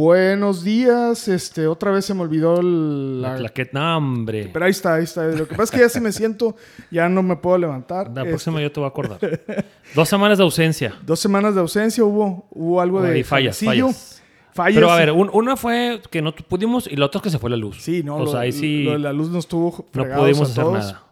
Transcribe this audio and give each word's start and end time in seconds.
Buenos 0.00 0.62
días, 0.62 1.26
este, 1.26 1.66
otra 1.66 1.90
vez 1.90 2.04
se 2.04 2.12
me 2.12 2.20
olvidó 2.20 2.60
el- 2.60 3.22
La 3.22 3.30
la... 3.30 3.36
claqueta, 3.38 3.96
hombre. 3.96 4.50
Pero 4.52 4.66
ahí 4.66 4.70
está, 4.70 4.96
ahí 4.96 5.04
está. 5.04 5.24
Lo 5.24 5.48
que 5.48 5.54
pasa 5.54 5.62
es 5.62 5.70
que 5.70 5.78
ya 5.78 5.88
si 5.88 6.00
me 6.00 6.12
siento, 6.12 6.54
ya 6.90 7.08
no 7.08 7.22
me 7.22 7.34
puedo 7.36 7.56
levantar. 7.56 8.08
La 8.14 8.20
Este, 8.20 8.28
próxima 8.28 8.60
yo 8.60 8.70
te 8.70 8.78
voy 8.78 8.84
a 8.84 8.90
acordar. 8.90 9.18
Dos 9.94 10.06
semanas 10.06 10.36
de 10.36 10.44
ausencia. 10.44 10.94
dos 11.06 11.18
semanas 11.18 11.54
de 11.54 11.62
ausencia 11.62 12.04
hubo, 12.04 12.46
hubo 12.50 12.78
algo 12.82 13.00
de 13.00 13.24
fallas, 13.24 13.56
fallecillo. 13.56 13.86
fallas. 13.86 14.22
Fallas, 14.52 14.74
Pero 14.74 14.90
a 14.90 14.96
ver, 14.96 15.12
un- 15.12 15.30
una 15.32 15.56
fue 15.56 16.02
que 16.10 16.20
no 16.20 16.34
pudimos 16.34 16.86
y 16.92 16.96
la 16.96 17.06
otra 17.06 17.20
es 17.20 17.22
que 17.22 17.30
se 17.30 17.38
fue 17.38 17.48
la 17.48 17.56
luz. 17.56 17.78
Sí, 17.80 18.02
no, 18.02 18.16
O 18.16 18.24
lo, 18.26 18.30
sea, 18.32 18.40
ahí 18.40 18.52
sí 18.52 18.82
lo 18.82 18.92
de 18.92 18.98
la 18.98 19.14
luz 19.14 19.30
nos 19.30 19.48
tuvo 19.48 19.86
no 19.94 20.04
pudimos 20.14 20.40
a 20.50 20.52
hacer 20.52 20.62
todos. 20.62 20.78
nada. 20.78 21.04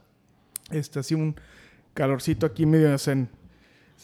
Este, 0.71 0.99
así 0.99 1.15
un 1.15 1.35
calorcito 1.95 2.45
aquí 2.45 2.67
medio 2.67 2.99
zen. 2.99 3.31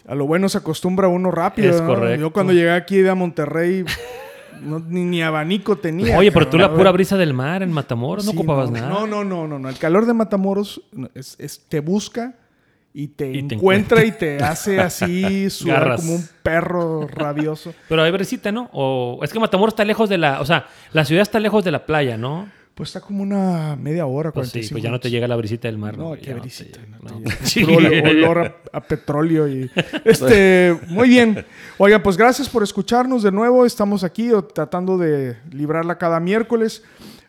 A 0.08 0.14
lo 0.14 0.26
bueno 0.26 0.48
se 0.48 0.56
acostumbra 0.56 1.06
uno 1.08 1.30
rápido. 1.30 1.68
Es 1.68 1.82
¿no? 1.82 1.86
correcto. 1.86 2.18
Yo 2.18 2.32
cuando 2.32 2.54
llegué 2.54 2.70
aquí 2.70 2.96
de 2.96 3.14
Monterrey, 3.14 3.84
no- 4.60 4.78
ni, 4.80 5.04
ni 5.04 5.22
abanico 5.22 5.76
tenía. 5.76 6.16
Oye, 6.18 6.30
pero 6.32 6.48
tú 6.48 6.58
la 6.58 6.72
pura 6.72 6.90
brisa 6.92 7.16
del 7.16 7.34
mar 7.34 7.62
en 7.62 7.72
Matamoros 7.72 8.24
no 8.24 8.32
ocupabas 8.32 8.70
no, 8.70 8.76
nada. 8.78 8.88
No, 8.88 9.06
no, 9.06 9.24
no, 9.24 9.46
no, 9.46 9.58
no. 9.58 9.68
El 9.68 9.78
calor 9.78 10.06
de 10.06 10.14
Matamoros 10.14 10.82
es, 11.14 11.36
es- 11.38 11.60
te 11.68 11.80
busca 11.80 12.34
y 12.92 13.08
te, 13.08 13.30
Y 13.32 13.42
te 13.44 13.54
encuentra 13.54 14.04
y 14.04 14.10
te 14.12 14.38
hace 14.42 14.80
así 14.80 15.48
sudar 15.50 15.80
Garras. 15.80 16.00
como 16.00 16.14
un 16.16 16.28
perro 16.42 17.06
rabioso. 17.06 17.72
Pero 17.88 18.02
hay 18.02 18.10
brisita, 18.10 18.50
¿no? 18.50 18.68
O 18.72 19.20
es 19.22 19.32
que 19.32 19.38
Matamoros 19.38 19.74
está 19.74 19.84
lejos 19.84 20.08
de 20.08 20.18
la, 20.18 20.40
o 20.40 20.44
sea, 20.44 20.66
la 20.92 21.04
ciudad 21.04 21.22
está 21.22 21.38
lejos 21.38 21.64
de 21.64 21.70
la 21.70 21.86
playa, 21.86 22.16
¿no? 22.16 22.48
Pues 22.74 22.90
está 22.90 23.00
como 23.00 23.22
una 23.22 23.76
media 23.76 24.06
hora, 24.06 24.32
Pues 24.32 24.48
sí, 24.48 24.52
45 24.52 24.74
pues 24.74 24.82
ya 24.84 24.90
no 24.90 25.00
te 25.00 25.10
llega 25.10 25.28
la 25.28 25.36
brisita 25.36 25.68
del 25.68 25.76
mar. 25.76 25.98
No, 25.98 26.14
Ya 26.14 26.20
qué 26.22 26.34
brisita. 26.34 26.80
no 27.02 27.20
no. 27.20 27.30
Sí. 27.42 27.62
Olor 27.64 28.38
a, 28.38 28.56
a 28.72 28.80
petróleo 28.80 29.46
y... 29.48 29.70
Este, 30.04 30.78
muy 30.88 31.08
bien. 31.08 31.44
Oigan, 31.78 32.02
pues 32.02 32.16
gracias 32.16 32.48
por 32.48 32.62
escucharnos 32.62 33.22
de 33.22 33.32
nuevo. 33.32 33.66
Estamos 33.66 34.02
aquí 34.02 34.30
tratando 34.54 34.96
de 34.96 35.36
librarla 35.50 35.98
cada 35.98 36.20
miércoles. 36.20 36.82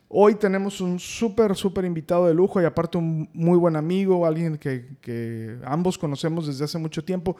Hoy 0.07 0.35
tenemos 0.35 0.79
un 0.81 0.99
súper, 0.99 1.55
súper 1.55 1.85
invitado 1.85 2.27
de 2.27 2.33
lujo 2.33 2.61
y 2.61 2.65
aparte 2.65 2.97
un 2.97 3.29
muy 3.33 3.57
buen 3.57 3.75
amigo, 3.77 4.25
alguien 4.25 4.57
que, 4.57 4.87
que 5.01 5.57
ambos 5.65 5.97
conocemos 5.97 6.47
desde 6.47 6.65
hace 6.65 6.77
mucho 6.77 7.03
tiempo. 7.03 7.37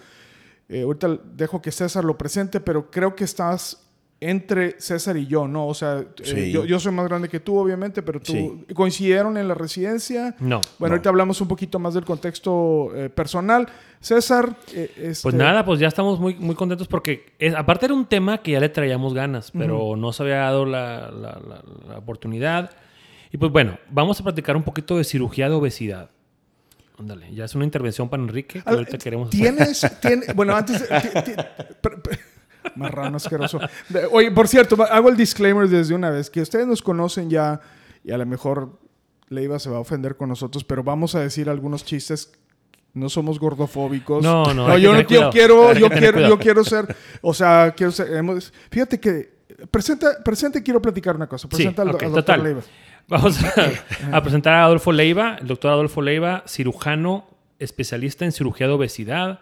Eh, 0.69 0.83
ahorita 0.83 1.19
dejo 1.33 1.61
que 1.61 1.69
César 1.71 2.05
lo 2.05 2.17
presente, 2.17 2.61
pero 2.61 2.89
creo 2.89 3.13
que 3.13 3.25
estás 3.25 3.90
entre 4.23 4.79
César 4.79 5.17
y 5.17 5.25
yo, 5.25 5.47
¿no? 5.47 5.65
O 5.67 5.73
sea, 5.73 6.05
eh, 6.23 6.51
yo, 6.53 6.63
yo 6.63 6.79
soy 6.79 6.91
más 6.91 7.07
grande 7.07 7.27
que 7.27 7.39
tú, 7.39 7.57
obviamente, 7.57 8.03
pero 8.03 8.19
tú 8.21 8.31
Sí. 8.31 8.73
coincidieron 8.75 9.35
en 9.35 9.47
la 9.47 9.55
residencia. 9.55 10.35
No. 10.39 10.61
Bueno, 10.77 10.91
No. 10.91 10.95
ahorita 10.95 11.09
hablamos 11.09 11.41
un 11.41 11.47
poquito 11.47 11.79
más 11.79 11.95
del 11.95 12.05
contexto 12.05 12.91
eh, 12.95 13.09
personal. 13.09 13.67
César, 13.99 14.55
eh, 14.75 14.91
este, 14.95 15.23
Pues 15.23 15.33
nada, 15.35 15.65
pues 15.65 15.79
ya 15.79 15.87
estamos 15.87 16.19
muy, 16.19 16.35
muy 16.35 16.53
contentos 16.55 16.87
porque 16.87 17.33
es- 17.39 17.55
aparte 17.55 17.85
era 17.87 17.95
un 17.95 18.05
tema 18.05 18.37
que 18.43 18.51
ya 18.51 18.59
le 18.59 18.69
traíamos 18.69 19.13
ganas, 19.15 19.49
pero 19.51 19.95
no 19.95 20.13
se 20.13 20.21
había 20.23 20.35
dado 20.37 20.65
la, 20.65 21.09
la- 21.11 21.41
la- 21.47 21.63
la 21.89 21.97
oportunidad. 21.97 22.69
Y 23.31 23.37
pues 23.37 23.51
bueno, 23.51 23.79
vamos 23.89 24.19
a 24.19 24.23
platicar 24.23 24.55
un 24.55 24.63
poquito 24.63 24.97
de 24.97 25.03
cirugía 25.03 25.49
de 25.49 25.55
obesidad. 25.55 26.11
Ándale, 26.99 27.33
ya 27.33 27.45
es 27.45 27.55
una 27.55 27.65
intervención 27.65 28.07
para 28.09 28.21
Enrique 28.21 28.61
que 28.61 28.69
ahorita 28.69 28.99
queremos 28.99 29.29
hacer. 29.29 29.39
¿Tienes, 29.55 29.99
tiene- 30.01 30.25
bueno, 30.35 30.55
antes, 30.55 30.87
marrano 32.81 33.17
asqueroso. 33.17 33.59
Oye, 34.11 34.31
por 34.31 34.47
cierto, 34.47 34.75
hago 34.89 35.09
el 35.09 35.15
disclaimer 35.17 35.67
desde 35.69 35.93
una 35.95 36.09
vez, 36.09 36.29
que 36.29 36.41
ustedes 36.41 36.67
nos 36.67 36.81
conocen 36.81 37.29
ya 37.29 37.61
y 38.03 38.11
a 38.11 38.17
lo 38.17 38.25
mejor 38.25 38.79
Leiva 39.29 39.59
se 39.59 39.69
va 39.69 39.77
a 39.77 39.79
ofender 39.79 40.17
con 40.17 40.27
nosotros, 40.29 40.63
pero 40.63 40.83
vamos 40.83 41.15
a 41.15 41.19
decir 41.21 41.49
algunos 41.49 41.85
chistes. 41.85 42.31
No 42.93 43.07
somos 43.07 43.39
gordofóbicos. 43.39 44.21
No, 44.21 44.53
no, 44.53 44.77
yo, 44.77 44.91
no, 44.91 44.99
yo 44.99 45.07
cuidado. 45.07 45.31
quiero, 45.31 45.73
yo 45.73 45.89
quiero, 45.89 46.13
cuidado. 46.13 46.35
yo 46.35 46.39
quiero 46.39 46.63
ser, 46.65 46.93
o 47.21 47.33
sea, 47.33 47.73
quiero 47.77 47.91
ser, 47.93 48.13
hemos- 48.17 48.51
fíjate 48.69 48.99
que, 48.99 49.33
presenta, 49.71 50.21
presente 50.25 50.61
quiero 50.61 50.81
platicar 50.81 51.15
una 51.15 51.27
cosa. 51.27 51.47
Sí, 51.49 51.55
Presenta 51.55 51.83
al, 51.83 51.91
ok, 51.95 52.03
al 52.03 52.11
doctor. 52.11 52.39
Leiva. 52.39 52.61
Vamos 53.07 53.39
a, 53.43 54.17
a 54.17 54.21
presentar 54.21 54.53
a 54.55 54.65
Adolfo 54.65 54.91
Leiva, 54.91 55.37
el 55.39 55.47
doctor 55.47 55.71
Adolfo 55.71 56.01
Leiva, 56.01 56.43
cirujano, 56.47 57.27
especialista 57.59 58.25
en 58.25 58.33
cirugía 58.33 58.67
de 58.67 58.73
obesidad. 58.73 59.39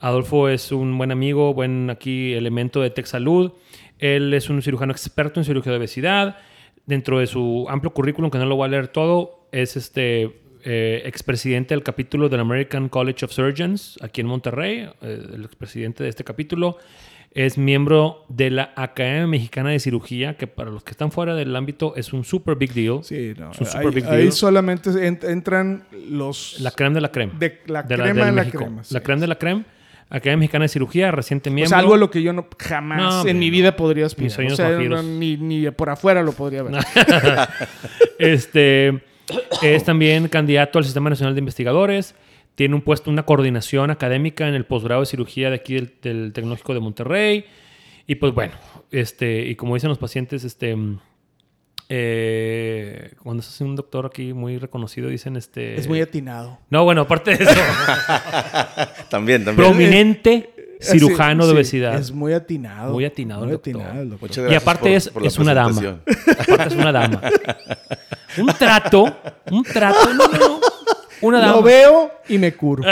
Adolfo 0.00 0.48
es 0.48 0.72
un 0.72 0.96
buen 0.98 1.10
amigo, 1.10 1.54
buen 1.54 1.90
aquí 1.90 2.34
elemento 2.34 2.80
de 2.80 2.90
Tech 2.90 3.06
Salud. 3.06 3.52
Él 3.98 4.32
es 4.34 4.50
un 4.50 4.60
cirujano 4.62 4.92
experto 4.92 5.40
en 5.40 5.44
cirugía 5.44 5.72
de 5.72 5.78
obesidad. 5.78 6.36
Dentro 6.84 7.18
de 7.18 7.26
su 7.26 7.66
amplio 7.68 7.92
currículum, 7.92 8.30
que 8.30 8.38
no 8.38 8.46
lo 8.46 8.56
voy 8.56 8.66
a 8.66 8.68
leer 8.68 8.88
todo, 8.88 9.48
es 9.52 9.76
este 9.76 10.38
eh, 10.64 11.02
expresidente 11.04 11.74
del 11.74 11.82
capítulo 11.82 12.28
del 12.28 12.40
American 12.40 12.88
College 12.88 13.24
of 13.24 13.32
Surgeons 13.32 13.98
aquí 14.02 14.20
en 14.20 14.26
Monterrey, 14.28 14.88
eh, 15.02 15.26
el 15.34 15.44
expresidente 15.44 16.04
de 16.04 16.10
este 16.10 16.22
capítulo. 16.24 16.78
Es 17.32 17.58
miembro 17.58 18.24
de 18.28 18.50
la 18.50 18.72
Academia 18.76 19.26
Mexicana 19.26 19.70
de 19.70 19.78
Cirugía, 19.80 20.36
que 20.36 20.46
para 20.46 20.70
los 20.70 20.84
que 20.84 20.92
están 20.92 21.10
fuera 21.10 21.34
del 21.34 21.54
ámbito 21.56 21.94
es 21.96 22.12
un 22.12 22.24
super 22.24 22.54
big 22.56 22.72
deal. 22.72 23.00
Sí, 23.02 23.34
no, 23.36 23.50
Es 23.50 23.60
un 23.60 23.66
super 23.66 23.86
ahí, 23.88 23.94
big 23.94 24.04
ahí 24.06 24.16
deal. 24.18 24.32
solamente 24.32 24.90
en- 25.06 25.18
entran 25.22 25.84
los... 26.08 26.60
La 26.60 26.70
creme 26.70 26.94
de 26.94 27.00
la 27.02 27.10
creme. 27.10 27.32
De 27.38 27.60
la 27.66 27.82
De 27.82 27.94
crema 27.96 28.26
de 28.26 28.32
la 28.32 28.44
crema, 28.50 28.84
sí. 28.84 28.94
La 28.94 29.00
creme 29.00 29.20
de 29.20 29.26
la 29.26 29.34
creme. 29.36 29.64
Academia 30.08 30.38
Mexicana 30.38 30.64
de 30.64 30.68
Cirugía, 30.68 31.10
reciente 31.10 31.50
O 31.50 31.52
miembro. 31.52 31.70
sea, 31.70 31.78
algo 31.78 31.94
a 31.94 31.96
lo 31.96 32.10
que 32.10 32.22
yo 32.22 32.32
no 32.32 32.46
jamás 32.58 33.24
No, 33.24 33.28
en 33.28 33.38
mi 33.38 33.50
vida 33.50 33.74
podría 33.74 34.06
aspirar. 34.06 34.24
Mis 34.24 34.32
sueños 34.34 34.52
o 34.52 34.56
sea, 34.56 34.70
no, 34.70 35.02
ni, 35.02 35.36
ni 35.36 35.68
por 35.72 35.90
afuera 35.90 36.22
lo 36.22 36.32
podría 36.32 36.62
ver. 36.62 36.74
Este 38.18 39.02
es 39.62 39.84
también 39.84 40.28
candidato 40.28 40.78
al 40.78 40.84
Sistema 40.84 41.10
Nacional 41.10 41.34
de 41.34 41.40
Investigadores. 41.40 42.14
Tiene 42.54 42.74
un 42.74 42.82
puesto, 42.82 43.10
una 43.10 43.24
coordinación 43.24 43.90
académica 43.90 44.48
en 44.48 44.54
el 44.54 44.64
posgrado 44.64 45.02
de 45.02 45.06
cirugía 45.06 45.50
de 45.50 45.56
aquí 45.56 45.74
del, 45.74 45.94
del 46.00 46.32
Tecnológico 46.32 46.72
de 46.72 46.80
Monterrey. 46.80 47.44
Y 48.06 48.14
pues 48.14 48.32
bueno, 48.32 48.54
este, 48.92 49.44
y 49.46 49.56
como 49.56 49.74
dicen 49.74 49.88
los 49.88 49.98
pacientes, 49.98 50.44
este, 50.44 50.76
eh, 51.88 53.12
cuando 53.22 53.42
se 53.42 53.50
hace 53.50 53.64
un 53.64 53.76
doctor 53.76 54.06
aquí 54.06 54.32
muy 54.32 54.58
reconocido, 54.58 55.08
dicen 55.08 55.36
este. 55.36 55.76
Es 55.78 55.86
muy 55.88 56.00
atinado. 56.00 56.58
No, 56.70 56.84
bueno, 56.84 57.02
aparte 57.02 57.36
de 57.36 57.44
eso, 57.44 57.54
También, 59.08 59.44
también. 59.44 59.68
prominente 59.68 60.50
cirujano 60.80 61.42
Sí, 61.44 61.48
de 61.48 61.52
sí, 61.52 61.56
obesidad. 61.56 61.94
Es 61.98 62.12
muy 62.12 62.32
atinado. 62.32 62.92
Muy 62.92 63.04
atinado 63.04 63.42
el 63.42 63.46
Muy 63.48 63.52
doctor. 63.54 63.74
atinado 63.76 64.02
el 64.02 64.10
doctor. 64.10 64.28
Muchas 64.28 64.52
Y 64.52 64.54
aparte 64.54 64.80
por- 64.82 64.90
es, 64.90 65.08
por 65.08 65.22
la 65.22 65.28
es 65.28 65.38
una 65.38 65.54
dama. 65.54 66.00
Aparte 66.38 66.74
es 66.74 66.80
una 66.80 66.92
dama. 66.92 67.20
Un 68.38 68.48
trato, 68.48 69.16
un 69.50 69.62
trato, 69.62 70.12
no, 70.12 70.28
no, 70.28 70.38
no. 70.38 70.60
Una 71.22 71.38
dama. 71.40 71.52
Lo 71.52 71.62
veo 71.62 72.10
y 72.28 72.36
me 72.36 72.52
curo. 72.52 72.82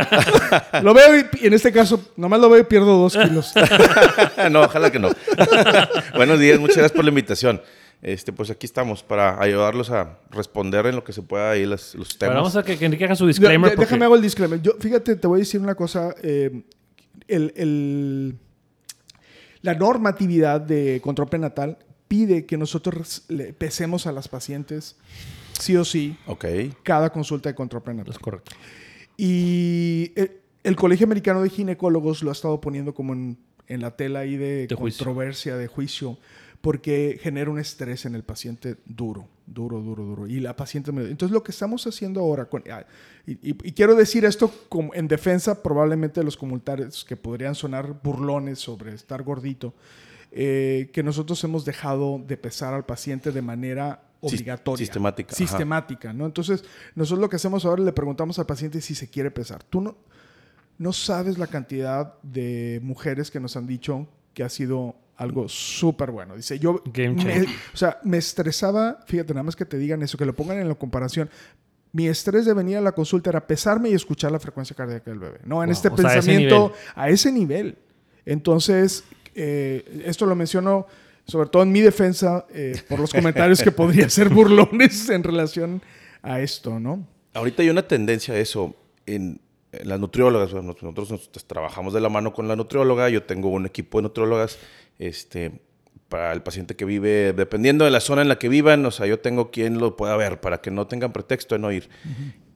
lo 0.83 0.95
veo 0.95 1.19
y, 1.19 1.27
y 1.43 1.47
en 1.49 1.53
este 1.53 1.71
caso, 1.71 2.13
nomás 2.17 2.41
lo 2.41 2.49
veo 2.49 2.61
y 2.63 2.65
pierdo 2.65 2.97
dos 2.97 3.15
kilos. 3.15 3.53
no, 4.51 4.63
ojalá 4.63 4.91
que 4.91 4.99
no. 4.99 5.11
Buenos 6.17 6.39
días, 6.41 6.59
muchas 6.59 6.79
gracias 6.79 6.93
por 6.93 7.05
la 7.05 7.11
invitación. 7.11 7.61
Este, 8.05 8.33
pues 8.35 8.51
aquí 8.51 8.67
estamos 8.67 9.03
para 9.03 9.41
ayudarlos 9.43 9.91
a 9.91 10.19
responder 10.31 10.85
en 10.87 10.95
lo 10.95 11.03
que 11.03 11.13
se 11.15 11.23
pueda 11.23 11.51
ahí 11.53 11.65
los, 11.65 11.93
temas. 12.19 12.37
vamos 12.37 12.55
a 12.55 12.63
que, 12.63 12.77
que 12.79 12.85
Enrique 12.85 13.05
haga 13.07 13.17
su 13.17 13.27
disclaimer. 13.27 13.71
de- 13.71 13.77
porque- 13.77 13.87
Déjame 13.87 14.05
hago 14.05 14.15
el 14.15 14.21
disclaimer. 14.23 14.61
Yo, 14.61 14.73
fíjate, 14.79 15.17
te 15.17 15.27
voy 15.27 15.39
a 15.39 15.41
decir 15.41 15.61
una 15.61 15.75
cosa. 15.75 16.15
eh, 16.23 16.63
el, 17.29 17.53
el- 17.57 18.39
la 19.63 19.75
normatividad 19.75 20.61
de 20.61 21.01
control 21.03 21.29
prenatal 21.31 21.79
pide 22.07 22.45
que 22.45 22.59
nosotros 22.59 23.25
le 23.29 23.55
pesemos 23.55 24.07
a 24.07 24.13
las 24.13 24.29
pacientes 24.29 24.97
sí 25.59 25.75
o 25.77 25.85
sí 25.87 26.19
Ok. 26.27 26.45
cada 26.83 27.11
consulta 27.11 27.49
de 27.49 27.55
control 27.55 27.83
prenatal. 27.83 28.13
Es 28.13 28.19
correcto. 28.19 28.53
Y 29.17 30.13
eh, 30.17 30.41
el 30.63 30.77
Colegio 30.77 31.07
Americano 31.07 31.41
de 31.43 31.49
Ginecólogos 31.49 32.23
lo 32.23 32.29
ha 32.29 32.33
estado 32.33 32.61
poniendo 32.61 32.93
como 32.93 33.15
en, 33.15 33.39
en 33.69 33.81
la 33.81 33.93
tela 33.97 34.21
ahí 34.21 34.37
de, 34.37 34.67
De 34.67 34.75
juicio. 34.75 35.05
controversia, 35.07 35.57
de 35.57 35.67
juicio, 35.69 36.19
porque 36.65 37.19
genera 37.23 37.51
un 37.51 37.59
estrés 37.59 38.07
en 38.07 38.15
el 38.15 38.23
paciente 38.23 38.77
duro, 38.87 39.29
duro, 39.47 39.83
duro, 39.83 40.03
duro. 40.03 40.27
Y 40.27 40.41
la 40.41 40.57
paciente... 40.57 40.93
me- 40.93 41.03
Entonces 41.03 41.31
lo 41.31 41.43
que 41.43 41.53
estamos 41.53 41.87
haciendo 41.87 42.21
ahora, 42.21 42.47
con, 42.47 42.65
ah, 42.73 42.87
y, 43.27 43.33
y- 43.51 43.57
y 43.63 43.73
quiero 43.73 43.95
decir 43.95 44.25
esto 44.25 44.51
como 44.71 44.95
en 44.95 45.07
defensa 45.07 45.63
probablemente 45.63 46.21
de 46.21 46.25
los 46.25 46.39
comunitarios 46.39 47.05
que 47.05 47.17
podrían 47.17 47.55
sonar 47.55 48.01
burlones 48.03 48.61
sobre 48.61 48.95
estar 48.95 49.23
gordito, 49.23 49.75
eh, 50.33 50.89
que 50.95 51.03
nosotros 51.03 51.45
hemos 51.45 51.67
dejado 51.67 52.19
de 52.27 52.39
pesar 52.39 52.73
al 52.73 52.87
paciente 52.87 53.31
de 53.31 53.43
manera 53.43 54.03
obligatoria. 54.23 54.79
sistemática, 54.87 55.35
ajá. 55.35 55.37
Sistemática, 55.37 56.13
¿no? 56.15 56.25
Entonces, 56.25 56.65
nosotros 56.95 57.21
lo 57.21 57.29
que 57.29 57.37
hacemos 57.37 57.67
ahora 57.67 57.83
le 57.83 57.93
preguntamos 57.93 58.39
al 58.39 58.47
paciente 58.47 58.81
si 58.81 58.95
se 58.95 59.09
quiere 59.11 59.31
pesar. 59.31 59.63
Tú 59.65 59.83
no, 59.83 59.99
no 60.79 60.95
sabes 60.95 61.37
la 61.37 61.47
cantidad 61.47 62.15
de 62.23 62.81
mujeres 62.83 63.31
que 63.31 63.39
nos 63.39 63.55
han 63.59 63.67
dicho 63.67 64.09
que 64.33 64.43
ha 64.43 64.49
sido 64.49 64.97
algo 65.17 65.49
súper 65.49 66.11
bueno. 66.11 66.37
Dice, 66.37 66.59
yo, 66.59 66.83
Game 66.93 67.11
me- 67.15 67.23
changer. 67.23 67.49
o 67.73 67.77
sea, 67.77 67.99
me 68.03 68.19
estresaba, 68.19 68.99
fíjate, 69.07 69.33
nada 69.35 69.45
más 69.45 69.57
que 69.57 69.65
te 69.65 69.79
digan 69.79 70.03
eso, 70.03 70.19
que 70.19 70.25
lo 70.27 70.35
pongan 70.35 70.59
en 70.59 70.69
la 70.69 70.75
comparación. 70.75 71.31
Mi 71.93 72.09
estrés 72.09 72.45
de 72.45 72.55
venir 72.55 72.77
a 72.77 72.81
la 72.81 72.91
consulta 72.93 73.31
era 73.31 73.47
pesarme 73.47 73.91
y 73.91 73.95
escuchar 73.95 74.33
la 74.33 74.41
frecuencia 74.41 74.75
cardíaca 74.75 75.11
del 75.11 75.21
bebé. 75.21 75.39
No, 75.45 75.63
en 75.63 75.69
Wow, 75.69 75.73
este 75.73 75.89
o 75.89 75.97
sea, 75.97 76.09
a 76.09 76.11
ese 76.19 76.19
pensamiento, 76.27 76.73
a 76.97 77.09
ese 77.09 77.31
nivel. 77.31 77.77
Entonces, 78.27 79.05
eh, 79.35 80.03
esto 80.05 80.27
lo 80.27 80.35
menciono 80.35 80.87
sobre 81.27 81.49
todo 81.49 81.63
en 81.63 81.73
mi 81.73 81.81
defensa 81.81 82.47
eh, 82.51 82.83
por 82.89 83.01
los 83.01 83.13
comentarios 83.13 83.63
que 83.63 83.71
podría 83.73 84.11
ser 84.11 84.29
burlones 84.29 85.09
en 85.09 85.23
relación 85.23 85.81
a 86.23 86.41
esto, 86.41 86.79
¿no? 86.81 87.07
Ahorita 87.33 87.63
hay 87.63 87.71
una 87.71 87.87
tendencia 87.87 88.35
a 88.35 88.39
eso 88.39 88.75
en, 89.07 89.41
en 89.73 89.89
las 89.89 89.99
nutriólogas. 89.99 90.53
nosotros 90.53 91.11
nos- 91.11 91.31
trabajamos 91.47 91.95
de 91.95 92.01
la 92.01 92.09
mano 92.11 92.33
con 92.33 92.47
la 92.47 92.57
nutrióloga. 92.57 93.09
Yo 93.09 93.23
tengo 93.23 93.49
un 93.49 93.65
equipo 93.67 93.99
de 93.99 94.03
nutriólogas 94.03 94.59
este, 94.99 95.61
para 96.09 96.33
el 96.33 96.43
paciente 96.43 96.77
que 96.77 96.85
vive, 96.85 97.33
dependiendo 97.33 97.85
de 97.85 97.91
la 97.91 98.01
zona 98.01 98.23
en 98.23 98.29
la 98.29 98.39
que 98.39 98.49
vivan. 98.49 98.85
O 98.87 98.91
sea, 98.91 99.07
yo 99.07 99.19
tengo 99.21 99.51
quien 99.51 99.79
lo 99.79 99.97
pueda 99.97 100.17
ver 100.17 100.41
para 100.41 100.61
que 100.61 100.71
no 100.71 100.87
tengan 100.87 101.13
pretexto 101.13 101.55
de 101.55 101.59
no 101.61 101.73
ir. 101.73 101.89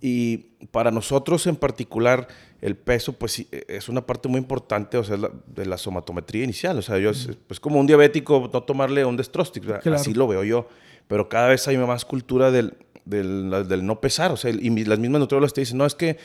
Y 0.01 0.39
para 0.71 0.91
nosotros 0.93 1.47
en 1.49 1.57
particular, 1.57 2.29
el 2.61 2.77
peso, 2.77 3.15
pues 3.15 3.33
sí, 3.33 3.49
es 3.51 3.89
una 3.89 4.07
parte 4.07 4.29
muy 4.29 4.39
importante, 4.39 4.97
o 4.97 5.03
sea, 5.05 5.17
la- 5.17 5.33
de 5.47 5.67
la 5.67 5.77
somatometría 5.77 6.45
inicial. 6.45 6.79
O 6.79 6.83
sea, 6.83 6.99
yo, 6.99 7.11
es 7.11 7.31
pues 7.49 7.59
como 7.59 7.81
un 7.81 7.87
diabético, 7.87 8.49
no 8.53 8.63
tomarle 8.63 9.05
un 9.05 9.17
Destrostic. 9.17 9.65
Claro. 9.65 9.95
así 9.97 10.15
lo 10.15 10.29
veo 10.29 10.45
yo. 10.45 10.69
Pero 11.09 11.29
cada 11.29 11.49
vez 11.49 11.67
hay 11.67 11.77
más 11.79 12.05
cultura 12.05 12.51
del, 12.53 12.75
del, 13.05 13.51
del 13.67 13.85
no 13.85 14.01
pesar. 14.01 14.31
O 14.31 14.37
sea, 14.37 14.51
y 14.53 14.85
las 14.85 14.99
mismas 15.01 15.21
nutriólogas 15.21 15.53
te 15.55 15.63
dicen, 15.63 15.79
no, 15.79 15.87
es 15.87 15.95
que 15.97 16.17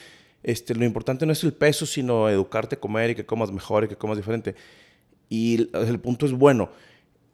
este, 0.43 0.75
lo 0.75 0.83
importante 0.85 1.25
no 1.25 1.31
es 1.31 1.43
el 1.43 1.53
peso, 1.53 1.85
sino 1.87 2.29
educarte 2.29 2.75
a 2.75 2.79
comer 2.79 3.11
y 3.11 3.15
que 3.15 3.25
comas 3.25 3.51
mejor 3.51 3.85
y 3.85 3.87
que 3.87 3.95
comas 3.95 4.17
diferente. 4.17 4.53
Y 5.29 5.69
el, 5.73 5.99
punto 5.99 6.25
es 6.25 6.31
bueno. 6.33 6.69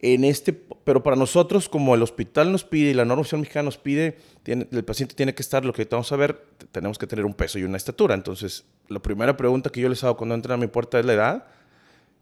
En 0.01 0.23
este, 0.23 0.53
pero 0.53 1.03
para 1.03 1.17
nosotros, 1.17 1.67
como 1.67 1.93
el 1.93 2.01
hospital 2.01 2.51
nos 2.53 2.63
pide 2.63 2.91
y 2.91 2.93
la 2.93 3.03
norma 3.03 3.21
oficial 3.21 3.41
mexicana 3.41 3.63
nos 3.63 3.77
pide, 3.77 4.17
tiene- 4.43 4.65
el 4.71 4.85
paciente 4.85 5.13
tiene 5.13 5.35
que 5.35 5.41
estar, 5.41 5.65
lo 5.65 5.73
que 5.73 5.85
vamos 5.85 6.09
a 6.11 6.15
ver, 6.15 6.45
tenemos 6.71 6.97
que 6.97 7.05
tener 7.05 7.25
un 7.25 7.33
peso 7.33 7.59
y 7.59 7.63
una 7.63 7.75
estatura. 7.75 8.15
Entonces, 8.15 8.63
la 8.87 8.99
primera 8.99 9.35
pregunta 9.35 9.69
que 9.69 9.81
yo 9.81 9.89
les 9.89 10.01
hago 10.05 10.15
cuando 10.15 10.35
entran 10.35 10.57
a 10.59 10.61
mi 10.61 10.67
puerta 10.67 10.99
es 10.99 11.05
la 11.05 11.13
edad 11.13 11.47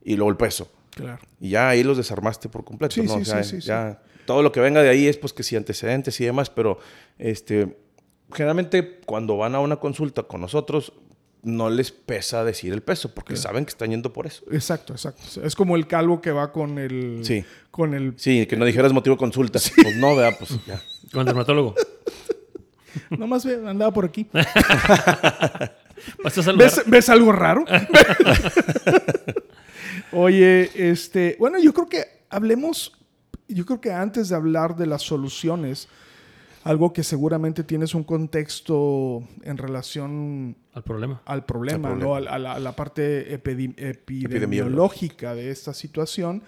y 0.03 0.15
luego 0.15 0.31
el 0.31 0.37
peso. 0.37 0.71
Claro. 0.95 1.19
Y 1.39 1.49
ya 1.51 1.69
ahí 1.69 1.83
los 1.83 1.97
desarmaste 1.97 2.49
por 2.49 2.63
completo, 2.63 2.95
Sí, 2.95 3.03
¿no? 3.03 3.13
sí, 3.15 3.21
O 3.21 3.25
sea, 3.25 3.43
sí, 3.43 3.61
sí, 3.61 3.67
ya 3.67 4.01
todo 4.25 4.41
lo 4.41 4.51
que 4.51 4.59
venga 4.59 4.81
de 4.81 4.89
ahí 4.89 5.05
es 5.07 5.17
pues 5.17 5.31
que 5.31 5.43
si 5.43 5.55
antecedentes 5.55 6.19
y 6.19 6.25
demás, 6.25 6.49
pero 6.49 6.79
este 7.19 7.77
generalmente 8.33 8.99
cuando 9.05 9.37
van 9.37 9.53
a 9.55 9.59
una 9.59 9.77
consulta 9.77 10.23
con 10.23 10.41
nosotros 10.41 10.91
no 11.43 11.69
les 11.69 11.91
pesa 11.91 12.43
decir 12.43 12.73
el 12.73 12.81
peso 12.81 13.13
porque 13.13 13.35
saben 13.35 13.65
que 13.65 13.69
están 13.69 13.91
yendo 13.91 14.11
por 14.11 14.27
eso. 14.27 14.43
Exacto, 14.51 14.93
exacto. 14.93 15.21
Es 15.43 15.55
como 15.55 15.75
el 15.75 15.87
calvo 15.87 16.21
que 16.21 16.31
va 16.31 16.51
con 16.51 16.79
el... 16.79 17.21
Sí. 17.23 17.43
Con 17.71 17.93
el... 17.93 18.13
Sí, 18.17 18.45
que 18.45 18.57
no 18.57 18.65
dijeras 18.65 18.93
motivo 18.93 19.15
de 19.15 19.19
consulta. 19.19 19.59
Pues 19.81 19.97
no, 19.97 20.15
vea, 20.15 20.37
pues 20.37 20.51
ya. 20.65 20.81
Con 21.11 21.21
el 21.21 21.27
dermatólogo. 21.27 21.75
Nomás 23.17 23.45
andaba 23.45 23.93
por 23.93 24.05
aquí. 24.05 24.27
¿Vas 24.33 24.47
a 26.37 26.43
saludar? 26.43 26.69
¿Ves, 26.69 26.83
ves 26.85 27.09
algo 27.09 27.31
raro? 27.31 27.63
Oye, 30.11 30.69
este, 30.75 31.35
bueno, 31.39 31.59
yo 31.59 31.73
creo 31.73 31.87
que 31.87 32.05
hablemos, 32.29 32.93
yo 33.47 33.65
creo 33.65 33.81
que 33.81 33.91
antes 33.91 34.29
de 34.29 34.35
hablar 34.35 34.75
de 34.75 34.87
las 34.87 35.01
soluciones, 35.01 35.87
algo 36.69 36.93
que 36.93 37.03
seguramente 37.03 37.63
tienes 37.63 37.95
un 37.95 38.03
contexto 38.03 39.23
en 39.43 39.57
relación 39.57 40.55
Al 40.73 40.83
problema. 40.83 41.21
al 41.25 41.45
problema, 41.45 41.91
Al 41.93 41.99
¿no? 41.99 42.15
A, 42.15 42.19
a 42.19 42.37
la, 42.39 42.53
a 42.53 42.59
la 42.59 42.75
parte 42.75 43.33
epidemiológica 43.33 45.33
de 45.35 45.49
esta 45.51 45.73
situación. 45.73 46.43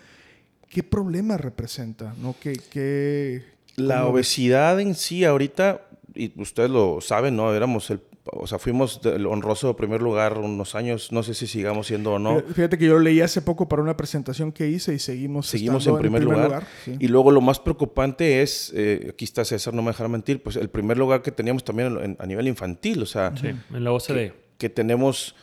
¿Qué 0.70 0.84
problema 0.84 1.38
representa? 1.38 2.14
¿no? 2.22 2.36
¿Qué, 2.40 2.54
qué- 2.72 3.44
La 3.76 4.06
obesidad 4.06 4.80
en 4.80 4.94
sí 4.96 5.26
ahorita, 5.26 5.82
y 6.14 6.40
ustedes 6.40 6.70
lo 6.70 7.02
saben, 7.02 7.36
¿no? 7.36 7.54
Éramos 7.54 7.90
el, 7.90 8.02
o 8.32 8.48
sea, 8.48 8.60
fuimos 8.60 9.02
del 9.02 9.26
honroso 9.28 9.76
primer 9.76 10.02
lugar 10.02 10.38
unos 10.38 10.76
años, 10.76 11.12
no 11.12 11.24
sé 11.24 11.34
si 11.34 11.48
sigamos 11.48 11.88
siendo 11.88 12.14
o 12.14 12.20
no. 12.20 12.42
Fíjate 12.54 12.78
que 12.78 12.86
yo 12.86 12.94
lo 12.94 13.00
leí 13.00 13.22
hace 13.22 13.42
poco 13.42 13.68
para 13.68 13.82
una 13.82 13.96
presentación 13.98 14.52
que 14.52 14.68
hice 14.68 14.94
y 14.94 15.00
seguimos 15.00 15.48
Seguimos 15.48 15.84
estando 15.84 15.98
en 15.98 16.02
primer, 16.02 16.24
lugar. 16.24 16.68
sí. 16.86 16.96
Y 17.00 17.08
luego 17.08 17.32
lo 17.32 17.42
más 17.42 17.60
preocupante 17.60 18.42
es, 18.42 18.72
eh, 18.76 19.08
aquí 19.12 19.26
está 19.26 19.44
César, 19.46 19.74
no 19.74 19.82
me 19.82 19.90
dejará 19.92 20.10
mentir, 20.10 20.42
pues 20.44 20.56
el 20.56 20.70
primer 20.70 20.98
lugar 20.98 21.22
que 21.22 21.32
teníamos 21.32 21.64
también 21.64 21.98
en- 22.02 22.18
a 22.20 22.26
nivel 22.26 22.48
infantil, 22.48 23.02
o 23.02 23.06
sea, 23.06 23.34
Sí, 23.36 23.48
en 23.48 23.84
la 23.84 23.92
OCDE. 23.92 24.34
que 24.58 24.70
tenemos 24.70 25.36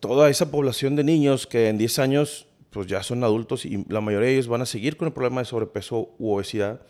toda 0.00 0.28
esa 0.28 0.50
población 0.50 0.96
de 0.96 1.04
niños 1.04 1.46
que 1.46 1.68
en 1.68 1.78
10 1.78 1.98
años 1.98 2.46
pues 2.70 2.86
ya 2.86 3.02
son 3.02 3.24
adultos 3.24 3.64
y 3.64 3.84
la 3.88 4.02
mayoría 4.02 4.28
de 4.28 4.34
ellos 4.34 4.48
van 4.48 4.60
a 4.60 4.66
seguir 4.66 4.98
con 4.98 5.08
el 5.08 5.14
problema 5.14 5.40
de 5.40 5.46
sobrepeso 5.46 6.10
u 6.18 6.34
obesidad. 6.34 6.82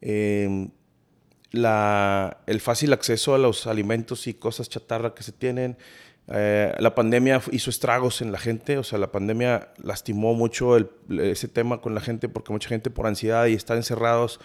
Eh, 0.00 0.68
la- 1.54 2.38
el 2.46 2.60
fácil 2.60 2.92
acceso 2.92 3.34
a 3.34 3.38
los 3.38 3.66
alimentos 3.66 4.26
y 4.26 4.34
cosas 4.34 4.68
chatarra 4.68 5.14
que 5.14 5.22
se 5.22 5.32
tienen. 5.32 5.76
Eh, 6.28 6.72
la 6.78 6.94
pandemia 6.94 7.42
hizo 7.52 7.68
estragos 7.70 8.22
en 8.22 8.32
la 8.32 8.38
gente, 8.38 8.78
o 8.78 8.82
sea, 8.82 8.98
la 8.98 9.12
pandemia 9.12 9.68
lastimó 9.82 10.34
mucho 10.34 10.76
el- 10.76 10.88
ese 11.20 11.48
tema 11.48 11.80
con 11.80 11.94
la 11.94 12.00
gente 12.00 12.28
porque 12.28 12.52
mucha 12.52 12.68
gente 12.68 12.90
por 12.90 13.06
ansiedad 13.06 13.46
y 13.46 13.54
estar 13.54 13.76
encerrados. 13.76 14.40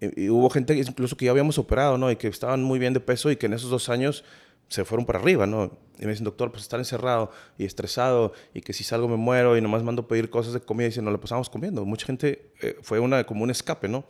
eh, 0.00 0.28
hubo 0.28 0.50
gente 0.50 0.74
incluso 0.76 1.16
que 1.16 1.24
ya 1.26 1.30
habíamos 1.30 1.56
operado, 1.56 1.96
¿no? 1.96 2.10
Y 2.10 2.16
que 2.16 2.26
estaban 2.28 2.62
muy 2.62 2.78
bien 2.80 2.92
de 2.92 3.00
peso 3.00 3.30
y 3.30 3.36
que 3.36 3.46
en 3.46 3.52
esos 3.54 3.70
dos 3.70 3.88
años 3.88 4.24
se 4.68 4.84
fueron 4.84 5.06
para 5.06 5.18
arriba, 5.18 5.46
¿no? 5.46 5.70
Y 5.98 6.04
me 6.06 6.10
dicen, 6.10 6.24
doctor, 6.24 6.50
pues 6.50 6.62
estar 6.64 6.80
encerrado 6.80 7.30
y 7.56 7.64
estresado 7.64 8.32
y 8.52 8.60
que 8.62 8.72
si 8.72 8.82
salgo 8.82 9.06
me 9.08 9.16
muero 9.16 9.56
y 9.56 9.60
nomás 9.60 9.82
mando 9.84 10.02
a 10.02 10.08
pedir 10.08 10.28
cosas 10.28 10.52
de 10.52 10.60
comida 10.60 10.86
y 10.86 10.90
dicen, 10.90 11.04
no 11.04 11.10
la 11.12 11.18
pasamos 11.18 11.48
comiendo. 11.48 11.84
Mucha 11.84 12.06
gente 12.06 12.50
eh, 12.60 12.76
fue 12.82 12.98
una, 12.98 13.22
como 13.24 13.44
un 13.44 13.50
escape, 13.50 13.86
¿no? 13.88 14.04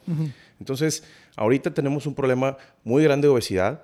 Entonces, 0.59 1.05
ahorita 1.37 1.75
tenemos 1.75 2.07
un 2.07 2.15
problema 2.15 2.57
muy 2.85 3.03
grande 3.05 3.29
de 3.29 3.33
obesidad. 3.35 3.83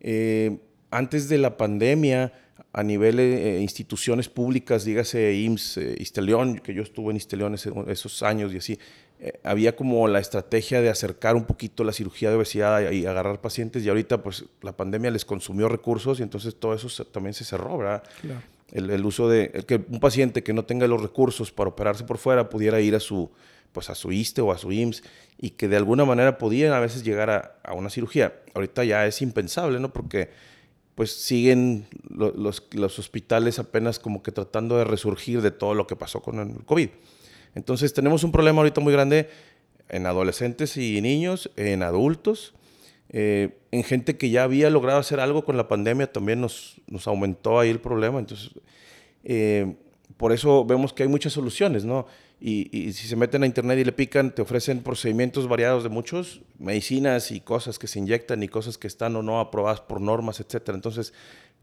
Eh, 0.00 0.58
antes 0.90 1.28
de 1.28 1.38
la 1.38 1.56
pandemia, 1.58 2.32
a 2.72 2.82
nivel 2.82 3.16
de 3.18 3.60
instituciones 3.60 4.28
públicas, 4.30 4.84
dígase 4.86 5.34
IMSS, 5.34 5.76
eh, 5.78 5.96
Isteleón, 5.98 6.58
que 6.58 6.72
yo 6.72 6.82
estuve 6.82 7.10
en 7.10 7.16
Isteleón 7.18 7.54
ese- 7.54 7.70
esos 7.88 8.22
años 8.22 8.52
y 8.54 8.58
así, 8.58 8.78
eh, 9.24 9.38
había 9.44 9.76
como 9.76 10.08
la 10.08 10.18
estrategia 10.18 10.80
de 10.80 10.88
acercar 10.90 11.36
un 11.36 11.44
poquito 11.44 11.84
la 11.84 11.92
cirugía 11.92 12.28
de 12.30 12.36
obesidad 12.36 12.90
y, 12.90 12.96
y 12.96 13.06
agarrar 13.06 13.40
pacientes 13.40 13.84
y 13.84 13.88
ahorita 13.88 14.22
pues 14.22 14.44
la 14.62 14.72
pandemia 14.76 15.10
les 15.12 15.24
consumió 15.24 15.68
recursos 15.68 16.18
y 16.20 16.22
entonces 16.24 16.56
todo 16.56 16.74
eso 16.74 16.88
se- 16.88 17.04
también 17.04 17.32
se 17.32 17.44
cerró, 17.44 17.78
¿verdad? 17.78 18.02
Claro. 18.20 18.40
El, 18.72 18.90
el 18.90 19.04
uso 19.04 19.28
de 19.28 19.50
el 19.54 19.64
que 19.66 19.76
un 19.88 20.00
paciente 20.00 20.42
que 20.42 20.52
no 20.52 20.64
tenga 20.64 20.86
los 20.88 21.00
recursos 21.00 21.52
para 21.52 21.68
operarse 21.70 22.04
por 22.04 22.18
fuera 22.18 22.48
pudiera 22.48 22.80
ir 22.80 22.94
a 22.96 23.00
su 23.00 23.30
pues 23.72 23.88
a 23.88 23.94
su 23.94 24.12
ISTE 24.12 24.40
o 24.42 24.52
a 24.52 24.58
su 24.58 24.70
IMSS 24.72 25.02
y 25.38 25.50
que 25.50 25.66
de 25.68 25.76
alguna 25.78 26.04
manera 26.04 26.36
podían 26.36 26.72
a 26.74 26.80
veces 26.80 27.04
llegar 27.04 27.30
a, 27.30 27.56
a 27.62 27.72
una 27.72 27.88
cirugía. 27.88 28.34
Ahorita 28.54 28.84
ya 28.84 29.06
es 29.06 29.22
impensable, 29.22 29.78
¿no? 29.80 29.92
Porque 29.94 30.28
pues 30.94 31.10
siguen 31.12 31.86
lo- 32.10 32.32
los, 32.32 32.64
los 32.72 32.98
hospitales 32.98 33.58
apenas 33.58 33.98
como 33.98 34.22
que 34.22 34.30
tratando 34.32 34.76
de 34.76 34.84
resurgir 34.84 35.40
de 35.40 35.50
todo 35.52 35.72
lo 35.74 35.86
que 35.86 35.96
pasó 35.96 36.20
con 36.20 36.38
el 36.40 36.64
COVID. 36.66 36.90
Entonces 37.54 37.92
tenemos 37.92 38.24
un 38.24 38.32
problema 38.32 38.58
ahorita 38.58 38.80
muy 38.80 38.92
grande 38.92 39.28
en 39.88 40.06
adolescentes 40.06 40.76
y 40.76 41.00
niños, 41.00 41.50
en 41.56 41.82
adultos, 41.82 42.54
eh, 43.10 43.58
en 43.70 43.84
gente 43.84 44.16
que 44.16 44.30
ya 44.30 44.44
había 44.44 44.70
logrado 44.70 44.98
hacer 44.98 45.20
algo 45.20 45.44
con 45.44 45.56
la 45.58 45.68
pandemia 45.68 46.10
también 46.10 46.40
nos, 46.40 46.80
nos 46.86 47.06
aumentó 47.06 47.60
ahí 47.60 47.68
el 47.68 47.80
problema. 47.80 48.18
Entonces, 48.18 48.52
eh, 49.24 49.74
por 50.16 50.32
eso 50.32 50.64
vemos 50.64 50.92
que 50.92 51.02
hay 51.02 51.08
muchas 51.08 51.34
soluciones, 51.34 51.84
¿no? 51.84 52.06
Y, 52.40 52.76
y 52.76 52.92
si 52.94 53.06
se 53.06 53.14
meten 53.14 53.44
a 53.44 53.46
internet 53.46 53.78
y 53.78 53.84
le 53.84 53.92
pican, 53.92 54.34
te 54.34 54.42
ofrecen 54.42 54.82
procedimientos 54.82 55.46
variados 55.46 55.84
de 55.84 55.90
muchos, 55.90 56.40
medicinas 56.58 57.30
y 57.30 57.40
cosas 57.40 57.78
que 57.78 57.86
se 57.86 57.98
inyectan 57.98 58.42
y 58.42 58.48
cosas 58.48 58.78
que 58.78 58.88
están 58.88 59.14
o 59.14 59.22
no 59.22 59.38
aprobadas 59.38 59.80
por 59.80 60.00
normas, 60.00 60.40
etcétera. 60.40 60.74
Entonces, 60.74 61.12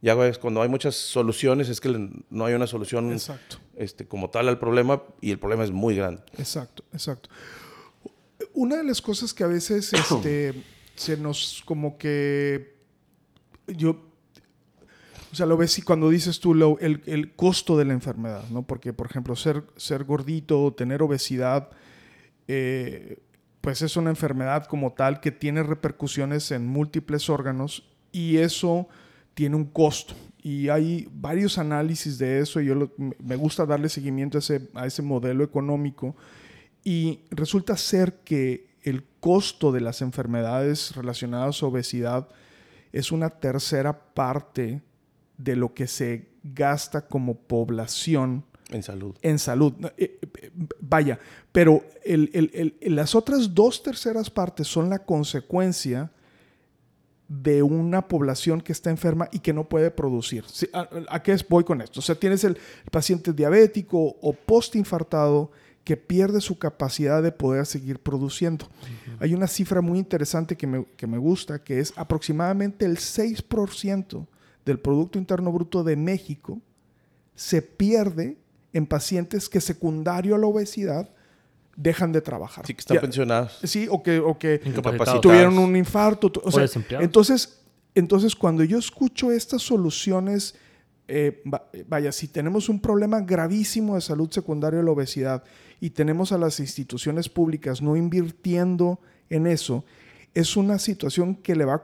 ya 0.02 0.16
ves, 0.16 0.38
cuando 0.38 0.62
hay 0.62 0.70
muchas 0.70 0.96
soluciones, 0.96 1.68
es 1.70 1.82
que 1.82 2.10
no 2.30 2.46
hay 2.46 2.54
una 2.54 2.68
solución 2.68 3.12
Exacto. 3.12 3.58
este, 3.76 4.08
como 4.08 4.30
tal 4.30 4.48
al 4.48 4.58
problema 4.60 5.04
y 5.22 5.32
el 5.32 5.40
problema 5.40 5.64
es 5.64 5.72
muy 5.72 5.96
grande. 5.96 6.22
Exacto, 6.38 6.84
exacto. 6.94 7.30
Una 8.54 8.78
de 8.78 8.84
las 8.86 9.02
cosas 9.02 9.34
que 9.34 9.44
a 9.44 9.48
veces 9.48 9.92
este, 9.94 10.64
se 10.96 11.18
nos 11.18 11.62
como 11.66 11.98
que 11.98 12.78
yo, 13.68 14.02
o 15.32 15.36
sea, 15.36 15.46
lo 15.46 15.58
ves 15.58 15.78
y 15.78 15.82
cuando 15.82 16.10
dices 16.10 16.40
tú 16.40 16.54
lo- 16.56 16.80
el, 16.80 17.04
el 17.06 17.36
costo 17.36 17.78
de 17.78 17.86
la 17.86 17.94
enfermedad, 17.94 18.44
¿no? 18.50 18.64
Porque, 18.64 18.94
por 18.94 19.06
ejemplo, 19.08 19.36
ser, 19.36 19.64
ser 19.76 20.04
gordito, 20.06 20.74
tener 20.74 21.04
obesidad, 21.04 21.70
eh, 22.48 23.20
pues 23.62 23.82
es 23.82 23.96
una 23.98 24.10
enfermedad 24.10 24.66
como 24.66 24.94
tal 24.94 25.20
que 25.20 25.32
tiene 25.32 25.62
repercusiones 25.62 26.50
en 26.52 26.66
múltiples 26.66 27.30
órganos 27.30 27.88
y 28.12 28.38
eso 28.38 28.88
tiene 29.40 29.56
un 29.56 29.64
costo. 29.68 30.14
Y 30.44 30.68
hay 30.68 31.08
varios 31.14 31.58
análisis 31.58 32.18
de 32.18 32.40
eso 32.42 32.60
y 32.60 32.66
yo 32.66 32.76
lo- 32.76 32.92
me 32.98 33.38
gusta 33.38 33.66
darle 33.66 33.88
seguimiento 33.88 34.38
a 34.38 34.40
ese, 34.40 34.68
a 34.74 34.86
ese 34.86 35.02
modelo 35.02 35.46
económico 35.46 36.14
y 36.84 37.22
resulta 37.32 37.78
ser 37.78 38.16
que 38.26 38.68
el 38.84 39.06
costo 39.22 39.72
de 39.72 39.80
las 39.80 40.02
enfermedades 40.02 40.94
relacionadas 40.94 41.64
a 41.64 41.68
obesidad 41.68 42.28
es 42.92 43.14
una 43.14 43.30
tercera 43.30 43.94
parte 44.14 44.82
de 45.38 45.56
lo 45.56 45.74
que 45.74 45.88
se 45.88 46.28
gasta 46.44 47.08
como 47.08 47.36
población 47.36 48.44
En 48.72 48.84
salud. 48.84 49.16
En 49.22 49.40
salud. 49.40 49.74
Eh, 49.98 50.20
eh, 50.22 50.52
vaya, 50.82 51.18
pero 51.54 51.82
el, 52.04 52.30
el, 52.34 52.76
el, 52.82 52.96
las 52.96 53.16
otras 53.16 53.54
dos 53.56 53.84
terceras 53.84 54.30
partes 54.30 54.68
son 54.68 54.90
la 54.90 55.00
consecuencia 55.00 56.12
de 57.30 57.62
una 57.62 58.08
población 58.08 58.60
que 58.60 58.72
está 58.72 58.90
enferma 58.90 59.30
y 59.32 59.40
que 59.40 59.54
no 59.54 59.70
puede 59.70 59.92
producir. 59.92 60.44
¿A, 60.74 61.22
qué 61.22 61.38
voy 61.48 61.64
con 61.64 61.80
esto? 61.80 62.00
O 62.00 62.04
sea, 62.04 62.16
tienes 62.16 62.44
el, 62.44 62.58
paciente 62.92 63.32
diabético 63.32 64.18
o 64.20 64.34
postinfartado 64.34 65.52
que 65.84 65.96
pierde 65.96 66.42
su 66.42 66.58
capacidad 66.58 67.22
de 67.22 67.32
poder 67.32 67.66
seguir 67.68 68.00
produciendo. 68.00 68.68
Hay 69.20 69.34
una 69.36 69.48
cifra 69.48 69.82
muy 69.82 70.00
interesante 70.00 70.58
que 70.58 70.68
me, 70.68 70.86
que 70.98 71.08
me 71.08 71.20
gusta, 71.20 71.64
que 71.64 71.80
es 71.80 71.94
aproximadamente 71.96 72.86
el 72.86 72.98
6% 72.98 74.26
del 74.66 74.80
Producto 74.80 75.20
Interno 75.20 75.52
Bruto 75.52 75.84
de 75.84 75.96
México 75.96 76.60
se 77.36 77.62
pierde 77.62 78.38
en 78.74 78.86
pacientes 78.86 79.48
que 79.48 79.62
secundario 79.62 80.36
a 80.36 80.38
la 80.38 80.48
obesidad 80.48 81.10
dejan 81.80 82.12
de 82.12 82.20
trabajar. 82.22 82.68
Sí, 82.68 82.74
que 82.74 82.82
están 82.82 83.00
pensionados. 83.00 83.60
Sí, 83.64 83.88
o 83.90 84.04
que, 84.04 84.20
o 84.20 84.38
que 84.38 84.60
tuvieron 85.22 85.58
un 85.58 85.76
infarto. 85.78 86.32
O, 86.44 86.52
sea, 86.52 86.66
entonces, 87.00 87.62
entonces, 87.96 88.36
cuando 88.36 88.66
yo 88.66 88.78
escucho 88.78 89.32
estas 89.32 89.62
soluciones, 89.62 90.56
eh, 91.08 91.42
vaya, 91.88 92.12
si 92.12 92.28
tenemos 92.28 92.68
un 92.68 92.82
problema 92.82 93.22
gravísimo 93.22 93.96
de 93.96 94.02
salud 94.02 94.30
secundaria 94.30 94.80
de 94.80 94.86
la 94.86 94.92
obesidad 94.92 95.44
y 95.80 95.92
tenemos 95.92 96.34
a 96.34 96.38
las 96.38 96.60
instituciones 96.60 97.30
públicas 97.30 97.82
no 97.82 97.96
invirtiendo 97.96 99.00
en 99.30 99.48
eso, 99.48 99.86
es 100.34 100.58
una 100.58 100.80
situación 100.80 101.34
que 101.36 101.56
le 101.56 101.64
va 101.64 101.76
a 101.76 101.84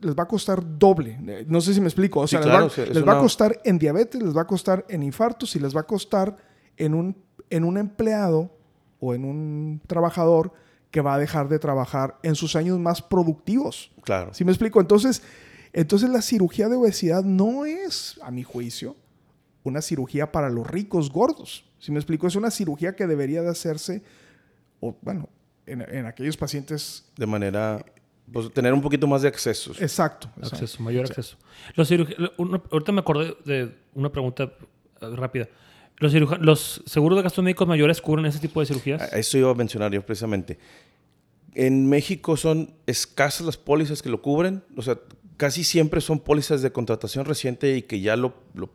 les 0.00 0.18
va 0.18 0.22
a 0.22 0.28
costar 0.28 0.78
doble. 0.78 1.18
No 1.46 1.60
sé 1.60 1.74
si 1.74 1.80
me 1.82 1.88
explico. 1.88 2.20
O 2.20 2.26
sea, 2.26 2.40
les, 2.40 3.06
va, 3.06 3.18
a 3.18 3.20
costar 3.20 3.60
en 3.64 3.78
diabetes, 3.78 4.22
les 4.22 4.34
va 4.34 4.42
a 4.42 4.46
costar 4.46 4.86
en 4.88 5.02
infartos 5.02 5.54
y 5.56 5.60
les 5.60 5.76
va 5.76 5.80
a 5.80 5.86
costar 5.86 6.38
en 6.78 6.94
un, 6.94 7.16
en 7.50 7.64
un 7.64 7.76
empleado 7.76 8.59
o 9.00 9.14
en 9.14 9.24
un 9.24 9.80
trabajador 9.86 10.52
que 10.90 11.00
va 11.00 11.14
a 11.14 11.18
dejar 11.18 11.48
de 11.48 11.58
trabajar 11.58 12.18
en 12.22 12.34
sus 12.34 12.56
años 12.56 12.78
más 12.78 13.00
productivos. 13.00 13.90
Claro. 14.02 14.34
¿Sí 14.34 14.44
me 14.44 14.52
explico? 14.52 14.80
Entonces, 14.80 15.22
entonces 15.72 16.10
la 16.10 16.22
cirugía 16.22 16.68
de 16.68 16.76
obesidad 16.76 17.22
no 17.22 17.64
es, 17.64 18.18
a 18.22 18.30
mi 18.30 18.42
juicio, 18.42 18.96
una 19.62 19.82
cirugía 19.82 20.32
para 20.32 20.50
los 20.50 20.66
ricos 20.66 21.10
gordos. 21.10 21.64
¿Sí 21.78 21.92
me 21.92 21.98
explico? 21.98 22.26
Es 22.26 22.36
una 22.36 22.50
cirugía 22.50 22.94
que 22.94 23.06
debería 23.06 23.42
de 23.42 23.50
hacerse, 23.50 24.02
o 24.80 24.96
bueno, 25.00 25.28
en, 25.66 26.06
aquellos 26.06 26.36
pacientes... 26.36 27.04
De 27.16 27.26
manera... 27.26 27.84
Pues, 28.32 28.52
tener 28.52 28.72
un 28.72 28.80
poquito 28.80 29.06
más 29.08 29.22
de 29.22 29.28
acceso. 29.28 29.72
Exacto. 29.80 30.28
Acceso, 30.40 30.82
mayor 30.82 31.04
acceso. 31.04 31.36
Los 31.74 31.90
ahorita 31.90 32.92
me 32.92 33.00
acordé 33.00 33.36
de 33.44 33.74
una 33.94 34.10
pregunta 34.10 34.44
eh, 35.00 35.16
rápida. 35.16 35.48
¿Los, 36.00 36.40
¿Los 36.40 36.82
seguros 36.86 37.18
de 37.18 37.22
gastos 37.22 37.44
médicos 37.44 37.68
mayores 37.68 38.00
cubren 38.00 38.26
ese 38.26 38.38
tipo 38.40 38.60
de 38.60 38.66
cirugías? 38.66 39.12
Eso 39.12 39.38
iba 39.38 39.50
a 39.50 39.54
mencionar 39.54 39.92
yo 39.92 40.04
precisamente. 40.04 40.58
En 41.54 41.88
México 41.88 42.36
son 42.36 42.74
escasas 42.86 43.46
las 43.46 43.56
pólizas 43.56 44.02
que 44.02 44.08
lo 44.08 44.22
cubren. 44.22 44.64
O 44.76 44.82
sea, 44.82 44.98
casi 45.36 45.62
siempre 45.62 46.00
son 46.00 46.18
pólizas 46.18 46.62
de 46.62 46.72
contratación 46.72 47.26
reciente 47.26 47.76
y 47.76 47.82
que 47.82 48.00
ya 48.00 48.16
lo, 48.16 48.34
lo 48.54 48.70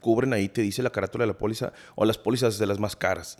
cubren 0.00 0.32
ahí, 0.32 0.48
te 0.48 0.62
dice 0.62 0.82
la 0.82 0.90
carátula 0.90 1.24
de 1.24 1.32
la 1.32 1.38
póliza, 1.38 1.72
o 1.94 2.04
las 2.04 2.16
pólizas 2.16 2.58
de 2.58 2.66
las 2.66 2.78
más 2.78 2.96
caras 2.96 3.38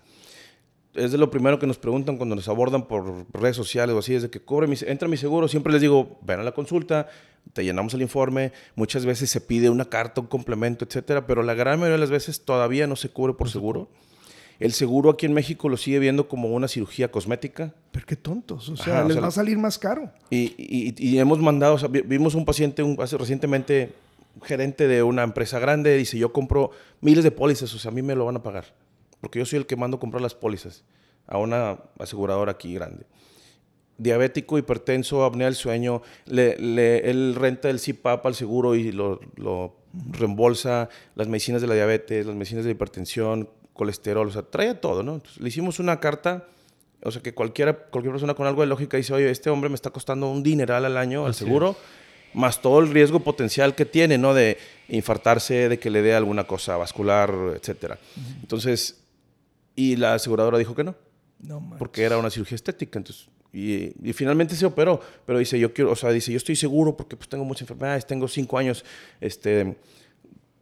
es 0.95 1.13
de 1.13 1.19
lo 1.19 1.31
primero 1.31 1.59
que 1.59 1.67
nos 1.67 1.79
preguntan 1.79 2.17
cuando 2.17 2.35
nos 2.35 2.49
abordan 2.49 2.87
por 2.87 3.27
redes 3.33 3.57
sociales 3.57 3.95
o 3.95 3.99
así, 3.99 4.15
es 4.15 4.23
de 4.23 4.31
que 4.31 4.41
cobre 4.41 4.67
mi, 4.67 4.77
entra 4.87 5.09
mi 5.09 5.17
seguro, 5.17 5.49
siempre 5.49 5.73
les 5.73 5.81
digo, 5.81 6.19
ven 6.23 6.41
a 6.41 6.43
la 6.43 6.53
consulta, 6.53 7.09
te 7.53 7.65
llenamos 7.65 7.95
el 7.95 8.03
informe, 8.03 8.53
muchas 8.75 9.07
veces 9.07 9.31
se 9.31 9.41
pide 9.41 9.71
una 9.71 9.87
carta, 9.87 10.21
un 10.21 10.27
complemento, 10.27 10.85
etcétera, 10.85 11.27
pero 11.27 11.43
la 11.43 11.55
gran 11.55 11.79
mayoría 11.79 11.95
de 11.95 12.01
las 12.01 12.11
veces 12.11 12.45
todavía 12.45 12.87
no 12.87 12.97
se 12.97 13.09
cubre 13.09 13.35
por 13.35 13.49
seguro. 13.49 13.89
El 14.61 14.73
seguro 14.73 15.11
aquí 15.11 15.27
en 15.27 15.33
México 15.33 15.69
lo 15.69 15.77
sigue 15.77 15.99
viendo 15.99 16.29
como 16.29 16.49
una 16.51 16.69
cirugía 16.69 17.11
cosmética. 17.11 17.75
Pero 17.91 18.07
qué 18.07 18.15
tontos, 18.15 18.69
o 18.69 18.77
sea, 18.77 19.03
les 19.03 19.21
va 19.21 19.27
a 19.27 19.33
salir 19.33 19.59
más 19.59 19.77
caro. 19.77 20.13
Y, 20.31 21.19
hemos 21.19 21.41
mandado, 21.41 21.75
o 21.75 21.79
sea, 21.79 21.89
vimos 21.89 22.37
un 22.37 22.45
paciente 22.45 22.85
un, 22.85 22.97
hace 23.01 23.19
recientemente, 23.19 23.93
gerente 24.43 24.87
de 24.87 25.03
una 25.03 25.25
empresa 25.25 25.59
grande, 25.59 25.97
dice, 25.97 26.17
yo 26.17 26.33
compro 26.33 26.71
miles 27.01 27.25
de 27.25 27.33
pólizas, 27.33 27.75
o 27.75 27.79
sea, 27.79 27.91
a 27.91 27.95
mí 27.95 28.03
me 28.03 28.15
lo 28.15 28.27
van 28.27 28.37
a 28.37 28.43
pagar 28.43 28.67
porque 29.23 29.39
yo 29.39 29.47
soy 29.47 29.61
el 29.61 29.67
que 29.67 29.77
mando 29.77 29.99
comprar 29.99 30.21
las 30.21 30.35
pólizas 30.35 30.85
a 31.29 31.39
una 31.39 31.79
aseguradora 31.99 32.53
aquí 32.53 32.75
grande. 32.75 33.07
Diabético, 33.97 34.59
hipertenso, 34.59 35.25
apnea 35.25 35.47
del 35.47 35.55
sueño, 35.55 36.03
le, 36.27 37.09
él 37.09 37.37
renta 37.37 37.71
el 37.71 37.81
CPAP 37.81 38.27
al 38.27 38.35
seguro 38.35 38.75
y 38.75 38.91
lo, 38.91 39.21
reembolsa, 40.11 40.89
las 41.15 41.29
medicinas 41.29 41.63
de 41.63 41.69
la 41.69 41.75
diabetes, 41.75 42.27
las 42.27 42.35
medicinas 42.35 42.65
de 42.65 42.71
la 42.71 42.75
hipertensión, 42.75 43.49
colesterol, 43.75 44.27
o 44.27 44.31
sea, 44.33 44.43
trae 44.43 44.75
todo, 44.75 45.05
¿no? 45.05 45.23
le 45.39 45.49
hicimos 45.49 45.79
una 45.79 46.01
carta, 46.01 46.49
o 47.05 47.13
sea, 47.13 47.23
que 47.23 47.33
cualquiera, 47.33 47.77
cualquier 47.77 48.13
persona 48.13 48.35
con 48.35 48.49
algo 48.49 48.63
de 48.63 48.67
lógica 48.67 48.97
dice, 48.97 49.15
oye, 49.15 49.31
este 49.31 49.51
hombre 49.51 49.71
me 49.71 49.77
está 49.77 49.91
costando 49.91 50.29
un 50.29 50.43
dineral 50.43 50.85
al 50.85 50.97
año 50.97 51.27
al 51.27 51.35
seguro, 51.35 51.77
más 52.35 52.61
todo 52.61 52.81
el 52.81 52.91
riesgo 52.91 53.21
potencial 53.21 53.77
que 53.77 53.85
tiene, 53.85 54.19
¿no? 54.19 54.35
De 54.35 54.59
infartarse, 54.89 55.69
de 55.69 55.79
que 55.79 55.91
le 55.91 56.03
dé 56.03 56.15
alguna 56.15 56.45
cosa 56.45 56.77
vascular, 56.77 57.33
etcétera. 57.55 57.99
Entonces, 58.41 59.02
y 59.75 59.97
la 59.97 60.15
aseguradora 60.15 60.59
dijo 60.59 60.75
que 60.75 60.85
no. 60.85 60.95
No 61.41 61.77
Porque 61.79 62.03
era 62.03 62.19
una 62.19 62.31
cirugía 62.31 62.57
estética. 62.57 62.99
Entonces, 62.99 63.29
y, 63.53 63.93
y, 64.09 64.13
finalmente 64.13 64.55
se 64.55 64.65
operó. 64.65 65.01
Pero 65.27 65.39
dice, 65.39 65.59
yo 65.59 65.75
quiero, 65.75 65.91
o 65.91 65.97
sea, 65.97 66.11
dice, 66.11 66.33
yo 66.33 66.37
estoy 66.37 66.57
seguro 66.57 66.97
porque 66.97 67.17
pues 67.17 67.29
tengo 67.29 67.45
muchas 67.45 67.63
enfermedades, 67.63 68.07
tengo 68.07 68.29
cinco 68.29 68.59
años 68.59 68.85
este, 69.21 69.77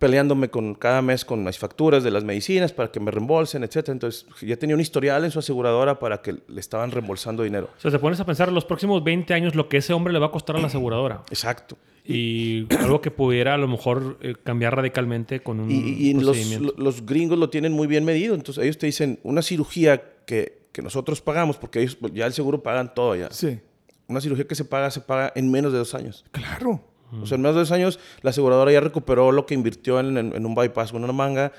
peleándome 0.00 0.49
con, 0.49 0.75
cada 0.75 1.02
mes 1.02 1.26
con 1.26 1.45
las 1.45 1.59
facturas 1.59 2.02
de 2.02 2.11
las 2.11 2.25
medicinas 2.25 2.73
para 2.73 2.90
que 2.90 2.99
me 2.99 3.11
reembolsen, 3.11 3.62
etc. 3.62 3.90
Entonces, 3.90 4.26
ya 4.40 4.57
tenía 4.57 4.75
un 4.75 4.80
historial 4.80 5.25
en 5.26 5.30
su 5.30 5.38
aseguradora 5.38 5.99
para 5.99 6.23
que 6.23 6.37
le 6.49 6.61
estaban 6.61 6.90
reembolsando 6.90 7.42
dinero. 7.42 7.69
O 7.76 7.80
sea, 7.80 7.90
te 7.90 7.99
pones 7.99 8.19
a 8.19 8.25
pensar 8.25 8.49
en 8.49 8.54
los 8.54 8.64
próximos 8.64 9.04
20 9.04 9.33
años 9.35 9.54
lo 9.54 9.69
que 9.69 9.76
ese 9.76 9.92
hombre 9.92 10.12
le 10.12 10.19
va 10.19 10.26
a 10.26 10.30
costar 10.30 10.57
a 10.57 10.59
la 10.59 10.69
aseguradora. 10.69 11.23
Exacto. 11.30 11.76
Y 12.02 12.66
algo 12.78 13.02
que 13.02 13.11
pudiera 13.11 13.54
a 13.54 13.59
lo 13.59 13.69
mejor 13.69 14.16
eh, 14.23 14.35
cambiar 14.42 14.75
radicalmente 14.75 15.40
con 15.40 15.61
un 15.61 15.71
y, 15.71 16.09
y 16.09 16.14
los, 16.14 16.37
los, 16.78 17.04
gringos 17.04 17.38
lo 17.38 17.50
tienen 17.50 17.73
muy 17.73 17.87
bien 17.87 18.07
medido. 18.07 18.35
Entonces 18.35 18.64
ellos 18.64 18.78
te 18.78 18.87
dicen 18.87 19.21
una 19.23 19.42
cirugía 19.42 20.02
que, 20.26 20.62
que, 20.73 20.80
nosotros 20.80 21.21
pagamos 21.21 21.59
porque 21.59 21.83
ellos 21.83 21.99
ya 22.14 22.25
el 22.25 22.33
seguro 22.33 22.62
pagan 22.62 22.95
todo 22.95 23.14
ya. 23.16 23.30
Sí. 23.30 23.61
Una 24.09 24.23
cirugía 24.23 24.47
que 24.47 24.54
se 24.54 24.64
paga 24.64 24.90
se 24.90 25.02
paga 25.02 25.30
en 25.37 25.50
menos 25.50 25.73
de 25.73 25.78
dos 25.78 25.95
años. 25.95 26.25
Claro 26.33 26.90
o 27.12 27.26
sea 27.26 27.37
en 27.37 27.43
menos 27.43 27.57
de 27.57 27.61
dos 27.61 27.73
años 27.73 27.99
la 28.23 28.31
aseguradora 28.31 28.73
ya 28.73 28.81
recuperó 28.81 29.33
lo 29.33 29.47
que 29.47 29.55
invirtió 29.55 30.00
en, 30.00 30.17
en, 30.17 30.47
un 30.47 30.55
bypass 30.55 30.93
con 30.93 31.02
una 31.02 31.12
manga 31.12 31.52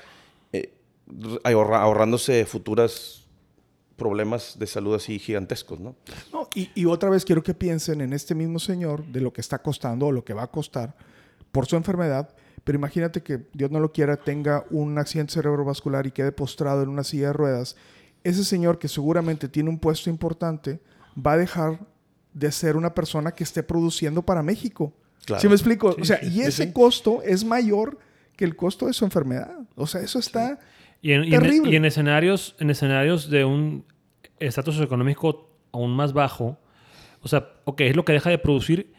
eh, 0.52 0.72
ahorrándose 1.44 2.44
futuras 2.46 3.22
problemas 3.96 4.58
de 4.58 4.66
salud 4.66 4.94
así 4.94 5.18
gigantescos, 5.18 5.78
¿no? 5.78 5.94
no 6.32 6.48
y, 6.54 6.84
otra 6.86 7.10
vez 7.10 7.24
quiero 7.24 7.42
que 7.42 7.54
piensen 7.54 8.00
en 8.00 8.12
este 8.12 8.34
mismo 8.34 8.58
señor 8.58 9.04
de 9.06 9.20
lo 9.20 9.32
que 9.32 9.40
está 9.40 9.60
costando 9.60 10.06
o 10.06 10.12
lo 10.12 10.24
que 10.24 10.34
va 10.34 10.42
a 10.42 10.50
costar 10.50 10.96
por 11.52 11.66
su 11.66 11.76
enfermedad, 11.76 12.34
pero 12.64 12.76
imagínate 12.76 13.22
que 13.22 13.46
Dios 13.52 13.70
no 13.70 13.80
lo 13.80 13.92
quiera 13.92 14.16
tenga 14.16 14.64
un 14.70 14.98
accidente 14.98 15.34
cerebrovascular 15.34 16.06
y 16.06 16.12
quede 16.12 16.32
postrado 16.32 16.82
en 16.82 16.88
una 16.88 17.04
silla 17.04 17.28
de 17.28 17.32
ruedas. 17.32 17.76
Ese 18.24 18.44
señor 18.44 18.78
que 18.78 18.88
seguramente 18.88 19.48
tiene 19.48 19.68
un 19.68 19.78
puesto 19.78 20.08
importante 20.10 20.80
va 21.14 21.32
a 21.32 21.36
dejar 21.36 21.86
de 22.32 22.50
ser 22.50 22.76
una 22.76 22.94
persona 22.94 23.32
que 23.32 23.44
esté 23.44 23.62
produciendo 23.62 24.22
para 24.22 24.42
México. 24.42 24.94
¿Sí 25.38 25.48
me 25.48 25.54
explico? 25.54 25.96
o 25.98 26.04
sea, 26.04 26.22
y 26.22 26.40
ese 26.42 26.72
costo 26.72 27.22
es 27.22 27.44
mayor 27.44 27.98
que 28.36 28.44
el 28.44 28.56
costo 28.56 28.86
de 28.86 28.92
su 28.92 29.04
enfermedad. 29.04 29.54
O 29.76 29.86
sea, 29.86 30.00
eso 30.00 30.18
está... 30.18 30.58
Y 31.00 31.12
en, 31.12 31.28
terrible. 31.28 31.72
y 31.72 31.76
en, 31.76 31.84
escenarios, 31.84 32.54
en 32.60 32.70
escenarios 32.70 33.28
de 33.28 33.44
un 33.44 33.84
estatus 34.38 34.80
económico 34.80 35.50
aún 35.72 35.94
más 35.96 36.12
bajo, 36.12 36.58
o 37.20 37.28
sea, 37.28 37.48
ok, 37.64 37.80
es 37.82 37.96
lo 37.96 38.04
que 38.04 38.12
deja 38.12 38.30
de 38.30 38.38
producir 38.38 38.92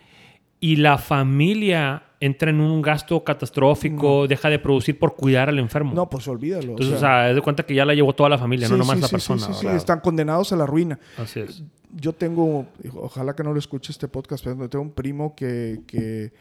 y 0.59 0.77
la 0.77 0.97
familia 0.97 2.03
entra 2.19 2.49
en 2.49 2.61
un 2.61 2.81
gasto 2.81 3.21
catastrófico, 3.21 4.27
deja 4.27 4.49
de 4.49 4.59
producir 4.59 4.97
por 4.97 5.13
cuidar 5.15 5.49
al 5.49 5.59
enfermo. 5.59 5.93
No, 5.93 6.09
pues 6.09 6.25
olvídalo. 6.29 6.69
Entonces, 6.71 6.95
o 6.95 6.99
sea, 6.99 7.29
es 7.29 7.35
de 7.35 7.41
cuenta 7.41 7.65
que 7.65 7.75
ya 7.75 7.83
la 7.83 7.93
llevó 7.93 8.13
toda 8.15 8.29
la 8.29 8.37
familia, 8.37 8.69
no 8.69 8.77
nomás 8.77 8.99
la 9.01 9.09
persona. 9.09 9.41
Sí, 9.41 9.53
sí, 9.53 9.67
están 9.67 9.99
condenados 9.99 10.53
a 10.53 10.55
la 10.55 10.65
ruina. 10.65 10.97
Así 11.17 11.41
es. 11.41 11.63
Yo 11.95 12.13
tengo, 12.13 12.67
ojalá 12.95 13.35
que 13.35 13.43
no 13.43 13.53
lo 13.53 13.59
escuche 13.59 13.91
este 13.91 14.07
podcast, 14.07 14.43
pero 14.43 14.69
tengo 14.69 14.83
un 14.83 14.91
primo 14.91 15.35
que, 15.35 15.81
que 15.87 16.33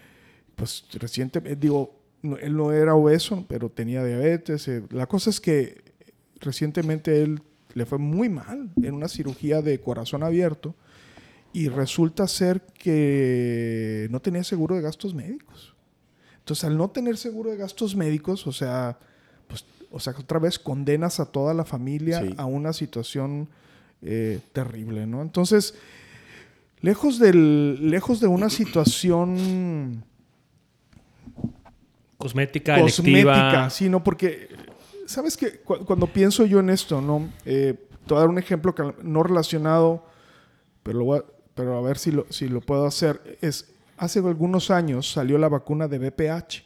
pues 0.55 0.85
reciente, 0.95 1.43
eh, 1.45 1.57
digo, 1.57 1.99
él 2.41 2.57
no 2.57 2.73
era 2.73 2.95
obeso, 2.95 3.45
pero 3.49 3.69
tenía 3.69 4.05
diabetes. 4.05 4.69
Eh, 4.69 4.83
la 4.91 5.07
cosa 5.07 5.31
es 5.31 5.41
que 5.41 5.83
recientemente 6.41 7.23
él 7.23 7.43
le 7.75 7.87
fue 7.87 7.99
muy 7.99 8.29
mal 8.29 8.71
en 8.83 8.95
una 8.95 9.09
cirugía 9.09 9.63
de 9.63 9.81
corazón 9.81 10.23
abierto 10.23 10.75
y 11.53 11.69
resulta 11.69 12.27
ser 12.29 12.63
que 12.63 14.09
no 14.11 14.21
tenía 14.21 14.45
seguro 14.45 14.77
de 14.77 14.83
gastos 14.83 15.15
médicos. 15.15 15.75
Entonces, 16.39 16.65
al 16.65 16.77
no 16.77 16.91
tener 16.91 17.17
seguro 17.17 17.51
de 17.51 17.57
gastos 17.57 17.95
médicos, 17.95 18.47
o 18.47 18.53
sea, 18.53 18.99
pues, 19.47 19.65
o 19.91 20.01
sea, 20.01 20.15
otra 20.19 20.39
vez 20.39 20.59
condenas 20.59 21.21
a 21.21 21.27
toda 21.27 21.55
la 21.55 21.65
familia 21.65 22.23
a 22.37 22.47
una 22.47 22.73
situación 22.73 23.49
eh, 24.03 24.41
terrible, 24.53 25.07
¿no? 25.07 25.23
Entonces, 25.23 25.75
lejos, 26.81 27.19
del, 27.19 27.91
lejos 27.91 28.21
de 28.21 28.27
una 28.27 28.51
situación 28.51 30.05
cosmética, 32.19 32.81
cosmética, 32.81 33.71
sí, 33.71 33.89
no, 33.89 34.03
porque 34.03 34.49
¿Sabes 35.05 35.37
qué? 35.37 35.59
Cu- 35.61 35.85
Cuando 35.85 36.07
pienso 36.07 36.47
yo 36.47 36.61
en 36.61 36.71
esto, 36.71 37.01
¿no? 37.03 37.29
Eh, 37.45 37.75
te 38.07 38.15
voy 38.15 38.19
a 38.19 38.21
dar 38.21 38.29
un 38.29 38.39
ejemplo 38.39 38.75
que 38.75 38.95
no 39.03 39.23
relacionado, 39.23 40.07
pero, 40.83 41.01
lo 41.01 41.05
voy 41.05 41.19
a, 41.19 41.25
pero 41.55 41.77
a 41.77 41.83
ver 41.83 41.99
si 41.99 42.13
lo, 42.13 42.25
si 42.31 42.49
lo 42.49 42.61
puedo 42.61 42.87
hacer. 42.87 43.39
Es, 43.43 43.75
hace 43.99 44.21
algunos 44.21 44.71
años 44.71 45.11
salió 45.11 45.39
la 45.39 45.49
vacuna 45.49 45.89
de 45.89 45.99
BPH. 45.99 46.63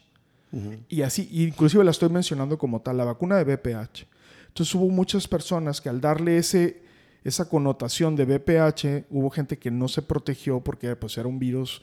Y 0.88 1.02
así, 1.02 1.28
inclusive 1.32 1.82
la 1.82 1.90
estoy 1.90 2.08
mencionando 2.10 2.56
como 2.56 2.80
tal, 2.80 2.98
la 2.98 3.04
vacuna 3.04 3.42
de 3.42 3.56
BPH. 3.56 4.06
Entonces 4.48 4.74
hubo 4.74 4.88
muchas 4.90 5.26
personas 5.26 5.80
que 5.80 5.88
al 5.88 6.00
darle 6.00 6.38
ese, 6.38 6.82
esa 7.26 7.48
connotación 7.48 8.14
de 8.16 8.24
BPH, 8.24 9.06
hubo 9.10 9.30
gente 9.30 9.58
que 9.58 9.70
no 9.70 9.88
se 9.88 10.02
protegió 10.02 10.60
porque 10.60 10.94
pues, 10.96 11.18
era 11.18 11.28
un 11.28 11.38
virus 11.38 11.82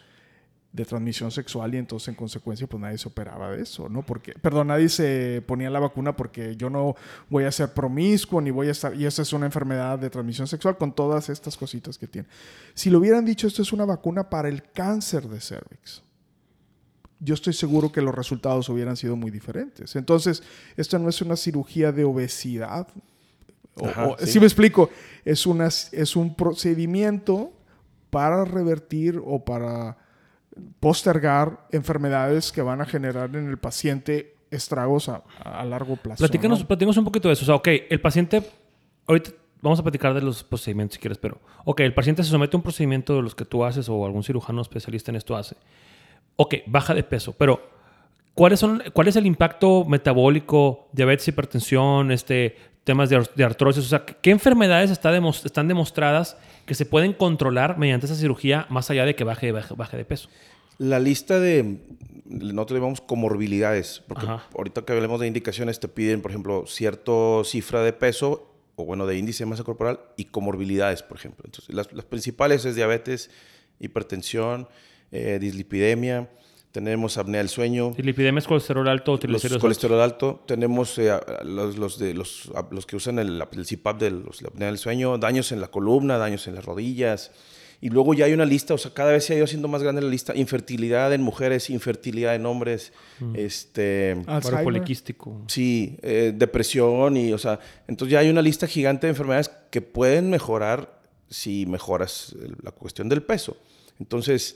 de 0.71 0.85
transmisión 0.85 1.29
sexual 1.29 1.75
y 1.75 1.77
entonces 1.77 2.07
en 2.07 2.15
consecuencia 2.15 2.65
pues 2.65 2.81
nadie 2.81 2.97
se 2.97 3.07
operaba 3.07 3.51
de 3.51 3.61
eso, 3.61 3.89
¿no? 3.89 4.03
Porque, 4.03 4.33
perdón, 4.33 4.67
nadie 4.67 4.89
se 4.89 5.43
ponía 5.45 5.69
la 5.69 5.79
vacuna 5.79 6.15
porque 6.15 6.55
yo 6.55 6.69
no 6.69 6.95
voy 7.29 7.43
a 7.43 7.51
ser 7.51 7.73
promiscuo 7.73 8.41
ni 8.41 8.49
voy 8.49 8.69
a 8.69 8.71
estar, 8.71 8.95
y 8.95 9.05
esa 9.05 9.21
es 9.21 9.33
una 9.33 9.45
enfermedad 9.45 9.99
de 9.99 10.09
transmisión 10.09 10.47
sexual 10.47 10.77
con 10.77 10.95
todas 10.95 11.29
estas 11.29 11.57
cositas 11.57 11.99
que 11.99 12.07
tiene. 12.07 12.27
Si 12.73 12.89
lo 12.89 12.97
hubieran 12.97 13.23
dicho, 13.23 13.45
esto 13.45 13.61
es 13.61 13.71
una 13.71 13.85
vacuna 13.85 14.29
para 14.29 14.49
el 14.49 14.63
cáncer 14.71 15.27
de 15.29 15.39
cervix 15.39 16.01
yo 17.23 17.33
estoy 17.35 17.53
seguro 17.53 17.91
que 17.91 18.01
los 18.01 18.13
resultados 18.13 18.67
hubieran 18.67 18.97
sido 18.97 19.15
muy 19.15 19.31
diferentes. 19.31 19.95
Entonces, 19.95 20.43
esto 20.75 20.99
no 20.99 21.07
es 21.07 21.21
una 21.21 21.37
cirugía 21.37 21.93
de 21.93 22.03
obesidad. 22.03 22.87
O, 23.75 23.87
Ajá, 23.87 24.07
o- 24.07 24.17
sí. 24.19 24.27
sí 24.27 24.39
me 24.39 24.45
explico. 24.45 24.89
Es, 25.25 25.45
una, 25.45 25.67
es 25.67 26.15
un 26.15 26.35
procedimiento 26.35 27.51
para 28.09 28.45
revertir 28.45 29.19
o 29.25 29.43
para 29.43 29.97
postergar 30.79 31.65
enfermedades 31.71 32.51
que 32.51 32.61
van 32.61 32.81
a 32.81 32.85
generar 32.85 33.35
en 33.35 33.47
el 33.49 33.57
paciente 33.57 34.35
estragos 34.51 35.09
a, 35.09 35.23
a 35.43 35.63
largo 35.65 35.95
plazo. 35.95 36.19
Platícanos, 36.19 36.59
¿no? 36.61 36.67
platícanos 36.67 36.97
un 36.97 37.05
poquito 37.05 37.27
de 37.27 37.33
eso. 37.33 37.43
O 37.43 37.45
sea, 37.45 37.55
ok, 37.55 37.67
el 37.89 38.01
paciente, 38.01 38.43
ahorita 39.07 39.31
vamos 39.61 39.79
a 39.79 39.83
platicar 39.83 40.13
de 40.13 40.21
los 40.21 40.43
procedimientos 40.43 40.95
si 40.95 41.01
quieres, 41.01 41.17
pero, 41.17 41.39
ok, 41.65 41.79
el 41.81 41.93
paciente 41.93 42.23
se 42.23 42.29
somete 42.29 42.55
a 42.55 42.59
un 42.59 42.63
procedimiento 42.63 43.15
de 43.15 43.21
los 43.23 43.33
que 43.33 43.45
tú 43.45 43.63
haces 43.63 43.89
o 43.89 44.05
algún 44.05 44.23
cirujano 44.23 44.61
especialista 44.61 45.09
en 45.11 45.15
esto 45.15 45.35
hace. 45.35 45.55
Ok, 46.35 46.55
baja 46.67 46.93
de 46.93 47.03
peso, 47.03 47.33
pero 47.33 47.61
¿cuáles 48.35 48.59
son, 48.59 48.83
¿cuál 48.93 49.07
es 49.07 49.15
el 49.15 49.25
impacto 49.25 49.85
metabólico, 49.85 50.89
diabetes, 50.91 51.27
hipertensión, 51.29 52.11
este, 52.11 52.57
temas 52.83 53.09
de, 53.09 53.17
ar- 53.17 53.33
de 53.33 53.43
artrosis? 53.43 53.85
O 53.85 53.87
sea, 53.87 54.05
¿qué 54.05 54.31
enfermedades 54.31 54.91
está 54.91 55.11
demos- 55.11 55.45
están 55.45 55.67
demostradas 55.67 56.37
que 56.65 56.75
se 56.75 56.85
pueden 56.85 57.13
controlar 57.13 57.77
mediante 57.77 58.05
esa 58.05 58.15
cirugía 58.15 58.65
más 58.69 58.89
allá 58.89 59.05
de 59.05 59.15
que 59.15 59.23
baje, 59.23 59.51
baje, 59.51 59.73
baje 59.75 59.97
de 59.97 60.05
peso? 60.05 60.29
La 60.79 60.99
lista 60.99 61.39
de, 61.39 61.77
nosotros 62.25 62.77
llamamos 62.79 62.99
comorbilidades, 63.01 64.01
porque 64.07 64.25
Ajá. 64.25 64.43
ahorita 64.57 64.81
que 64.83 64.93
hablemos 64.93 65.19
de 65.19 65.27
indicaciones 65.27 65.79
te 65.79 65.87
piden, 65.87 66.21
por 66.21 66.31
ejemplo, 66.31 66.65
cierta 66.67 67.11
cifra 67.45 67.81
de 67.83 67.93
peso 67.93 68.49
o 68.75 68.85
bueno, 68.85 69.05
de 69.05 69.15
índice 69.17 69.43
de 69.43 69.49
masa 69.51 69.63
corporal 69.63 69.99
y 70.17 70.25
comorbilidades, 70.25 71.03
por 71.03 71.17
ejemplo. 71.17 71.43
Entonces, 71.45 71.73
las, 71.75 71.93
las 71.93 72.05
principales 72.05 72.65
es 72.65 72.75
diabetes, 72.75 73.29
hipertensión, 73.79 74.67
eh, 75.11 75.37
dislipidemia, 75.39 76.27
tenemos 76.73 77.17
apnea 77.17 77.37
del 77.39 77.49
sueño, 77.49 77.93
El 77.97 78.05
lipidemia 78.07 78.39
es 78.39 78.47
colesterol 78.47 78.87
alto 78.89 79.11
o 79.11 79.13
los 79.13 79.19
triglicéridos 79.21 79.61
colesterol 79.61 80.01
alto, 80.01 80.43
tenemos 80.45 80.97
eh, 80.97 81.11
a- 81.11 81.23
los, 81.45 81.77
los 81.77 81.99
de 81.99 82.13
los, 82.15 82.51
los 82.71 82.85
que 82.85 82.95
usan 82.97 83.19
el, 83.19 83.41
el 83.51 83.65
CPAP 83.65 83.99
de 84.01 84.11
los, 84.11 84.41
la 84.41 84.49
apnea 84.49 84.67
del 84.67 84.79
sueño, 84.79 85.17
daños 85.17 85.51
en 85.51 85.61
la 85.61 85.69
columna, 85.69 86.17
daños 86.17 86.47
en 86.47 86.55
las 86.55 86.65
rodillas. 86.65 87.31
Y 87.79 87.89
luego 87.89 88.13
ya 88.13 88.25
hay 88.25 88.33
una 88.33 88.45
lista, 88.45 88.73
o 88.73 88.77
sea, 88.77 88.93
cada 88.93 89.11
vez 89.11 89.25
se 89.25 89.33
ha 89.33 89.35
ido 89.35 89.43
haciendo 89.43 89.67
más 89.67 89.83
grande 89.83 90.01
la 90.01 90.07
lista. 90.07 90.33
Infertilidad 90.35 91.13
en 91.13 91.21
mujeres, 91.21 91.69
infertilidad 91.69 92.33
en 92.33 92.45
hombres, 92.45 92.93
este... 93.35 94.11
altos, 94.19 94.27
Alzheimer. 94.51 94.63
poliquístico. 94.63 95.41
Sí, 95.47 95.97
eh, 96.01 96.31
depresión 96.33 97.17
y, 97.17 97.33
o 97.33 97.37
sea, 97.37 97.59
entonces 97.89 98.13
ya 98.13 98.19
hay 98.19 98.29
una 98.29 98.41
lista 98.41 98.67
gigante 98.67 99.05
de 99.07 99.11
enfermedades 99.11 99.51
que 99.69 99.81
pueden 99.81 100.29
mejorar 100.29 101.01
si 101.29 101.65
mejoras 101.65 102.33
la 102.61 102.71
cuestión 102.71 103.09
del 103.09 103.21
peso. 103.21 103.57
Entonces, 103.99 104.55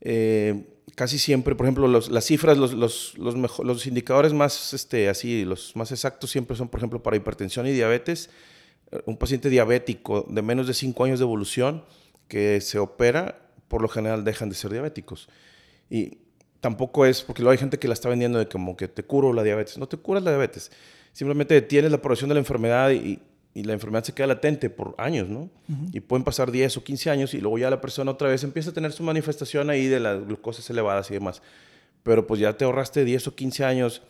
eh, 0.00 0.64
casi 0.94 1.18
siempre, 1.18 1.54
por 1.54 1.66
ejemplo, 1.66 1.86
las 1.88 2.24
cifras, 2.24 2.58
los, 2.58 2.72
los, 2.72 3.16
los, 3.18 3.36
mejo- 3.36 3.64
los 3.64 3.86
indicadores 3.86 4.32
más, 4.32 4.72
este, 4.74 5.08
así, 5.08 5.44
los 5.44 5.74
más 5.76 5.92
exactos 5.92 6.30
siempre 6.30 6.56
son, 6.56 6.68
por 6.68 6.80
ejemplo, 6.80 7.02
para 7.02 7.16
hipertensión 7.16 7.66
y 7.66 7.72
diabetes. 7.72 8.30
Un 9.04 9.18
paciente 9.18 9.50
diabético 9.50 10.26
de 10.30 10.40
menos 10.42 10.66
de 10.66 10.72
5 10.74 11.04
años 11.04 11.18
de 11.18 11.24
evolución 11.24 11.84
que 12.26 12.60
se 12.60 12.78
opera, 12.78 13.38
por 13.68 13.82
lo 13.82 13.88
general 13.88 14.24
dejan 14.24 14.48
de 14.48 14.54
ser 14.54 14.70
diabéticos. 14.72 15.28
Y 15.90 16.18
tampoco 16.60 17.04
es, 17.04 17.22
porque 17.22 17.42
luego 17.42 17.52
hay 17.52 17.58
gente 17.58 17.78
que 17.78 17.86
la 17.86 17.94
está 17.94 18.08
vendiendo 18.08 18.38
de 18.38 18.48
como 18.48 18.76
que 18.76 18.88
te 18.88 19.02
curo 19.02 19.32
la 19.34 19.42
diabetes. 19.42 19.76
No 19.78 19.88
te 19.88 19.98
curas 19.98 20.22
la 20.22 20.30
diabetes. 20.30 20.72
Simplemente 21.12 21.54
detienes 21.54 21.90
la 21.90 21.98
progresión 22.00 22.28
de 22.28 22.34
la 22.34 22.40
enfermedad 22.40 22.90
y, 22.90 23.20
y 23.58 23.64
la 23.64 23.72
enfermedad 23.72 24.04
se 24.04 24.12
queda 24.12 24.28
latente 24.28 24.70
por 24.70 24.94
años, 24.98 25.28
¿no? 25.28 25.50
Y 25.92 25.98
pueden 25.98 26.22
pasar 26.22 26.52
10 26.52 26.76
o 26.76 26.84
15 26.84 27.10
años 27.10 27.34
y 27.34 27.40
luego 27.40 27.58
ya 27.58 27.68
la 27.70 27.80
persona 27.80 28.12
otra 28.12 28.28
vez 28.28 28.44
empieza 28.44 28.70
a 28.70 28.72
tener 28.72 28.92
su 28.92 29.02
manifestación 29.02 29.68
ahí 29.68 29.88
de 29.88 29.98
las 29.98 30.24
glucosas 30.24 30.70
elevadas 30.70 31.10
y 31.10 31.14
demás. 31.14 31.42
Pero 32.04 32.24
pues 32.24 32.38
ya 32.38 32.56
te 32.56 32.64
ahorraste 32.64 33.04
10 33.04 33.26
o 33.26 33.34
15 33.34 33.64
años 33.64 34.02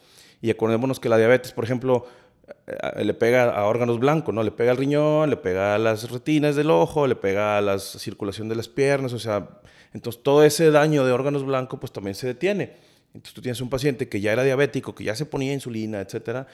y 0.43 0.51
acordémonos 0.51 1.01
que 1.01 1.09
la 1.09 1.17
diabetes, 1.17 1.53
por 1.53 1.65
ejemplo, 1.65 2.05
eh, 2.67 3.05
le 3.07 3.15
pega 3.15 3.45
a 3.45 3.65
órganos 3.65 3.99
blancos, 3.99 4.35
¿no? 4.35 4.43
Le 4.43 4.51
pega 4.51 4.73
al 4.73 4.77
riñón, 4.77 5.31
le 5.31 5.39
pega 5.39 5.77
a 5.77 5.79
las 5.79 6.11
retinas 6.11 6.55
del 6.55 6.71
ojo, 6.71 7.07
le 7.07 7.17
pega 7.17 7.57
a 7.57 7.63
la 7.63 7.79
circulación 7.79 8.51
de 8.51 8.55
las 8.55 8.69
piernas, 8.69 9.15
o 9.15 9.19
sea, 9.19 9.49
entonces 9.95 10.23
todo 10.23 10.45
ese 10.45 10.71
daño 10.71 11.07
de 11.07 11.13
órganos 11.13 11.47
blancos 11.47 11.81
pues 11.81 11.91
también 11.91 12.15
se 12.15 12.27
detiene. 12.27 12.75
Entonces 13.15 13.33
tú 13.33 13.41
tienes 13.41 13.63
un 13.63 13.71
paciente 13.71 14.11
que 14.11 14.21
ya 14.21 14.31
era 14.31 14.45
diabético, 14.45 14.95
que 14.95 15.05
ya 15.05 15.15
se 15.15 15.25
ponía 15.25 15.55
insulina, 15.55 16.03
etcétera, 16.03 16.47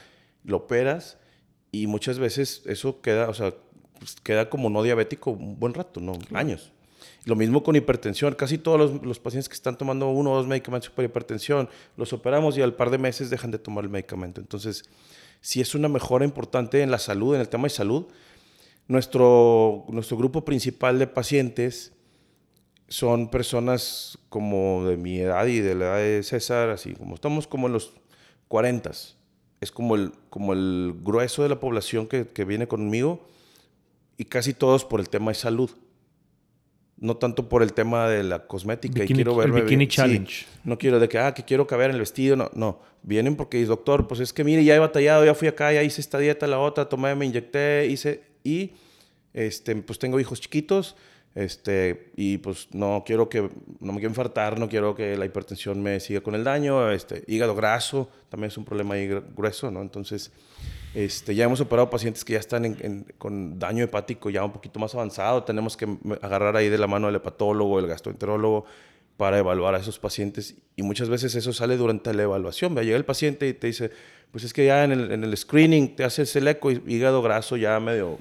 lo 0.45 0.55
operas 0.55 1.17
y 1.81 1.87
muchas 1.87 2.19
veces 2.19 2.61
eso 2.65 3.01
queda, 3.01 3.29
o 3.29 3.33
sea, 3.33 3.53
pues, 3.99 4.15
queda 4.23 4.49
como 4.49 4.69
no 4.69 4.83
diabético 4.83 5.31
un 5.31 5.59
buen 5.59 5.73
rato, 5.73 5.99
¿no? 5.99 6.17
Años. 6.33 6.71
Lo 7.25 7.35
mismo 7.35 7.63
con 7.63 7.75
hipertensión. 7.75 8.35
Casi 8.35 8.57
todos 8.57 8.77
los, 8.77 9.03
los 9.03 9.19
pacientes 9.19 9.49
que 9.49 9.55
están 9.55 9.77
tomando 9.77 10.09
uno 10.09 10.31
o 10.31 10.35
dos 10.35 10.47
medicamentos 10.47 10.89
para 10.91 11.07
hipertensión, 11.07 11.69
los 11.97 12.13
operamos 12.13 12.57
y 12.57 12.61
al 12.61 12.75
par 12.75 12.91
de 12.91 12.97
meses 12.97 13.29
dejan 13.29 13.51
de 13.51 13.57
tomar 13.57 13.83
el 13.83 13.89
medicamento. 13.89 14.41
Entonces, 14.41 14.83
sí 15.41 15.61
es 15.61 15.75
una 15.75 15.89
mejora 15.89 16.25
importante 16.25 16.81
en 16.81 16.91
la 16.91 16.99
salud, 16.99 17.35
en 17.35 17.41
el 17.41 17.49
tema 17.49 17.63
de 17.63 17.69
salud. 17.71 18.05
Nuestro, 18.87 19.85
nuestro 19.89 20.17
grupo 20.17 20.45
principal 20.45 20.99
de 20.99 21.07
pacientes 21.07 21.93
son 22.87 23.29
personas 23.31 24.19
como 24.29 24.85
de 24.85 24.97
mi 24.97 25.19
edad 25.19 25.47
y 25.47 25.59
de 25.59 25.75
la 25.75 25.85
edad 25.85 25.97
de 25.97 26.23
César, 26.23 26.69
así 26.69 26.93
como 26.93 27.15
estamos 27.15 27.47
como 27.47 27.67
en 27.67 27.73
los 27.73 27.93
40. 28.47 28.91
Es 29.65 29.71
como 29.71 29.95
el, 29.95 30.11
como 30.29 30.53
el 30.53 30.93
grueso 31.01 31.41
de 31.43 31.49
la 31.49 31.59
población 31.59 32.05
que, 32.07 32.27
que 32.27 32.45
viene 32.45 32.67
conmigo 32.67 33.27
y 34.15 34.25
casi 34.25 34.53
todos 34.53 34.85
por 34.85 34.99
el 34.99 35.09
tema 35.09 35.31
de 35.31 35.35
salud. 35.35 35.71
No 36.97 37.17
tanto 37.17 37.49
por 37.49 37.61
el 37.63 37.73
tema 37.73 38.07
de 38.07 38.23
la 38.23 38.47
cosmética 38.47 39.03
y 39.03 39.07
Bikini- 39.07 39.15
quiero 39.15 39.31
el 39.33 39.37
verme 39.51 39.61
bikini 39.63 39.77
bien. 39.79 39.89
Sí, 39.89 39.95
challenge. 39.97 40.45
no 40.63 40.77
quiero 40.77 40.99
de 40.99 41.09
que, 41.09 41.17
ah, 41.17 41.33
que 41.33 41.43
quiero 41.43 41.65
caber 41.67 41.89
en 41.89 41.95
el 41.95 41.99
vestido. 41.99 42.35
No, 42.37 42.49
no. 42.53 42.79
Vienen 43.01 43.35
porque, 43.35 43.63
doctor, 43.65 44.07
pues 44.07 44.19
es 44.21 44.31
que 44.31 44.43
mire, 44.43 44.63
ya 44.63 44.75
he 44.75 44.79
batallado, 44.79 45.25
ya 45.25 45.33
fui 45.33 45.47
acá, 45.47 45.73
ya 45.73 45.83
hice 45.83 45.99
esta 45.99 46.19
dieta, 46.19 46.47
la 46.47 46.59
otra, 46.59 46.87
tomé, 46.87 47.13
me 47.15 47.25
inyecté, 47.25 47.87
hice. 47.87 48.23
Y, 48.43 48.73
este, 49.33 49.75
pues 49.75 49.99
tengo 49.99 50.19
hijos 50.19 50.39
chiquitos, 50.39 50.95
este, 51.35 52.11
y 52.15 52.37
pues 52.37 52.69
no 52.71 53.03
quiero 53.05 53.27
que, 53.29 53.41
no 53.81 53.91
me 53.91 53.99
quiero 53.99 54.09
infartar, 54.09 54.57
no 54.57 54.69
quiero 54.69 54.95
que 54.95 55.17
la 55.17 55.25
hipertensión 55.25 55.83
me 55.83 55.99
siga 55.99 56.21
con 56.21 56.33
el 56.33 56.43
daño. 56.43 56.89
Este, 56.91 57.23
hígado 57.27 57.53
graso, 57.55 58.09
también 58.29 58.47
es 58.47 58.57
un 58.57 58.65
problema 58.65 58.95
ahí 58.95 59.07
gr- 59.09 59.23
grueso, 59.35 59.69
¿no? 59.69 59.81
Entonces, 59.81 60.31
este, 60.93 61.35
ya 61.35 61.43
hemos 61.43 61.59
operado 61.59 61.89
pacientes 61.89 62.23
que 62.23 62.33
ya 62.33 62.39
están 62.39 62.63
en- 62.63 62.77
en- 62.81 63.05
con 63.17 63.59
daño 63.59 63.83
hepático 63.83 64.29
ya 64.29 64.45
un 64.45 64.53
poquito 64.53 64.79
más 64.79 64.95
avanzado. 64.95 65.43
Tenemos 65.43 65.75
que 65.75 65.85
agarrar 66.21 66.55
ahí 66.55 66.69
de 66.69 66.77
la 66.77 66.87
mano 66.87 67.07
al 67.07 67.15
hepatólogo, 67.15 67.79
el 67.79 67.87
gastroenterólogo, 67.87 68.65
para 69.17 69.37
evaluar 69.37 69.75
a 69.75 69.79
esos 69.79 69.99
pacientes. 69.99 70.55
Y 70.77 70.83
muchas 70.83 71.09
veces 71.09 71.35
eso 71.35 71.51
sale 71.51 71.75
durante 71.75 72.13
la 72.13 72.23
evaluación. 72.23 72.75
Llega 72.75 72.95
el 72.97 73.05
paciente 73.05 73.47
y 73.47 73.53
te 73.53 73.67
dice, 73.67 73.91
pues 74.31 74.45
es 74.45 74.53
que 74.53 74.65
ya 74.65 74.85
en 74.85 74.91
el, 74.93 75.11
en 75.11 75.23
el 75.25 75.35
screening 75.35 75.95
te 75.97 76.05
haces 76.05 76.33
el 76.37 76.47
eco 76.47 76.71
y 76.71 76.81
hígado 76.87 77.21
graso 77.21 77.55
ya 77.57 77.77
medio 77.81 78.19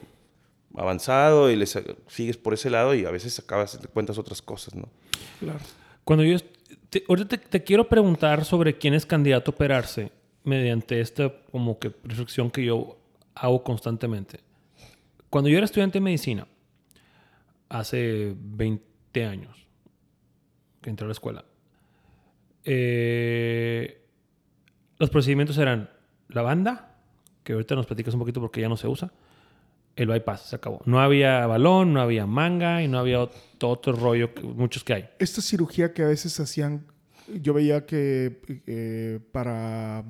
avanzado 0.77 1.51
y 1.51 1.57
le 1.57 1.67
sa- 1.67 1.83
sigues 2.09 2.37
por 2.37 2.55
ese 2.55 2.71
lado 2.71 2.95
y 2.95 3.05
a 3.05 3.11
veces 3.11 3.39
acabas, 3.39 3.79
te 3.81 3.89
cuentas 3.89 4.19
otras 4.19 4.43
cosas, 4.43 4.75
¿no? 4.75 4.89
Claro. 5.41 5.59
Cuando 6.05 6.25
yo... 6.25 6.37
te- 6.91 7.05
ahorita 7.09 7.29
te, 7.29 7.39
te 7.39 7.63
quiero 7.65 7.89
preguntar 7.89 8.45
sobre 8.45 8.77
quién 8.79 8.95
es 8.95 9.07
candidato 9.07 9.51
a 9.51 9.55
operarse 9.55 10.11
mediante 10.45 11.01
esta 11.01 11.33
como 11.51 11.79
que 11.79 11.93
reflexión 12.05 12.51
que 12.51 12.65
yo 12.65 12.99
hago 13.35 13.63
constantemente. 13.65 14.41
Cuando 15.31 15.49
yo 15.51 15.57
era 15.57 15.65
estudiante 15.65 15.99
de 15.99 16.03
medicina, 16.03 16.47
hace 17.69 18.35
20 18.39 19.25
años 19.25 19.57
que 20.81 20.91
entré 20.91 21.05
a 21.05 21.09
la 21.09 21.13
escuela, 21.13 21.45
eh, 22.65 24.01
los 24.99 25.11
procedimientos 25.11 25.59
eran 25.59 25.91
la 26.29 26.43
banda, 26.43 26.97
que 27.43 27.53
ahorita 27.53 27.75
nos 27.75 27.87
platicas 27.87 28.15
un 28.15 28.21
poquito 28.21 28.41
porque 28.41 28.61
ya 28.61 28.69
no 28.69 28.77
se 28.77 28.89
usa, 28.89 29.13
el 29.97 30.09
bypass, 30.09 30.43
se 30.51 30.57
acabó. 30.57 30.81
No 30.87 31.01
había 31.01 31.47
balón, 31.47 31.93
no 31.93 32.01
había 32.01 32.27
manga 32.27 32.83
y 32.83 32.89
no 32.89 32.99
había 32.99 33.21
ot- 33.23 33.31
otro 33.63 33.93
rollo, 33.93 34.35
que- 34.35 34.43
muchos 34.43 34.83
que 34.85 34.95
hay. 34.95 35.09
Esta 35.19 35.41
cirugía 35.41 35.93
que 35.93 36.03
a 36.03 36.07
veces 36.09 36.39
hacían, 36.41 36.85
yo 37.41 37.55
veía 37.55 37.87
que 37.87 38.41
eh, 38.67 39.21
para... 39.33 40.05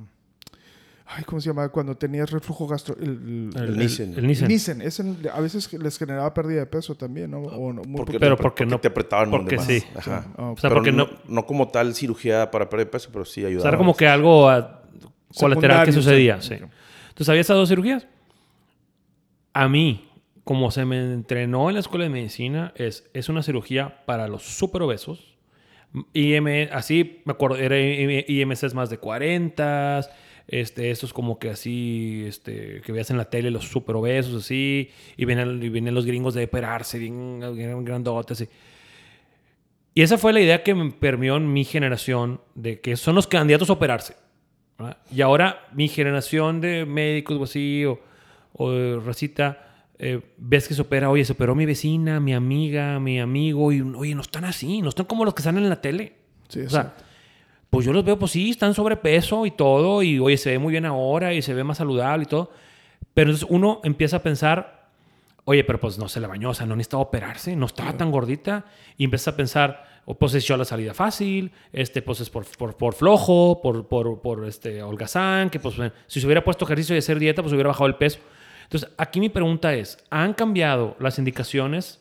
Ay, 1.07 1.23
¿cómo 1.25 1.39
se 1.39 1.51
llama? 1.51 1.69
Cuando 1.69 1.95
tenías 1.97 2.31
reflujo 2.31 2.67
gastro... 2.67 2.97
El, 2.99 3.51
el, 3.55 3.63
el 3.63 3.77
Nissen. 3.79 4.15
El 4.17 4.27
Nissen. 4.27 4.49
Nissen. 4.79 5.19
A 5.33 5.41
veces 5.41 5.71
les 5.75 5.99
generaba 5.99 6.33
pérdida 6.33 6.61
de 6.61 6.67
peso 6.67 6.95
también, 6.95 7.31
¿no? 7.31 7.41
O 7.41 7.75
no 7.75 7.83
muy 7.83 7.99
Porque. 7.99 8.19
Pero 8.19 8.37
te, 8.37 8.43
porque 8.43 8.65
no- 8.65 8.81
te 8.81 8.89
apretaban 8.89 9.31
porque 9.31 9.59
sí. 9.59 9.83
Ajá. 9.95 10.25
Ah, 10.39 10.51
O 10.53 10.57
sea, 10.57 10.71
Pero 10.71 10.77
porque 10.81 10.93
no, 10.93 11.05
no... 11.05 11.11
no 11.29 11.47
como 11.47 11.69
tal 11.69 11.95
cirugía 11.95 12.51
para 12.51 12.71
perder 12.71 12.89
peso, 12.91 13.11
pero 13.13 13.27
sí 13.27 13.45
O 13.45 13.49
ayudaba. 13.49 13.63
sea, 13.63 13.69
era 13.69 13.79
como 13.79 13.95
que 13.95 14.09
algo 14.09 14.49
ah, 14.49 14.83
colateral 15.39 15.85
que 15.85 15.93
sucedía, 15.93 16.41
sí. 16.41 16.57
sí. 16.59 16.65
¿Tú 17.13 17.23
sabías 17.23 17.47
esas 17.47 17.59
dos 17.59 17.69
cirugías? 17.69 18.09
A 19.55 19.69
mí, 19.69 20.11
como 20.45 20.71
se 20.71 20.85
me 20.85 20.99
entrenó 20.99 21.71
en 21.71 21.75
la 21.75 21.81
escuela 21.81 22.05
de 22.05 22.11
medicina, 22.11 22.73
es, 22.77 23.09
es 23.15 23.29
una 23.29 23.43
cirugía 23.43 24.05
para 24.05 24.29
los 24.29 24.43
super 24.43 24.83
obesos. 24.83 25.37
IM, 26.13 26.69
así, 26.73 27.23
me 27.25 27.33
acuerdo, 27.33 27.57
era 27.57 27.79
IMCs 27.79 28.75
más 28.75 28.91
de 28.91 28.99
40, 28.99 30.01
este, 30.49 30.91
estos 30.91 31.13
como 31.13 31.39
que 31.39 31.51
así, 31.51 32.25
este, 32.27 32.83
que 32.83 32.93
veas 32.93 33.11
en 33.11 33.17
la 33.17 33.31
tele 33.31 33.51
los 33.51 33.69
super 33.69 33.97
obesos, 33.97 34.45
así, 34.45 34.91
y 35.17 35.25
vienen, 35.25 35.63
y 35.63 35.69
vienen 35.69 35.95
los 35.95 36.05
gringos 36.05 36.35
de 36.35 36.45
operarse, 36.45 36.99
bien, 36.99 37.41
bien 37.55 37.85
grandotes, 37.85 38.43
así. 38.43 38.51
Y 39.95 40.03
esa 40.03 40.19
fue 40.19 40.33
la 40.33 40.41
idea 40.41 40.65
que 40.65 40.75
me 40.75 40.91
permeó 40.91 41.37
en 41.37 41.53
mi 41.53 41.65
generación, 41.65 42.41
de 42.57 42.81
que 42.81 42.97
son 42.97 43.15
los 43.15 43.29
candidatos 43.29 43.71
a 43.71 43.75
operarse. 43.75 44.17
Y 45.13 45.23
ahora 45.23 45.69
mi 45.73 45.87
generación 45.87 46.61
de 46.61 46.85
médicos 46.85 47.39
o 47.39 47.45
así, 47.45 47.85
o, 47.85 48.01
o 48.55 49.01
racita, 49.01 49.87
eh, 49.99 50.21
ves 50.37 50.67
que 50.67 50.75
se 50.75 50.83
opera, 50.83 51.11
oye, 51.11 51.25
se 51.25 51.33
operó 51.33 51.55
mi 51.55 51.67
vecina, 51.67 52.19
mi 52.21 52.35
amiga, 52.35 52.99
mi 52.99 53.21
amigo, 53.21 53.73
y 53.73 53.81
oye, 53.81 54.15
no 54.15 54.23
están 54.23 54.45
así, 54.45 54.83
no 54.83 54.89
están 54.89 55.07
como 55.07 55.25
los 55.25 55.35
que 55.35 55.43
salen 55.43 55.63
en 55.63 55.69
la 55.69 55.81
tele. 55.81 56.17
Sí, 56.49 56.61
o 56.61 56.71
sea, 56.71 56.95
pues 57.71 57.87
yo 57.87 57.93
los 57.93 58.05
veo, 58.05 58.19
pues 58.19 58.33
sí, 58.33 58.51
están 58.51 58.75
sobrepeso 58.75 59.47
y 59.47 59.51
todo, 59.51 60.03
y 60.03 60.19
oye, 60.19 60.37
se 60.37 60.51
ve 60.51 60.59
muy 60.59 60.73
bien 60.73 60.87
ahora 60.87 61.33
y 61.35 61.43
se 61.43 61.55
ve 61.55 61.65
más 61.65 61.79
saludable 61.79 62.25
y 62.25 62.27
todo. 62.27 62.51
Pero 63.15 63.31
entonces 63.31 63.49
uno 63.51 63.81
empieza 63.85 64.19
a 64.19 64.23
pensar, 64.23 64.91
oye, 65.45 65.65
pero 65.65 65.81
pues 65.81 65.99
no 65.99 66.09
se 66.09 66.21
le 66.21 66.27
bañó, 66.27 66.51
o 66.51 66.55
sea, 66.55 66.67
no 66.67 66.77
necesitaba 66.77 67.03
operarse, 67.03 67.55
no 67.57 67.67
estaba 67.67 67.97
tan 67.97 68.11
gordita. 68.11 68.65
Y 68.97 69.05
empieza 69.05 69.31
a 69.31 69.37
pensar, 69.37 69.85
o 70.05 70.15
pues 70.15 70.35
echó 70.35 70.57
la 70.57 70.65
salida 70.65 70.95
fácil, 70.95 71.53
este, 71.73 72.03
pues 72.03 72.21
es 72.21 72.31
por, 72.31 72.45
por, 72.57 72.77
por 72.77 72.95
flojo, 72.95 73.61
por, 73.63 73.87
por, 73.87 74.21
por 74.21 74.45
este, 74.47 74.83
holgazán, 74.83 75.51
que 75.51 75.61
pues 75.61 75.77
si 76.07 76.21
se 76.21 76.27
hubiera 76.27 76.45
puesto 76.45 76.65
ejercicio 76.65 76.95
y 76.95 76.99
hacer 76.99 77.19
dieta, 77.19 77.43
pues 77.43 77.53
hubiera 77.53 77.69
bajado 77.69 77.87
el 77.87 77.97
peso. 77.97 78.19
Entonces, 78.65 78.89
aquí 78.99 79.21
mi 79.21 79.29
pregunta 79.29 79.75
es, 79.75 79.99
¿han 80.11 80.35
cambiado 80.35 80.97
las 80.99 81.19
indicaciones 81.19 82.01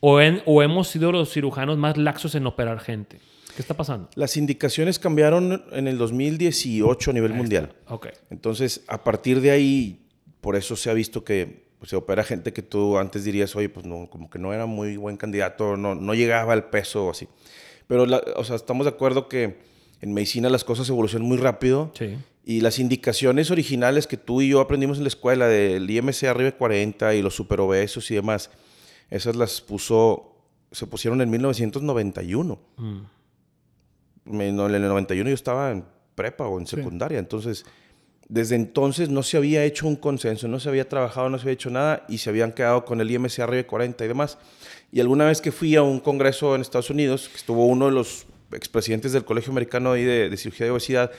o, 0.00 0.20
en- 0.20 0.42
o 0.46 0.62
hemos 0.62 0.88
sido 0.88 1.12
los 1.12 1.32
cirujanos 1.32 1.78
más 1.78 1.96
laxos 1.96 2.34
en 2.34 2.46
operar 2.46 2.80
gente? 2.80 3.20
¿Qué 3.54 3.62
está 3.62 3.74
pasando? 3.74 4.08
Las 4.14 4.36
indicaciones 4.36 4.98
cambiaron 4.98 5.64
en 5.72 5.88
el 5.88 5.98
2018 5.98 7.10
a 7.10 7.14
nivel 7.14 7.34
mundial. 7.34 7.72
Ok. 7.88 8.08
Entonces, 8.30 8.84
a 8.86 9.02
partir 9.02 9.40
de 9.40 9.50
ahí, 9.50 10.06
por 10.40 10.54
eso 10.54 10.76
se 10.76 10.90
ha 10.90 10.94
visto 10.94 11.24
que 11.24 11.66
pues, 11.80 11.90
se 11.90 11.96
opera 11.96 12.22
gente 12.24 12.52
que 12.52 12.62
tú 12.62 12.98
antes 12.98 13.24
dirías, 13.24 13.54
oye, 13.56 13.68
pues 13.68 13.84
no, 13.86 14.08
como 14.10 14.30
que 14.30 14.38
no 14.38 14.52
era 14.54 14.66
muy 14.66 14.96
buen 14.96 15.16
candidato, 15.16 15.76
no, 15.76 15.94
no 15.96 16.14
llegaba 16.14 16.52
al 16.52 16.70
peso 16.70 17.06
o 17.06 17.10
así. 17.10 17.26
Pero, 17.88 18.06
la- 18.06 18.22
o 18.36 18.44
sea, 18.44 18.54
estamos 18.56 18.84
de 18.84 18.90
acuerdo 18.90 19.28
que 19.28 19.58
en 20.00 20.14
medicina 20.14 20.48
las 20.48 20.64
cosas 20.64 20.88
evolucionan 20.88 21.26
muy 21.28 21.36
rápido. 21.38 21.90
Sí. 21.98 22.16
Y 22.44 22.60
las 22.62 22.78
indicaciones 22.78 23.50
originales 23.50 24.06
que 24.06 24.16
tú 24.16 24.40
y 24.40 24.48
yo 24.48 24.60
aprendimos 24.60 24.96
en 24.98 25.04
la 25.04 25.08
escuela 25.08 25.46
del 25.48 25.90
IMC 25.90 26.24
arriba 26.24 26.50
de 26.50 26.56
40 26.56 27.14
y 27.14 27.22
los 27.22 27.34
superobesos 27.34 28.10
y 28.10 28.14
demás, 28.14 28.50
esas 29.10 29.36
las 29.36 29.60
puso, 29.60 30.34
se 30.72 30.86
pusieron 30.86 31.20
en 31.20 31.28
1991. 31.30 32.58
Mm. 32.78 32.98
Me- 34.24 34.52
no, 34.52 34.66
En 34.68 34.74
el 34.74 34.82
91 34.82 35.28
yo 35.30 35.34
estaba 35.34 35.70
en 35.72 35.84
prepa 36.14 36.46
o 36.48 36.58
en 36.58 36.66
secundaria, 36.66 37.18
entonces 37.18 37.64
desde 38.28 38.56
entonces 38.56 39.08
no 39.08 39.22
se 39.22 39.38
había 39.38 39.64
hecho 39.64 39.86
un 39.86 39.96
consenso, 39.96 40.48
no 40.48 40.60
se 40.60 40.68
había 40.68 40.86
trabajado, 40.88 41.30
no 41.30 41.38
se 41.38 41.44
había 41.44 41.54
hecho 41.54 41.70
nada 41.70 42.04
y 42.10 42.18
se 42.18 42.28
habían 42.28 42.52
quedado 42.52 42.84
con 42.84 43.00
el 43.00 43.10
IMC 43.10 43.38
arriba 43.40 43.56
de 43.62 43.66
40 43.66 44.04
y 44.04 44.08
demás. 44.08 44.36
Y 44.92 45.00
alguna 45.00 45.24
vez 45.26 45.40
que 45.40 45.50
fui 45.52 45.76
a 45.76 45.82
un 45.82 45.98
congreso 46.00 46.54
en 46.54 46.60
Estados 46.60 46.90
Unidos, 46.90 47.28
que 47.30 47.36
estuvo 47.36 47.64
uno 47.66 47.86
de 47.86 47.92
los 47.92 48.26
expresidentes 48.52 49.12
del 49.12 49.24
Colegio 49.24 49.50
Americano 49.52 49.92
ahí 49.92 50.04
de, 50.04 50.28
de 50.30 50.36
Cirugía 50.36 50.66
de 50.66 50.72
Obesidad, 50.72 51.10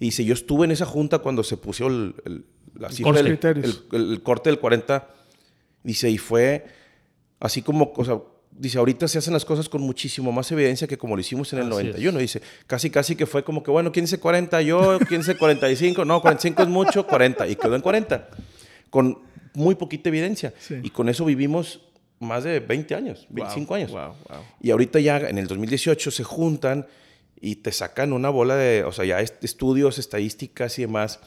y 0.00 0.06
dice, 0.06 0.24
yo 0.24 0.34
estuve 0.34 0.64
en 0.64 0.70
esa 0.72 0.86
junta 0.86 1.18
cuando 1.18 1.42
se 1.42 1.56
puso 1.56 1.86
el, 1.88 2.14
el- 2.24 2.44
la 2.78 2.90
cifra 2.90 3.12
corte. 3.12 3.22
del- 3.22 3.32
Criterios. 3.38 3.84
el- 3.92 4.22
corte 4.22 4.50
del 4.50 4.58
40, 4.60 5.08
dice, 5.82 6.08
y 6.10 6.18
fue 6.18 6.64
así 7.40 7.62
como, 7.62 7.92
o 7.96 8.04
sea, 8.04 8.20
dice, 8.52 8.78
ahorita 8.78 9.06
se 9.08 9.18
hacen 9.18 9.32
las 9.32 9.44
cosas 9.44 9.68
con 9.68 9.80
muchísimo 9.82 10.30
más 10.32 10.50
evidencia 10.52 10.86
que 10.86 10.96
como 10.98 11.14
lo 11.16 11.20
hicimos 11.20 11.52
en 11.52 11.58
el 11.60 11.66
Así 11.66 11.72
es. 11.78 11.84
91. 11.86 12.18
Dice, 12.18 12.42
casi, 12.66 12.90
casi 12.90 13.16
que 13.16 13.26
fue 13.26 13.42
como 13.44 13.62
que, 13.62 13.70
bueno, 13.70 13.90
¿quién 13.92 14.04
dice 14.04 14.18
40? 14.18 14.62
Yo, 14.62 14.98
¿quién 15.08 15.20
dice 15.20 15.36
45? 15.36 16.04
No, 16.04 16.20
45 16.20 16.62
es 16.62 16.68
mucho, 16.68 17.06
40. 17.06 17.46
Y 17.48 17.56
quedó 17.56 17.74
en 17.76 17.80
40. 17.82 18.28
Con 18.90 19.18
muy 19.54 19.74
poquita 19.74 20.08
evidencia. 20.08 20.52
Sí. 20.60 20.76
Y 20.82 20.90
con 20.90 21.08
eso 21.08 21.24
vivimos 21.24 21.80
más 22.20 22.44
de 22.44 22.60
20 22.60 22.94
años, 22.94 23.26
25 23.30 23.74
años. 23.74 23.90
Wow, 23.92 24.14
wow. 24.28 24.38
Y 24.60 24.70
ahorita 24.70 25.00
ya 25.00 25.18
en 25.18 25.38
el 25.38 25.46
2018 25.46 26.10
se 26.10 26.24
juntan 26.24 26.86
y 27.40 27.56
te 27.56 27.70
sacan 27.72 28.12
una 28.12 28.28
bola 28.30 28.56
de, 28.56 28.82
o 28.84 28.92
sea, 28.92 29.04
ya 29.04 29.20
est- 29.20 29.42
estudios, 29.44 29.98
estadísticas 29.98 30.78
y 30.78 30.82
demás. 30.82 31.20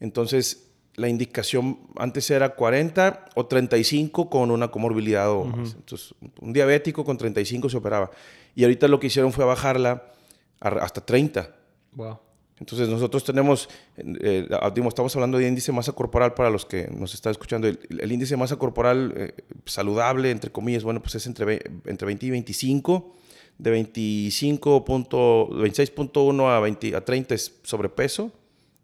Entonces, 0.00 0.68
la 0.96 1.08
indicación 1.08 1.78
antes 1.96 2.30
era 2.30 2.50
40 2.54 3.26
o 3.34 3.46
35 3.46 4.30
con 4.30 4.50
una 4.50 4.68
comorbilidad 4.70 5.30
o 5.30 5.44
más. 5.44 5.74
Entonces, 5.74 6.14
un 6.40 6.52
diabético 6.52 7.04
con 7.04 7.16
35 7.18 7.68
se 7.68 7.76
operaba. 7.76 8.10
Y 8.54 8.64
ahorita 8.64 8.88
lo 8.88 8.98
que 8.98 9.06
hicieron 9.08 9.32
fue 9.32 9.44
bajarla 9.44 10.12
hasta 10.60 11.00
30. 11.04 11.54
Wow. 11.92 12.18
Entonces 12.60 12.90
nosotros 12.90 13.24
tenemos, 13.24 13.70
eh, 13.96 14.46
ah, 14.60 14.70
digo, 14.70 14.86
estamos 14.86 15.16
hablando 15.16 15.38
de 15.38 15.48
índice 15.48 15.72
de 15.72 15.76
masa 15.76 15.92
corporal 15.92 16.34
para 16.34 16.50
los 16.50 16.66
que 16.66 16.88
nos 16.94 17.14
están 17.14 17.30
escuchando. 17.30 17.66
El, 17.66 18.12
índice 18.12 18.34
de 18.34 18.36
masa 18.36 18.56
corporal 18.56 19.14
eh, 19.16 19.32
saludable, 19.64 20.30
entre 20.30 20.52
comillas, 20.52 20.84
bueno, 20.84 21.00
pues 21.00 21.14
es 21.14 21.26
entre, 21.26 21.62
entre 21.86 22.06
20 22.06 22.26
y 22.26 22.30
25. 22.30 23.14
De 23.56 23.70
25 23.70 24.84
punto- 24.84 25.48
26.1 25.50 26.48
a, 26.48 26.60
20 26.60 26.96
a 26.96 27.04
30 27.04 27.34
es 27.34 27.60
sobrepeso 27.62 28.32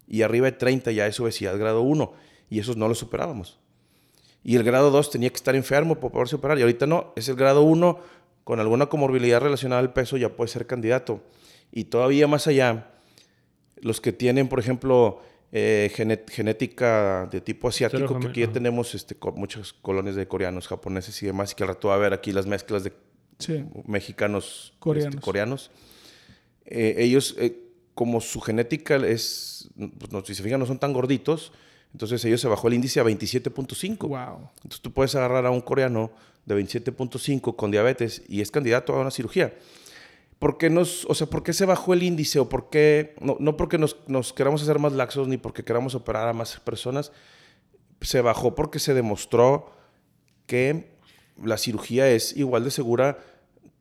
y 0.09 0.23
arriba 0.23 0.47
de 0.47 0.53
30 0.53 0.93
ya 0.93 1.07
es 1.07 1.19
obesidad 1.21 1.59
grado 1.59 1.83
1 1.83 2.13
y 2.51 2.59
esos 2.61 2.77
no 2.77 2.89
los 2.89 2.99
superábamos. 2.99 3.59
Y 4.43 4.57
el 4.57 4.63
grado 4.63 4.91
2 4.91 5.11
tenía 5.11 5.31
que 5.31 5.37
estar 5.37 5.55
enfermo 5.55 5.97
para 5.97 6.13
poderse 6.13 6.37
operar 6.37 6.59
y 6.59 6.63
ahorita 6.63 6.87
no, 6.87 7.13
es 7.17 7.29
el 7.29 7.37
grado 7.37 7.63
1 7.63 7.99
con 8.45 8.61
alguna 8.61 8.87
comorbilidad 8.87 9.41
relacionada 9.41 9.81
al 9.81 9.93
peso 9.93 10.17
ya 10.17 10.37
puede 10.37 10.49
ser 10.49 10.67
candidato. 10.67 11.21
Y 11.73 11.85
todavía 11.85 12.29
más 12.29 12.47
allá, 12.47 12.96
los 13.81 14.01
que 14.01 14.13
tienen, 14.13 14.49
por 14.49 14.59
ejemplo, 14.61 15.21
eh, 15.53 15.91
genética 16.29 17.29
de 17.31 17.41
tipo 17.41 17.69
asiático, 17.69 18.19
que 18.19 18.29
aquí 18.29 18.41
ya 18.41 18.53
tenemos 18.53 18.95
este, 18.95 19.15
co- 19.15 19.33
muchos 19.33 19.73
colonias 19.73 20.17
de 20.17 20.27
coreanos, 20.27 20.67
japoneses 20.69 21.23
y 21.23 21.27
demás, 21.27 21.53
y 21.53 21.55
que 21.55 21.63
al 21.65 21.69
rato 21.69 21.89
va 21.89 21.95
a 21.95 21.99
ver 21.99 22.13
aquí 22.13 22.33
las 22.33 22.47
mezclas 22.47 22.85
de 22.85 22.93
Sí. 23.39 23.65
mexicanos, 23.87 24.75
Coreanos. 24.79 25.15
este, 25.15 25.25
coreanos. 25.25 25.71
Eh, 26.65 26.97
ellos, 26.99 27.35
eh, 27.39 27.57
como 27.95 28.21
su 28.21 28.41
genética 28.41 28.97
es, 28.97 29.71
pues, 29.99 30.11
no, 30.13 30.25
si 30.25 30.35
se 30.35 30.43
fijan, 30.43 30.59
no 30.61 30.67
son 30.67 30.79
tan 30.79 30.93
gorditos, 30.93 31.53
entonces 31.93 32.25
ellos 32.25 32.41
se 32.41 32.49
bajó 32.49 32.69
el 32.69 32.75
índice 32.75 32.99
a 33.01 33.05
27.5. 33.05 34.09
Wow. 34.09 34.51
Entonces 34.57 34.81
tú 34.81 34.93
puedes 34.93 35.15
agarrar 35.15 35.47
a 35.47 35.51
un 35.51 35.61
coreano 35.61 36.11
de 36.45 36.55
27.5 36.55 37.57
con 37.57 37.71
diabetes 37.71 38.23
y 38.29 38.41
es 38.41 38.51
candidato 38.51 38.95
a 38.95 39.01
una 39.01 39.11
cirugía. 39.11 39.55
¿Por 40.39 40.59
qué, 40.59 40.69
nos, 40.69 41.07
o 41.07 41.15
sea, 41.15 41.27
¿por 41.29 41.43
qué 41.43 41.53
se 41.55 41.65
bajó 41.65 41.95
el 41.95 42.03
índice? 42.03 42.39
¿O 42.39 42.49
por 42.49 42.69
qué? 42.69 43.15
No, 43.21 43.37
no 43.41 43.57
porque 43.57 43.79
nos, 43.79 43.97
nos 44.07 44.33
queramos 44.35 44.63
hacer 44.63 44.79
más 44.79 44.93
laxos 44.93 45.29
ni 45.29 45.39
porque 45.39 45.65
queramos 45.65 45.95
operar 45.95 46.29
a 46.29 46.33
más 46.35 46.61
personas. 46.61 47.11
Se 48.03 48.21
bajó 48.21 48.55
porque 48.55 48.79
se 48.79 48.93
demostró 48.93 49.71
que 50.47 50.91
la 51.43 51.57
cirugía 51.57 52.11
es 52.11 52.37
igual 52.37 52.65
de 52.65 52.71
segura, 52.71 53.19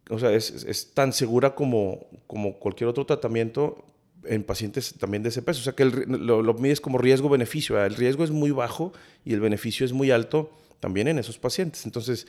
o 0.09 0.17
sea, 0.19 0.31
es, 0.31 0.49
es- 0.63 0.93
tan 0.93 1.11
segura 1.13 1.55
como, 1.55 2.07
como 2.27 2.57
cualquier 2.57 2.87
otro 2.89 3.05
tratamiento 3.05 3.83
en 4.23 4.43
pacientes 4.43 4.93
también 4.97 5.23
de 5.23 5.29
ese 5.29 5.41
peso. 5.41 5.59
O 5.59 5.63
sea, 5.63 5.73
que 5.73 5.85
lo, 5.85 6.41
lo 6.41 6.53
mides 6.53 6.79
como 6.81 6.97
riesgo-beneficio. 6.97 7.83
El 7.83 7.95
riesgo 7.95 8.23
es 8.23 8.31
muy 8.31 8.51
bajo 8.51 8.93
y 9.25 9.33
el 9.33 9.41
beneficio 9.41 9.85
es 9.85 9.91
muy 9.91 10.09
alto 10.11 10.51
también 10.79 11.07
en 11.09 11.19
esos 11.19 11.37
pacientes. 11.37 11.85
Entonces, 11.85 12.27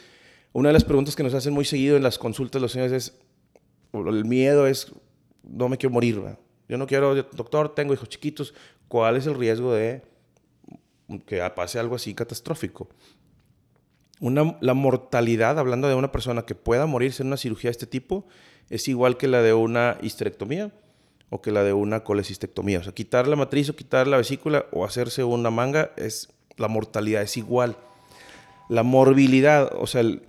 una 0.52 0.68
de 0.70 0.72
las 0.74 0.84
preguntas 0.84 1.14
que 1.14 1.22
nos 1.22 1.34
hacen 1.34 1.54
muy 1.54 1.64
seguido 1.64 1.96
en 1.96 2.02
las 2.02 2.18
consultas 2.18 2.60
los 2.60 2.72
señores 2.72 2.92
es, 2.92 3.14
el 3.92 4.24
miedo 4.24 4.66
es, 4.66 4.92
no 5.42 5.68
me 5.68 5.78
quiero 5.78 5.92
morir, 5.94 6.20
yo 6.68 6.78
no 6.78 6.86
quiero, 6.86 7.14
doctor, 7.14 7.74
tengo 7.74 7.94
hijos 7.94 8.08
chiquitos, 8.08 8.54
¿cuál 8.88 9.16
es 9.16 9.26
el 9.26 9.34
riesgo 9.36 9.72
de 9.72 10.02
que 11.26 11.40
pase 11.54 11.78
algo 11.78 11.94
así 11.96 12.14
catastrófico? 12.14 12.88
Una, 14.20 14.56
la 14.60 14.74
mortalidad, 14.74 15.58
hablando 15.58 15.88
de 15.88 15.94
una 15.94 16.10
persona 16.10 16.42
que 16.42 16.54
pueda 16.54 16.86
morirse 16.86 17.22
en 17.22 17.28
una 17.28 17.36
cirugía 17.36 17.68
de 17.68 17.72
este 17.72 17.86
tipo, 17.86 18.26
es 18.70 18.88
igual 18.88 19.16
que 19.16 19.28
la 19.28 19.42
de 19.42 19.52
una 19.52 19.98
histerectomía 20.00 20.72
o 21.28 21.42
que 21.42 21.52
la 21.52 21.62
de 21.64 21.72
una 21.74 22.02
colecistectomía. 22.02 22.78
O 22.78 22.82
sea, 22.82 22.94
quitar 22.94 23.28
la 23.28 23.36
matriz 23.36 23.68
o 23.68 23.76
quitar 23.76 24.06
la 24.08 24.16
vesícula 24.16 24.66
o 24.72 24.84
hacerse 24.84 25.22
una 25.22 25.50
manga, 25.50 25.90
es, 25.96 26.30
la 26.56 26.68
mortalidad 26.68 27.22
es 27.22 27.36
igual. 27.36 27.76
La 28.68 28.82
morbilidad, 28.82 29.70
o 29.78 29.86
sea, 29.86 30.00
el- 30.00 30.22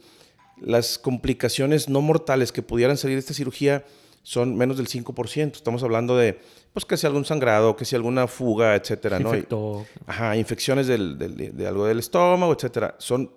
las 0.61 0.97
complicaciones 0.97 1.89
no 1.89 2.01
mortales 2.01 2.51
que 2.51 2.61
pudieran 2.61 2.97
salir 2.97 3.15
de 3.15 3.19
esta 3.19 3.33
cirugía 3.33 3.85
son 4.23 4.55
menos 4.57 4.77
del 4.77 4.87
5%. 4.87 5.55
Estamos 5.55 5.83
hablando 5.83 6.17
de, 6.17 6.39
pues, 6.73 6.83
que 6.85 6.97
si 6.97 7.05
algún 7.07 7.23
sangrado, 7.25 7.75
que 7.75 7.85
si 7.85 7.95
alguna 7.95 8.27
fuga, 8.27 8.75
etcétera, 8.75 9.19
¿no? 9.19 9.29
Infectó. 9.29 9.85
Ajá, 10.05 10.35
infecciones 10.35 10.87
del- 10.87 11.17
del- 11.17 11.55
de 11.55 11.67
algo 11.67 11.85
del 11.85 11.99
estómago, 11.99 12.51
etcétera. 12.53 12.95
Son 12.99 13.31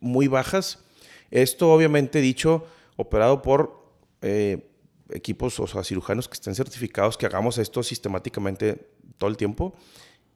muy 0.00 0.26
bajas. 0.28 0.80
Esto, 1.30 1.72
obviamente, 1.72 2.20
dicho, 2.20 2.66
operado 2.96 3.40
por 3.42 3.82
eh, 4.26 4.70
equipos, 5.10 5.60
o 5.60 5.66
sea, 5.66 5.84
cirujanos 5.84 6.28
que 6.28 6.34
estén 6.34 6.54
certificados, 6.54 7.16
que 7.18 7.26
hagamos 7.26 7.58
esto 7.58 7.82
sistemáticamente 7.82 8.88
todo 9.18 9.28
el 9.30 9.36
tiempo. 9.36 9.74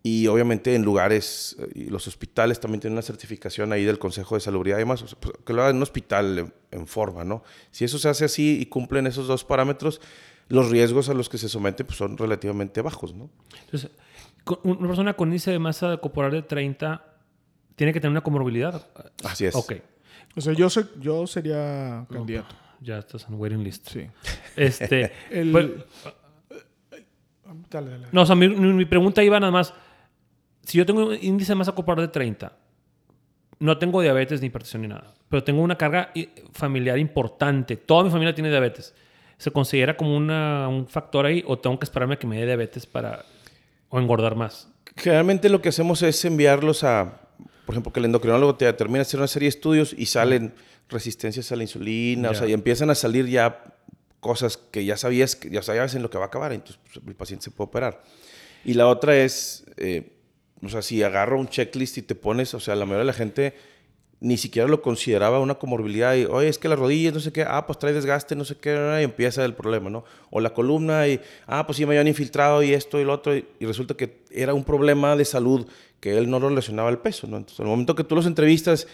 Y 0.02 0.26
obviamente 0.28 0.74
en 0.74 0.82
lugares, 0.84 1.56
eh, 1.58 1.68
y 1.74 1.84
los 1.90 2.06
hospitales 2.06 2.60
también 2.60 2.80
tienen 2.80 2.94
una 2.94 3.02
certificación 3.02 3.72
ahí 3.72 3.84
del 3.84 3.98
Consejo 3.98 4.36
de 4.36 4.40
Salubridad 4.40 4.76
y 4.78 4.80
demás, 4.80 5.02
o 5.02 5.08
sea, 5.08 5.18
pues, 5.20 5.34
que 5.44 5.52
lo 5.52 5.62
hagan 5.62 5.72
en 5.72 5.76
un 5.78 5.82
hospital 5.82 6.38
en, 6.38 6.54
en 6.70 6.86
forma, 6.86 7.24
¿no? 7.24 7.42
Si 7.72 7.84
eso 7.84 7.98
se 7.98 8.08
hace 8.08 8.24
así 8.24 8.58
y 8.60 8.66
cumplen 8.66 9.06
esos 9.08 9.26
dos 9.26 9.44
parámetros, 9.44 10.00
los 10.48 10.70
riesgos 10.70 11.08
a 11.08 11.14
los 11.14 11.28
que 11.28 11.36
se 11.36 11.48
someten 11.48 11.84
pues, 11.84 11.98
son 11.98 12.16
relativamente 12.16 12.80
bajos, 12.80 13.12
¿no? 13.14 13.28
Entonces, 13.64 13.90
una 14.62 14.86
persona 14.86 15.14
con 15.14 15.28
índice 15.28 15.50
de 15.50 15.58
masa 15.58 15.96
corporal 15.98 16.30
de 16.30 16.42
30 16.42 17.04
tiene 17.76 17.92
que 17.92 18.00
tener 18.00 18.12
una 18.12 18.22
comorbilidad. 18.22 18.86
Así 19.24 19.44
es. 19.46 19.54
Ok. 19.54 19.74
O 20.36 20.40
sea, 20.40 20.52
yo, 20.54 20.70
sé, 20.70 20.86
yo 21.00 21.26
sería 21.26 22.06
candidato. 22.10 22.54
Ya 22.80 22.98
estás 22.98 23.26
en 23.28 23.34
waiting 23.34 23.62
list. 23.64 23.88
Sí. 23.90 24.06
Este, 24.56 25.12
El- 25.30 25.50
pues, 25.50 25.66
Dale, 27.70 27.90
dale. 27.90 28.06
no, 28.12 28.22
o 28.22 28.26
sea, 28.26 28.34
mi 28.36 28.84
pregunta 28.84 29.22
iba 29.22 29.38
nada 29.40 29.50
más. 29.52 29.74
Si 30.68 30.76
yo 30.76 30.84
tengo 30.84 31.06
un 31.06 31.18
índice 31.22 31.52
de 31.52 31.56
masa 31.56 31.72
corporal 31.72 32.04
de 32.06 32.12
30, 32.12 32.52
no 33.60 33.78
tengo 33.78 34.02
diabetes 34.02 34.42
ni 34.42 34.48
hipertensión 34.48 34.82
ni 34.82 34.88
nada, 34.88 35.14
pero 35.30 35.42
tengo 35.42 35.62
una 35.62 35.78
carga 35.78 36.10
i- 36.14 36.28
familiar 36.52 36.98
importante, 36.98 37.76
toda 37.76 38.04
mi 38.04 38.10
familia 38.10 38.34
tiene 38.34 38.50
diabetes, 38.50 38.94
¿se 39.38 39.50
considera 39.50 39.96
como 39.96 40.14
una- 40.14 40.68
un 40.68 40.86
factor 40.86 41.24
ahí 41.24 41.42
o 41.46 41.58
tengo 41.58 41.78
que 41.78 41.84
esperarme 41.84 42.14
a 42.14 42.18
que 42.18 42.26
me 42.26 42.38
dé 42.38 42.44
diabetes 42.44 42.84
para 42.84 43.24
o 43.88 43.98
engordar 43.98 44.36
más? 44.36 44.68
Generalmente 44.94 45.48
lo 45.48 45.62
que 45.62 45.70
hacemos 45.70 46.02
es 46.02 46.22
enviarlos 46.26 46.84
a, 46.84 47.18
por 47.64 47.74
ejemplo, 47.74 47.90
que 47.90 48.00
el 48.00 48.04
endocrinólogo 48.04 48.54
te 48.56 48.66
determina 48.66 49.00
hacer 49.00 49.18
una 49.20 49.26
serie 49.26 49.46
de 49.46 49.56
estudios 49.56 49.94
y 49.96 50.04
salen 50.04 50.52
resistencias 50.90 51.50
a 51.50 51.56
la 51.56 51.62
insulina, 51.62 52.28
o 52.30 52.34
sea, 52.34 52.46
y 52.46 52.52
empiezan 52.52 52.90
a 52.90 52.94
salir 52.94 53.26
ya 53.26 53.64
cosas 54.20 54.58
que 54.58 54.84
ya 54.84 54.98
sabías, 54.98 55.34
que 55.34 55.48
ya 55.48 55.62
sabías 55.62 55.94
en 55.94 56.02
lo 56.02 56.10
que 56.10 56.18
va 56.18 56.24
a 56.24 56.26
acabar, 56.28 56.52
entonces 56.52 56.78
pues, 56.92 57.04
el 57.06 57.14
paciente 57.14 57.44
se 57.44 57.50
puede 57.52 57.68
operar. 57.68 58.02
Y 58.66 58.74
la 58.74 58.86
otra 58.88 59.16
es, 59.16 59.64
eh, 59.78 60.12
o 60.62 60.68
sea, 60.68 60.82
si 60.82 61.02
agarro 61.02 61.38
un 61.38 61.48
checklist 61.48 61.98
y 61.98 62.02
te 62.02 62.14
pones, 62.14 62.54
o 62.54 62.60
sea, 62.60 62.74
la 62.74 62.84
mayoría 62.84 63.00
de 63.00 63.04
la 63.06 63.12
gente 63.12 63.54
ni 64.20 64.36
siquiera 64.36 64.66
lo 64.66 64.82
consideraba 64.82 65.38
una 65.38 65.54
comorbilidad 65.54 66.16
y, 66.16 66.24
oye, 66.24 66.48
es 66.48 66.58
que 66.58 66.68
la 66.68 66.74
rodilla, 66.74 67.12
no 67.12 67.20
sé 67.20 67.32
qué, 67.32 67.42
ah, 67.46 67.66
pues 67.66 67.78
trae 67.78 67.92
desgaste, 67.92 68.34
no 68.34 68.44
sé 68.44 68.56
qué, 68.56 68.98
y 69.00 69.04
empieza 69.04 69.44
el 69.44 69.54
problema, 69.54 69.90
¿no? 69.90 70.04
O 70.30 70.40
la 70.40 70.50
columna 70.50 71.06
y, 71.06 71.20
ah, 71.46 71.64
pues 71.66 71.76
sí 71.76 71.86
me 71.86 71.90
habían 71.90 72.08
infiltrado 72.08 72.62
y 72.62 72.72
esto 72.72 72.98
y 72.98 73.04
lo 73.04 73.12
otro, 73.12 73.36
y, 73.36 73.46
resulta 73.60 73.94
que 73.94 74.22
era 74.30 74.54
un 74.54 74.64
problema 74.64 75.14
de 75.14 75.24
salud 75.24 75.66
que 76.00 76.18
él 76.18 76.28
no 76.28 76.40
relacionaba 76.40 76.88
al 76.88 76.98
peso, 76.98 77.28
¿no? 77.28 77.36
Entonces, 77.36 77.60
al 77.60 77.66
momento 77.66 77.94
que 77.94 78.04
tú 78.04 78.16
los 78.16 78.26
entrevistas, 78.26 78.88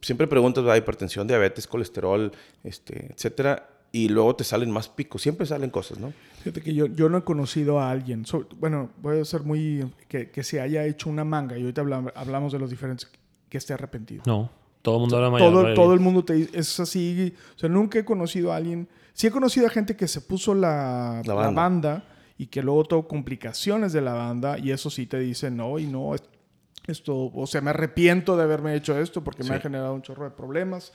siempre 0.00 0.26
preguntas, 0.26 0.64
¿verdad? 0.64 0.78
hipertensión, 0.78 1.26
diabetes, 1.26 1.66
colesterol, 1.66 2.32
este, 2.62 3.12
etcétera, 3.12 3.68
y 3.96 4.08
luego 4.08 4.34
te 4.34 4.42
salen 4.42 4.70
más 4.72 4.88
picos, 4.88 5.22
siempre 5.22 5.46
salen 5.46 5.70
cosas, 5.70 5.98
¿no? 6.00 6.12
Fíjate 6.42 6.60
que 6.62 6.74
yo, 6.74 6.86
yo 6.86 7.08
no 7.08 7.18
he 7.18 7.22
conocido 7.22 7.78
a 7.78 7.90
alguien, 7.92 8.26
so- 8.26 8.46
bueno, 8.58 8.90
voy 9.00 9.20
a 9.20 9.24
ser 9.24 9.42
muy, 9.44 9.86
que, 10.08 10.30
que 10.30 10.42
se 10.42 10.60
haya 10.60 10.84
hecho 10.84 11.08
una 11.08 11.22
manga, 11.24 11.56
y 11.56 11.60
ahorita 11.62 11.82
hablam- 11.84 12.12
hablamos 12.16 12.52
de 12.52 12.58
los 12.58 12.70
diferentes, 12.70 13.08
que 13.48 13.56
esté 13.58 13.72
arrepentido. 13.72 14.24
No, 14.26 14.50
todo 14.82 14.96
el 14.96 15.00
mundo 15.02 15.16
habla 15.24 15.38
todo, 15.38 15.52
mañana. 15.58 15.74
todo 15.74 15.94
el 15.94 16.00
mundo 16.00 16.24
te 16.24 16.34
dice, 16.34 16.58
es 16.58 16.80
así, 16.80 17.32
o 17.54 17.58
sea, 17.58 17.68
nunca 17.68 17.98
he 18.00 18.04
conocido 18.04 18.52
a 18.52 18.56
alguien, 18.56 18.88
sí 19.12 19.28
he 19.28 19.30
conocido 19.30 19.66
a 19.68 19.70
gente 19.70 19.94
que 19.96 20.08
se 20.08 20.20
puso 20.20 20.54
la, 20.54 21.22
La 21.24 21.34
la 21.34 21.34
banda. 21.34 21.62
banda. 21.62 22.04
y 22.36 22.46
que 22.48 22.62
luego 22.64 22.82
tuvo 22.84 23.06
complicaciones 23.06 23.92
de 23.92 24.00
la 24.00 24.12
banda 24.12 24.58
y 24.58 24.72
eso 24.72 24.90
sí 24.90 25.06
te 25.06 25.20
dice, 25.20 25.52
no, 25.52 25.78
y 25.78 25.86
no, 25.86 26.16
es- 26.16 26.24
esto, 26.88 27.30
o 27.32 27.46
sea, 27.46 27.60
me 27.60 27.70
arrepiento 27.70 28.36
de 28.36 28.42
haberme 28.42 28.74
hecho 28.74 28.98
esto 28.98 29.22
porque 29.22 29.44
Sí. 29.44 29.50
me 29.50 29.54
ha 29.54 29.60
generado 29.60 29.94
un 29.94 30.02
chorro 30.02 30.24
de 30.24 30.32
problemas, 30.32 30.92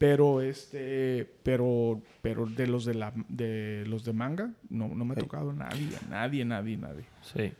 pero 0.00 0.40
este, 0.40 1.30
pero, 1.42 2.00
pero 2.22 2.46
de 2.46 2.66
los 2.66 2.86
de 2.86 2.94
la, 2.94 3.12
de 3.28 3.84
los 3.86 4.02
de 4.02 4.14
manga, 4.14 4.50
no, 4.70 4.88
no 4.88 5.04
me 5.04 5.12
ha 5.12 5.16
tocado 5.18 5.52
nadie, 5.52 5.90
nadie, 6.08 6.42
nadie, 6.42 6.78
nadie. 6.78 7.04
Sí. 7.20 7.52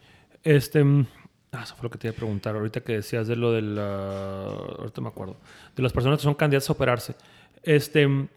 Este. 0.42 0.82
mm, 0.82 1.06
Ah, 1.52 1.64
eso 1.64 1.74
fue 1.74 1.82
lo 1.82 1.90
que 1.90 1.98
te 1.98 2.06
iba 2.06 2.14
a 2.14 2.16
preguntar. 2.16 2.54
Ahorita 2.54 2.80
que 2.80 2.94
decías 2.94 3.26
de 3.28 3.36
lo 3.36 3.52
del. 3.52 3.76
ah, 3.78 4.54
ahorita 4.78 5.02
me 5.02 5.08
acuerdo. 5.08 5.36
De 5.76 5.82
las 5.82 5.92
personas 5.92 6.18
que 6.18 6.22
son 6.22 6.34
candidatas 6.34 6.70
a 6.70 6.72
operarse. 6.72 7.14
Este. 7.62 8.06
mm, 8.08 8.28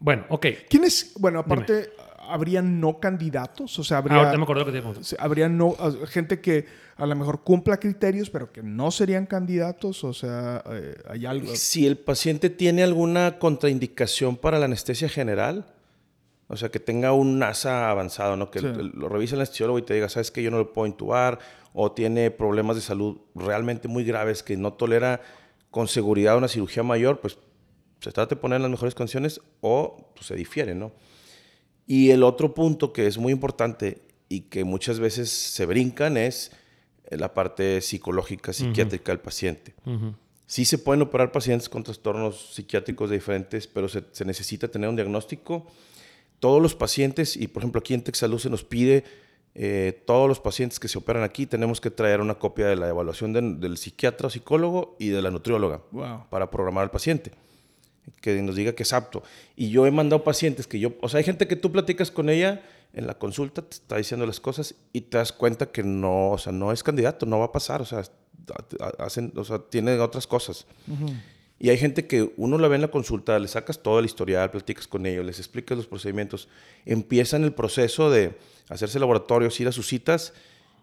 Bueno, 0.00 0.24
ok. 0.28 0.46
¿Quiénes, 0.68 1.14
bueno, 1.20 1.38
aparte, 1.38 1.90
habría 2.28 2.62
no 2.62 3.00
candidatos? 3.00 3.78
O 3.78 3.84
sea, 3.84 3.98
habría... 3.98 4.18
Ahorita 4.18 4.36
me 4.36 4.42
acuerdo 4.42 4.64
que 4.64 4.72
te 4.72 5.16
habría 5.18 5.48
no, 5.48 5.74
gente 6.06 6.40
que 6.40 6.66
a 6.96 7.06
lo 7.06 7.14
mejor 7.16 7.42
cumpla 7.42 7.78
criterios, 7.78 8.30
pero 8.30 8.52
que 8.52 8.62
no 8.62 8.90
serían 8.90 9.26
candidatos. 9.26 10.04
O 10.04 10.12
sea, 10.12 10.62
eh, 10.70 10.96
hay 11.08 11.26
algo. 11.26 11.54
Si 11.54 11.86
el 11.86 11.96
paciente 11.98 12.50
tiene 12.50 12.82
alguna 12.82 13.38
contraindicación 13.38 14.36
para 14.36 14.58
la 14.58 14.66
anestesia 14.66 15.08
general, 15.08 15.66
o 16.48 16.56
sea, 16.56 16.70
que 16.70 16.80
tenga 16.80 17.12
un 17.12 17.38
NASA 17.38 17.90
avanzado, 17.90 18.36
¿no? 18.36 18.50
Que 18.50 18.60
Sí. 18.60 18.66
lo 18.94 19.08
revise 19.08 19.34
el 19.34 19.40
anestesiólogo 19.40 19.78
y 19.78 19.82
te 19.82 19.94
diga, 19.94 20.08
sabes 20.08 20.30
que 20.30 20.42
yo 20.42 20.50
no 20.50 20.58
lo 20.58 20.72
puedo 20.72 20.86
intubar, 20.86 21.38
o 21.74 21.92
tiene 21.92 22.30
problemas 22.30 22.76
de 22.76 22.82
salud 22.82 23.18
realmente 23.34 23.86
muy 23.86 24.02
graves 24.04 24.42
que 24.42 24.56
no 24.56 24.72
tolera 24.72 25.20
con 25.70 25.86
seguridad 25.86 26.36
una 26.36 26.48
cirugía 26.48 26.82
mayor, 26.82 27.20
pues 27.20 27.38
se 28.00 28.10
trata 28.12 28.34
de 28.34 28.40
poner 28.40 28.56
en 28.56 28.62
las 28.62 28.70
mejores 28.70 28.94
condiciones 28.94 29.40
o 29.60 30.10
pues, 30.14 30.26
se 30.26 30.34
difiere, 30.34 30.74
¿no? 30.74 30.92
Y 31.88 32.10
el 32.10 32.22
otro 32.22 32.54
punto 32.54 32.92
que 32.92 33.06
es 33.08 33.18
muy 33.18 33.32
importante 33.32 34.02
y 34.28 34.42
que 34.42 34.62
muchas 34.62 35.00
veces 35.00 35.30
se 35.30 35.64
brincan 35.66 36.16
es 36.18 36.52
la 37.10 37.32
parte 37.34 37.80
psicológica, 37.80 38.52
psiquiátrica 38.52 39.10
del 39.10 39.20
paciente. 39.20 39.74
Sí 40.46 40.64
se 40.66 40.78
pueden 40.78 41.02
operar 41.02 41.32
pacientes 41.32 41.68
con 41.68 41.82
trastornos 41.82 42.54
psiquiátricos 42.54 43.10
diferentes, 43.10 43.66
pero 43.66 43.88
se, 43.88 44.04
se 44.12 44.24
necesita 44.24 44.68
tener 44.68 44.88
un 44.88 44.96
diagnóstico. 44.96 45.66
Todos 46.40 46.60
los 46.62 46.74
pacientes, 46.74 47.36
y 47.36 47.48
por 47.48 47.62
ejemplo 47.62 47.80
aquí 47.80 47.94
en 47.94 48.02
Texaluz 48.02 48.42
se 48.42 48.50
nos 48.50 48.62
pide, 48.64 49.04
eh, 49.54 50.02
todos 50.06 50.28
los 50.28 50.38
pacientes 50.40 50.78
que 50.78 50.86
se 50.88 50.98
operan 50.98 51.22
aquí 51.24 51.46
tenemos 51.46 51.80
que 51.80 51.90
traer 51.90 52.20
una 52.20 52.34
copia 52.34 52.66
de 52.66 52.76
la 52.76 52.88
evaluación 52.88 53.32
de- 53.32 53.54
del 53.56 53.76
psiquiatra 53.76 54.28
o 54.28 54.30
psicólogo 54.30 54.94
y 55.00 55.08
de 55.08 55.20
la 55.22 55.30
nutrióloga 55.30 55.82
Wow. 55.90 56.26
para 56.30 56.50
programar 56.50 56.84
al 56.84 56.90
paciente, 56.90 57.32
que 58.20 58.40
nos 58.42 58.56
diga 58.56 58.72
que 58.72 58.82
es 58.82 58.92
apto. 58.92 59.22
Y 59.56 59.70
yo 59.70 59.86
he 59.86 59.90
mandado 59.90 60.24
pacientes 60.24 60.66
que 60.66 60.78
yo, 60.80 60.92
o 61.00 61.08
sea, 61.08 61.18
hay 61.18 61.24
gente 61.24 61.46
que 61.48 61.56
tú 61.56 61.70
platicas 61.72 62.10
con 62.10 62.28
ella 62.28 62.62
en 62.94 63.06
la 63.06 63.14
consulta, 63.18 63.62
te 63.62 63.74
está 63.76 63.96
diciendo 63.96 64.24
las 64.26 64.40
cosas 64.40 64.74
y 64.92 65.02
te 65.02 65.18
das 65.18 65.32
cuenta 65.32 65.70
que 65.70 65.82
no, 65.82 66.30
o 66.30 66.38
sea, 66.38 66.52
no 66.52 66.72
es 66.72 66.82
candidato, 66.82 67.26
no 67.26 67.38
va 67.38 67.46
a 67.46 67.52
pasar, 67.52 67.82
o 67.82 67.84
sea, 67.84 67.98
ha- 68.00 68.84
ha- 68.84 69.04
hacen, 69.04 69.32
o 69.36 69.44
sea, 69.44 69.58
tiene 69.58 69.98
otras 69.98 70.26
cosas. 70.26 70.66
Y 71.60 71.70
hay 71.70 71.76
gente 71.76 72.06
que 72.06 72.32
uno 72.36 72.56
la 72.56 72.68
ve 72.68 72.76
en 72.76 72.82
la 72.82 72.88
consulta, 72.88 73.36
le 73.38 73.48
sacas 73.48 73.80
todo 73.82 73.98
el 73.98 74.04
historial, 74.04 74.50
platicas 74.50 74.86
con 74.86 75.06
ellos, 75.06 75.24
les 75.26 75.38
explicas 75.38 75.76
los 75.76 75.86
procedimientos, 75.88 76.48
empiezan 76.86 77.42
el 77.44 77.52
proceso 77.52 78.10
de 78.10 78.38
hacerse 78.68 78.98
laboratorios, 79.00 79.58
ir 79.60 79.66
a 79.68 79.72
sus 79.72 79.88
citas 79.88 80.32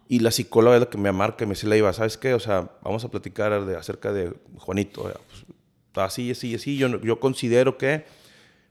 y 0.09 0.19
la 0.19 0.31
psicóloga 0.31 0.75
es 0.75 0.81
la 0.81 0.89
que 0.89 0.97
me 0.97 1.11
marca 1.11 1.43
y 1.45 1.47
me 1.47 1.53
dice, 1.53 1.65
Leiva, 1.67 1.91
¿sabes 1.93 2.17
qué? 2.17 2.33
O 2.33 2.39
sea, 2.39 2.71
vamos 2.83 3.03
a 3.05 3.09
platicar 3.09 3.65
de, 3.65 3.75
acerca 3.77 4.11
de 4.11 4.33
Juanito. 4.57 5.03
pues, 5.03 5.45
así, 6.03 6.31
así, 6.31 6.55
así. 6.55 6.77
Yo, 6.77 6.99
yo 7.01 7.19
considero 7.19 7.77
que 7.77 8.03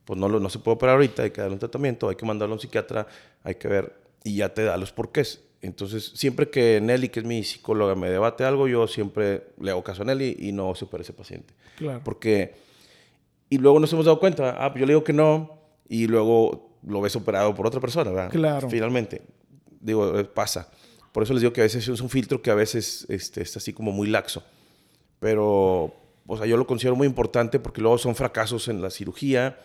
pues 0.05 0.19
no, 0.19 0.29
lo, 0.29 0.39
no 0.39 0.49
se 0.49 0.59
puede 0.59 0.75
operar 0.75 0.95
ahorita, 0.95 1.23
hay 1.23 1.31
que 1.31 1.41
darle 1.41 1.53
un 1.53 1.59
tratamiento, 1.59 2.09
hay 2.09 2.15
que 2.15 2.25
mandarlo 2.25 2.53
a 2.53 2.57
un 2.57 2.61
psiquiatra, 2.61 3.07
hay 3.43 3.55
que 3.55 3.67
ver 3.67 3.93
y 4.23 4.37
ya 4.37 4.53
te 4.53 4.63
da 4.63 4.77
los 4.77 4.91
porqués. 4.91 5.41
Entonces, 5.61 6.11
siempre 6.15 6.49
que 6.49 6.79
Nelly, 6.79 7.09
que 7.09 7.21
es 7.21 7.25
mi 7.25 7.43
psicóloga, 7.43 7.95
me 7.95 8.09
debate 8.09 8.43
algo, 8.43 8.67
yo 8.67 8.87
siempre 8.87 9.47
le 9.59 9.71
hago 9.71 9.83
caso 9.83 10.03
a 10.03 10.05
Nelly 10.05 10.37
y 10.39 10.51
no 10.51 10.75
se 10.75 10.85
opera 10.85 11.01
ese 11.01 11.13
paciente. 11.13 11.53
Claro. 11.77 12.01
Porque. 12.03 12.53
Y 13.49 13.57
luego 13.57 13.79
nos 13.79 13.91
hemos 13.93 14.05
dado 14.05 14.19
cuenta, 14.19 14.57
ah, 14.59 14.71
pues 14.71 14.81
yo 14.81 14.85
le 14.85 14.93
digo 14.93 15.03
que 15.03 15.13
no, 15.13 15.59
y 15.87 16.07
luego 16.07 16.77
lo 16.85 17.01
ves 17.01 17.15
operado 17.15 17.53
por 17.53 17.67
otra 17.67 17.79
persona, 17.79 18.11
¿verdad? 18.11 18.31
Claro. 18.31 18.69
Finalmente. 18.69 19.21
Digo, 19.79 20.19
eh, 20.19 20.23
pasa. 20.23 20.69
Por 21.11 21.23
eso 21.23 21.33
les 21.33 21.41
digo 21.41 21.53
que 21.53 21.61
a 21.61 21.63
veces 21.63 21.87
es 21.87 22.01
un 22.01 22.09
filtro 22.09 22.41
que 22.41 22.51
a 22.51 22.55
veces 22.55 23.05
este, 23.09 23.41
está 23.41 23.59
así 23.59 23.71
como 23.71 23.91
muy 23.91 24.07
laxo. 24.07 24.43
Pero, 25.19 25.95
o 26.27 26.37
sea, 26.37 26.45
yo 26.45 26.57
lo 26.57 26.65
considero 26.67 26.95
muy 26.95 27.07
importante 27.07 27.59
porque 27.59 27.81
luego 27.81 27.97
son 27.97 28.15
fracasos 28.15 28.67
en 28.67 28.81
la 28.81 28.89
cirugía 28.89 29.59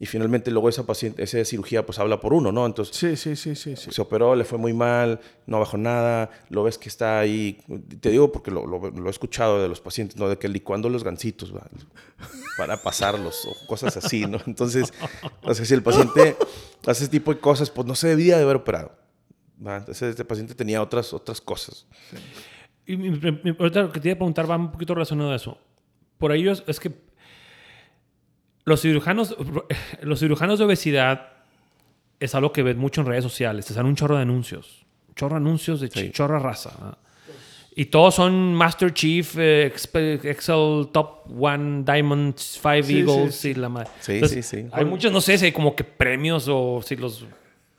y 0.00 0.06
finalmente 0.06 0.50
luego 0.50 0.68
esa, 0.68 0.84
paciente, 0.84 1.22
esa 1.22 1.44
cirugía 1.44 1.86
pues 1.86 1.98
habla 2.00 2.20
por 2.20 2.32
uno, 2.34 2.50
¿no? 2.50 2.66
Entonces, 2.66 2.96
Sí, 2.96 3.16
sí, 3.16 3.36
sí, 3.36 3.54
sí. 3.54 3.76
sí. 3.76 3.90
se 3.92 4.02
operó, 4.02 4.34
le 4.34 4.44
fue 4.44 4.58
muy 4.58 4.72
mal, 4.72 5.20
no 5.46 5.60
bajó 5.60 5.76
nada, 5.78 6.30
lo 6.50 6.64
ves 6.64 6.78
que 6.78 6.88
está 6.88 7.20
ahí. 7.20 7.58
Te 8.00 8.10
digo 8.10 8.32
porque 8.32 8.50
lo, 8.50 8.66
lo- 8.66 8.90
lo 8.90 9.06
he 9.06 9.10
escuchado 9.10 9.62
de 9.62 9.68
los 9.68 9.80
pacientes, 9.80 10.16
¿no? 10.16 10.28
De 10.28 10.36
que 10.36 10.48
licuando 10.48 10.88
los 10.88 11.04
gancitos 11.04 11.52
para 12.58 12.82
pasarlos 12.82 13.46
o 13.46 13.66
cosas 13.68 13.96
así, 13.96 14.26
¿no? 14.26 14.38
Entonces, 14.46 14.92
o 15.42 15.54
sea, 15.54 15.64
si 15.64 15.74
el 15.74 15.82
paciente 15.82 16.36
hace 16.86 17.04
ese 17.04 17.08
tipo 17.08 17.32
de 17.32 17.38
cosas, 17.40 17.70
pues 17.70 17.86
no 17.86 17.94
se 17.94 18.08
debía 18.08 18.36
de 18.36 18.42
haber 18.42 18.56
operado. 18.56 18.92
¿va? 19.64 19.76
Entonces, 19.76 20.10
este 20.10 20.24
paciente 20.24 20.54
tenía 20.56 20.82
otras, 20.82 21.12
otras 21.14 21.40
cosas. 21.40 21.86
Y 22.84 22.96
mi- 22.96 23.10
mi- 23.10 23.56
ahorita 23.58 23.82
lo 23.82 23.92
que 23.92 24.00
te 24.00 24.08
iba 24.08 24.14
a 24.14 24.18
preguntar 24.18 24.50
va 24.50 24.56
un 24.56 24.72
poquito 24.72 24.92
relacionado 24.94 25.30
a 25.30 25.36
eso. 25.36 25.56
Por 26.18 26.32
ello 26.32 26.52
es, 26.52 26.62
es 26.66 26.80
que 26.80 26.92
los 28.64 28.80
cirujanos, 28.80 29.36
los 30.02 30.20
cirujanos 30.20 30.58
de 30.58 30.64
obesidad 30.64 31.28
es 32.20 32.34
algo 32.34 32.52
que 32.52 32.62
ves 32.62 32.76
mucho 32.76 33.00
en 33.02 33.08
redes 33.08 33.24
sociales. 33.24 33.66
Te 33.66 33.74
salen 33.74 33.90
un 33.90 33.96
chorro 33.96 34.16
de 34.16 34.22
anuncios. 34.22 34.86
Un 35.08 35.14
chorro 35.14 35.34
de 35.34 35.40
anuncios 35.40 35.80
de 35.80 35.88
Sí. 35.88 36.00
ch- 36.00 36.12
chorra 36.12 36.38
raza. 36.38 36.98
Y 37.76 37.86
todos 37.86 38.14
son 38.14 38.54
Master 38.54 38.94
Chief, 38.94 39.34
eh, 39.36 39.66
Excel 39.66 40.88
Top 40.92 41.24
One, 41.36 41.82
Diamond, 41.84 42.36
Five 42.38 42.82
Sí, 42.84 42.98
Eagles 43.00 43.34
sí, 43.34 43.48
y 43.50 43.54
la 43.54 43.68
madre. 43.68 43.90
Sí, 44.00 44.12
Entonces, 44.12 44.46
sí, 44.46 44.60
sí. 44.62 44.68
Hay 44.72 44.84
muchos, 44.84 45.10
no 45.12 45.20
sé 45.20 45.36
si 45.38 45.46
hay 45.46 45.52
como 45.52 45.74
que 45.74 45.82
premios 45.82 46.46
o 46.48 46.80
si 46.82 46.94
los. 46.94 47.26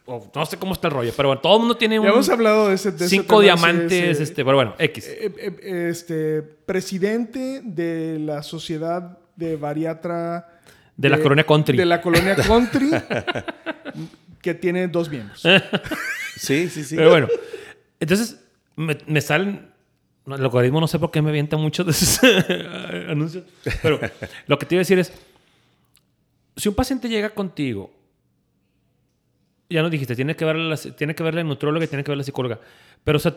O 0.05 0.31
no 0.33 0.45
sé 0.45 0.57
cómo 0.57 0.73
está 0.73 0.87
el 0.87 0.93
rollo, 0.93 1.11
pero 1.15 1.29
bueno, 1.29 1.41
todo 1.41 1.55
el 1.55 1.59
mundo 1.59 1.77
tiene 1.77 1.99
un. 1.99 2.05
Ya 2.05 2.11
hemos 2.11 2.29
hablado 2.29 2.69
de 2.69 2.75
ese, 2.75 2.91
de 2.91 2.97
ese 2.97 3.09
cinco 3.09 3.39
tema, 3.39 3.43
diamantes, 3.43 4.19
este, 4.19 4.45
pero 4.45 4.55
bueno, 4.55 4.75
X. 4.77 5.07
Eh, 5.07 5.33
eh, 5.37 5.87
este, 5.89 6.41
presidente 6.41 7.61
de 7.63 8.19
la 8.19 8.43
sociedad 8.43 9.17
de 9.35 9.55
bariatra... 9.55 10.47
De 10.95 11.09
la 11.09 11.19
colonia 11.19 11.43
country. 11.43 11.77
De 11.77 11.85
la 11.85 12.01
colonia 12.01 12.35
country, 12.47 12.91
que 14.41 14.53
tiene 14.53 14.87
dos 14.87 15.09
miembros. 15.09 15.41
Sí, 16.37 16.69
sí, 16.69 16.83
sí. 16.83 16.95
Pero 16.95 17.09
bueno, 17.09 17.27
entonces 17.99 18.39
me, 18.75 18.97
me 19.07 19.21
salen. 19.21 19.73
El 20.27 20.33
algoritmo 20.33 20.81
no 20.81 20.87
sé 20.87 20.97
por 20.97 21.11
qué 21.11 21.21
me 21.21 21.29
avienta 21.29 21.55
muchos 21.55 21.85
de 21.85 21.91
esos 21.91 22.19
anuncios. 23.09 23.43
Pero 23.81 23.99
lo 24.47 24.57
que 24.57 24.65
te 24.65 24.75
iba 24.75 24.79
a 24.79 24.81
decir 24.81 24.97
es: 24.97 25.11
si 26.55 26.67
un 26.67 26.75
paciente 26.75 27.07
llega 27.07 27.29
contigo, 27.29 27.91
ya 29.69 29.82
nos 29.82 29.91
dijiste, 29.91 30.15
tiene 30.15 30.36
que 30.36 30.45
verle 30.45 30.69
la, 30.69 30.78
tiene 30.78 31.15
que 31.15 31.23
verle 31.23 31.41
el 31.41 31.47
nutrióloga 31.47 31.86
y 31.86 31.88
tiene 31.88 32.04
que 32.04 32.12
ver 32.12 32.17
la 32.17 32.23
psicóloga. 32.23 32.60
Pero, 33.04 33.17
o 33.17 33.19
sea, 33.19 33.36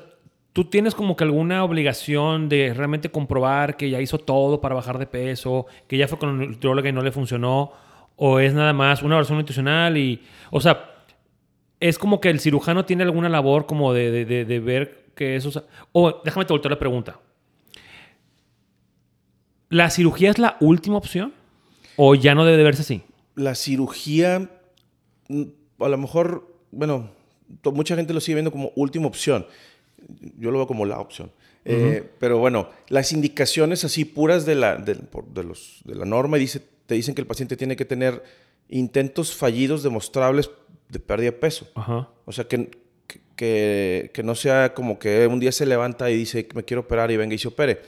tú 0.52 0.64
tienes 0.64 0.94
como 0.94 1.16
que 1.16 1.24
alguna 1.24 1.64
obligación 1.64 2.48
de 2.48 2.74
realmente 2.74 3.10
comprobar 3.10 3.76
que 3.76 3.90
ya 3.90 4.00
hizo 4.00 4.18
todo 4.18 4.60
para 4.60 4.74
bajar 4.74 4.98
de 4.98 5.06
peso, 5.06 5.66
que 5.86 5.96
ya 5.96 6.08
fue 6.08 6.18
con 6.18 6.38
la 6.38 6.46
nutrióloga 6.46 6.88
y 6.88 6.92
no 6.92 7.02
le 7.02 7.12
funcionó, 7.12 7.72
o 8.16 8.40
es 8.40 8.52
nada 8.54 8.72
más 8.72 9.02
una 9.02 9.14
evaluación 9.14 9.38
nutricional 9.38 9.96
y. 9.96 10.20
O 10.50 10.60
sea, 10.60 10.90
es 11.80 11.98
como 11.98 12.20
que 12.20 12.28
el 12.30 12.40
cirujano 12.40 12.84
tiene 12.84 13.04
alguna 13.04 13.28
labor 13.28 13.66
como 13.66 13.92
de, 13.92 14.10
de- 14.24 14.44
de- 14.44 14.60
ver 14.60 15.04
que 15.14 15.36
eso... 15.36 15.64
O 15.92 16.20
déjame 16.24 16.44
te 16.44 16.52
voltear 16.52 16.72
la 16.72 16.78
pregunta. 16.78 17.20
¿La 19.68 19.90
cirugía 19.90 20.30
es 20.30 20.38
la 20.38 20.56
última 20.60 20.96
opción? 20.96 21.32
¿O 21.96 22.14
ya 22.14 22.34
no 22.34 22.44
debe 22.44 22.56
de 22.56 22.64
verse 22.64 22.82
así? 22.82 23.02
La 23.34 23.54
cirugía, 23.54 24.48
a 25.78 25.88
lo 25.88 25.98
mejor, 25.98 26.46
bueno, 26.70 27.10
mucha 27.64 27.96
gente 27.96 28.12
lo 28.12 28.20
sigue 28.20 28.36
viendo 28.36 28.52
como 28.52 28.72
última 28.76 29.06
opción. 29.06 29.46
Yo 30.38 30.50
lo 30.50 30.58
veo 30.58 30.66
como 30.66 30.84
la 30.84 31.00
opción. 31.00 31.30
Eh, 31.64 32.08
pero 32.18 32.38
bueno, 32.38 32.70
las 32.88 33.12
indicaciones 33.12 33.84
así 33.84 34.04
puras 34.04 34.46
de 34.46 34.54
la, 34.54 34.76
de, 34.76 34.96
los, 35.42 35.80
de 35.84 35.94
la 35.94 36.04
norma 36.04 36.38
dice, 36.38 36.62
te 36.86 36.94
dicen 36.94 37.14
que 37.14 37.20
el 37.20 37.26
paciente 37.26 37.56
tiene 37.56 37.76
que 37.76 37.84
tener 37.84 38.22
intentos 38.70 39.34
fallidos 39.34 39.82
demostrables 39.82 40.50
de 40.88 40.98
pérdida 40.98 41.30
de 41.30 41.36
peso. 41.36 41.68
O 42.24 42.32
sea, 42.32 42.44
que, 42.44 42.70
que, 43.36 44.10
que 44.14 44.22
no 44.22 44.34
sea 44.34 44.72
como 44.72 44.98
que 44.98 45.26
un 45.26 45.40
día 45.40 45.52
se 45.52 45.66
levanta 45.66 46.10
y 46.10 46.16
dice 46.16 46.48
me 46.54 46.64
quiero 46.64 46.82
operar 46.82 47.10
y 47.10 47.16
venga 47.16 47.34
y 47.34 47.38
se 47.38 47.48
opere. 47.48 47.80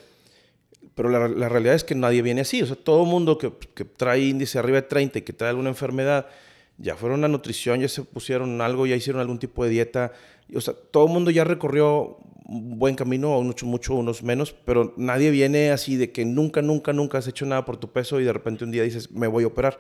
Pero 0.95 1.09
la, 1.09 1.29
la 1.29 1.49
realidad 1.49 1.75
es 1.75 1.85
que 1.85 1.95
nadie 1.95 2.21
viene 2.21 2.43
así. 2.43 2.61
O 2.61 2.67
sea, 2.67 2.77
todo 2.77 3.07
mundo 3.07 3.39
que, 3.39 3.51
que 3.75 3.85
trae 3.85 4.21
índice 4.21 4.59
arriba 4.59 4.83
de 4.83 4.89
30 4.89 5.21
y 5.21 5.23
que 5.23 5.33
trae 5.33 5.51
alguna 5.51 5.71
enfermedad, 5.71 6.27
ya 6.81 6.97
fueron 6.97 7.25
a 7.25 7.29
nutrición, 7.29 7.81
ya 7.81 7.89
se 7.89 8.03
pusieron 8.03 8.61
algo, 8.61 8.87
ya 8.87 8.97
hicieron 8.97 9.21
algún 9.21 9.39
tipo 9.39 9.63
de 9.65 9.71
dieta. 9.71 10.13
O 10.55 10.61
sea, 10.61 10.75
todo 10.75 11.07
el 11.07 11.13
mundo 11.13 11.31
ya 11.31 11.45
recorrió 11.45 12.17
un 12.47 12.79
buen 12.79 12.97
camino, 12.97 13.41
mucho, 13.43 13.67
mucho, 13.67 13.95
unos 13.95 14.23
menos, 14.25 14.53
pero 14.65 14.93
nadie 14.97 15.31
viene 15.31 15.71
así 15.71 15.97
de 15.97 16.11
que 16.11 16.25
nunca, 16.25 16.63
nunca, 16.63 16.93
nunca 16.93 17.19
has 17.19 17.29
hecho 17.29 17.47
nada 17.47 17.65
por 17.65 17.77
tu 17.77 17.93
peso 17.93 18.19
y 18.19 18.25
de 18.25 18.33
repente 18.33 18.65
un 18.65 18.71
día 18.73 18.83
dices, 18.83 19.11
me 19.13 19.29
voy 19.29 19.45
a 19.45 19.47
operar. 19.47 19.79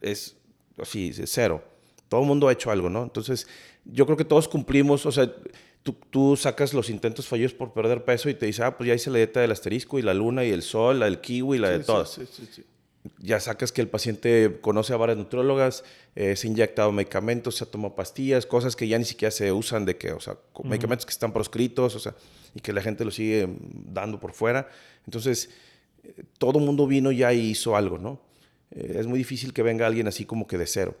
Es 0.00 0.36
así, 0.80 1.08
es 1.08 1.22
cero. 1.32 1.64
Todo 2.08 2.20
el 2.20 2.26
mundo 2.28 2.46
ha 2.48 2.52
hecho 2.52 2.70
algo, 2.70 2.88
¿no? 2.90 3.02
Entonces, 3.02 3.48
yo 3.84 4.04
creo 4.06 4.16
que 4.16 4.24
todos 4.24 4.46
cumplimos, 4.46 5.04
o 5.06 5.10
sea, 5.10 5.32
tú, 5.82 5.96
tú 6.10 6.36
sacas 6.36 6.74
los 6.74 6.90
intentos 6.90 7.26
fallidos 7.26 7.54
por 7.54 7.72
perder 7.72 8.04
peso 8.04 8.28
y 8.28 8.34
te 8.34 8.46
dices, 8.46 8.60
ah, 8.60 8.76
pues 8.76 8.86
ya 8.86 8.94
hice 8.94 9.10
la 9.10 9.16
dieta 9.16 9.40
del 9.40 9.50
asterisco 9.50 9.98
y 9.98 10.02
la 10.02 10.14
luna 10.14 10.44
y 10.44 10.50
el 10.50 10.62
sol, 10.62 11.00
la 11.00 11.06
del 11.06 11.20
kiwi 11.20 11.56
y 11.56 11.60
la 11.60 11.70
de 11.70 11.80
Sí, 11.80 11.86
todas. 11.86 12.10
sí, 12.10 12.22
sí, 12.30 12.48
sí. 12.52 12.64
Ya 13.18 13.40
sacas 13.40 13.72
que 13.72 13.80
el 13.80 13.88
paciente 13.88 14.58
conoce 14.60 14.92
a 14.92 14.96
varias 14.96 15.18
nutriólogas, 15.18 15.84
eh, 16.14 16.36
se 16.36 16.46
ha 16.46 16.50
inyectado 16.50 16.92
medicamentos, 16.92 17.56
se 17.56 17.64
ha 17.64 17.66
tomado 17.66 17.94
pastillas, 17.94 18.46
cosas 18.46 18.76
que 18.76 18.88
ya 18.88 18.98
ni 18.98 19.04
siquiera 19.04 19.30
se 19.30 19.52
usan 19.52 19.84
de 19.84 19.96
que, 19.96 20.12
o 20.12 20.20
sea, 20.20 20.38
medicamentos 20.64 21.06
que 21.06 21.12
están 21.12 21.32
proscritos, 21.32 21.94
o 21.94 21.98
sea, 21.98 22.14
y 22.54 22.60
que 22.60 22.72
la 22.72 22.82
gente 22.82 23.04
lo 23.04 23.10
sigue 23.10 23.48
dando 23.60 24.18
por 24.18 24.32
fuera. 24.32 24.68
Entonces, 25.04 25.50
eh, 26.02 26.24
todo 26.38 26.58
el 26.58 26.64
mundo 26.64 26.86
vino 26.86 27.12
ya 27.12 27.32
y 27.32 27.50
hizo 27.50 27.76
algo, 27.76 27.98
¿no? 27.98 28.20
Eh, 28.70 28.96
es 28.98 29.06
muy 29.06 29.18
difícil 29.18 29.52
que 29.52 29.62
venga 29.62 29.86
alguien 29.86 30.06
así 30.08 30.24
como 30.24 30.46
que 30.46 30.58
de 30.58 30.66
cero. 30.66 30.96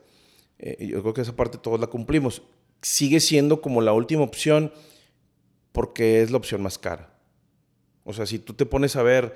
Eh, 0.58 0.86
yo 0.86 1.00
creo 1.02 1.14
que 1.14 1.20
esa 1.20 1.36
parte 1.36 1.58
todos 1.58 1.80
la 1.80 1.86
cumplimos. 1.86 2.42
Sigue 2.82 3.20
siendo 3.20 3.60
como 3.60 3.80
la 3.80 3.92
última 3.92 4.22
opción 4.22 4.72
porque 5.72 6.22
es 6.22 6.30
la 6.30 6.38
opción 6.38 6.62
más 6.62 6.78
cara. 6.78 7.12
O 8.04 8.12
sea, 8.12 8.26
si 8.26 8.38
tú 8.38 8.54
te 8.54 8.66
pones 8.66 8.96
a 8.96 9.02
ver 9.02 9.34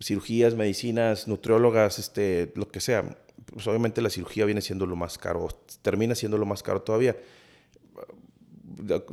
cirugías, 0.00 0.54
medicinas, 0.54 1.28
nutriólogas, 1.28 1.98
este, 1.98 2.52
lo 2.54 2.68
que 2.68 2.80
sea, 2.80 3.16
pues 3.52 3.66
obviamente 3.66 4.02
la 4.02 4.10
cirugía 4.10 4.44
viene 4.44 4.60
siendo 4.60 4.86
lo 4.86 4.96
más 4.96 5.18
caro, 5.18 5.48
termina 5.82 6.14
siendo 6.14 6.38
lo 6.38 6.46
más 6.46 6.62
caro 6.62 6.82
todavía. 6.82 7.16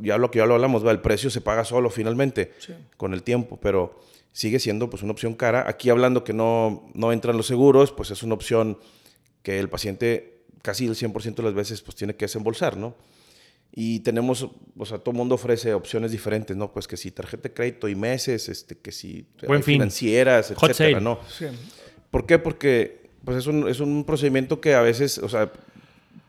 Ya 0.02 0.18
lo 0.18 0.30
que 0.30 0.38
ya 0.38 0.46
lo 0.46 0.54
hablamos, 0.54 0.84
¿va? 0.86 0.90
el 0.90 1.00
precio 1.00 1.30
se 1.30 1.40
paga 1.40 1.64
solo 1.64 1.88
finalmente 1.90 2.52
Sí. 2.58 2.74
con 2.96 3.14
el 3.14 3.22
tiempo, 3.22 3.58
pero 3.60 3.98
sigue 4.32 4.58
siendo 4.58 4.90
pues 4.90 5.02
una 5.02 5.12
opción 5.12 5.34
cara. 5.34 5.64
Aquí 5.68 5.90
hablando 5.90 6.22
que 6.24 6.32
no, 6.32 6.88
no 6.94 7.12
entran 7.12 7.36
los 7.36 7.46
seguros, 7.46 7.92
pues 7.92 8.10
es 8.10 8.22
una 8.22 8.34
opción 8.34 8.78
que 9.42 9.58
el 9.58 9.68
paciente 9.68 10.42
casi 10.62 10.86
el 10.86 10.94
100% 10.96 11.36
de 11.36 11.42
las 11.42 11.54
veces 11.54 11.80
pues 11.82 11.94
tiene 11.96 12.14
que 12.16 12.24
desembolsar, 12.24 12.76
¿no? 12.76 12.94
Y 13.76 14.00
tenemos, 14.00 14.48
o 14.76 14.86
sea, 14.86 14.98
todo 14.98 15.10
el 15.10 15.16
mundo 15.16 15.34
ofrece 15.34 15.74
opciones 15.74 16.12
diferentes, 16.12 16.56
¿no? 16.56 16.72
Pues 16.72 16.86
que 16.86 16.96
si 16.96 17.10
tarjeta 17.10 17.48
de 17.48 17.54
crédito 17.54 17.88
y 17.88 17.96
meses, 17.96 18.48
este, 18.48 18.76
que 18.78 18.92
si 18.92 19.26
Buen 19.46 19.64
fin. 19.64 19.74
financieras, 19.74 20.52
Hot 20.56 20.70
etcétera, 20.70 21.00
sale. 21.00 21.04
¿no? 21.04 21.18
Sí. 21.28 21.46
¿Por 22.10 22.24
qué? 22.24 22.38
Porque 22.38 23.02
pues 23.24 23.38
es 23.38 23.46
un, 23.48 23.68
es 23.68 23.80
un 23.80 24.04
procedimiento 24.04 24.60
que 24.60 24.74
a 24.74 24.80
veces, 24.80 25.18
o 25.18 25.28
sea, 25.28 25.50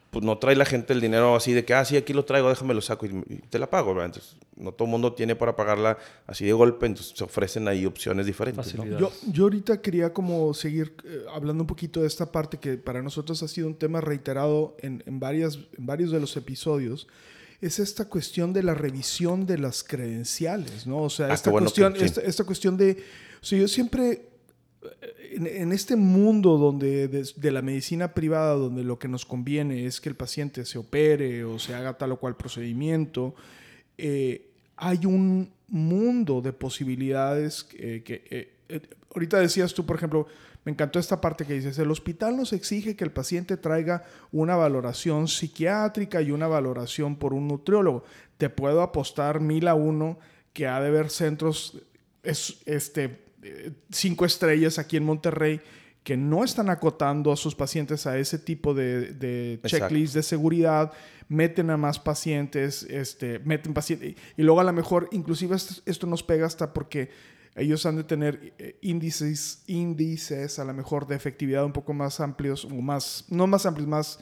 pues 0.09 0.25
no 0.25 0.37
trae 0.37 0.55
la 0.55 0.65
gente 0.65 0.93
el 0.93 1.01
dinero 1.01 1.35
así 1.35 1.51
de 1.51 1.65
que, 1.65 1.73
ah, 1.73 1.83
sí, 1.85 1.97
aquí 1.97 2.13
lo 2.13 2.25
traigo, 2.25 2.49
déjame 2.49 2.73
lo 2.73 2.81
saco 2.81 3.05
y, 3.05 3.09
y 3.29 3.35
te 3.49 3.59
la 3.59 3.69
pago, 3.69 3.93
¿verdad? 3.93 4.05
Entonces, 4.05 4.37
no 4.55 4.71
todo 4.71 4.85
el 4.87 4.91
mundo 4.91 5.13
tiene 5.13 5.35
para 5.35 5.55
pagarla 5.55 5.97
así 6.25 6.45
de 6.45 6.53
golpe, 6.53 6.85
entonces 6.85 7.13
se 7.15 7.23
ofrecen 7.23 7.67
ahí 7.67 7.85
opciones 7.85 8.25
diferentes, 8.25 8.73
¿no? 8.75 8.85
Yo, 8.97 9.11
yo 9.29 9.43
ahorita 9.43 9.81
quería 9.81 10.13
como 10.13 10.53
seguir 10.53 10.95
eh, 11.03 11.25
hablando 11.33 11.63
un 11.63 11.67
poquito 11.67 12.01
de 12.01 12.07
esta 12.07 12.31
parte 12.31 12.57
que 12.57 12.77
para 12.77 13.03
nosotros 13.03 13.43
ha 13.43 13.47
sido 13.49 13.67
un 13.67 13.75
tema 13.75 13.99
reiterado 14.01 14.77
en, 14.79 15.03
en, 15.05 15.19
varias, 15.19 15.59
en 15.77 15.85
varios 15.85 16.11
de 16.11 16.19
los 16.21 16.35
episodios. 16.37 17.07
Es 17.65 17.79
esta 17.79 18.05
cuestión 18.05 18.53
de 18.53 18.61
la 18.63 18.73
revisión 18.73 19.45
de 19.45 19.57
las 19.57 19.83
credenciales, 19.83 20.85
¿no? 20.87 21.03
O 21.03 21.09
sea, 21.09 21.27
Ah, 21.27 21.33
esta, 21.33 21.49
bueno 21.51 21.65
cuestión, 21.65 21.93
que- 21.93 21.99
sí. 21.99 22.05
esta, 22.05 22.21
esta 22.21 22.43
cuestión 22.43 22.77
de... 22.77 22.97
O 23.41 23.45
sea, 23.45 23.59
yo 23.59 23.67
siempre... 23.67 24.11
eh, 24.83 25.35
En, 25.37 25.47
en 25.47 25.71
este 25.73 25.95
mundo 25.97 26.57
donde 26.57 27.07
de, 27.09 27.27
de 27.35 27.51
la 27.51 27.61
medicina 27.61 28.13
privada, 28.13 28.53
donde 28.53 28.83
lo 28.83 28.97
que 28.97 29.07
nos 29.09 29.25
conviene 29.25 29.85
es 29.85 29.99
que 29.99 30.07
el 30.09 30.15
paciente 30.15 30.63
se 30.63 30.77
opere 30.77 31.43
o 31.43 31.59
se 31.59 31.73
haga 31.73 31.97
tal 31.97 32.11
o 32.13 32.17
cual 32.17 32.37
procedimiento, 32.37 33.35
eh, 33.97 34.47
hay 34.77 35.05
un 35.05 35.49
mundo 35.67 36.41
de 36.41 36.53
posibilidades 36.53 37.63
que, 37.65 38.03
que, 38.03 38.23
eh, 38.29 38.51
eh, 38.69 38.81
ahorita 39.13 39.39
decías 39.39 39.73
tú, 39.73 39.85
por 39.85 39.95
ejemplo, 39.97 40.27
me 40.65 40.71
encantó 40.71 40.99
esta 40.99 41.21
parte 41.21 41.45
que 41.45 41.53
dices, 41.53 41.77
el 41.79 41.91
hospital 41.91 42.35
nos 42.35 42.51
exige 42.51 42.95
que 42.95 43.03
el 43.03 43.11
paciente 43.11 43.55
traiga 43.55 44.03
una 44.31 44.55
valoración 44.55 45.27
psiquiátrica 45.27 46.21
y 46.21 46.31
una 46.31 46.47
valoración 46.47 47.15
por 47.15 47.33
un 47.33 47.47
nutriólogo. 47.47 48.03
Te 48.37 48.49
puedo 48.49 48.81
apostar 48.81 49.39
mil 49.39 49.67
a 49.67 49.75
uno 49.75 50.17
que 50.53 50.67
ha 50.67 50.81
de 50.81 50.87
haber 50.87 51.09
centros 51.11 51.81
es, 52.25 52.57
este, 52.65 53.19
eh, 53.43 53.71
cinco 53.91 54.25
estrellas 54.25 54.79
aquí 54.79 54.97
en 54.97 55.05
Monterrey 55.05 55.61
que 56.03 56.17
no 56.17 56.43
están 56.43 56.69
acotando 56.69 57.31
a 57.31 57.37
sus 57.37 57.55
pacientes 57.55 58.05
a 58.05 58.17
ese 58.17 58.37
tipo 58.37 58.75
de, 58.75 59.59
checklist 59.65 60.13
de 60.13 60.21
seguridad, 60.21 60.91
meten 61.29 61.71
a 61.71 61.77
más 61.77 61.97
pacientes, 61.97 62.83
este, 62.83 63.39
meten 63.39 63.73
pacientes, 63.73 64.15
y 64.37 64.43
luego 64.43 64.61
a 64.61 64.63
lo 64.63 64.73
mejor, 64.73 65.09
inclusive 65.11 65.55
esto 65.55 66.05
nos 66.05 66.21
pega 66.21 66.45
hasta 66.45 66.73
porque 66.73 67.09
ellos 67.55 67.85
han 67.85 67.95
de 67.95 68.03
tener 68.03 68.53
eh, 68.59 68.77
índices, 68.81 69.63
índices 69.67 70.59
a 70.59 70.65
lo 70.65 70.73
mejor 70.73 71.07
de 71.07 71.15
efectividad 71.15 71.63
un 71.65 71.71
poco 71.73 71.93
más 71.93 72.19
amplios, 72.19 72.65
o 72.65 72.69
más, 72.81 73.25
no 73.29 73.47
más 73.47 73.65
amplios, 73.65 73.87
más 73.87 74.19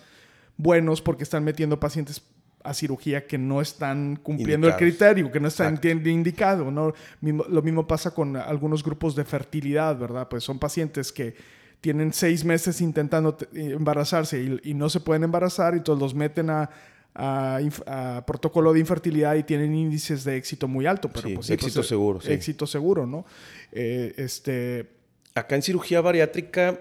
buenos, 0.57 1.01
porque 1.01 1.23
están 1.23 1.43
metiendo 1.43 1.79
pacientes 1.79 2.21
a 2.63 2.73
cirugía 2.73 3.27
que 3.27 3.37
no 3.37 3.59
están 3.59 4.15
cumpliendo 4.15 4.67
Indicados. 4.67 4.81
el 4.81 4.87
criterio, 4.89 5.31
que 5.31 5.39
no 5.39 5.47
están 5.49 5.79
indicado, 5.83 6.71
¿no? 6.71 6.93
Lo 7.21 7.61
mismo 7.61 7.85
pasa 7.87 8.11
con 8.11 8.37
algunos 8.37 8.83
grupos 8.83 9.15
de 9.15 9.25
fertilidad, 9.25 9.97
¿verdad? 9.97 10.29
Pues 10.29 10.43
son 10.45 10.59
pacientes 10.59 11.11
que 11.11 11.35
tienen 11.81 12.13
seis 12.13 12.45
meses 12.45 12.79
intentando 12.79 13.33
te- 13.33 13.45
eh, 13.53 13.73
embarazarse 13.73 14.41
y, 14.41 14.69
y 14.69 14.73
no 14.75 14.87
se 14.89 15.01
pueden 15.01 15.23
embarazar 15.25 15.75
y 15.75 15.81
todos 15.81 15.99
los 15.99 16.15
meten 16.15 16.49
a, 16.49 16.69
a 17.15 18.23
protocolo 18.25 18.73
de 18.73 18.79
infertilidad 18.79 19.35
y 19.35 19.43
tienen 19.43 19.75
índices 19.75 20.23
de 20.23 20.37
éxito 20.37 20.67
muy 20.67 20.85
alto. 20.85 21.09
Pero 21.09 21.27
Sí, 21.29 21.35
pues, 21.35 21.49
éxito 21.49 21.75
pues, 21.79 21.87
seguro, 21.87 22.21
sí. 22.21 22.31
Éxito 22.31 22.65
seguro, 22.67 23.05
¿no? 23.05 23.25
Eh, 23.71 24.13
este, 24.17 24.87
Acá 25.35 25.55
en 25.55 25.61
cirugía 25.63 25.99
bariátrica, 26.01 26.79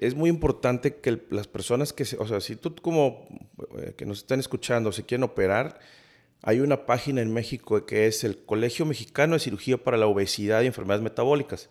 es 0.00 0.14
muy 0.14 0.30
importante 0.30 0.96
que 0.96 1.10
el- 1.10 1.22
las 1.30 1.46
personas 1.46 1.92
que, 1.92 2.04
se- 2.06 2.16
o 2.18 2.26
sea, 2.26 2.40
si 2.40 2.56
tú 2.56 2.74
como 2.76 3.26
eh, 3.78 3.94
que 3.96 4.06
nos 4.06 4.18
están 4.18 4.40
escuchando 4.40 4.90
se 4.92 5.04
quieren 5.04 5.24
operar, 5.24 5.78
hay 6.42 6.60
una 6.60 6.86
página 6.86 7.20
en 7.20 7.30
México 7.32 7.84
que 7.84 8.06
es 8.06 8.24
el 8.24 8.38
Colegio 8.44 8.86
Mexicano 8.86 9.34
de 9.34 9.40
Cirugía 9.40 9.76
para 9.76 9.98
la 9.98 10.06
Obesidad 10.06 10.62
y 10.62 10.66
Enfermedades 10.66 11.02
Metabólicas. 11.02 11.68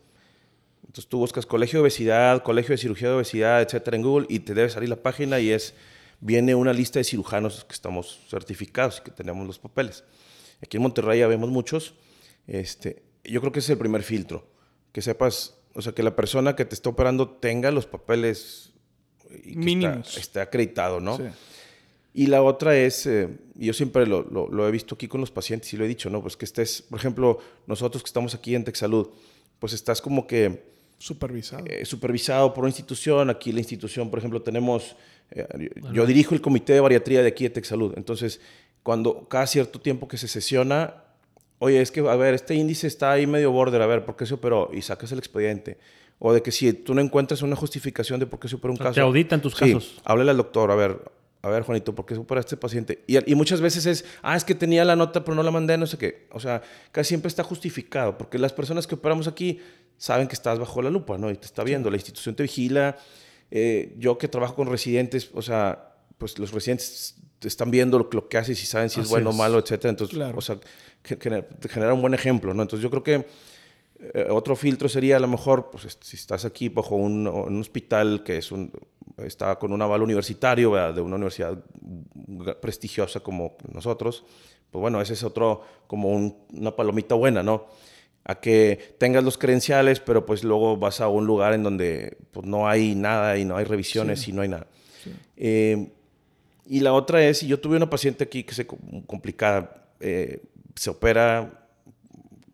Entonces 0.85 1.07
tú 1.07 1.17
buscas 1.19 1.45
Colegio 1.47 1.79
de 1.79 1.83
Obesidad, 1.83 2.43
Colegio 2.43 2.73
de 2.73 2.77
Cirugía 2.77 3.09
de 3.09 3.15
Obesidad, 3.15 3.61
etcétera, 3.61 3.97
en 3.97 4.03
Google 4.03 4.27
y 4.29 4.39
te 4.39 4.53
debe 4.53 4.69
salir 4.69 4.89
la 4.89 4.95
página 5.01 5.39
y 5.39 5.49
es 5.51 5.73
viene 6.21 6.55
una 6.55 6.73
lista 6.73 6.99
de 6.99 7.03
cirujanos 7.03 7.63
que 7.65 7.73
estamos 7.73 8.19
certificados 8.29 8.99
y 8.99 9.03
que 9.05 9.11
tenemos 9.11 9.45
los 9.47 9.59
papeles. 9.59 10.03
Aquí 10.61 10.77
en 10.77 10.83
Monterrey 10.83 11.19
ya 11.19 11.27
vemos 11.27 11.49
muchos. 11.49 11.93
Este, 12.47 13.03
yo 13.23 13.39
creo 13.41 13.51
que 13.51 13.59
ese 13.59 13.67
es 13.67 13.69
el 13.71 13.77
primer 13.77 14.03
filtro, 14.03 14.47
que 14.91 15.01
sepas, 15.01 15.55
o 15.75 15.81
sea, 15.81 15.93
que 15.93 16.03
la 16.03 16.15
persona 16.15 16.55
que 16.55 16.65
te 16.65 16.75
está 16.75 16.89
operando 16.89 17.29
tenga 17.29 17.71
los 17.71 17.85
papeles 17.85 18.71
y 19.43 19.53
que 19.53 19.59
Mínimos. 19.59 20.07
Está, 20.09 20.19
esté 20.19 20.41
acreditado, 20.41 20.99
¿no? 20.99 21.17
Sí. 21.17 21.23
Y 22.13 22.25
la 22.27 22.41
otra 22.41 22.75
es, 22.75 23.05
eh, 23.05 23.29
yo 23.55 23.71
siempre 23.71 24.07
lo, 24.07 24.23
lo- 24.23 24.49
lo 24.49 24.67
he 24.67 24.71
visto 24.71 24.95
aquí 24.95 25.07
con 25.07 25.21
los 25.21 25.29
pacientes 25.31 25.71
y 25.73 25.77
lo 25.77 25.85
he 25.85 25.87
dicho, 25.87 26.09
¿no? 26.09 26.21
Pues 26.21 26.35
que 26.35 26.45
estés, 26.45 26.81
por 26.81 26.99
ejemplo, 26.99 27.37
nosotros 27.67 28.01
que 28.03 28.07
estamos 28.07 28.33
aquí 28.33 28.55
en 28.55 28.63
Texalud, 28.63 29.07
pues 29.59 29.73
estás 29.73 30.01
como 30.01 30.25
que 30.25 30.63
Supervisado. 30.99 31.65
eh, 31.67 31.85
supervisado 31.85 32.53
por 32.53 32.63
una 32.65 32.69
institución. 32.69 33.29
Aquí 33.29 33.51
la 33.51 33.59
institución, 33.59 34.09
por 34.09 34.19
ejemplo, 34.19 34.41
tenemos, 34.41 34.95
eh, 35.31 35.47
yo, 35.81 35.93
yo 35.93 36.05
dirijo 36.05 36.35
el 36.35 36.41
comité 36.41 36.73
de 36.73 36.81
bariatría 36.81 37.21
de 37.21 37.29
aquí 37.29 37.45
de 37.45 37.49
Texalud. 37.51 37.93
Entonces, 37.97 38.41
cuando 38.83 39.27
cada 39.27 39.47
cierto 39.47 39.79
tiempo 39.79 40.07
que 40.07 40.17
se 40.17 40.27
sesiona, 40.27 40.95
oye, 41.59 41.81
es 41.81 41.89
que, 41.91 42.01
a 42.01 42.15
ver, 42.15 42.33
este 42.33 42.53
índice 42.55 42.85
está 42.87 43.11
ahí 43.13 43.25
medio 43.25 43.51
border, 43.51 43.81
a 43.81 43.87
ver, 43.87 44.05
¿por 44.05 44.15
qué 44.15 44.25
se 44.25 44.33
operó? 44.33 44.69
Y 44.73 44.81
sacas 44.81 45.11
el 45.11 45.19
expediente. 45.19 45.77
O 46.19 46.33
de 46.33 46.41
que 46.41 46.51
si 46.51 46.73
tú 46.73 46.93
no 46.93 46.99
encuentras 47.01 47.41
una 47.43 47.55
justificación 47.55 48.19
de 48.19 48.25
por 48.25 48.39
qué 48.39 48.49
se 48.49 48.55
operó 48.57 48.73
un 48.73 48.77
sea, 48.77 48.87
caso. 48.87 48.95
te 48.95 49.01
auditan 49.01 49.41
tus 49.41 49.53
Sí, 49.55 49.71
casos. 49.73 50.01
háblale 50.03 50.31
al 50.31 50.37
doctor, 50.37 50.69
a 50.69 50.75
ver, 50.75 50.99
a 51.41 51.47
ver, 51.49 51.63
Juanito, 51.63 51.95
¿por 51.95 52.05
qué 52.05 52.13
se 52.15 52.19
opera 52.19 52.41
este 52.41 52.57
paciente? 52.57 53.05
Y, 53.07 53.31
y 53.31 53.35
muchas 53.35 53.61
veces 53.61 53.85
es, 53.85 54.03
ah, 54.21 54.35
es 54.35 54.43
que 54.43 54.53
tenía 54.53 54.83
la 54.83 54.97
nota, 54.97 55.23
pero 55.23 55.33
no 55.35 55.43
la 55.43 55.51
mandé, 55.51 55.77
no 55.77 55.87
sé 55.87 55.97
qué. 55.97 56.27
O 56.33 56.41
sea, 56.41 56.61
casi 56.91 57.07
siempre 57.07 57.29
está 57.29 57.43
justificado, 57.45 58.17
porque 58.17 58.37
las 58.37 58.51
personas 58.51 58.85
que 58.85 58.95
operamos 58.95 59.29
aquí 59.29 59.61
saben 59.99 60.27
que 60.27 60.33
estás 60.33 60.57
bajo 60.57 60.81
la 60.81 60.89
lupa, 60.89 61.19
¿no? 61.19 61.29
Y 61.29 61.35
te 61.35 61.45
está 61.45 61.63
viendo, 61.63 61.91
la 61.91 61.97
institución 61.97 62.33
te 62.33 62.41
vigila. 62.43 62.97
Eh, 63.51 63.93
yo 63.99 64.17
que 64.17 64.27
trabajo 64.27 64.55
con 64.55 64.67
residentes, 64.67 65.29
o 65.35 65.41
sea, 65.43 65.93
pues 66.17 66.39
los 66.39 66.51
residentes 66.51 67.15
te 67.37 67.47
están 67.47 67.69
viendo 67.69 67.97
lo, 67.99 68.09
que- 68.09 68.17
lo 68.17 68.27
que 68.27 68.37
haces 68.37 68.61
y 68.63 68.65
saben 68.65 68.89
si 68.89 68.99
es 68.99 69.05
Así 69.05 69.11
bueno 69.11 69.29
o 69.29 69.33
es. 69.33 69.37
malo, 69.37 69.59
etcétera. 69.59 69.91
Entonces, 69.91 70.15
Claro. 70.15 70.37
o 70.37 70.41
sea, 70.41 70.57
que- 71.03 71.17
que 71.17 71.29
genera 71.69 71.93
un 71.93 72.01
buen 72.01 72.13
ejemplo, 72.15 72.53
¿no? 72.53 72.61
Entonces, 72.63 72.81
yo 72.83 72.89
creo 72.89 73.03
que 73.03 73.27
eh, 74.13 74.27
otro 74.29 74.55
filtro 74.55 74.87
sería 74.87 75.17
a 75.17 75.19
lo 75.19 75.27
mejor, 75.27 75.69
pues 75.71 75.97
si 76.01 76.15
estás 76.15 76.45
aquí 76.45 76.69
bajo 76.69 76.95
un, 76.95 77.27
un 77.27 77.59
hospital 77.59 78.23
que 78.23 78.37
es 78.37 78.49
un, 78.49 78.71
está 79.17 79.59
con 79.59 79.73
un 79.73 79.81
aval 79.81 80.01
universitario, 80.01 80.71
¿verdad? 80.71 80.93
de 80.95 81.01
una 81.01 81.15
universidad 81.17 81.57
prestigiosa 82.61 83.19
como 83.19 83.57
nosotros, 83.73 84.23
pues 84.71 84.79
bueno, 84.81 85.01
ese 85.01 85.13
es 85.13 85.23
otro, 85.23 85.61
como 85.87 86.09
un- 86.09 86.35
una 86.53 86.75
palomita 86.75 87.15
buena, 87.15 87.43
¿no? 87.43 87.65
A 88.29 88.35
que 88.39 88.95
tengas 88.99 89.23
los 89.23 89.37
credenciales, 89.37 89.99
pero 89.99 90.25
pues 90.25 90.43
luego 90.43 90.77
vas 90.77 91.01
a 91.01 91.07
un 91.07 91.25
lugar 91.25 91.53
en 91.53 91.63
donde 91.63 92.17
pues, 92.31 92.45
no 92.45 92.67
hay 92.67 92.93
nada 92.93 93.37
y 93.37 93.45
no 93.45 93.57
hay 93.57 93.65
revisiones 93.65 94.27
y 94.27 94.31
no 94.33 94.41
hay 94.43 94.49
nada. 94.49 94.67
Eh, 95.35 95.87
y 96.67 96.81
la 96.81 96.93
otra 96.93 97.23
es, 97.25 97.41
yo 97.41 97.59
tuve 97.59 97.77
una 97.77 97.89
paciente 97.89 98.23
aquí 98.25 98.43
que 98.43 98.53
se 98.53 98.67
co- 98.67 98.77
complicada, 99.07 99.87
eh, 99.99 100.43
se 100.75 100.91
opera 100.91 101.67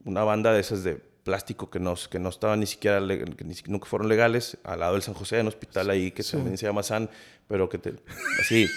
una 0.05 0.23
banda 0.23 0.53
de 0.53 0.61
esas 0.61 0.83
de 0.83 0.95
plástico 1.23 1.69
que 1.69 1.79
no, 1.79 1.95
que 2.09 2.19
no 2.19 2.29
estaban 2.29 2.59
ni 2.61 2.67
siquiera, 2.67 2.99
que 3.35 3.43
ni, 3.43 3.55
nunca 3.67 3.85
fueron 3.87 4.07
legales, 4.07 4.57
al 4.63 4.79
lado 4.79 4.93
del 4.93 5.01
San 5.01 5.15
José, 5.15 5.37
en 5.37 5.41
un 5.41 5.47
hospital 5.49 5.89
ahí 5.89 6.11
que 6.11 6.23
también 6.23 6.57
se 6.57 6.67
llama 6.67 6.83
San, 6.83 7.09
pero 7.47 7.67
que 7.67 7.79
te, 7.79 7.95
así, 8.39 8.67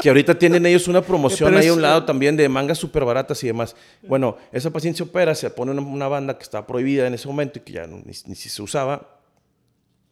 que 0.00 0.08
ahorita 0.08 0.38
tienen 0.38 0.66
ellos 0.66 0.88
una 0.88 1.00
promoción 1.02 1.56
ahí 1.56 1.68
a 1.68 1.72
un 1.72 1.80
lado 1.82 2.04
también 2.04 2.36
de 2.36 2.48
mangas 2.48 2.78
súper 2.78 3.04
baratas 3.04 3.42
y 3.44 3.46
demás. 3.46 3.74
Bueno, 4.02 4.36
esa 4.52 4.70
paciente 4.70 4.98
se 4.98 5.02
opera, 5.04 5.34
se 5.34 5.48
pone 5.50 5.70
una, 5.72 5.80
una 5.82 6.08
banda 6.08 6.36
que 6.36 6.42
estaba 6.42 6.66
prohibida 6.66 7.06
en 7.06 7.14
ese 7.14 7.26
momento 7.28 7.58
y 7.58 7.62
que 7.62 7.72
ya 7.72 7.86
no- 7.86 7.96
ni, 7.98 8.12
ni 8.26 8.34
si 8.34 8.48
se 8.48 8.62
usaba, 8.62 9.12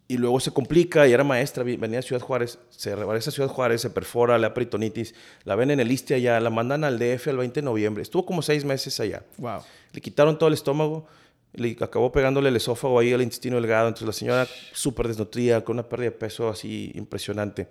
y 0.07 0.18
luego 0.18 0.39
se 0.39 0.51
complica 0.51 1.07
y 1.09 1.12
era 1.12 1.24
maestra, 1.24 1.64
venía 1.64 1.97
de 1.97 2.03
Ciudad 2.03 2.20
Juárez, 2.20 2.59
se 2.68 2.95
regresa 2.95 3.30
a 3.30 3.32
Ciudad 3.32 3.49
Juárez, 3.49 3.80
se 3.80 3.89
perfora, 3.91 4.37
le 4.37 4.43
da 4.49 4.53
peritonitis, 4.55 5.14
la 5.45 5.55
ven 5.57 5.70
en 5.70 5.80
el 5.80 5.91
ISTE 5.91 6.14
allá, 6.14 6.39
la 6.41 6.51
mandan 6.51 6.85
al 6.85 6.99
DF 6.99 7.28
el 7.28 7.39
20 7.39 7.61
de 7.61 7.64
noviembre, 7.64 8.03
estuvo 8.03 8.26
como 8.26 8.43
seis 8.43 8.64
meses 8.66 9.01
allá. 9.01 9.22
Wow. 9.39 9.61
Le 9.93 10.01
quitaron 10.03 10.37
todo 10.39 10.49
el 10.49 10.55
estómago, 10.55 11.07
le 11.55 11.74
acabó 11.80 12.12
pegándole 12.12 12.51
el 12.51 12.57
esófago 12.57 12.99
ahí 12.99 13.12
al 13.14 13.22
intestino 13.22 13.57
delgado. 13.57 13.89
Entonces 13.89 14.07
la 14.07 14.12
señora 14.12 14.47
súper 14.72 15.09
desnutrida, 15.09 15.64
con 15.64 15.76
una 15.76 15.89
pérdida 15.89 16.11
de 16.11 16.16
peso 16.16 16.49
así 16.51 16.93
impresionante. 16.95 17.68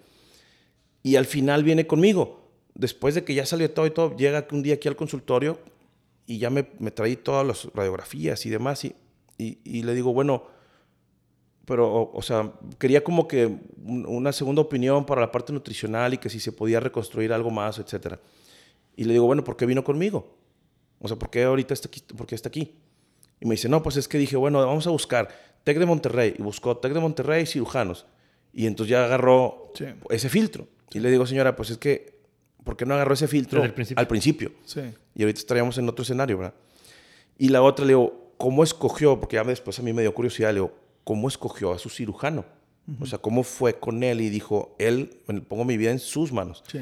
Y 1.04 1.16
al 1.18 1.26
final 1.26 1.64
viene 1.64 1.86
conmigo. 1.86 2.42
Después 2.76 3.14
de 3.16 3.24
que 3.24 3.34
ya 3.36 3.46
salió 3.46 3.70
todo 3.70 3.86
y 3.86 3.92
todo, 3.92 4.16
llega 4.16 4.48
un 4.52 4.64
día 4.64 4.76
aquí 4.76 4.88
al 4.88 4.96
consultorio 4.96 5.60
y 6.26 6.40
ya 6.40 6.50
me, 6.50 6.68
me 6.80 6.90
traí 6.92 7.16
todas 7.18 7.46
las 7.46 7.66
radiografías 7.74 8.46
y 8.46 8.50
demás. 8.50 8.84
Y, 8.86 8.96
y, 9.38 9.60
y 9.64 9.84
le 9.84 9.94
digo, 9.94 10.14
bueno, 10.14 10.44
pero, 11.66 11.92
o, 11.94 12.18
o 12.18 12.22
sea, 12.22 12.52
quería 12.80 13.04
como 13.04 13.28
que 13.28 13.46
un- 13.46 14.06
una 14.08 14.32
segunda 14.34 14.62
opinión 14.62 15.06
para 15.06 15.22
la 15.22 15.32
parte 15.32 15.54
nutricional 15.54 16.14
y 16.14 16.18
que 16.18 16.30
si 16.30 16.40
se 16.40 16.52
podía 16.52 16.80
reconstruir 16.80 17.32
algo 17.32 17.52
más, 17.52 17.78
etcétera. 17.80 18.20
Y 18.96 19.04
le 19.06 19.14
digo, 19.14 19.26
bueno, 19.26 19.44
¿por 19.44 19.56
qué 19.56 19.66
vino 19.66 19.84
conmigo? 19.84 20.36
O 21.00 21.08
sea, 21.08 21.18
¿por 21.18 21.30
qué 21.30 21.44
ahorita 21.44 21.74
está 21.74 21.88
aquí? 21.88 22.02
¿Por 22.16 22.26
qué 22.28 22.36
está 22.36 22.50
aquí? 22.50 22.76
Y 23.40 23.46
me 23.46 23.56
dice, 23.56 23.68
no, 23.70 23.82
pues 23.84 23.98
es 23.98 24.08
que 24.08 24.18
dije, 24.18 24.36
bueno, 24.38 24.60
vamos 24.66 24.88
a 24.88 24.90
buscar 24.90 25.30
TEC 25.64 25.78
de 25.80 25.86
Monterrey. 25.86 26.34
Y 26.38 26.42
buscó 26.42 26.78
TEC 26.78 26.94
de 26.94 27.00
Monterrey 27.00 27.46
cirujanos. 27.46 28.06
Y 28.54 28.68
entonces 28.68 28.92
ya 28.92 29.06
agarró 29.06 29.72
Sí. 29.76 29.86
ese 30.10 30.30
filtro. 30.30 30.68
Y 30.94 31.00
le 31.00 31.10
digo, 31.12 31.26
señora, 31.26 31.56
pues 31.56 31.70
es 31.72 31.78
que, 31.78 32.16
¿por 32.64 32.78
qué 32.78 32.86
no 32.86 32.94
agarró 32.94 33.14
ese 33.14 33.28
filtro 33.28 33.60
Desde 33.60 33.68
el 33.70 33.74
principio. 33.74 34.00
al 34.00 34.08
principio? 34.08 34.52
Sí. 34.66 34.82
Y 35.16 35.24
ahorita 35.24 35.40
estaríamos 35.40 35.78
en 35.78 35.90
otro 35.90 36.04
escenario, 36.04 36.38
¿verdad? 36.38 36.54
Y 37.38 37.50
la 37.50 37.62
otra 37.62 37.86
le 37.86 37.90
digo, 37.92 38.34
¿cómo 38.38 38.64
escogió? 38.64 39.20
Porque 39.20 39.36
ya 39.36 39.44
después 39.44 39.78
a 39.80 39.82
mí 39.82 39.92
me 39.94 40.02
dio 40.02 40.14
curiosidad, 40.14 40.50
le 40.50 40.56
digo, 40.56 40.74
¿cómo 41.04 41.28
escogió 41.28 41.74
a 41.74 41.80
su 41.80 41.90
cirujano? 41.90 42.46
O 43.00 43.06
sea, 43.06 43.18
¿cómo 43.18 43.44
fue 43.44 43.80
con 43.80 44.04
él? 44.04 44.20
Y 44.22 44.30
dijo, 44.30 44.76
él, 44.78 45.18
bueno, 45.26 45.42
pongo 45.48 45.64
mi 45.64 45.78
vida 45.78 45.92
en 45.92 46.00
sus 46.00 46.32
manos, 46.34 46.64
Sí. 46.70 46.80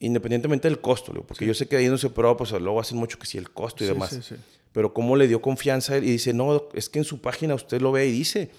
independientemente 0.00 0.68
del 0.68 0.80
costo, 0.80 1.12
le 1.12 1.18
digo, 1.18 1.26
porque 1.26 1.46
yo 1.46 1.54
sé 1.54 1.66
que 1.66 1.76
ahí 1.76 1.88
no 1.88 1.98
se 1.98 2.06
operó, 2.08 2.36
pues 2.36 2.50
luego 2.52 2.80
hacen 2.80 2.98
mucho 2.98 3.18
que 3.18 3.26
sí 3.26 3.38
el 3.38 3.50
costo 3.50 3.84
y 3.84 3.86
Sí, 3.86 3.92
demás. 3.92 4.10
sí, 4.10 4.20
sí. 4.22 4.34
Pero 4.72 4.92
¿cómo 4.92 5.16
le 5.16 5.26
dio 5.26 5.40
confianza 5.40 5.94
a 5.94 5.96
él? 5.96 6.04
Y 6.04 6.10
dice, 6.10 6.32
no, 6.32 6.64
es 6.74 6.88
que 6.88 6.98
en 6.98 7.04
su 7.04 7.20
página 7.20 7.54
usted 7.54 7.80
lo 7.80 7.90
ve 7.92 8.06
y 8.06 8.12
dice 8.12 8.50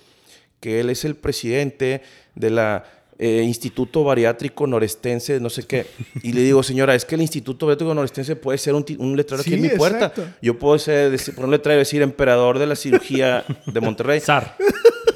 que 0.59 0.79
él 0.79 0.89
es 0.89 1.05
el 1.05 1.15
presidente 1.15 2.01
de 2.35 2.49
la 2.49 2.83
eh, 3.19 3.43
Instituto 3.43 4.03
Bariátrico 4.03 4.65
Norestense, 4.65 5.39
no 5.41 5.49
sé 5.49 5.63
qué. 5.67 5.85
Y 6.23 6.31
le 6.33 6.41
digo, 6.41 6.63
señora, 6.63 6.95
es 6.95 7.03
que 7.05 7.15
el 7.15 7.21
Instituto 7.21 7.65
Bariátrico 7.65 7.93
Norestense 7.93 8.35
puede 8.37 8.57
ser 8.57 8.73
un, 8.73 8.85
un 8.97 9.15
letrero 9.17 9.41
aquí 9.41 9.53
en 9.55 9.61
mi 9.61 9.69
puerta. 9.69 10.05
exacto. 10.07 10.25
Yo 10.41 10.57
puedo 10.57 10.79
ser, 10.79 11.11
decir- 11.11 11.35
poner 11.35 11.45
un 11.45 11.51
letrero 11.51 11.75
y 11.77 11.79
decir 11.79 12.01
emperador 12.01 12.57
de 12.57 12.65
la 12.67 12.75
cirugía 12.75 13.43
de 13.65 13.81
Monterrey. 13.81 14.19
SAR. 14.21 14.55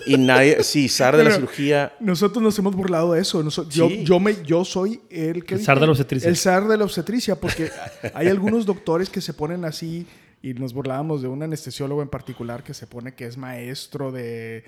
Y 0.06 0.18
nadie, 0.18 0.64
sí, 0.64 0.90
zar 0.90 1.16
de 1.16 1.24
la 1.24 1.30
Pero- 1.30 1.40
cirugía. 1.48 1.94
Nosotros 2.02 2.44
nos 2.44 2.60
hemos 2.60 2.76
burlado 2.76 3.14
de 3.14 3.22
eso. 3.22 3.42
Yo, 3.70 3.88
Sí. 3.88 4.04
yo, 4.04 4.20
me, 4.20 4.36
yo 4.46 4.66
soy 4.66 5.00
el 5.10 5.46
que... 5.46 5.56
El 5.56 5.62
zar 5.64 5.80
de 5.80 5.86
la 5.86 5.92
obstetricia. 5.94 6.28
El 6.30 6.36
zar 6.36 6.68
de 6.68 6.76
la 6.78 6.84
obstetricia, 6.84 7.36
porque 7.40 7.70
hay 8.14 8.28
algunos 8.28 8.66
doctores 8.66 9.10
que 9.10 9.22
se 9.22 9.34
ponen 9.34 9.64
así 9.64 10.06
y 10.44 10.54
nos 10.54 10.74
burlábamos 10.74 11.22
de 11.22 11.30
un 11.30 11.42
anestesiólogo 11.42 12.02
en 12.02 12.10
particular 12.10 12.64
que 12.64 12.74
se 12.74 12.86
pone 12.86 13.16
que 13.16 13.26
es 13.26 13.38
maestro 13.38 14.12
de... 14.12 14.66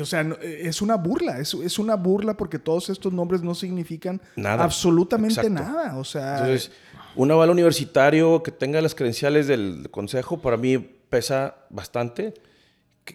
O 0.00 0.04
sea, 0.04 0.20
es 0.42 0.82
una 0.82 0.96
burla, 0.96 1.40
es, 1.40 1.54
es 1.54 1.78
una 1.78 1.96
burla 1.96 2.36
porque 2.36 2.58
todos 2.58 2.90
estos 2.90 3.10
nombres 3.12 3.42
no 3.42 3.54
significan 3.54 4.20
Nada. 4.36 4.62
absolutamente 4.62 5.40
Exacto. 5.40 5.62
nada. 5.62 5.96
O 5.96 6.04
sea, 6.04 6.38
Entonces, 6.38 6.70
un 7.16 7.30
aval 7.30 7.48
universitario 7.48 8.42
que 8.42 8.50
tenga 8.50 8.82
las 8.82 8.94
credenciales 8.94 9.46
del 9.46 9.88
consejo, 9.90 10.42
para 10.42 10.58
mí 10.58 10.76
pesa 10.78 11.56
bastante 11.70 12.34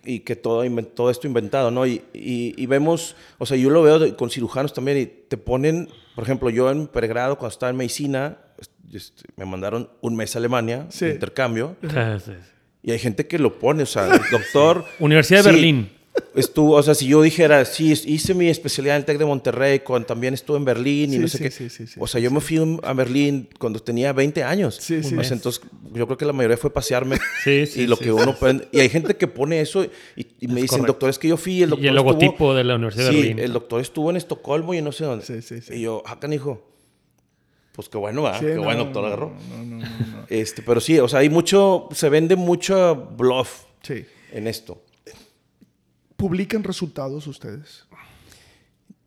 y 0.05 0.19
que 0.21 0.35
todo, 0.35 0.63
todo 0.95 1.09
esto 1.09 1.27
inventado, 1.27 1.71
¿no? 1.71 1.85
Y, 1.85 2.01
y- 2.13 2.53
y 2.57 2.65
vemos, 2.67 3.15
o 3.37 3.45
sea, 3.45 3.57
yo 3.57 3.69
lo 3.69 3.81
veo 3.81 3.99
de- 3.99 4.15
con 4.15 4.29
cirujanos 4.29 4.73
también 4.73 4.97
y 4.99 5.05
te 5.05 5.37
ponen, 5.37 5.89
por 6.15 6.23
ejemplo, 6.23 6.49
yo 6.49 6.69
en 6.69 6.87
pregrado, 6.87 7.37
cuando 7.37 7.53
estaba 7.53 7.69
en 7.71 7.77
medicina, 7.77 8.37
este, 8.93 9.23
me 9.35 9.45
mandaron 9.45 9.89
un 10.01 10.15
mes 10.15 10.35
a 10.35 10.39
Alemania, 10.39 10.85
Sí. 10.89 11.05
de 11.05 11.13
intercambio, 11.13 11.75
Sí, 11.81 11.89
sí. 12.25 12.31
y 12.83 12.91
hay 12.91 12.99
gente 12.99 13.27
que 13.27 13.39
lo 13.39 13.57
pone, 13.59 13.83
o 13.83 13.85
sea, 13.87 14.07
doctor... 14.31 14.85
Universidad 14.99 15.39
de 15.43 15.49
Sí, 15.49 15.55
Berlín. 15.55 15.91
Estuvo, 16.35 16.73
o 16.75 16.83
sea, 16.83 16.95
si 16.95 17.07
yo 17.07 17.21
dijera, 17.21 17.65
sí, 17.65 17.91
hice 18.05 18.33
mi 18.33 18.47
especialidad 18.47 18.95
en 18.95 19.01
el 19.01 19.05
TEC 19.05 19.17
de 19.17 19.25
Monterrey, 19.25 19.79
cuando 19.79 20.05
también 20.07 20.33
estuve 20.33 20.57
en 20.57 20.65
Berlín 20.65 21.09
y 21.11 21.15
Sí, 21.15 21.19
no 21.19 21.27
sé 21.27 21.37
sí, 21.37 21.43
qué. 21.43 21.51
sí, 21.51 21.69
sí, 21.69 21.87
sí, 21.87 21.99
o 21.99 22.07
sea, 22.07 22.21
yo 22.21 22.31
me 22.31 22.39
fui 22.41 22.79
a 22.83 22.93
Berlín 22.93 23.49
cuando 23.59 23.79
tenía 23.79 24.13
20 24.13 24.43
años. 24.43 24.75
Sí, 24.79 24.97
O 24.97 25.03
sí. 25.03 25.09
sea, 25.23 25.33
entonces, 25.33 25.61
yo 25.93 26.05
creo 26.05 26.17
que 26.17 26.25
la 26.25 26.33
mayoría 26.33 26.57
fue 26.57 26.71
pasearme. 26.71 27.17
Sí, 27.43 27.65
sí, 27.65 27.81
y 27.81 27.87
lo 27.87 27.95
sí, 27.95 28.03
que 28.05 28.09
sí, 28.11 28.15
uno 28.15 28.35
Y 28.71 28.79
hay 28.79 28.89
gente 28.89 29.15
que 29.15 29.27
pone 29.27 29.61
eso 29.61 29.83
y, 30.15 30.27
y 30.41 30.47
me 30.47 30.55
dicen, 30.61 30.79
correcto. 30.79 30.87
doctor, 30.93 31.09
es 31.09 31.19
que 31.19 31.27
yo 31.29 31.37
fui, 31.37 31.63
el 31.63 31.69
doctor 31.71 31.85
Y 31.85 31.87
el 31.89 31.95
estuvo- 31.97 32.11
logotipo 32.11 32.53
de 32.53 32.63
la 32.63 32.75
Universidad 32.75 33.05
de 33.05 33.11
Sí, 33.11 33.17
Berlín. 33.17 33.39
el 33.39 33.53
doctor 33.53 33.81
estuvo 33.81 34.09
en 34.09 34.17
Estocolmo 34.17 34.73
y 34.73 34.81
no 34.81 34.91
sé 34.91 35.05
dónde. 35.05 35.25
Sí, 35.25 35.41
sí, 35.41 35.61
sí. 35.61 35.73
Y 35.75 35.81
yo, 35.81 36.03
ah, 36.05 36.19
canijo. 36.19 36.65
Pues 37.73 37.87
qué 37.87 37.97
bueno, 37.97 38.23
¿verdad? 38.23 38.39
sí, 38.39 38.45
qué 38.47 38.55
no, 38.55 38.63
bueno, 38.63 38.83
doctor, 38.85 39.05
agarró. 39.05 39.33
No, 39.49 39.63
no, 39.63 39.77
no, 39.77 39.87
no. 39.87 40.25
Este, 40.29 40.61
pero 40.61 40.81
sí, 40.81 40.99
o 40.99 41.07
sea, 41.07 41.19
hay 41.19 41.29
mucho, 41.29 41.87
se 41.93 42.09
vende 42.09 42.35
mucho 42.35 42.95
bluff 43.17 43.63
Sí. 43.83 44.05
en 44.33 44.47
esto. 44.47 44.81
Publican 46.19 46.63
resultados 46.63 47.25
ustedes? 47.27 47.85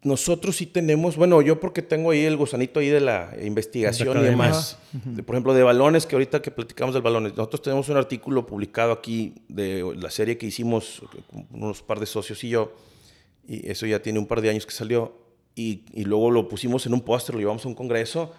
Nosotros 0.02 0.56
sí 0.56 0.66
tenemos, 0.66 1.14
bueno, 1.14 1.42
yo 1.42 1.60
porque 1.60 1.82
tengo 1.82 2.10
ahí 2.10 2.24
el 2.24 2.36
gusanito 2.36 2.80
ahí 2.80 2.88
de 2.88 3.00
la 3.00 3.36
investigación 3.40 4.18
y 4.18 4.22
demás, 4.22 4.78
de, 4.92 5.22
por 5.22 5.36
ejemplo, 5.36 5.54
de 5.54 5.62
balones, 5.62 6.06
que 6.06 6.16
ahorita 6.16 6.42
que 6.42 6.50
platicamos 6.50 6.94
del 6.94 7.02
balones, 7.02 7.36
nosotros 7.36 7.62
tenemos 7.62 7.88
un 7.88 7.98
artículo 7.98 8.44
publicado 8.44 8.90
aquí 8.90 9.34
de 9.48 9.94
la 9.94 10.10
serie 10.10 10.38
que 10.38 10.46
hicimos 10.46 11.02
unos 11.52 11.82
par 11.82 12.00
de 12.00 12.06
socios 12.06 12.42
y 12.42 12.48
yo, 12.48 12.72
y 13.46 13.70
eso 13.70 13.86
ya 13.86 14.02
tiene 14.02 14.18
un 14.18 14.26
par 14.26 14.40
de 14.40 14.50
años 14.50 14.66
que 14.66 14.72
salió, 14.72 15.14
y, 15.54 15.84
y 15.92 16.04
luego 16.04 16.32
lo 16.32 16.48
pusimos 16.48 16.84
en 16.86 16.94
un 16.94 17.02
póster, 17.02 17.34
lo 17.36 17.40
llevamos 17.40 17.64
a 17.64 17.68
un 17.68 17.74
congreso, 17.74 18.32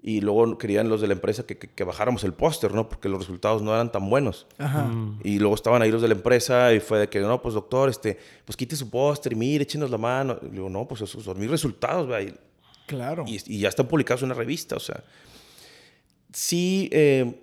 y 0.00 0.20
luego 0.20 0.56
querían 0.58 0.88
los 0.88 1.00
de 1.00 1.08
la 1.08 1.14
empresa 1.14 1.44
que, 1.44 1.58
que- 1.58 1.68
que 1.68 1.84
bajáramos 1.84 2.22
el 2.24 2.32
póster, 2.32 2.72
¿no? 2.72 2.88
Porque 2.88 3.08
los 3.08 3.18
resultados 3.20 3.62
no 3.62 3.74
eran 3.74 3.90
tan 3.90 4.08
buenos. 4.08 4.46
Ajá. 4.58 4.88
Y 5.24 5.38
luego 5.40 5.54
estaban 5.56 5.82
ahí 5.82 5.90
los 5.90 6.02
de 6.02 6.08
la 6.08 6.14
empresa 6.14 6.72
y 6.72 6.80
fue 6.80 6.98
de 7.00 7.08
que, 7.08 7.18
no, 7.20 7.42
pues 7.42 7.54
doctor, 7.54 7.88
este, 7.88 8.16
pues 8.44 8.56
quite 8.56 8.76
su 8.76 8.88
póster 8.88 9.32
y 9.32 9.36
mire, 9.36 9.64
échenos 9.64 9.90
la 9.90 9.98
mano. 9.98 10.38
Y 10.42 10.50
digo, 10.50 10.68
no, 10.70 10.86
pues 10.86 11.00
esos 11.00 11.24
son 11.24 11.38
mis 11.40 11.50
resultados, 11.50 12.06
¿verdad? 12.06 12.32
Y, 12.32 12.34
Claro. 12.86 13.24
y, 13.26 13.38
y 13.46 13.58
ya 13.60 13.68
están 13.68 13.86
publicados 13.86 14.22
en 14.22 14.26
una 14.26 14.34
revista, 14.34 14.76
o 14.76 14.80
sea. 14.80 15.02
Sí, 16.32 16.88
eh, 16.92 17.40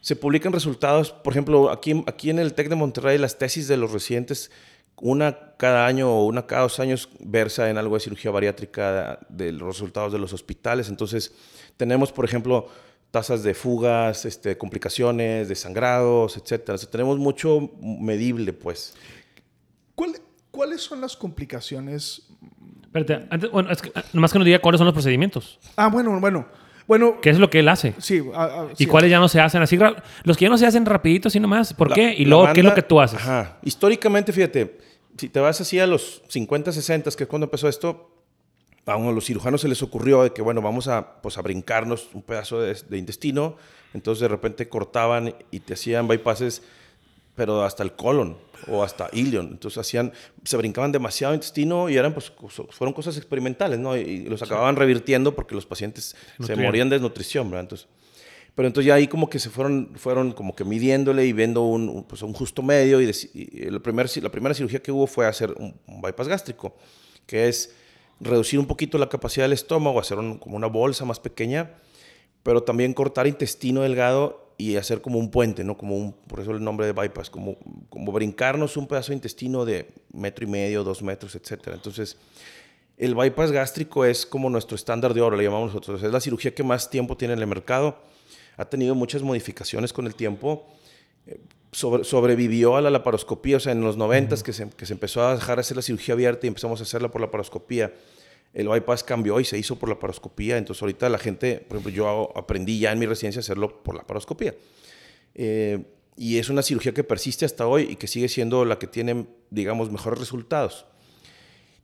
se 0.00 0.16
publican 0.16 0.52
resultados, 0.52 1.12
por 1.12 1.32
ejemplo, 1.32 1.70
aquí, 1.70 1.92
en- 1.92 2.04
aquí 2.06 2.30
en 2.30 2.38
el 2.38 2.52
TEC 2.54 2.68
de 2.68 2.74
Monterrey, 2.76 3.16
las 3.18 3.38
tesis 3.38 3.68
de 3.68 3.76
los 3.76 3.92
residentes, 3.92 4.50
una 4.96 5.54
cada 5.56 5.86
año 5.86 6.10
o 6.10 6.26
una 6.26 6.46
cada 6.46 6.62
dos 6.62 6.78
años 6.78 7.08
versa 7.20 7.70
en 7.70 7.78
algo 7.78 7.94
de 7.96 8.00
cirugía 8.00 8.30
bariátrica 8.30 9.18
de, 9.28 9.46
de 9.46 9.52
los 9.52 9.66
resultados 9.76 10.12
de 10.12 10.18
los 10.18 10.32
hospitales. 10.32 10.88
Entonces, 10.88 11.32
tenemos, 11.76 12.12
por 12.12 12.24
ejemplo, 12.24 12.68
tasas 13.10 13.42
de 13.42 13.54
fugas, 13.54 14.24
este, 14.24 14.56
complicaciones, 14.58 15.48
de 15.48 15.54
sangrados, 15.54 16.36
etcétera. 16.36 16.74
O 16.74 16.78
sea, 16.78 16.90
tenemos 16.90 17.18
mucho 17.18 17.70
medible, 17.80 18.52
pues. 18.52 18.94
¿Cuál- 19.94 20.16
¿Cuáles 20.50 20.82
son 20.82 21.00
las 21.00 21.16
complicaciones? 21.16 22.22
Espérate, 22.82 23.26
antes, 23.30 23.50
bueno, 23.50 23.70
es 23.72 23.82
que, 23.82 23.90
ah, 23.94 24.04
nomás 24.12 24.32
que 24.32 24.38
nos 24.38 24.46
diga 24.46 24.60
cuáles 24.60 24.78
son 24.78 24.86
los 24.86 24.94
procedimientos. 24.94 25.58
Ah, 25.76 25.88
bueno, 25.88 26.18
bueno. 26.20 26.46
Bueno, 26.86 27.18
¿Qué 27.22 27.30
es 27.30 27.38
lo 27.38 27.48
que 27.48 27.60
él 27.60 27.68
hace? 27.70 27.94
sí. 27.98 28.22
ah, 28.34 28.48
ah, 28.50 28.66
¿Y 28.72 28.84
sí. 28.84 28.86
cuáles 28.86 29.10
ya 29.10 29.18
no 29.18 29.26
se 29.28 29.40
hacen 29.40 29.62
así? 29.62 29.78
Los 30.24 30.36
que 30.36 30.44
ya 30.44 30.48
no 30.50 30.58
se 30.58 30.66
hacen 30.66 30.84
rapidito 30.84 31.28
así 31.28 31.40
nomás. 31.40 31.72
¿Por 31.72 31.88
La- 31.88 31.94
qué? 31.94 32.14
Y 32.16 32.24
luego, 32.26 32.52
¿qué 32.52 32.60
es 32.60 32.66
lo 32.66 32.74
que 32.74 32.82
tú 32.82 33.00
haces? 33.00 33.18
Ajá. 33.20 33.58
Históricamente, 33.62 34.32
fíjate, 34.32 34.78
si 35.16 35.28
te 35.28 35.40
vas 35.40 35.60
así 35.60 35.78
a 35.80 35.86
los 35.86 36.22
50, 36.28 36.72
60, 36.72 37.10
que 37.12 37.24
es 37.24 37.28
cuando 37.28 37.46
empezó 37.46 37.68
esto, 37.68 38.13
a 38.86 38.96
uno 38.96 39.08
de 39.08 39.14
los 39.14 39.24
cirujanos 39.24 39.60
se 39.60 39.68
les 39.68 39.82
ocurrió 39.82 40.22
de 40.22 40.32
que, 40.32 40.42
bueno, 40.42 40.60
vamos 40.60 40.88
a, 40.88 41.20
pues, 41.22 41.38
a 41.38 41.42
brincarnos 41.42 42.08
un 42.12 42.22
pedazo 42.22 42.60
de, 42.60 42.74
de 42.74 42.98
intestino. 42.98 43.56
Entonces, 43.94 44.22
de 44.22 44.28
repente 44.28 44.68
cortaban 44.68 45.34
y 45.50 45.60
te 45.60 45.74
hacían 45.74 46.08
bypasses, 46.08 46.62
pero 47.34 47.62
hasta 47.62 47.82
el 47.82 47.92
colon 47.92 48.36
o 48.68 48.82
hasta 48.82 49.08
ilion. 49.12 49.48
Entonces, 49.52 49.78
hacían, 49.78 50.12
se 50.44 50.56
brincaban 50.56 50.92
demasiado 50.92 51.34
intestino 51.34 51.88
y 51.88 51.96
eran, 51.96 52.12
pues, 52.12 52.32
fueron 52.70 52.92
cosas 52.92 53.16
experimentales, 53.16 53.78
¿no? 53.78 53.96
Y, 53.96 54.00
y 54.00 54.24
los 54.24 54.42
acababan 54.42 54.76
revirtiendo 54.76 55.34
porque 55.34 55.54
los 55.54 55.66
pacientes 55.66 56.14
se 56.40 56.56
morían 56.56 56.88
de 56.88 56.96
desnutrición, 56.96 57.50
¿verdad? 57.50 57.62
Entonces, 57.62 57.88
pero 58.54 58.68
entonces 58.68 58.86
ya 58.86 58.94
ahí 58.94 59.08
como 59.08 59.28
que 59.28 59.40
se 59.40 59.50
fueron, 59.50 59.92
fueron 59.96 60.32
como 60.32 60.54
que 60.54 60.64
midiéndole 60.64 61.26
y 61.26 61.32
viendo 61.32 61.62
un, 61.62 61.88
un, 61.88 62.04
pues 62.04 62.22
un 62.22 62.32
justo 62.32 62.62
medio. 62.62 63.00
Y, 63.00 63.10
y 63.34 63.70
la, 63.70 63.80
primer, 63.80 64.08
la 64.22 64.30
primera 64.30 64.54
cirugía 64.54 64.80
que 64.80 64.92
hubo 64.92 65.06
fue 65.06 65.26
hacer 65.26 65.52
un, 65.58 65.74
un 65.86 66.00
bypass 66.00 66.28
gástrico, 66.28 66.76
que 67.26 67.48
es 67.48 67.74
reducir 68.20 68.58
un 68.58 68.66
poquito 68.66 68.98
la 68.98 69.08
capacidad 69.08 69.44
del 69.44 69.52
estómago, 69.52 70.00
hacer 70.00 70.18
como 70.40 70.56
una 70.56 70.66
bolsa 70.66 71.04
más 71.04 71.20
pequeña, 71.20 71.72
pero 72.42 72.62
también 72.62 72.94
cortar 72.94 73.26
intestino 73.26 73.82
delgado 73.82 74.52
y 74.56 74.76
hacer 74.76 75.00
como 75.00 75.18
un 75.18 75.30
puente, 75.30 75.64
¿no? 75.64 75.76
Como 75.76 75.96
un, 75.96 76.12
por 76.12 76.40
eso 76.40 76.52
el 76.52 76.62
nombre 76.62 76.86
de 76.86 76.92
bypass, 76.92 77.30
como, 77.30 77.56
como 77.88 78.12
brincarnos 78.12 78.76
un 78.76 78.86
pedazo 78.86 79.08
de 79.08 79.16
intestino 79.16 79.64
de 79.64 79.90
metro 80.12 80.44
y 80.44 80.48
medio, 80.48 80.84
dos 80.84 81.02
metros, 81.02 81.34
etcétera. 81.34 81.74
Entonces, 81.74 82.16
el 82.96 83.14
bypass 83.14 83.50
gástrico 83.50 84.04
es 84.04 84.24
como 84.24 84.48
nuestro 84.48 84.76
estándar 84.76 85.14
de 85.14 85.20
oro, 85.20 85.36
le 85.36 85.42
llamamos 85.42 85.74
nosotros. 85.74 86.02
Es 86.02 86.12
la 86.12 86.20
cirugía 86.20 86.54
que 86.54 86.62
más 86.62 86.90
tiempo 86.90 87.16
tiene 87.16 87.34
en 87.34 87.40
el 87.40 87.46
mercado. 87.46 87.98
Ha 88.56 88.64
tenido 88.66 88.94
muchas 88.94 89.22
modificaciones 89.22 89.92
con 89.92 90.06
el 90.06 90.14
tiempo. 90.14 90.64
Sobre- 91.72 92.04
sobrevivió 92.04 92.76
a 92.76 92.80
la 92.80 92.90
laparoscopía, 92.90 93.56
o 93.56 93.60
sea, 93.60 93.72
en 93.72 93.80
los 93.80 93.96
90 93.96 94.36
que, 94.44 94.52
se, 94.52 94.70
que 94.70 94.86
se 94.86 94.92
empezó 94.92 95.26
a 95.26 95.34
dejar 95.34 95.58
hacer 95.58 95.76
la 95.76 95.82
cirugía 95.82 96.14
abierta 96.14 96.46
y 96.46 96.48
empezamos 96.48 96.78
a 96.78 96.84
hacerla 96.84 97.10
por 97.10 97.20
laparoscopía. 97.20 97.92
El 98.52 98.68
bypass 98.68 99.02
cambió 99.02 99.40
y 99.40 99.44
se 99.44 99.58
hizo 99.58 99.74
por 99.76 99.88
laparoscopía. 99.88 100.56
Entonces, 100.56 100.80
ahorita 100.82 101.08
la 101.08 101.18
gente, 101.18 101.56
por 101.66 101.78
ejemplo, 101.78 101.90
yo 101.92 102.32
aprendí 102.36 102.78
ya 102.78 102.92
en 102.92 103.00
mi 103.00 103.06
residencia 103.06 103.40
a 103.40 103.42
hacerlo 103.42 103.82
por 103.82 103.96
laparoscopía. 103.96 104.54
Eh, 105.34 105.82
y 106.16 106.38
es 106.38 106.48
una 106.48 106.62
cirugía 106.62 106.94
que 106.94 107.02
persiste 107.02 107.44
hasta 107.44 107.66
hoy 107.66 107.88
y 107.90 107.96
que 107.96 108.06
sigue 108.06 108.28
siendo 108.28 108.64
la 108.64 108.78
que 108.78 108.86
tiene, 108.86 109.26
digamos, 109.50 109.90
mejores 109.90 110.20
resultados. 110.20 110.86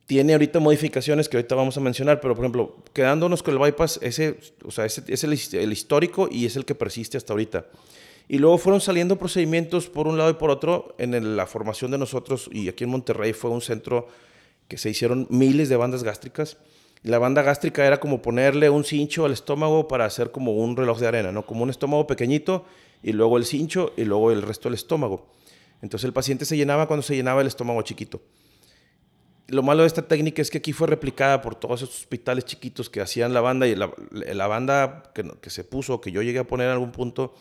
Tiene 0.05 0.31
ahorita 0.31 0.59
modificaciones 0.61 1.27
que 1.27 1.35
ahorita 1.35 1.55
vamos 1.55 1.75
a 1.75 1.81
mencionar, 1.81 2.21
pero 2.21 2.33
por 2.33 2.45
ejemplo, 2.45 2.77
quedándonos 2.93 3.43
con 3.43 3.53
el 3.53 3.59
bypass, 3.59 3.99
ese, 4.01 4.39
o 4.63 4.71
sea, 4.71 4.85
ese 4.85 5.03
es 5.09 5.23
el, 5.25 5.37
el 5.59 5.73
histórico 5.73 6.29
y 6.31 6.45
es 6.45 6.55
el 6.55 6.63
que 6.63 6.75
persiste 6.75 7.17
hasta 7.17 7.33
ahorita. 7.33 7.65
Y 8.27 8.37
luego 8.37 8.57
fueron 8.57 8.81
saliendo 8.81 9.17
procedimientos 9.17 9.87
por 9.87 10.07
un 10.07 10.17
lado 10.17 10.29
y 10.29 10.35
por 10.35 10.49
otro 10.49 10.95
en 10.97 11.35
la 11.35 11.45
formación 11.45 11.91
de 11.91 11.97
nosotros, 11.97 12.49
y 12.51 12.69
aquí 12.69 12.85
en 12.85 12.91
Monterrey 12.91 13.33
fue 13.33 13.49
un 13.49 13.61
centro 13.61 14.07
que 14.67 14.77
se 14.77 14.89
hicieron 14.89 15.27
miles 15.29 15.67
de 15.67 15.75
bandas 15.75 16.03
gástricas. 16.03 16.57
La 17.03 17.17
banda 17.17 17.41
gástrica 17.41 17.85
era 17.85 17.99
como 17.99 18.21
ponerle 18.21 18.69
un 18.69 18.83
cincho 18.83 19.25
al 19.25 19.33
estómago 19.33 19.87
para 19.87 20.05
hacer 20.05 20.31
como 20.31 20.53
un 20.53 20.77
reloj 20.77 20.99
de 20.99 21.07
arena, 21.07 21.31
¿no? 21.31 21.45
Como 21.45 21.63
un 21.63 21.69
estómago 21.69 22.07
pequeñito 22.07 22.65
y 23.03 23.11
luego 23.11 23.37
el 23.37 23.45
cincho 23.45 23.91
y 23.97 24.05
luego 24.05 24.31
el 24.31 24.41
resto 24.43 24.69
del 24.69 24.75
estómago. 24.75 25.27
Entonces 25.81 26.05
el 26.05 26.13
paciente 26.13 26.45
se 26.45 26.55
llenaba 26.55 26.87
cuando 26.87 27.01
se 27.01 27.15
llenaba 27.15 27.41
el 27.41 27.47
estómago 27.47 27.81
chiquito. 27.81 28.21
Lo 29.47 29.63
malo 29.63 29.81
de 29.81 29.87
esta 29.87 30.07
técnica 30.07 30.41
es 30.41 30.49
que 30.49 30.59
aquí 30.59 30.71
fue 30.71 30.87
replicada 30.87 31.41
por 31.41 31.55
todos 31.55 31.81
estos 31.81 31.99
hospitales 31.99 32.45
chiquitos 32.45 32.89
que 32.89 33.01
hacían 33.01 33.33
la 33.33 33.41
banda 33.41 33.67
y 33.67 33.75
la, 33.75 34.47
banda 34.47 35.11
que 35.41 35.49
se 35.49 35.65
puso, 35.65 35.99
que 35.99 36.11
yo 36.11 36.21
llegué 36.21 36.39
a 36.39 36.47
poner 36.47 36.67
en 36.67 36.73
algún 36.73 36.91
punto, 36.93 37.33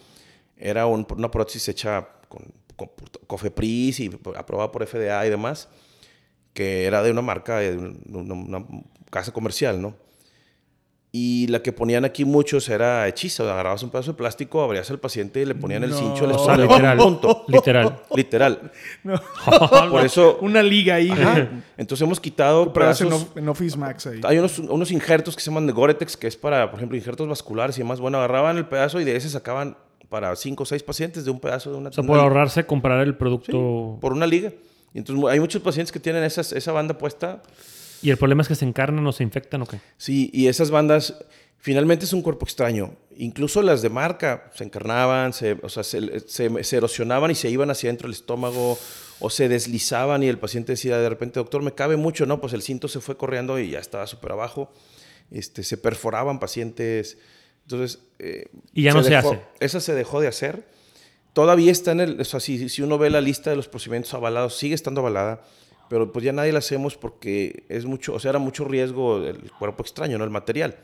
era 0.60 0.86
un- 0.86 1.06
una 1.16 1.30
prótesis 1.30 1.68
hecha 1.68 2.06
con, 2.28 2.42
con 2.76 2.88
Cofepris 3.26 4.00
y 4.00 4.10
aprobada 4.36 4.70
por 4.70 4.86
FDA 4.86 5.26
y 5.26 5.30
demás, 5.30 5.68
que 6.54 6.84
era 6.84 7.02
de 7.02 7.10
una 7.10 7.22
marca, 7.22 7.58
de 7.58 7.76
un- 7.76 8.00
una, 8.12 8.34
una 8.34 8.66
casa 9.10 9.32
comercial, 9.32 9.80
¿no? 9.82 9.94
Y 11.12 11.48
la 11.48 11.60
que 11.60 11.72
ponían 11.72 12.04
aquí 12.04 12.24
muchos 12.24 12.68
era 12.68 13.08
hechiza, 13.08 13.42
agarrabas 13.42 13.82
un 13.82 13.90
pedazo 13.90 14.12
de 14.12 14.16
plástico, 14.16 14.62
abrías 14.62 14.88
al 14.92 15.00
paciente 15.00 15.40
y 15.42 15.44
le 15.44 15.56
ponían 15.56 15.82
el 15.82 15.90
No. 15.90 15.96
cincho 15.98 16.24
sea, 16.28 16.36
estómago. 16.36 16.62
literal. 16.72 16.98
Punto. 16.98 17.44
Literal. 17.48 18.02
Literal. 18.14 18.72
No. 19.02 19.20
Por 19.90 20.04
eso, 20.06 20.38
Una 20.40 20.62
liga 20.62 20.94
ahí. 20.94 21.10
Ajá. 21.10 21.48
Entonces 21.76 22.06
hemos 22.06 22.20
quitado 22.20 22.72
pedazos. 22.72 23.26
en 23.34 23.48
Office 23.48 23.76
Max 23.76 24.06
ahí. 24.06 24.20
Hay 24.22 24.38
unos, 24.38 24.60
unos 24.60 24.92
injertos 24.92 25.34
que 25.34 25.42
se 25.42 25.50
llaman 25.50 25.66
de 25.66 25.72
Goretex, 25.72 26.16
que 26.16 26.28
es 26.28 26.36
para, 26.36 26.70
por 26.70 26.78
ejemplo, 26.78 26.96
injertos 26.96 27.26
vasculares 27.26 27.76
y 27.76 27.80
demás. 27.80 27.98
Bueno, 27.98 28.18
agarraban 28.18 28.56
el 28.56 28.66
pedazo 28.68 29.00
y 29.00 29.04
de 29.04 29.16
ese 29.16 29.28
sacaban 29.30 29.76
para 30.10 30.36
cinco 30.36 30.64
o 30.64 30.66
seis 30.66 30.82
pacientes 30.82 31.24
de 31.24 31.30
un 31.30 31.40
pedazo 31.40 31.70
de 31.70 31.78
una 31.78 31.88
O 31.88 31.92
sea, 31.92 32.04
por 32.04 32.18
ahorrarse 32.18 32.66
comprar 32.66 33.00
el 33.00 33.12
Sí, 33.12 33.16
producto. 33.18 33.98
por 34.00 34.12
una 34.12 34.26
liga. 34.26 34.52
Y 34.92 34.98
entonces 34.98 35.24
hay 35.30 35.40
muchos 35.40 35.62
pacientes 35.62 35.90
que 35.92 36.00
tienen 36.00 36.22
esas, 36.24 36.52
esa 36.52 36.72
banda 36.72 36.98
puesta. 36.98 37.42
Y 38.02 38.10
el 38.10 38.16
problema 38.18 38.42
es 38.42 38.48
que 38.48 38.54
se 38.56 38.64
encarnan 38.66 39.06
o 39.06 39.12
se 39.12 39.22
infectan 39.22 39.62
o 39.62 39.66
qué. 39.66 39.80
Sí, 39.96 40.28
y 40.34 40.48
esas 40.48 40.70
bandas 40.70 41.14
finalmente 41.58 42.04
es 42.06 42.12
un 42.12 42.22
cuerpo 42.22 42.44
extraño. 42.44 42.94
Incluso 43.16 43.62
las 43.62 43.82
de 43.82 43.88
marca 43.90 44.50
se 44.54 44.64
encarnaban, 44.64 45.32
se, 45.32 45.52
o 45.62 45.68
sea, 45.68 45.84
se, 45.84 46.20
se- 46.28 46.64
se 46.64 46.76
erosionaban 46.76 47.30
y 47.30 47.34
se 47.34 47.48
iban 47.50 47.70
hacia 47.70 47.88
adentro 47.90 48.08
del 48.08 48.14
estómago 48.14 48.78
o 49.20 49.30
se 49.30 49.48
deslizaban 49.48 50.22
y 50.22 50.28
el 50.28 50.38
paciente 50.38 50.72
decía 50.72 50.96
de 50.98 51.08
repente, 51.08 51.38
doctor, 51.38 51.62
me 51.62 51.72
cabe 51.72 51.96
mucho, 51.96 52.24
¿no? 52.26 52.40
Pues 52.40 52.52
el 52.54 52.62
cinto 52.62 52.88
se 52.88 53.00
fue 53.00 53.16
corriendo 53.16 53.58
y 53.60 53.70
ya 53.70 53.78
estaba 53.78 54.06
súper 54.06 54.32
abajo. 54.32 54.72
Este, 55.30 55.62
se 55.62 55.76
perforaban 55.76 56.40
pacientes. 56.40 57.18
Entonces... 57.70 58.00
eh, 58.18 58.46
Y 58.74 58.82
ya 58.82 58.92
no 58.92 59.02
se 59.02 59.14
hace. 59.14 59.40
Esa 59.60 59.80
se 59.80 59.94
dejó 59.94 60.20
de 60.20 60.28
hacer. 60.28 60.64
Todavía 61.32 61.70
está 61.70 61.92
en 61.92 62.00
el... 62.00 62.20
O 62.20 62.24
sea, 62.24 62.40
si, 62.40 62.68
si 62.68 62.82
uno 62.82 62.98
ve 62.98 63.10
la 63.10 63.20
lista 63.20 63.50
de 63.50 63.56
los 63.56 63.68
procedimientos 63.68 64.12
avalados, 64.14 64.56
sigue 64.56 64.74
estando 64.74 65.00
avalada. 65.00 65.42
Pero 65.88 66.12
pues 66.12 66.24
ya 66.24 66.32
nadie 66.32 66.52
la 66.52 66.58
hacemos 66.58 66.96
porque 66.96 67.64
es 67.68 67.84
mucho... 67.84 68.14
O 68.14 68.20
sea, 68.20 68.30
era 68.30 68.38
mucho 68.38 68.64
riesgo 68.64 69.24
el 69.24 69.50
cuerpo 69.52 69.82
extraño, 69.82 70.18
¿no? 70.18 70.24
El 70.24 70.30
material. 70.30 70.76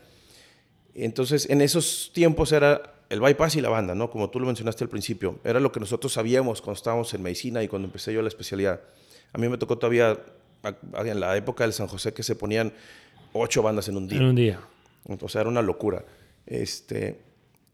Entonces, 0.93 1.49
en 1.49 1.61
esos 1.61 2.11
tiempos 2.13 2.51
era 2.51 2.93
el 3.09 3.21
bypass 3.21 3.55
y 3.55 3.61
la 3.61 3.69
banda, 3.69 3.93
¿no? 3.95 4.09
Como 4.09 4.29
tú 4.29 4.39
lo 4.39 4.45
mencionaste 4.45 4.83
al 4.83 4.89
principio. 4.89 5.39
Era 5.43 5.59
lo 5.59 5.71
que 5.71 5.79
nosotros 5.79 6.11
sabíamos 6.13 6.61
cuando 6.61 6.77
estábamos 6.77 7.13
en 7.13 7.21
medicina 7.21 7.61
y 7.63 7.67
cuando 7.67 7.87
empecé 7.87 8.13
yo 8.13 8.21
la 8.21 8.27
especialidad. 8.27 8.81
A 9.31 9.37
mí 9.37 9.47
me 9.47 9.57
tocó 9.57 9.77
todavía, 9.77 10.17
en 10.63 11.19
la 11.19 11.37
época 11.37 11.63
del 11.63 11.73
San 11.73 11.87
José, 11.87 12.13
que 12.13 12.23
se 12.23 12.35
ponían 12.35 12.73
ocho 13.33 13.61
bandas 13.61 13.87
en 13.89 13.97
un 13.97 14.07
día. 14.07 14.17
En 14.17 14.25
un 14.25 14.35
día. 14.35 14.59
O 15.21 15.29
sea, 15.29 15.41
era 15.41 15.49
una 15.49 15.61
locura. 15.61 16.03
Este, 16.47 17.19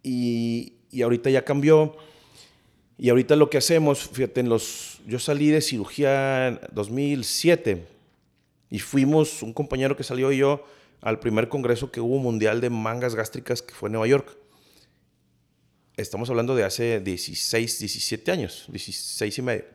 y, 0.03 0.73
y 0.91 1.01
ahorita 1.01 1.29
ya 1.29 1.45
cambió. 1.45 1.95
Y 2.97 3.09
ahorita 3.09 3.35
lo 3.35 3.49
que 3.49 3.57
hacemos, 3.57 4.09
fíjate, 4.09 4.41
en 4.41 4.49
los, 4.49 4.99
yo 5.07 5.19
salí 5.19 5.49
de 5.49 5.61
cirugía 5.61 6.47
en 6.49 6.59
2007 6.73 7.87
y 8.69 8.79
fuimos, 8.79 9.43
un 9.43 9.53
compañero 9.53 9.97
que 9.97 10.03
salió 10.03 10.31
y 10.31 10.37
yo, 10.37 10.65
al 11.01 11.19
primer 11.19 11.49
congreso 11.49 11.91
que 11.91 11.99
hubo 11.99 12.17
mundial 12.17 12.61
de 12.61 12.69
mangas 12.69 13.13
gástricas 13.13 13.61
que 13.61 13.73
fue 13.73 13.89
en 13.89 13.93
Nueva 13.93 14.07
York. 14.07 14.37
Estamos 15.97 16.29
hablando 16.29 16.55
de 16.55 16.63
hace 16.63 16.99
16, 16.99 17.79
17 17.79 18.31
años, 18.31 18.65
16 18.69 19.37
y 19.37 19.41
medio. 19.41 19.65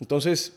Entonces, 0.00 0.54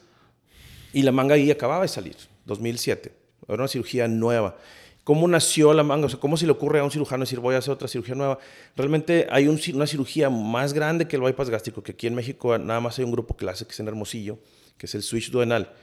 Y 0.94 1.04
la 1.04 1.12
manga 1.12 1.36
ahí 1.36 1.50
acababa 1.50 1.84
de 1.84 1.88
salir, 1.88 2.16
2007. 2.46 3.14
Era 3.48 3.56
una 3.56 3.68
cirugía 3.68 4.08
nueva. 4.08 4.58
¿Cómo 5.04 5.28
nació 5.28 5.74
la 5.74 5.84
manga? 5.84 6.06
O 6.06 6.10
sea, 6.10 6.20
¿cómo 6.20 6.38
se 6.38 6.46
le 6.46 6.52
ocurre 6.52 6.80
a 6.80 6.84
un 6.84 6.92
cirujano 6.92 7.24
decir 7.24 7.40
voy 7.40 7.56
a 7.56 7.58
hacer 7.58 7.74
otra 7.74 7.88
cirugía 7.88 8.14
nueva? 8.14 8.38
Realmente 8.76 9.28
hay 9.32 9.48
un, 9.48 9.60
una 9.74 9.88
cirugía 9.88 10.30
más 10.30 10.74
grande 10.74 11.08
que 11.08 11.16
el 11.16 11.24
bypass 11.24 11.50
gástrico, 11.50 11.82
que 11.82 11.94
aquí 11.94 12.06
en 12.06 12.14
México 12.14 12.56
nada 12.60 12.80
más 12.80 13.00
hay 13.00 13.06
un 13.06 13.12
grupo 13.12 13.36
que 13.36 13.46
la 13.46 13.54
hace, 13.54 13.66
que 13.66 13.72
es 13.72 13.80
en 13.80 13.88
Hermosillo, 13.88 14.38
que 14.78 14.86
es 14.86 14.94
el 14.94 15.02
switch 15.02 15.32
duodenal, 15.32 15.74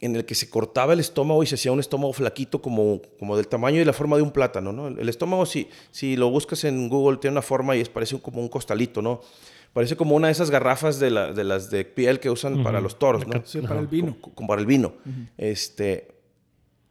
en 0.00 0.14
el 0.14 0.24
que 0.24 0.36
se 0.36 0.48
cortaba 0.48 0.92
el 0.92 1.00
estómago 1.00 1.42
y 1.42 1.46
se 1.46 1.56
hacía 1.56 1.72
un 1.72 1.80
estómago 1.80 2.12
flaquito 2.12 2.62
como, 2.62 3.02
como 3.18 3.36
del 3.36 3.48
tamaño 3.48 3.80
y 3.80 3.84
la 3.84 3.92
forma 3.92 4.14
de 4.14 4.22
un 4.22 4.30
plátano, 4.30 4.72
¿no? 4.72 4.86
El 4.86 5.08
estómago, 5.08 5.44
si, 5.44 5.68
si 5.90 6.14
lo 6.14 6.30
buscas 6.30 6.62
en 6.62 6.88
Google, 6.88 7.18
tiene 7.18 7.32
una 7.32 7.42
forma 7.42 7.74
y 7.74 7.80
es, 7.80 7.88
parece 7.88 8.20
como 8.20 8.40
un 8.40 8.48
costalito, 8.48 9.02
¿no? 9.02 9.22
Parece 9.72 9.96
como 9.96 10.14
una 10.14 10.28
de 10.28 10.32
esas 10.32 10.50
garrafas 10.50 11.00
de, 11.00 11.10
la, 11.10 11.32
de 11.32 11.42
las 11.42 11.68
de 11.68 11.84
piel 11.84 12.20
que 12.20 12.30
usan 12.30 12.62
para 12.62 12.80
los 12.80 12.98
toros, 12.98 13.26
¿no? 13.26 13.42
Sí, 13.44 13.60
para 13.60 13.80
el 13.80 13.88
vino. 13.88 14.16
Como, 14.20 14.48
para 14.48 14.60
el 14.60 14.66
vino. 14.66 14.94
Este 15.36 16.17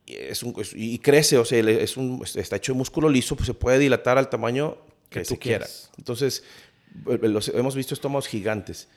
es 0.08 0.42
un, 0.44 0.56
y 0.74 1.00
crece, 1.00 1.38
o 1.38 1.46
sea, 1.46 1.60
es 1.60 1.98
un, 1.98 2.24
está 2.36 2.56
hecho 2.56 2.74
de 2.74 2.78
músculo 2.78 3.10
liso, 3.10 3.36
pues 3.36 3.48
se 3.48 3.54
puede 3.54 3.78
dilatar 3.78 4.18
al 4.18 4.30
tamaño 4.30 4.78
que, 5.10 5.26
se 5.26 5.38
quiera. 5.38 5.68
Entonces, 5.98 6.44
hemos 7.54 7.76
visto 7.76 7.94
estómagos 7.94 8.28
gigantes. 8.28 8.88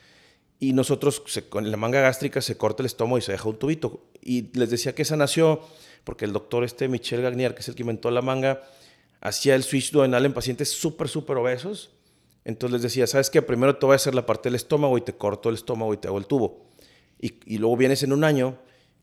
Y 0.60 0.72
nosotros, 0.72 1.22
con 1.48 1.70
la 1.70 1.76
manga 1.76 2.00
gástrica, 2.00 2.40
se 2.40 2.56
corta 2.56 2.82
el 2.82 2.86
estómago 2.86 3.18
y 3.18 3.22
se 3.22 3.32
deja 3.32 3.48
un 3.48 3.58
tubito. 3.58 4.04
Y 4.22 4.56
les 4.56 4.70
decía 4.70 4.94
que 4.94 5.02
esa 5.02 5.16
nació 5.16 5.60
porque 6.04 6.24
el 6.24 6.32
doctor 6.32 6.64
este 6.64 6.88
Michel 6.88 7.22
Gagnier, 7.22 7.54
que 7.54 7.60
es 7.60 7.68
el 7.68 7.74
que 7.74 7.82
inventó 7.82 8.10
la 8.10 8.22
manga, 8.22 8.62
hacía 9.20 9.54
el 9.54 9.62
switch 9.62 9.90
duodenal 9.90 10.24
en 10.26 10.32
pacientes 10.32 10.70
súper, 10.70 11.08
súper 11.08 11.38
obesos. 11.38 11.90
Entonces 12.44 12.72
les 12.74 12.82
decía, 12.82 13.06
¿sabes 13.06 13.30
qué? 13.30 13.42
Primero 13.42 13.76
te 13.76 13.86
voy 13.86 13.94
a 13.94 13.96
hacer 13.96 14.14
la 14.14 14.26
parte 14.26 14.48
del 14.48 14.56
estómago 14.56 14.96
y 14.96 15.00
te 15.00 15.14
corto 15.14 15.48
el 15.48 15.56
estómago 15.56 15.92
y 15.94 15.96
te 15.96 16.08
hago 16.08 16.18
el 16.18 16.26
tubo. 16.26 16.68
Y, 17.18 17.34
y 17.46 17.58
luego 17.58 17.76
vienes 17.76 18.02
en 18.02 18.12
un 18.12 18.24
año, 18.24 18.58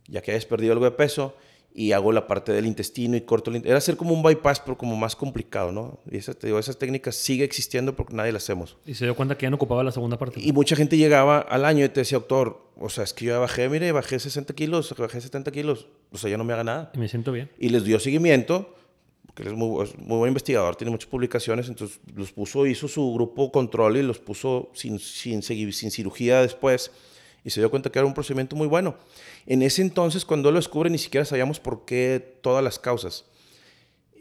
ya 0.08 0.22
que 0.22 0.32
hayas 0.32 0.45
perdido 0.45 0.74
algo 0.74 0.86
de 0.86 0.91
peso, 0.91 1.36
y 1.78 1.91
hago 1.91 2.11
la 2.11 2.25
parte 2.25 2.51
del 2.51 2.65
intestino 2.65 3.15
y 3.15 3.21
corto 3.21 3.51
el 3.51 3.63
Era 3.63 3.78
hacer 3.78 3.97
como 3.97 4.11
un 4.11 4.23
bypass, 4.23 4.61
pero 4.61 4.75
como 4.75 4.95
más 4.95 5.15
complicado, 5.15 5.71
¿no? 5.71 5.99
Y 6.09 6.17
esa, 6.17 6.34
te 6.34 6.47
digo, 6.47 6.57
esas 6.57 6.80
técnicas 6.80 7.15
sigue 7.15 7.43
existiendo 7.43 7.95
porque 7.95 8.15
nadie 8.15 8.32
las 8.32 8.41
hacemos. 8.41 8.78
Y 8.88 8.95
se 8.95 9.05
dio 9.05 9.15
cuenta 9.15 9.38
que 9.38 9.43
ya 9.43 9.51
no 9.51 9.57
ocupaba 9.57 9.84
la 9.84 9.91
segunda 9.91 10.17
parte. 10.17 10.41
Y 10.41 10.51
mucha 10.53 10.75
gente 10.75 10.97
llegaba 10.97 11.38
al 11.38 11.65
año 11.65 11.86
y 11.86 11.89
te 11.89 11.99
decía, 11.99 12.17
doctor, 12.17 12.71
o 12.78 12.89
sea, 12.89 13.03
es 13.03 13.13
que 13.13 13.25
yo 13.25 13.34
ya 13.34 13.38
bajé, 13.38 13.69
mire, 13.69 13.91
bajé 13.91 14.17
60 14.17 14.55
kilos, 14.55 14.95
bajé 14.97 15.21
70 15.21 15.51
kilos, 15.51 15.88
o 16.11 16.17
sea, 16.17 16.32
ya 16.32 16.38
no 16.39 16.43
me 16.43 16.53
haga 16.53 16.63
nada. 16.63 16.91
Y 16.95 16.97
me 16.97 17.07
siento 17.07 17.32
bien. 17.32 17.51
Y 17.59 17.69
les 17.69 17.84
dio 17.84 17.99
seguimiento, 17.99 18.73
porque 19.28 19.43
él 19.43 19.49
es 19.49 19.53
muy, 19.53 19.88
muy 19.99 20.17
buen 20.17 20.30
investigador, 20.30 20.78
tiene 20.78 20.89
muchas 20.89 21.11
publicaciones, 21.11 21.69
entonces 21.69 21.99
los 22.15 22.32
puso, 22.32 22.65
hizo 22.65 22.88
su 22.88 23.13
grupo 23.13 23.51
control 23.51 23.97
y 23.97 24.01
los 24.01 24.17
puso 24.17 24.71
sin, 24.73 24.97
sin, 24.97 25.43
sin 25.43 25.91
cirugía 25.91 26.41
después 26.41 26.89
y 27.48 27.50
se 27.50 27.62
dio 27.62 27.70
cuenta 27.70 27.89
que 27.89 27.98
era 27.98 28.06
un 28.06 28.14
procedimiento 28.14 28.58
muy 28.58 28.68
bueno. 28.68 28.98
En 29.45 29.62
ese 29.62 29.82
entonces, 29.82 30.26
cuando 30.26 30.52
lo 30.52 30.58
descubre, 30.58 30.89
ni 30.89 30.98
siquiera 30.98 31.24
sabíamos 31.24 31.62
por 31.62 31.86
qué 31.86 32.39
todas 32.41 32.62
las 32.62 32.78
causas. 32.78 33.24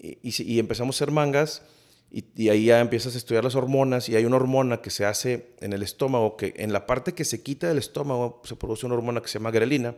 Y, 0.00 0.60
empezamos 0.60 0.94
a 0.94 0.96
hacer 0.98 1.12
mangas 1.12 1.62
y, 2.08 2.48
ahí 2.50 2.66
ya 2.66 2.78
empiezas 2.78 3.16
a 3.16 3.18
estudiar 3.18 3.42
las 3.42 3.56
hormonas 3.56 4.08
y 4.08 4.14
hay 4.14 4.26
una 4.26 4.36
hormona 4.36 4.80
que 4.80 4.90
se 4.90 5.04
hace 5.04 5.48
en 5.60 5.72
el 5.72 5.82
estómago, 5.82 6.36
que 6.36 6.54
en 6.58 6.72
la 6.72 6.86
parte 6.86 7.14
que 7.14 7.24
se 7.24 7.42
quita 7.42 7.66
del 7.66 7.78
estómago 7.78 8.42
se 8.44 8.54
produce 8.54 8.86
una 8.86 8.94
hormona 8.94 9.20
que 9.20 9.26
se 9.26 9.40
llama 9.40 9.50
grelina, 9.50 9.96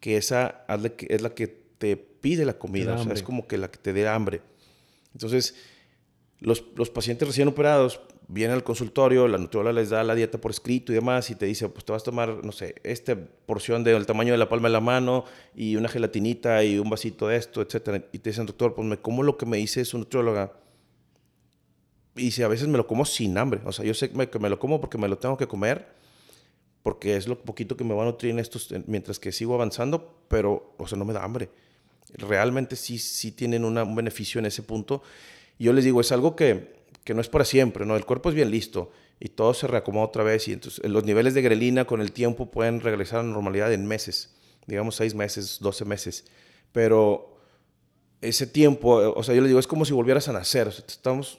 que 0.00 0.16
esa 0.16 0.64
es 1.10 1.20
la 1.20 1.34
que 1.34 1.46
te 1.76 1.98
pide 1.98 2.46
la 2.46 2.54
comida, 2.54 2.94
o 2.94 3.04
sea, 3.04 3.12
es 3.12 3.22
como 3.22 3.46
que 3.46 3.58
la 3.58 3.70
que 3.70 3.76
te 3.76 3.92
dé 3.92 4.08
hambre. 4.08 4.40
Entonces, 5.12 5.56
los, 6.40 6.64
los 6.74 6.88
pacientes 6.88 7.28
recién 7.28 7.48
operados 7.48 8.00
viene 8.28 8.54
al 8.54 8.64
consultorio, 8.64 9.28
la 9.28 9.38
nutrióloga 9.38 9.72
les 9.72 9.90
da 9.90 10.02
la 10.02 10.14
dieta 10.14 10.38
por 10.38 10.50
escrito 10.50 10.92
y 10.92 10.96
demás, 10.96 11.30
y 11.30 11.34
te 11.34 11.46
dice, 11.46 11.68
pues 11.68 11.84
te 11.84 11.92
vas 11.92 12.02
a 12.02 12.04
tomar, 12.06 12.44
no 12.44 12.52
sé, 12.52 12.74
esta 12.82 13.16
porción 13.46 13.84
del 13.84 14.06
tamaño 14.06 14.32
de 14.32 14.38
la 14.38 14.48
palma 14.48 14.68
de 14.68 14.72
la 14.72 14.80
mano 14.80 15.24
y 15.54 15.76
una 15.76 15.88
gelatinita 15.88 16.64
y 16.64 16.78
un 16.78 16.90
vasito 16.90 17.28
de 17.28 17.36
esto, 17.36 17.62
etcétera. 17.62 18.04
Y 18.12 18.18
te 18.18 18.30
dicen, 18.30 18.46
doctor, 18.46 18.74
pues 18.74 18.86
me 18.86 18.96
como 18.98 19.22
lo 19.22 19.36
que 19.36 19.46
me 19.46 19.58
dice 19.58 19.84
su 19.84 19.98
nutrióloga. 19.98 20.52
Y 22.16 22.30
si 22.30 22.42
a 22.42 22.48
veces 22.48 22.66
me 22.66 22.78
lo 22.78 22.86
como 22.86 23.04
sin 23.04 23.36
hambre. 23.36 23.60
O 23.64 23.72
sea, 23.72 23.84
yo 23.84 23.94
sé 23.94 24.10
que 24.10 24.38
me 24.38 24.48
lo 24.48 24.58
como 24.58 24.80
porque 24.80 24.98
me 24.98 25.06
lo 25.06 25.18
tengo 25.18 25.36
que 25.36 25.46
comer, 25.46 25.86
porque 26.82 27.16
es 27.16 27.28
lo 27.28 27.38
poquito 27.38 27.76
que 27.76 27.84
me 27.84 27.94
va 27.94 28.02
a 28.02 28.06
nutrir 28.06 28.32
en 28.32 28.38
estos, 28.38 28.72
mientras 28.86 29.18
que 29.18 29.32
sigo 29.32 29.54
avanzando, 29.54 30.18
pero, 30.28 30.74
o 30.78 30.86
sea, 30.88 30.96
no 30.96 31.04
me 31.04 31.12
da 31.12 31.22
hambre. 31.22 31.50
Realmente 32.14 32.76
sí, 32.76 32.98
sí 32.98 33.32
tienen 33.32 33.64
un 33.64 33.94
beneficio 33.94 34.38
en 34.38 34.46
ese 34.46 34.62
punto. 34.62 35.02
Yo 35.58 35.72
les 35.72 35.84
digo, 35.84 36.00
es 36.00 36.12
algo 36.12 36.36
que 36.36 36.85
que 37.06 37.14
no 37.14 37.20
es 37.20 37.28
para 37.28 37.44
siempre, 37.44 37.86
¿no? 37.86 37.94
El 37.94 38.04
cuerpo 38.04 38.30
es 38.30 38.34
bien 38.34 38.50
listo 38.50 38.90
y 39.20 39.28
todo 39.28 39.54
se 39.54 39.68
reacomoda 39.68 40.06
otra 40.06 40.24
vez 40.24 40.48
y 40.48 40.52
entonces 40.52 40.84
los 40.90 41.04
niveles 41.04 41.34
de 41.34 41.40
grelina 41.40 41.84
con 41.84 42.00
el 42.00 42.10
tiempo 42.10 42.50
pueden 42.50 42.80
regresar 42.80 43.20
a 43.20 43.22
la 43.22 43.28
normalidad 43.30 43.72
en 43.72 43.86
meses, 43.86 44.34
digamos 44.66 44.96
seis 44.96 45.14
meses, 45.14 45.58
doce 45.60 45.84
meses, 45.84 46.24
pero 46.72 47.38
ese 48.20 48.48
tiempo, 48.48 48.96
o 48.96 49.22
sea, 49.22 49.36
yo 49.36 49.40
le 49.40 49.46
digo, 49.46 49.60
es 49.60 49.68
como 49.68 49.84
si 49.84 49.92
volvieras 49.92 50.26
a 50.26 50.32
nacer, 50.32 50.66
estamos 50.66 51.38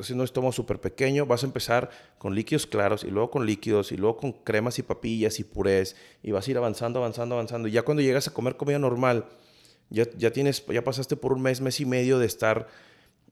haciendo 0.00 0.22
un 0.22 0.24
estómago 0.24 0.52
súper 0.52 0.80
pequeño, 0.80 1.26
vas 1.26 1.42
a 1.42 1.46
empezar 1.46 1.90
con 2.16 2.34
líquidos 2.34 2.66
claros 2.66 3.04
y 3.04 3.10
luego 3.10 3.30
con 3.30 3.44
líquidos 3.44 3.92
y 3.92 3.98
luego 3.98 4.16
con 4.16 4.32
cremas 4.32 4.78
y 4.78 4.82
papillas 4.82 5.38
y 5.40 5.44
purés 5.44 5.94
y 6.22 6.30
vas 6.30 6.48
a 6.48 6.50
ir 6.50 6.56
avanzando, 6.56 7.00
avanzando, 7.00 7.34
avanzando 7.34 7.68
y 7.68 7.72
ya 7.72 7.82
cuando 7.82 8.02
llegas 8.02 8.28
a 8.28 8.32
comer 8.32 8.56
comida 8.56 8.78
normal, 8.78 9.26
ya, 9.90 10.06
ya, 10.16 10.32
tienes, 10.32 10.64
ya 10.68 10.82
pasaste 10.82 11.16
por 11.16 11.34
un 11.34 11.42
mes, 11.42 11.60
mes 11.60 11.80
y 11.80 11.84
medio 11.84 12.18
de 12.18 12.24
estar 12.24 12.66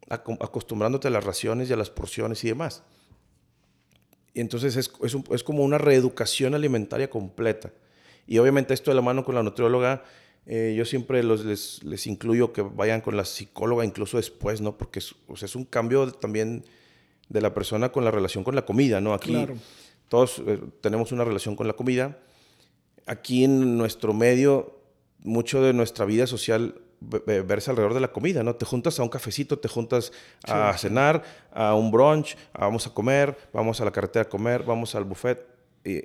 acostumbrándote 0.09 1.09
a 1.09 1.11
las 1.11 1.25
raciones 1.25 1.71
y 1.71 1.73
a 1.73 1.77
las 1.77 1.91
porciones 1.91 2.43
y 2.45 2.49
demás. 2.49 2.83
Y 4.35 4.41
entonces 4.41 4.77
es, 4.77 4.91
es, 5.03 5.17
es, 5.31 5.45
como 5.45 5.65
una 5.65 5.79
reeducación 5.79 6.55
alimentaria 6.55 7.11
completa. 7.11 7.73
Y 8.27 8.39
obviamente 8.39 8.75
esto 8.75 8.91
de 8.91 8.95
la 8.95 9.03
mano 9.03 9.25
con 9.25 9.35
la 9.35 9.43
nutrióloga, 9.43 10.05
eh, 10.47 10.75
yo 10.77 10.85
siempre 10.85 11.23
los, 11.23 11.45
les, 11.45 11.83
les, 11.83 12.07
incluyo 12.07 12.53
que 12.53 12.63
vayan 12.63 13.01
con 13.01 13.17
la 13.17 13.25
psicóloga 13.25 13.85
incluso 13.85 14.17
después, 14.17 14.61
¿no? 14.61 14.77
Porque 14.77 15.01
es, 15.01 15.15
o 15.27 15.37
sea, 15.37 15.47
es 15.47 15.57
un 15.57 15.65
cambio 15.65 16.11
también 16.13 16.65
de 17.29 17.41
la 17.41 17.55
persona 17.55 17.91
con 17.91 18.05
la 18.05 18.11
relación 18.11 18.45
con 18.45 18.55
la 18.55 18.65
comida, 18.65 19.01
¿no? 19.01 19.15
Aquí 19.15 19.47
todos 20.09 20.43
eh, 20.47 20.61
tenemos 20.81 21.13
una 21.13 21.25
relación 21.25 21.57
con 21.57 21.67
la 21.67 21.75
comida. 21.75 22.19
Aquí 23.07 23.45
en 23.45 23.79
nuestro 23.79 24.13
medio, 24.13 24.81
mucho 25.21 25.63
de 25.63 25.73
nuestra 25.73 26.05
vida 26.05 26.27
social 26.27 26.75
verse 27.01 27.71
alrededor 27.71 27.95
de 27.95 28.01
la 28.01 28.13
comida, 28.13 28.43
¿no? 28.43 28.55
Te 28.55 28.67
juntas 28.67 28.99
a 29.01 29.03
un 29.03 29.09
cafecito, 29.09 29.59
te 29.59 29.69
juntas 29.69 30.13
a 30.45 30.77
cenar, 30.77 31.23
a 31.53 31.75
un 31.75 31.91
brunch, 31.91 32.37
vamos 32.53 32.87
a 32.87 32.91
comer, 32.93 33.37
vamos 33.53 33.81
a 33.81 33.85
la 33.85 33.91
carretera 33.91 34.25
a 34.25 34.29
comer, 34.29 34.65
vamos 34.65 34.95
al 34.95 35.05
buffet. 35.05 35.47
Y, 35.85 36.05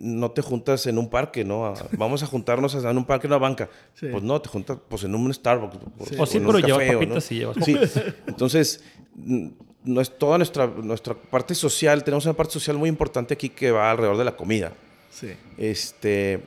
no 0.00 0.32
te 0.32 0.42
juntas 0.42 0.84
en 0.88 0.98
un 0.98 1.08
parque, 1.08 1.44
¿no? 1.44 1.72
vamos 1.92 2.22
a 2.22 2.26
juntarnos 2.26 2.74
en 2.74 2.96
un 2.96 3.04
parque, 3.04 3.26
en 3.26 3.32
una 3.32 3.38
banca. 3.38 3.68
Pues 4.00 4.22
no, 4.22 4.40
te 4.40 4.48
juntas 4.48 4.78
pues, 4.88 5.04
en 5.04 5.14
un 5.14 5.32
Starbucks. 5.32 5.76
O 6.18 6.26
sí, 6.26 6.40
pero 6.40 6.58
llevas 6.58 6.92
papitas 6.92 7.32
y 7.32 7.38
llevas 7.38 7.56
Sí, 7.64 7.76
entonces, 8.26 8.82
no 9.14 10.00
es 10.00 10.18
toda 10.18 10.38
nuestra, 10.38 10.66
nuestra 10.66 11.14
parte 11.14 11.54
social, 11.54 12.02
tenemos 12.02 12.24
una 12.24 12.34
parte 12.34 12.54
social 12.54 12.76
muy 12.76 12.88
importante 12.88 13.34
aquí 13.34 13.48
que 13.48 13.70
va 13.70 13.90
alrededor 13.90 14.16
de 14.16 14.24
la 14.24 14.36
comida. 14.36 14.72
Sí. 15.10 15.32
Este... 15.56 16.42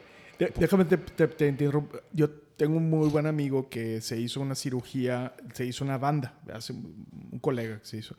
Déjame 0.56 0.86
te, 0.86 0.98
te, 0.98 1.28
te 1.28 1.48
interrumpo. 1.48 1.98
Yo 2.14 2.30
tengo 2.60 2.76
un 2.76 2.90
muy 2.90 3.08
buen 3.08 3.26
amigo 3.26 3.70
que 3.70 4.02
se 4.02 4.20
hizo 4.20 4.42
una 4.42 4.54
cirugía, 4.54 5.34
se 5.54 5.66
hizo 5.66 5.86
una 5.86 5.98
banda, 5.98 6.38
hace 6.54 6.74
un 6.74 7.40
colega 7.40 7.80
que 7.80 7.86
se 7.86 7.98
hizo. 7.98 8.18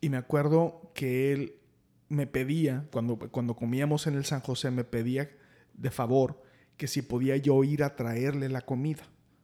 Y 0.00 0.08
me 0.08 0.16
acuerdo 0.16 0.90
que 0.94 1.30
él 1.30 1.56
me 2.08 2.26
pedía, 2.26 2.86
cuando, 2.90 3.18
cuando 3.18 3.54
comíamos 3.54 4.06
en 4.06 4.14
el 4.14 4.24
San 4.24 4.40
José, 4.40 4.70
me 4.70 4.84
pedía 4.84 5.28
de 5.74 5.90
favor 5.90 6.42
que 6.78 6.88
si 6.88 7.02
podía 7.02 7.36
yo 7.36 7.62
ir 7.64 7.82
a 7.82 7.94
traerle 7.96 8.48
la 8.48 8.62
comida. 8.62 9.02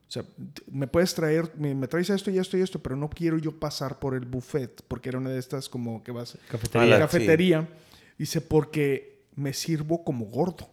O 0.09 0.11
sea, 0.11 0.25
me 0.71 0.87
puedes 0.87 1.15
traer, 1.15 1.53
me, 1.59 1.87
traes 1.87 2.09
esto 2.09 2.31
y 2.31 2.39
esto 2.39 2.57
y 2.57 2.63
esto, 2.63 2.83
pero 2.83 2.97
no 2.97 3.11
quiero 3.11 3.37
yo 3.37 3.61
pasar 3.61 3.99
por 3.99 4.15
el 4.15 4.25
buffet, 4.25 4.83
porque 4.89 5.11
era 5.11 5.19
una 5.19 5.29
de 5.29 5.39
estas 5.39 5.69
como 5.69 6.03
que 6.03 6.11
vas 6.11 6.39
cafetería. 6.49 6.97
a 6.97 6.99
la 6.99 7.05
cafetería. 7.05 7.69
Dice, 8.17 8.41
porque 8.41 9.27
me 9.37 9.53
sirvo 9.53 10.05
como 10.05 10.25
gordo. 10.25 10.71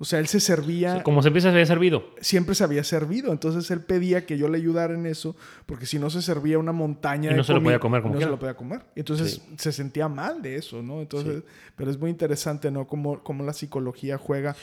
O 0.00 0.04
sea, 0.06 0.18
él 0.18 0.28
se 0.28 0.40
servía... 0.40 1.02
como 1.02 1.20
siempre 1.20 1.42
se 1.42 1.48
había 1.48 1.66
servido. 1.66 2.02
Siempre 2.22 2.54
se 2.54 2.64
había 2.64 2.82
servido. 2.84 3.32
Entonces 3.32 3.70
él 3.70 3.82
pedía 3.82 4.24
que 4.24 4.38
yo 4.38 4.48
le 4.48 4.56
ayudara 4.56 4.94
en 4.94 5.04
eso, 5.04 5.36
porque 5.66 5.84
si 5.84 5.98
no 5.98 6.08
se 6.08 6.22
servía 6.22 6.58
una 6.58 6.72
montaña... 6.72 7.30
Y 7.30 7.34
no 7.34 7.44
se 7.44 7.52
lo 7.52 7.62
podía 7.62 7.78
comer 7.78 8.00
como 8.00 8.14
No 8.14 8.20
se 8.22 8.26
lo 8.26 8.38
podía 8.38 8.54
comer. 8.54 8.80
Entonces 8.96 9.42
se 9.58 9.72
sentía 9.72 10.08
mal 10.08 10.40
de 10.40 10.56
eso, 10.56 10.82
¿no? 10.82 11.02
Entonces, 11.02 11.42
pero 11.76 11.90
es 11.90 11.98
muy 11.98 12.08
interesante, 12.08 12.70
¿no? 12.70 12.86
Cómo, 12.86 13.22
cómo 13.22 13.44
la 13.44 13.52
psicología 13.52 14.16
juega 14.16 14.56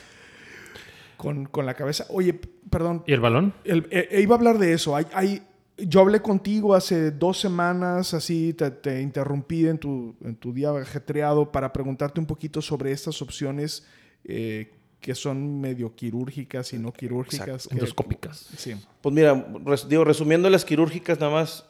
con, 1.18 1.46
con, 1.46 1.68
la 1.68 1.76
cabeza. 1.76 2.08
Oye, 2.10 2.34
perdón. 2.72 3.04
¿Y 3.06 3.14
el 3.14 3.20
balón? 3.20 3.54
El, 3.64 3.88
eh, 3.92 4.08
eh, 4.10 4.22
iba 4.22 4.34
a 4.34 4.40
hablar 4.40 4.58
de 4.58 4.74
eso. 4.74 4.96
Hay, 4.96 5.06
hay, 5.14 5.44
yo 5.78 6.00
hablé 6.00 6.20
contigo 6.20 6.74
hace 6.74 7.12
dos 7.12 7.40
semanas, 7.40 8.16
así 8.16 8.54
te, 8.54 8.72
te 8.72 9.04
interrumpí 9.04 9.68
en 9.68 9.78
tu, 9.78 10.16
en 10.24 10.36
tu 10.36 10.52
día 10.52 10.72
ajetreado 10.72 11.52
para 11.52 11.72
preguntarte 11.72 12.20
un 12.20 12.26
poquito 12.26 12.60
sobre 12.60 12.92
estas 12.92 13.22
opciones 13.22 13.86
eh, 14.24 14.72
que 15.08 15.16
son 15.16 15.62
medio 15.62 15.96
quirúrgicas 15.96 16.74
y 16.74 16.78
no 16.78 16.92
quirúrgicas. 16.92 17.70
Endoscópicas. 17.72 18.46
Sí. 18.58 18.76
Pues 19.00 19.16
mira, 19.16 19.48
digo, 19.88 20.04
resumiendo 20.04 20.50
las 20.50 20.66
quirúrgicas 20.66 21.18
nada 21.18 21.32
más, 21.32 21.64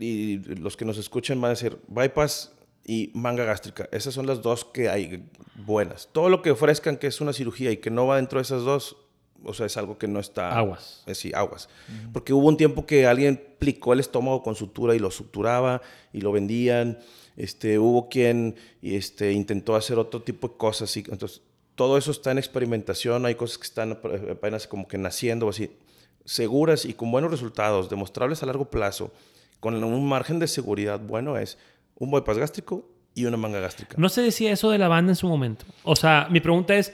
y 0.00 0.38
los 0.38 0.76
que 0.76 0.84
nos 0.84 0.98
escuchen 0.98 1.40
van 1.40 1.50
a 1.50 1.54
decir, 1.54 1.78
bypass 1.86 2.56
y 2.84 3.12
manga 3.14 3.44
gástrica. 3.44 3.88
Esas 3.92 4.14
son 4.14 4.26
las 4.26 4.42
dos 4.42 4.64
que 4.64 4.88
hay 4.88 5.30
buenas. 5.64 6.08
Todo 6.10 6.28
lo 6.28 6.42
que 6.42 6.50
ofrezcan 6.50 6.96
que 6.96 7.06
es 7.06 7.20
una 7.20 7.32
cirugía 7.32 7.70
y 7.70 7.76
que 7.76 7.90
no 7.90 8.08
va 8.08 8.16
dentro 8.16 8.40
de 8.40 8.42
esas 8.42 8.64
dos, 8.64 8.96
o 9.44 9.54
sea, 9.54 9.66
es 9.66 9.76
algo 9.76 9.96
que 9.96 10.08
no 10.08 10.18
está... 10.18 10.58
Aguas. 10.58 11.04
Eh, 11.06 11.14
sí, 11.14 11.30
aguas. 11.36 11.68
Porque 12.12 12.32
hubo 12.32 12.48
un 12.48 12.56
tiempo 12.56 12.84
que 12.84 13.06
alguien 13.06 13.40
plicó 13.60 13.92
el 13.92 14.00
estómago 14.00 14.42
con 14.42 14.56
sutura 14.56 14.96
y 14.96 14.98
lo 14.98 15.12
suturaba 15.12 15.82
y 16.12 16.20
lo 16.20 16.32
vendían. 16.32 16.98
Este, 17.36 17.78
hubo 17.78 18.08
quien 18.08 18.56
este, 18.82 19.30
intentó 19.30 19.76
hacer 19.76 20.00
otro 20.00 20.22
tipo 20.22 20.48
de 20.48 20.56
cosas. 20.56 20.96
Y, 20.96 21.04
entonces, 21.08 21.42
todo 21.76 21.96
eso 21.98 22.10
está 22.10 22.32
en 22.32 22.38
experimentación. 22.38 23.24
Hay 23.26 23.36
cosas 23.36 23.58
que 23.58 23.64
están 23.64 23.92
apenas 23.92 24.66
como 24.66 24.88
que 24.88 24.98
naciendo, 24.98 25.48
así, 25.48 25.70
seguras 26.24 26.84
y 26.84 26.94
con 26.94 27.12
buenos 27.12 27.30
resultados, 27.30 27.88
demostrables 27.88 28.42
a 28.42 28.46
largo 28.46 28.68
plazo, 28.68 29.12
con 29.60 29.82
un 29.82 30.08
margen 30.08 30.38
de 30.38 30.48
seguridad 30.48 31.00
bueno 31.00 31.38
es 31.38 31.58
un 31.94 32.10
bypass 32.10 32.38
gástrico 32.38 32.88
y 33.14 33.24
una 33.24 33.36
manga 33.36 33.60
gástrica. 33.60 33.94
No 33.98 34.08
se 34.08 34.22
decía 34.22 34.52
eso 34.52 34.70
de 34.70 34.78
la 34.78 34.88
banda 34.88 35.12
en 35.12 35.16
su 35.16 35.28
momento. 35.28 35.64
O 35.84 35.96
sea, 35.96 36.26
mi 36.30 36.40
pregunta 36.40 36.74
es, 36.74 36.92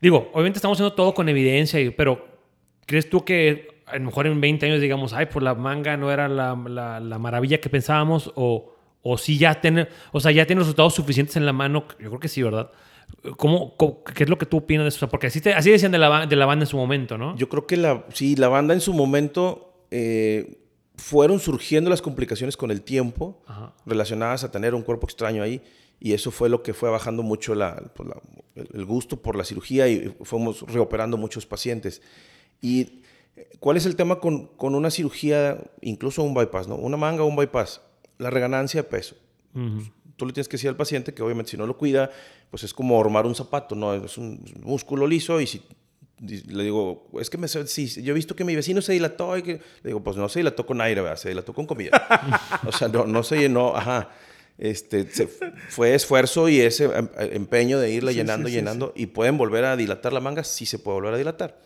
digo, 0.00 0.30
obviamente 0.32 0.58
estamos 0.58 0.76
haciendo 0.76 0.94
todo 0.94 1.14
con 1.14 1.28
evidencia, 1.28 1.80
pero 1.96 2.26
¿crees 2.84 3.08
tú 3.08 3.24
que 3.24 3.82
a 3.86 3.96
lo 3.96 4.06
mejor 4.06 4.26
en 4.26 4.40
20 4.40 4.66
años 4.66 4.80
digamos, 4.80 5.12
ay, 5.12 5.26
pues 5.26 5.42
la 5.42 5.54
manga 5.54 5.96
no 5.96 6.10
era 6.10 6.28
la, 6.28 6.54
la, 7.00 7.18
maravilla 7.18 7.60
que 7.60 7.70
pensábamos 7.70 8.32
o, 8.34 8.74
o 9.02 9.16
si 9.16 9.38
ya 9.38 9.60
tiene, 9.60 9.88
o 10.12 10.20
sea, 10.20 10.32
ya 10.32 10.44
tiene 10.44 10.60
resultados 10.60 10.94
suficientes 10.94 11.36
en 11.36 11.46
la 11.46 11.52
mano? 11.52 11.86
Yo 12.00 12.08
creo 12.08 12.20
que 12.20 12.28
sí, 12.28 12.42
¿verdad? 12.42 12.70
¿Cómo, 13.36 13.74
qué 14.14 14.24
es 14.24 14.28
lo 14.28 14.38
que 14.38 14.46
tú 14.46 14.58
opinas 14.58 14.84
de 14.84 14.88
eso? 14.88 15.08
porque 15.08 15.26
así, 15.26 15.40
así 15.48 15.70
decían 15.70 15.92
de 15.92 15.98
la, 15.98 16.26
de 16.26 16.36
la 16.36 16.46
banda 16.46 16.64
en 16.64 16.68
su 16.68 16.76
momento, 16.76 17.18
¿no? 17.18 17.36
Yo 17.36 17.48
creo 17.48 17.66
que 17.66 17.76
la, 17.76 18.04
sí, 18.12 18.36
la 18.36 18.48
banda 18.48 18.74
en 18.74 18.80
su 18.80 18.92
momento... 18.92 19.62
Eh, 19.90 20.62
fueron 20.96 21.40
surgiendo 21.40 21.90
las 21.90 22.02
complicaciones 22.02 22.56
con 22.56 22.70
el 22.70 22.82
tiempo 22.82 23.42
relacionadas 23.84 24.44
a 24.44 24.50
tener 24.50 24.74
un 24.74 24.82
cuerpo 24.82 25.06
extraño 25.06 25.42
ahí 25.42 25.62
y 26.00 26.12
eso 26.12 26.30
fue 26.30 26.48
lo 26.48 26.62
que 26.62 26.74
fue 26.74 26.90
bajando 26.90 27.22
mucho 27.22 27.54
pues 27.94 28.08
el 28.54 28.84
gusto 28.84 29.20
por 29.20 29.36
la 29.36 29.44
cirugía 29.44 29.88
y 29.88 30.14
fuimos 30.22 30.62
reoperando 30.62 31.16
muchos 31.16 31.46
pacientes. 31.46 32.02
¿Y 32.60 33.02
cuál 33.60 33.76
es 33.76 33.86
el 33.86 33.96
tema 33.96 34.20
con, 34.20 34.46
con 34.56 34.74
una 34.74 34.90
cirugía, 34.90 35.58
incluso 35.80 36.22
un 36.22 36.34
bypass, 36.34 36.68
¿no? 36.68 36.76
una 36.76 36.96
manga 36.96 37.22
o 37.22 37.26
un 37.26 37.36
bypass? 37.36 37.80
La 38.18 38.30
reganancia 38.30 38.82
de 38.82 38.88
peso. 38.88 39.16
Tú 40.16 40.26
le 40.26 40.32
tienes 40.32 40.48
que 40.48 40.56
decir 40.56 40.68
al 40.68 40.76
paciente 40.76 41.12
que 41.12 41.22
obviamente 41.22 41.50
si 41.52 41.56
no 41.56 41.66
lo 41.66 41.76
cuida, 41.76 42.10
pues 42.50 42.64
es 42.64 42.72
como 42.72 43.00
armar 43.00 43.26
un 43.26 43.34
zapato, 43.34 43.74
¿no? 43.74 43.94
Es 43.94 44.18
un 44.18 44.42
músculo 44.62 45.06
liso 45.06 45.40
y 45.40 45.46
si 45.46 45.62
le 46.20 46.64
digo, 46.64 47.08
es 47.20 47.28
que 47.28 47.36
me, 47.36 47.46
sí, 47.48 47.88
yo 48.02 48.12
he 48.12 48.14
visto 48.14 48.34
que 48.34 48.44
mi 48.44 48.56
vecino 48.56 48.80
se 48.80 48.92
dilató 48.92 49.36
y 49.36 49.42
que, 49.42 49.52
le 49.52 49.90
digo, 49.90 50.02
pues 50.02 50.16
no 50.16 50.28
se 50.28 50.38
dilató 50.38 50.64
con 50.64 50.80
aire, 50.80 51.02
¿verdad? 51.02 51.16
se 51.16 51.28
dilató 51.28 51.52
con 51.52 51.66
comida. 51.66 51.90
o 52.66 52.72
sea, 52.72 52.88
no, 52.88 53.06
no 53.06 53.22
se 53.22 53.38
llenó, 53.38 53.76
ajá. 53.76 54.10
Este, 54.58 55.06
fue 55.68 55.94
esfuerzo 55.94 56.48
y 56.48 56.60
ese 56.60 56.84
em, 56.84 57.08
empeño 57.18 57.78
de 57.78 57.90
irla 57.90 58.12
llenando, 58.12 58.48
llenando, 58.48 58.92
y 58.96 59.06
pueden 59.06 59.36
volver 59.36 59.66
a 59.66 59.76
dilatar 59.76 60.14
la 60.14 60.20
manga, 60.20 60.44
sí 60.44 60.64
se 60.64 60.78
puede 60.78 60.94
volver 60.94 61.14
a 61.14 61.18
dilatar. 61.18 61.58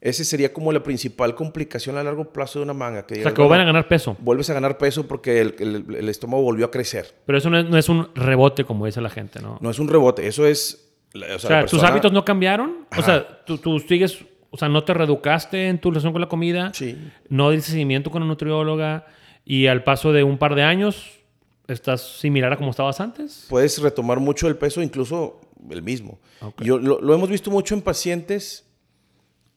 Ese 0.00 0.24
sería 0.24 0.52
como 0.52 0.72
la 0.72 0.82
principal 0.82 1.34
complicación 1.34 1.96
a 1.96 2.04
largo 2.04 2.32
plazo 2.32 2.60
de 2.60 2.64
una 2.64 2.74
manga. 2.74 3.04
Que 3.04 3.20
o 3.20 3.22
sea, 3.22 3.34
que 3.34 3.40
vuelvan 3.40 3.60
a 3.62 3.64
ganar 3.64 3.88
peso. 3.88 4.16
Vuelves 4.20 4.48
a 4.50 4.54
ganar 4.54 4.78
peso 4.78 5.08
porque 5.08 5.40
el, 5.40 5.54
el, 5.58 6.08
estómago 6.08 6.42
volvió 6.42 6.66
a 6.66 6.70
crecer. 6.70 7.16
Pero 7.26 7.38
eso 7.38 7.50
no 7.50 7.58
es, 7.58 7.68
no 7.68 7.76
es, 7.76 7.88
un 7.88 8.08
rebote, 8.14 8.64
como 8.64 8.86
dice 8.86 9.00
la 9.00 9.10
gente, 9.10 9.40
¿no? 9.40 9.58
No 9.60 9.70
es 9.70 9.78
un 9.80 9.88
rebote, 9.88 10.26
eso 10.26 10.46
es 10.46 10.88
o 11.14 11.38
sea, 11.38 11.66
¿tus 11.66 11.82
hábitos 11.82 12.12
no 12.12 12.24
cambiaron? 12.24 12.86
O 12.96 13.02
sea, 13.02 13.44
¿tú, 13.44 13.78
sigues, 13.80 14.24
o 14.50 14.56
sea, 14.56 14.68
no 14.68 14.84
te 14.84 14.94
reeducaste 14.94 15.68
en 15.68 15.80
tu 15.80 15.90
relación 15.90 16.12
con 16.12 16.20
la 16.20 16.28
comida, 16.28 16.72
sí. 16.74 16.98
no 17.28 17.50
diste 17.50 17.70
seguimiento 17.70 18.10
con 18.10 18.22
una 18.22 18.32
nutrióloga 18.32 19.06
y 19.44 19.66
al 19.66 19.84
paso 19.84 20.12
de 20.12 20.22
un 20.22 20.38
par 20.38 20.54
de 20.54 20.62
años 20.62 21.20
estás 21.66 22.02
similar 22.18 22.52
a 22.52 22.56
como 22.56 22.70
estabas 22.70 23.00
antes? 23.00 23.46
Puedes 23.48 23.80
retomar 23.80 24.20
mucho 24.20 24.48
el 24.48 24.56
peso, 24.56 24.82
incluso 24.82 25.40
el 25.70 25.82
mismo. 25.82 26.18
Yo, 26.58 26.78
lo, 26.78 27.14
hemos 27.14 27.30
visto 27.30 27.50
mucho 27.50 27.74
en 27.74 27.82
pacientes 27.82 28.67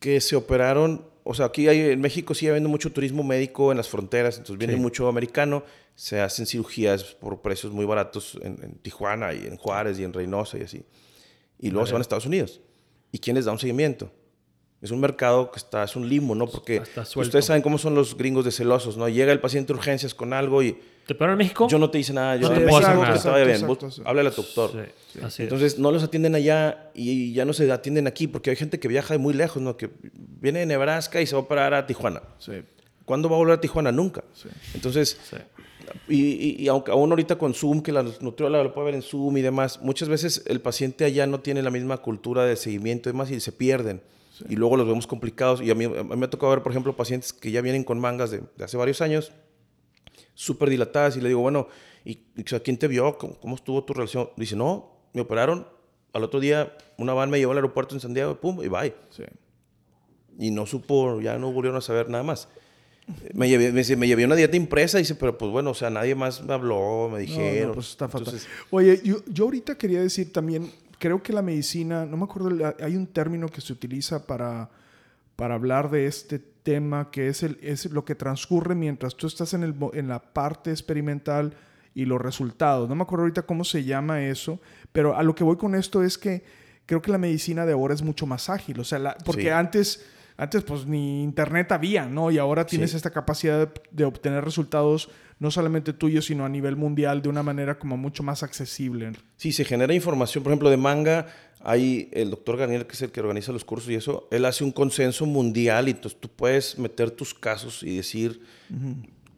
que 0.01 0.19
se 0.19 0.35
operaron, 0.35 1.05
o 1.23 1.33
sea, 1.33 1.45
aquí 1.45 1.69
hay, 1.69 1.91
en 1.91 2.01
México 2.01 2.33
sigue 2.33 2.49
habiendo 2.49 2.67
mucho 2.67 2.91
turismo 2.91 3.23
médico 3.23 3.71
en 3.71 3.77
las 3.77 3.87
fronteras, 3.87 4.37
entonces 4.37 4.57
viene 4.57 4.75
mucho 4.75 5.07
americano, 5.07 5.63
se 5.95 6.19
hacen 6.19 6.45
cirugías 6.45 7.03
por 7.15 7.41
precios 7.41 7.71
muy 7.71 7.85
baratos 7.85 8.37
en, 8.41 8.61
en 8.61 8.73
Tijuana 8.79 9.33
y 9.33 9.45
en 9.47 9.55
Juárez 9.55 9.97
y 9.97 10.03
en 10.03 10.11
Reynosa 10.11 10.57
y 10.57 10.63
así 10.63 10.83
y 11.61 11.69
luego 11.69 11.85
se 11.85 11.93
van 11.93 12.01
a 12.01 12.03
Estados 12.03 12.25
Unidos. 12.25 12.59
¿Y 13.11 13.19
quién 13.19 13.35
les 13.35 13.45
da 13.45 13.51
un 13.51 13.59
seguimiento? 13.59 14.11
Es 14.81 14.89
un 14.89 14.99
mercado 14.99 15.51
que 15.51 15.59
está, 15.59 15.83
es 15.83 15.95
un 15.95 16.09
limbo, 16.09 16.33
¿no? 16.33 16.47
Porque 16.47 16.81
ustedes 17.15 17.45
saben 17.45 17.61
cómo 17.61 17.77
son 17.77 17.93
los 17.93 18.17
gringos 18.17 18.43
de 18.43 18.51
celosos, 18.51 18.97
¿no? 18.97 19.07
Llega 19.07 19.31
el 19.31 19.39
paciente 19.39 19.71
de 19.71 19.79
urgencias 19.79 20.13
con 20.13 20.33
algo 20.33 20.63
y... 20.63 20.77
¿Te 21.05 21.15
paran 21.15 21.33
en 21.33 21.39
México? 21.39 21.67
Yo 21.67 21.79
no 21.79 21.89
te 21.89 21.99
hice 21.99 22.13
nada, 22.13 22.35
yo 22.35 22.49
no 22.49 22.55
te 22.55 22.61
puedo 22.61 22.77
hacer 22.77 22.95
nada. 22.95 23.15
Estaba 23.15 23.43
bien. 23.43 23.65
Háblale 24.05 24.29
a 24.29 24.31
tu 24.31 24.41
doctor. 24.41 24.71
Sí, 25.13 25.19
así 25.23 25.43
Entonces, 25.43 25.79
no 25.79 25.91
los 25.91 26.03
atienden 26.03 26.35
allá 26.35 26.91
y 26.93 27.33
ya 27.33 27.45
no 27.45 27.53
se 27.53 27.71
atienden 27.71 28.07
aquí 28.07 28.27
porque 28.27 28.49
hay 28.49 28.55
gente 28.55 28.79
que 28.79 28.87
viaja 28.87 29.13
de 29.13 29.17
muy 29.17 29.33
lejos, 29.33 29.61
¿no? 29.61 29.77
Que 29.77 29.89
viene 30.13 30.59
de 30.59 30.65
Nebraska 30.65 31.21
y 31.21 31.25
se 31.25 31.35
va 31.35 31.41
a 31.41 31.47
parar 31.47 31.73
a 31.73 31.85
Tijuana. 31.85 32.21
Sí. 32.39 32.53
¿Cuándo 33.05 33.29
va 33.29 33.35
a 33.35 33.39
volver 33.39 33.55
a 33.55 33.61
Tijuana? 33.61 33.91
Nunca. 33.91 34.23
Sí. 34.33 34.47
Entonces, 34.73 35.19
y, 36.07 36.63
y, 36.63 36.67
aunque 36.67 36.91
aún 36.91 37.09
ahorita 37.09 37.37
con 37.37 37.53
Zoom, 37.53 37.81
que 37.81 37.91
la 37.91 38.03
nutrióloga 38.21 38.63
lo 38.63 38.73
puede 38.73 38.85
ver 38.85 38.95
en 38.95 39.01
Zoom 39.01 39.37
y 39.37 39.41
demás, 39.41 39.81
muchas 39.81 40.09
veces 40.09 40.43
el 40.47 40.61
paciente 40.61 41.05
allá 41.05 41.27
no 41.27 41.39
tiene 41.39 41.61
la 41.61 41.71
misma 41.71 41.97
cultura 41.97 42.45
de 42.45 42.55
seguimiento 42.55 43.09
y 43.09 43.11
demás 43.11 43.31
y 43.31 43.39
se 43.39 43.51
pierden. 43.51 44.01
Y 44.49 44.55
luego 44.55 44.77
los 44.77 44.87
vemos 44.87 45.07
complicados. 45.07 45.61
Y 45.61 45.69
a 45.69 45.75
mí, 45.75 45.87
me 45.87 46.25
ha 46.25 46.29
tocado 46.29 46.51
ver, 46.51 46.63
por 46.63 46.71
ejemplo, 46.71 46.95
pacientes 46.95 47.33
que 47.33 47.51
ya 47.51 47.61
vienen 47.61 47.83
con 47.83 47.99
mangas 47.99 48.31
de, 48.31 48.41
hace 48.63 48.77
varios 48.77 49.01
años, 49.01 49.31
súper 50.41 50.71
dilatadas, 50.71 51.17
y 51.17 51.21
le 51.21 51.27
digo, 51.27 51.41
bueno, 51.41 51.67
¿y, 52.03 52.15
quién 52.15 52.77
te 52.77 52.87
vio? 52.87 53.15
¿Cómo, 53.15 53.55
estuvo 53.55 53.83
tu 53.83 53.93
relación? 53.93 54.31
Dice, 54.35 54.55
no, 54.55 54.91
me 55.13 55.21
operaron. 55.21 55.67
Al 56.13 56.23
otro 56.23 56.39
día, 56.39 56.75
una 56.97 57.13
van 57.13 57.29
me 57.29 57.37
llevó 57.37 57.51
al 57.51 57.59
aeropuerto 57.59 57.93
en 57.93 58.01
San 58.01 58.15
Diego, 58.15 58.35
pum, 58.41 58.59
y 58.63 58.67
bye. 58.67 58.91
Y 60.39 60.49
no 60.49 60.65
supo, 60.65 61.21
ya 61.21 61.37
no 61.37 61.51
volvieron 61.51 61.77
a 61.77 61.81
saber 61.81 62.09
nada 62.09 62.23
más. 62.23 62.47
Me 63.33 63.49
llevé, 63.49 63.71
me, 63.71 63.95
me 63.95 64.07
llevé, 64.07 64.25
una 64.25 64.35
dieta 64.35 64.57
impresa 64.57 64.97
y 64.97 65.03
dice, 65.03 65.13
pero 65.13 65.37
pues 65.37 65.51
bueno, 65.51 65.69
o 65.71 65.73
sea, 65.75 65.91
nadie 65.91 66.15
más 66.15 66.43
me 66.43 66.53
habló, 66.53 67.07
me 67.11 67.19
dijeron. 67.19 67.75
pues 67.75 67.89
está 67.89 68.07
fatal. 68.07 68.33
Oye, 68.71 68.99
yo, 69.03 69.17
yo, 69.27 69.43
ahorita 69.43 69.77
quería 69.77 70.01
decir 70.01 70.33
también, 70.33 70.71
creo 70.97 71.21
que 71.21 71.33
la 71.33 71.43
medicina, 71.43 72.03
no 72.05 72.17
me 72.17 72.23
acuerdo, 72.23 72.73
hay 72.79 72.95
un 72.95 73.05
término 73.05 73.47
que 73.47 73.61
se 73.61 73.73
utiliza 73.73 74.25
para, 74.25 74.71
para 75.35 75.53
hablar 75.53 75.91
de 75.91 76.07
este 76.07 76.50
tema, 76.63 77.11
que 77.11 77.27
es, 77.27 77.43
el, 77.43 77.57
es 77.61 77.85
lo 77.91 78.05
que 78.05 78.15
transcurre 78.15 78.75
mientras 78.75 79.15
tú 79.15 79.27
estás 79.27 79.53
en, 79.53 79.63
el, 79.63 79.75
en 79.93 80.07
la 80.07 80.19
parte 80.19 80.71
experimental 80.71 81.55
y 81.93 82.05
los 82.05 82.21
resultados. 82.21 82.87
No 82.87 82.95
me 82.95 83.03
acuerdo 83.03 83.23
ahorita 83.23 83.43
cómo 83.43 83.63
se 83.63 83.83
llama 83.83 84.23
eso, 84.23 84.59
pero 84.91 85.15
a 85.15 85.23
lo 85.23 85.35
que 85.35 85.43
voy 85.43 85.57
con 85.57 85.75
esto 85.75 86.03
es 86.03 86.17
que 86.17 86.43
creo 86.85 87.01
que 87.01 87.11
la 87.11 87.17
medicina 87.17 87.65
de 87.65 87.73
ahora 87.73 87.93
es 87.93 88.01
mucho 88.01 88.25
más 88.25 88.49
ágil, 88.49 88.79
o 88.79 88.83
sea, 88.83 89.15
porque 89.25 89.51
antes 89.51 90.05
antes 90.41 90.63
pues 90.63 90.87
ni 90.87 91.23
internet 91.23 91.71
había, 91.71 92.05
¿no? 92.05 92.31
Y 92.31 92.39
ahora 92.39 92.65
tienes 92.65 92.95
esta 92.95 93.11
capacidad 93.11 93.71
de, 93.91 94.05
obtener 94.05 94.43
resultados 94.43 95.09
no 95.37 95.51
solamente 95.51 95.93
tuyos, 95.93 96.25
sino 96.25 96.45
a 96.45 96.49
nivel 96.49 96.75
mundial 96.75 97.21
de 97.21 97.29
una 97.29 97.43
manera 97.43 97.77
como 97.77 97.95
mucho 97.95 98.23
más 98.23 98.41
accesible. 98.41 99.11
Sí, 99.37 99.51
se 99.51 99.65
genera 99.65 99.93
información, 99.93 100.43
por 100.43 100.51
ejemplo, 100.51 100.71
de 100.71 100.77
manga. 100.77 101.27
Hay 101.63 102.09
el 102.11 102.29
doctor 102.29 102.57
Garnier, 102.57 102.87
que 102.87 102.93
es 102.93 103.01
el 103.01 103.11
que 103.11 103.19
organiza 103.19 103.51
los 103.51 103.63
cursos 103.63 103.89
y 103.89 103.95
eso, 103.95 104.27
él 104.31 104.45
hace 104.45 104.63
un 104.63 104.71
consenso 104.71 105.25
mundial 105.25 105.87
y 105.87 105.91
entonces 105.91 106.19
tú 106.19 106.29
puedes 106.29 106.77
meter 106.77 107.11
tus 107.11 107.33
casos 107.33 107.83
y 107.83 107.97
decir, 107.97 108.41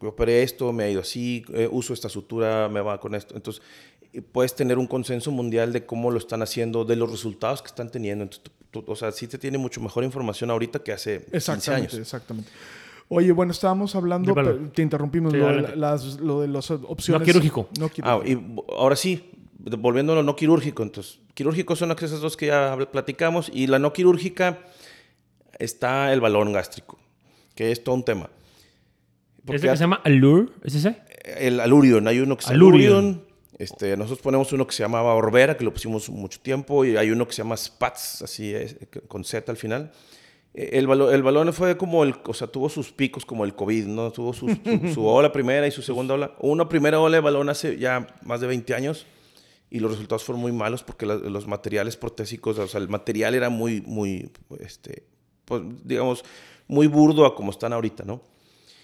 yo 0.00 0.08
operé 0.08 0.42
esto, 0.42 0.72
me 0.72 0.84
ha 0.84 0.90
ido 0.90 1.00
así, 1.00 1.44
eh, 1.52 1.68
uso 1.70 1.92
esta 1.92 2.08
sutura, 2.08 2.68
me 2.68 2.80
va 2.80 2.98
con 3.00 3.14
esto. 3.14 3.34
Entonces, 3.36 3.62
puedes 4.32 4.54
tener 4.54 4.78
un 4.78 4.86
consenso 4.86 5.30
mundial 5.30 5.72
de 5.72 5.86
cómo 5.86 6.10
lo 6.10 6.18
están 6.18 6.42
haciendo, 6.42 6.84
de 6.84 6.96
los 6.96 7.10
resultados 7.10 7.62
que 7.62 7.68
están 7.68 7.90
teniendo. 7.90 8.24
Entonces, 8.24 8.52
o 8.86 8.96
sea, 8.96 9.12
sí 9.12 9.26
te 9.26 9.38
tiene 9.38 9.58
mucho 9.58 9.80
mejor 9.80 10.04
información 10.04 10.50
ahorita 10.50 10.80
que 10.80 10.92
hace 10.92 11.24
15 11.24 11.74
años. 11.74 11.94
Exactamente. 11.94 12.50
Oye, 13.08 13.32
bueno, 13.32 13.52
estábamos 13.52 13.94
hablando, 13.94 14.34
te 14.74 14.82
interrumpimos, 14.82 15.32
lo, 15.32 15.46
de 15.48 15.76
las, 15.76 16.18
las 16.20 16.70
opciones. 16.70 17.20
No 17.20 17.24
quirúrgico. 17.24 17.68
No 17.78 17.88
quirúrgico. 17.88 18.02
Ah, 18.04 18.20
y 18.26 18.38
ahora 18.76 18.96
sí, 18.96 19.30
volviendo 19.58 20.12
a 20.12 20.16
lo 20.16 20.22
no 20.22 20.36
quirúrgico. 20.36 20.82
Entonces, 20.82 21.20
quirúrgico 21.34 21.76
son 21.76 21.90
esas 21.92 22.20
dos 22.20 22.36
que 22.36 22.46
ya 22.46 22.76
platicamos. 22.90 23.50
Y 23.52 23.66
la 23.66 23.78
no 23.78 23.92
quirúrgica 23.92 24.60
está 25.58 26.12
el 26.12 26.20
balón 26.20 26.52
gástrico, 26.52 26.98
que 27.54 27.70
es 27.70 27.82
todo 27.82 27.94
un 27.94 28.04
tema. 28.04 28.30
¿Ese 29.46 29.68
que 29.68 29.76
se 29.76 29.82
llama 29.82 30.00
Allure? 30.04 30.48
¿Es 30.62 30.74
ese? 30.74 31.02
El 31.24 31.60
Alurion. 31.60 32.08
Hay 32.08 32.20
uno 32.20 32.36
que 32.36 32.44
se 32.44 32.54
llama 32.54 32.66
Alurion 32.66 33.34
este, 33.58 33.96
nosotros 33.96 34.20
ponemos 34.20 34.52
uno 34.52 34.66
que 34.66 34.74
se 34.74 34.82
llamaba 34.82 35.14
Orbera, 35.14 35.56
que 35.56 35.64
lo 35.64 35.72
pusimos 35.72 36.08
mucho 36.10 36.40
tiempo, 36.40 36.84
y 36.84 36.96
hay 36.96 37.10
uno 37.10 37.26
que 37.26 37.32
se 37.32 37.42
llama 37.42 37.56
Spats, 37.56 38.22
así 38.22 38.54
con 39.08 39.24
Z 39.24 39.50
al 39.50 39.56
final. 39.56 39.92
Eh, 40.54 40.70
el, 40.72 40.90
el 40.90 41.22
balón 41.22 41.52
fue 41.52 41.76
como 41.76 42.04
el, 42.04 42.14
o 42.24 42.34
sea, 42.34 42.48
tuvo 42.48 42.68
sus 42.68 42.92
picos 42.92 43.24
como 43.24 43.44
el 43.44 43.54
COVID, 43.54 43.86
¿no? 43.86 44.10
Tuvo 44.10 44.32
su, 44.32 44.48
su, 44.92 45.06
ola 45.06 45.32
primera 45.32 45.66
y 45.66 45.70
su 45.70 45.82
segunda 45.82 46.14
ola. 46.14 46.32
Una 46.40 46.68
primera 46.68 47.00
ola 47.00 47.16
de 47.16 47.20
balón 47.20 47.48
hace 47.48 47.78
ya 47.78 48.06
más 48.22 48.40
de 48.40 48.48
20 48.48 48.74
años 48.74 49.06
y 49.74 49.80
los 49.80 49.90
resultados 49.90 50.22
fueron 50.22 50.40
muy 50.40 50.52
malos 50.52 50.84
porque 50.84 51.04
los 51.04 51.48
materiales 51.48 51.96
protésicos, 51.96 52.60
o 52.60 52.68
sea, 52.68 52.80
el 52.80 52.88
material 52.88 53.34
era 53.34 53.50
muy, 53.50 53.80
muy, 53.80 54.30
este, 54.60 55.02
pues, 55.44 55.62
digamos, 55.82 56.24
muy 56.68 56.86
burdo 56.86 57.26
a 57.26 57.34
como 57.34 57.50
están 57.50 57.72
ahorita, 57.72 58.04
¿no? 58.04 58.22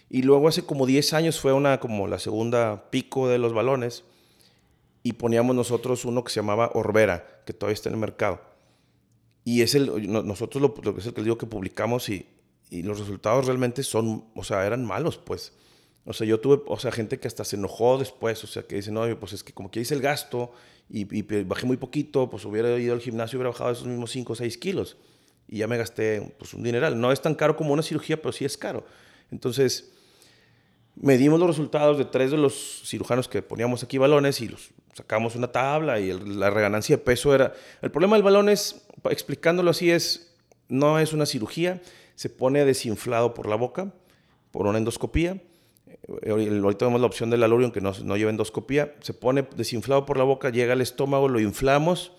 Y 0.09 0.23
luego 0.23 0.49
hace 0.49 0.65
como 0.65 0.87
10 0.87 1.13
años 1.13 1.39
fue 1.39 1.53
una, 1.53 1.79
como 1.79 2.09
la 2.09 2.19
segunda 2.19 2.91
pico 2.91 3.29
de 3.29 3.39
los 3.39 3.53
balones 3.53 4.03
y 5.05 5.13
poníamos 5.13 5.55
nosotros 5.55 6.05
uno 6.05 6.25
que 6.25 6.33
se 6.33 6.41
llamaba 6.41 6.73
Orbera, 6.75 7.41
que 7.47 7.53
todavía 7.53 7.75
está 7.75 7.89
en 7.89 7.95
el 7.95 8.01
mercado. 8.01 8.41
Y 9.45 9.63
es 9.63 9.77
el, 9.77 10.11
nosotros 10.11 10.61
lo, 10.61 10.75
lo, 10.83 10.99
es 10.99 11.07
el 11.07 11.15
que 11.15 11.23
digo 11.23 11.39
que 11.39 11.47
publicamos 11.47 12.09
y, 12.09 12.27
y 12.69 12.83
los 12.83 12.99
resultados 12.99 13.47
realmente 13.47 13.85
son, 13.85 14.25
o 14.35 14.43
sea, 14.43 14.67
eran 14.67 14.85
malos, 14.85 15.19
pues. 15.19 15.53
O 16.05 16.13
sea, 16.13 16.27
yo 16.27 16.41
tuve, 16.41 16.63
o 16.67 16.79
sea, 16.81 16.91
gente 16.91 17.21
que 17.21 17.29
hasta 17.29 17.45
se 17.45 17.55
enojó 17.55 17.97
después, 17.97 18.43
o 18.43 18.49
sea, 18.49 18.65
que 18.65 18.75
dice, 18.75 18.91
no, 18.91 19.03
pues 19.21 19.35
es 19.35 19.45
que 19.45 19.53
como 19.53 19.71
que 19.71 19.79
hice 19.79 19.95
el 19.95 20.01
gasto 20.01 20.51
y, 20.93 21.23
bajé 21.45 21.67
muy 21.67 21.77
poquito, 21.77 22.29
pues 22.29 22.45
hubiera 22.45 22.77
ido 22.79 22.95
al 22.95 23.01
gimnasio 23.01 23.37
y 23.37 23.39
hubiera 23.39 23.51
bajado 23.51 23.71
esos 23.71 23.87
mismos 23.87 24.11
5 24.11 24.33
o 24.33 24.37
6 24.37 24.59
kilos. 24.59 24.97
Y 25.47 25.59
ya 25.59 25.69
me 25.69 25.77
gasté, 25.77 26.35
pues, 26.39 26.53
un 26.53 26.63
dineral. 26.63 27.01
No 27.01 27.13
es 27.13 27.23
tan 27.23 27.35
caro 27.35 27.57
como 27.57 27.73
una 27.73 27.83
cirugía, 27.83 28.21
pero 28.21 28.33
sí 28.33 28.45
es 28.45 28.57
caro. 28.57 28.85
Entonces, 29.31 29.93
medimos 30.97 31.39
los 31.39 31.49
resultados 31.49 31.97
de 31.97 32.05
tres 32.05 32.33
de 32.33 32.37
los 32.37 32.83
cirujanos 32.85 33.29
que 33.29 33.41
poníamos 33.43 33.83
aquí 33.83 33.99
balones 33.99 34.41
y 34.41 34.49
los 34.49 34.71
sacamos 34.95 35.37
una 35.37 35.49
tabla 35.49 36.01
y 36.01 36.13
la 36.13 36.51
reganancia 36.51 36.97
de 36.97 37.03
peso 37.03 37.35
era... 37.35 37.55
El 37.83 37.91
problema 37.91 38.17
del 38.17 38.25
balón 38.25 38.49
es, 38.49 38.85
explicándolo 39.09 39.71
así, 39.71 39.91
es, 39.91 40.35
no 40.69 40.99
es 40.99 41.13
una 41.13 41.27
cirugía, 41.27 41.81
se 42.17 42.29
pone 42.29 42.65
desinflado 42.65 43.33
por 43.33 43.49
la 43.49 43.57
boca, 43.57 43.93
por 44.51 44.67
una 44.67 44.79
endoscopía. 44.79 45.41
Eh, 46.23 46.61
ahorita 46.63 46.87
vemos 46.87 47.01
la 47.01 47.07
opción 47.07 47.31
del 47.31 47.43
alurion 47.43 47.73
que 47.73 47.81
no, 47.81 47.93
no 48.05 48.17
lleva 48.17 48.31
endoscopía. 48.31 48.95
Se 49.01 49.15
pone 49.15 49.47
desinflado 49.57 50.07
por 50.07 50.17
la 50.17 50.25
boca, 50.25 50.51
llega 50.51 50.73
al 50.73 50.81
estómago, 50.81 51.29
lo 51.29 51.41
inflamos 51.41 52.13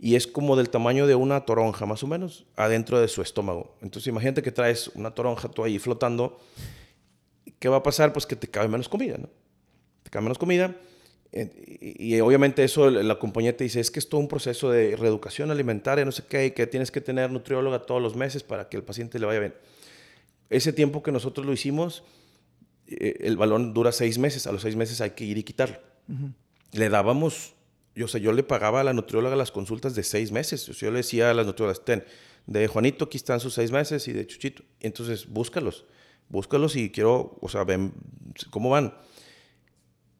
y 0.00 0.14
es 0.14 0.26
como 0.26 0.56
del 0.56 0.70
tamaño 0.70 1.06
de 1.06 1.14
una 1.14 1.44
toronja, 1.44 1.84
más 1.86 2.02
o 2.02 2.06
menos, 2.06 2.46
adentro 2.56 3.00
de 3.00 3.08
su 3.08 3.22
estómago. 3.22 3.74
Entonces 3.82 4.06
imagínate 4.08 4.42
que 4.42 4.52
traes 4.52 4.88
una 4.94 5.12
toronja 5.12 5.48
tú 5.48 5.64
ahí 5.64 5.78
flotando 5.78 6.38
¿qué 7.58 7.68
va 7.68 7.78
a 7.78 7.82
pasar? 7.82 8.12
Pues 8.12 8.26
que 8.26 8.36
te 8.36 8.48
cabe 8.48 8.68
menos 8.68 8.88
comida, 8.88 9.18
¿no? 9.18 9.28
Te 10.02 10.10
cabe 10.10 10.24
menos 10.24 10.38
comida. 10.38 10.74
Eh, 11.32 11.94
y, 11.98 12.18
obviamente 12.20 12.64
eso 12.64 12.90
la 12.90 13.18
compañía 13.18 13.54
te 13.56 13.64
dice, 13.64 13.80
es 13.80 13.90
que 13.90 13.98
es 13.98 14.08
todo 14.08 14.20
un 14.20 14.28
proceso 14.28 14.70
de 14.70 14.96
reeducación 14.96 15.50
alimentaria, 15.50 16.04
no 16.04 16.12
sé 16.12 16.24
qué, 16.26 16.54
que 16.54 16.66
tienes 16.66 16.90
que 16.90 17.02
tener 17.02 17.30
nutrióloga 17.30 17.80
todos 17.80 18.00
los 18.00 18.16
meses 18.16 18.42
para 18.42 18.68
que 18.68 18.78
el 18.78 18.82
paciente 18.82 19.18
le 19.18 19.26
vaya 19.26 19.40
bien. 19.40 19.54
Ese 20.48 20.72
tiempo 20.72 21.02
que 21.02 21.12
nosotros 21.12 21.46
lo 21.46 21.52
hicimos, 21.52 22.02
eh, 22.88 23.16
el 23.20 23.36
balón 23.36 23.74
dura 23.74 23.92
seis 23.92 24.18
meses, 24.18 24.46
a 24.46 24.52
los 24.52 24.62
seis 24.62 24.76
meses 24.76 25.00
hay 25.00 25.10
que 25.10 25.24
ir 25.24 25.38
y 25.38 25.42
quitarlo. 25.42 25.78
Le 26.72 26.88
dábamos, 26.88 27.54
yo 27.94 28.08
sé, 28.08 28.20
yo 28.20 28.32
le 28.32 28.42
pagaba 28.42 28.80
a 28.80 28.84
la 28.84 28.92
nutrióloga 28.92 29.36
las 29.36 29.52
consultas 29.52 29.94
de 29.94 30.02
seis 30.02 30.32
meses. 30.32 30.66
Yo 30.66 30.90
le 30.90 30.98
decía 30.98 31.30
a 31.30 31.34
las 31.34 31.46
nutriólogas, 31.46 31.84
ten, 31.84 32.04
de 32.46 32.66
Juanito 32.66 33.04
aquí 33.04 33.18
están 33.18 33.40
sus 33.40 33.54
seis 33.54 33.70
meses 33.70 34.08
y 34.08 34.12
de 34.12 34.26
Chuchito. 34.26 34.62
Entonces, 34.80 35.28
búscalos 35.28 35.84
búscalos 36.28 36.76
y 36.76 36.90
quiero, 36.90 37.36
o 37.40 37.48
sea, 37.48 37.64
ven 37.64 37.92
cómo 38.50 38.70
van. 38.70 38.94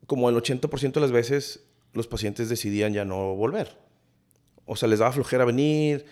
Como 0.07 0.29
el 0.29 0.37
80% 0.37 0.93
de 0.93 1.01
las 1.01 1.13
veces 1.13 1.65
los 1.93 2.07
pacientes 2.07 2.49
decidían 2.49 2.93
ya 2.93 3.05
no 3.05 3.35
volver. 3.35 3.79
O 4.65 4.77
sea, 4.77 4.89
les 4.89 4.99
daba 4.99 5.13
flojera 5.13 5.45
venir 5.45 6.07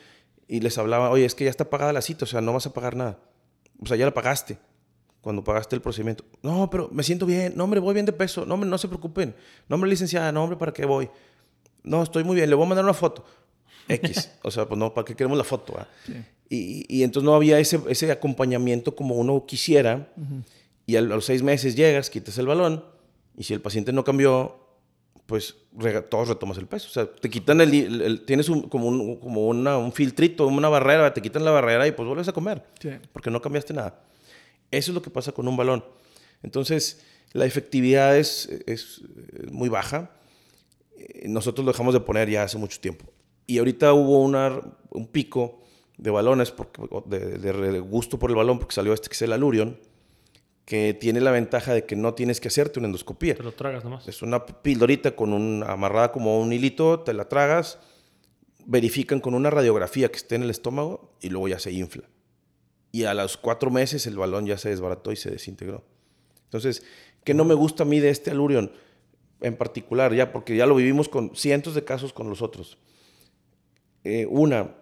y 0.49 0.61
les 0.61 0.79
hablaba, 0.79 1.11
oye, 1.11 1.25
es 1.25 1.35
que 1.35 1.45
ya 1.45 1.51
está 1.51 1.71
pagada 1.71 1.93
la 1.93 2.03
cita, 2.03 2.25
o 2.25 2.29
sea, 2.29 2.41
no 2.41 2.53
vas 2.53 2.67
a 2.67 2.73
pagar 2.73 2.97
nada. 2.97 3.19
O 3.81 3.87
sea, 3.87 3.97
ya 3.97 4.05
la 4.05 4.15
pagaste 4.15 4.59
cuando 5.27 5.43
pagaste 5.43 5.75
el 5.75 5.83
procedimiento. 5.83 6.25
No, 6.41 6.71
pero 6.71 6.89
me 6.93 7.03
siento 7.03 7.27
bien. 7.27 7.53
No, 7.57 7.65
hombre, 7.65 7.81
voy 7.81 7.95
bien 7.95 8.07
de 8.07 8.13
peso. 8.13 8.47
No, 8.47 8.55
hombre, 8.55 8.71
no 8.71 8.79
se 8.79 8.87
preocupen. 8.87 9.35
No, 9.69 9.75
hombre, 9.75 9.91
licenciada. 9.91 10.31
No, 10.31 10.45
hombre, 10.45 10.57
¿para 10.57 10.73
qué 10.73 10.87
voy? 10.87 11.11
No, 11.83 12.05
estoy 12.05 12.23
muy 12.23 12.37
bien. 12.37 12.49
Le 12.49 12.55
voy 12.55 12.65
a 12.65 12.69
mandar 12.69 12.85
una 12.85 12.95
foto. 12.95 13.25
X. 13.89 14.31
o 14.43 14.53
sea, 14.53 14.69
pues 14.69 14.79
no, 14.79 14.95
¿para 14.95 15.05
qué 15.05 15.17
queremos 15.17 15.37
la 15.37 15.43
foto? 15.43 15.85
Sí. 16.05 16.15
Y, 16.49 17.03
entonces 17.03 17.27
no 17.27 17.35
había 17.35 17.59
ese, 17.59 17.81
ese, 17.89 18.13
acompañamiento 18.13 18.95
como 18.95 19.17
uno 19.17 19.45
quisiera. 19.47 20.13
Y 20.87 20.95
a, 20.95 21.01
los 21.01 21.25
seis 21.25 21.43
meses 21.43 21.75
llegas, 21.75 22.09
quitas 22.09 22.39
el 22.39 22.47
balón, 22.47 22.85
y 23.37 23.43
si 23.43 23.53
el 23.53 23.61
paciente 23.61 23.93
no 23.93 24.05
cambió, 24.05 24.61
pues 25.27 25.57
todos 26.09 26.29
retomas 26.29 26.57
el 26.59 26.69
peso. 26.69 26.87
O 26.87 26.93
sea, 26.93 27.11
te 27.11 27.29
quitan 27.29 27.61
el... 27.61 28.23
tienes 28.25 28.49
un, 28.49 28.69
como, 28.69 28.87
un, 28.87 29.17
como 29.17 29.49
una, 29.49 29.77
un 29.77 29.91
filtrito, 29.91 30.47
una 30.47 30.69
barrera, 30.69 31.13
te 31.13 31.21
quitan 31.21 31.45
la 31.45 31.51
barrera 31.51 31.85
y 31.89 31.91
pues 31.91 32.07
vuelves 32.07 32.29
a 32.29 32.33
comer. 32.33 32.63
Porque 33.13 33.29
no 33.29 33.43
cambiaste 33.43 33.75
nada. 33.75 34.07
Eso 34.71 34.91
es 34.91 34.95
lo 34.95 35.03
que 35.03 35.11
pasa 35.11 35.33
con 35.33 35.49
un 35.49 35.57
balón. 35.57 35.85
Entonces, 36.43 37.03
la 37.33 37.47
efectividad 37.47 38.17
es, 38.17 38.49
es 38.67 39.03
muy 39.51 39.69
baja. 39.69 40.11
Eh, 40.97 41.29
nosotros 41.29 41.65
lo 41.65 41.73
dejamos 41.73 41.95
de 41.95 42.01
poner 42.01 42.29
ya 42.31 42.43
hace 42.43 42.59
mucho 42.59 42.81
tiempo. 42.81 43.07
Y 43.47 43.59
ahorita 43.59 43.93
hubo 43.93 44.23
una, 44.23 44.61
un 44.91 45.07
pico 45.07 45.61
de 45.99 46.11
balones, 46.11 46.51
porque, 46.51 46.83
de, 47.07 47.81
gusto 47.81 48.19
por 48.19 48.31
el 48.31 48.37
balón, 48.37 48.59
porque 48.59 48.75
salió 48.75 48.93
este 48.93 49.09
que 49.09 49.15
es 49.15 49.23
el 49.23 49.33
Alurion, 49.33 49.79
que 50.65 50.95
tiene 50.95 51.21
la 51.21 51.31
ventaja 51.31 51.73
de 51.73 51.87
que 51.87 51.95
no 51.95 52.15
tienes 52.15 52.41
que 52.41 52.49
hacerte 52.49 52.81
una 52.81 52.87
endoscopía. 52.87 53.35
Te 53.35 53.43
lo 53.43 53.53
tragas 53.53 53.85
nomás. 53.85 54.07
Es 54.09 54.21
una 54.23 54.45
pildorita 54.45 55.15
con 55.15 55.33
un, 55.33 55.65
amarrada 55.67 56.11
como 56.11 56.41
un 56.41 56.53
hilito, 56.53 57.01
te 57.01 57.15
la 57.15 57.29
tragas, 57.29 57.79
verifican 58.67 59.21
con 59.21 59.35
una 59.35 59.49
radiografía 59.49 60.11
que 60.11 60.17
esté 60.17 60.35
en 60.35 60.43
el 60.43 60.51
estómago 60.51 61.17
y 61.21 61.29
luego 61.29 61.49
ya 61.49 61.59
se 61.59 61.71
infla. 61.73 62.09
Y 62.97 63.05
a 63.05 63.13
los 63.13 63.37
cuatro 63.37 63.71
meses 63.71 64.07
el 64.07 64.17
balón 64.17 64.47
ya 64.47 64.57
se 64.57 64.71
desbarató 64.71 65.13
y 65.13 65.17
se 65.17 65.31
desintegró. 65.31 65.85
Entonces, 66.45 66.83
¿qué 67.25 67.35
no 67.35 67.45
me 67.45 67.53
gusta 67.53 67.83
a 67.83 67.87
mí 67.87 68.01
de 68.01 68.09
este 68.09 68.31
Alurion 68.31 68.73
en 69.43 69.55
particular? 69.55 70.15
Ya, 70.15 70.33
porque 70.33 70.57
ya 70.57 70.65
lo 70.65 70.75
vivimos 70.75 71.07
con 71.11 71.37
cientos 71.37 71.75
de 71.75 71.85
casos 71.85 72.15
con 72.15 72.31
los 72.31 72.41
otros. 72.41 72.79
Eh, 74.03 74.25
una, 74.31 74.77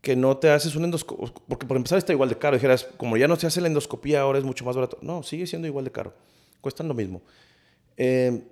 que 0.00 0.14
no 0.14 0.36
te 0.36 0.50
haces 0.50 0.76
un 0.76 0.84
endoscopia, 0.84 1.32
porque 1.48 1.66
por 1.66 1.76
empezar 1.76 1.98
está 1.98 2.12
igual 2.12 2.28
de 2.28 2.38
caro. 2.38 2.54
Dijeras, 2.54 2.84
como 2.98 3.16
ya 3.16 3.26
no 3.26 3.34
se 3.34 3.48
hace 3.48 3.60
la 3.60 3.66
endoscopía, 3.66 4.20
ahora 4.20 4.38
es 4.38 4.44
mucho 4.44 4.64
más 4.64 4.76
barato. 4.76 4.98
No, 5.02 5.24
sigue 5.24 5.44
siendo 5.48 5.66
igual 5.66 5.86
de 5.86 5.90
caro. 5.90 6.14
Cuestan 6.60 6.86
lo 6.86 6.94
mismo. 6.94 7.20
Eh, 7.96 8.46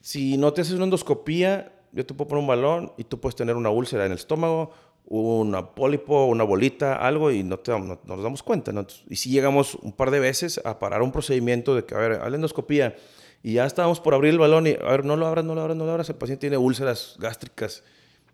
si 0.00 0.36
no 0.36 0.52
te 0.52 0.60
haces 0.60 0.74
una 0.74 0.84
endoscopía, 0.84 1.72
yo 1.90 2.06
te 2.06 2.14
puedo 2.14 2.28
poner 2.28 2.42
un 2.42 2.46
balón 2.46 2.92
y 2.96 3.02
tú 3.02 3.18
puedes 3.18 3.34
tener 3.34 3.56
una 3.56 3.70
úlcera 3.70 4.06
en 4.06 4.12
el 4.12 4.18
estómago, 4.18 4.70
una 5.04 5.74
pólipo, 5.74 6.26
una 6.26 6.44
bolita, 6.44 6.96
algo, 6.96 7.30
y 7.30 7.42
no, 7.42 7.58
te, 7.58 7.72
no, 7.72 8.00
nos 8.04 8.22
damos 8.22 8.42
cuenta. 8.42 8.72
Y 9.08 9.16
si 9.16 9.30
llegamos 9.30 9.74
un 9.76 9.92
par 9.92 10.10
de 10.10 10.20
veces 10.20 10.60
a 10.64 10.78
parar 10.78 11.02
un 11.02 11.12
procedimiento 11.12 11.74
de 11.74 11.84
que, 11.84 11.94
a 11.94 11.98
ver, 11.98 12.12
a 12.12 12.30
la 12.30 12.36
endoscopía, 12.36 12.96
y 13.42 13.54
ya 13.54 13.66
estábamos 13.66 14.00
por 14.00 14.14
abrir 14.14 14.32
el 14.32 14.38
balón 14.38 14.66
y, 14.66 14.70
a 14.70 14.90
ver, 14.90 15.04
no 15.04 15.16
lo 15.16 15.26
abras, 15.26 15.44
no 15.44 15.54
lo 15.54 15.62
abras, 15.62 15.76
no 15.76 15.84
lo 15.84 15.90
abras, 15.90 16.08
el 16.08 16.14
paciente 16.14 16.42
tiene 16.42 16.56
úlceras 16.56 17.16
gástricas 17.18 17.82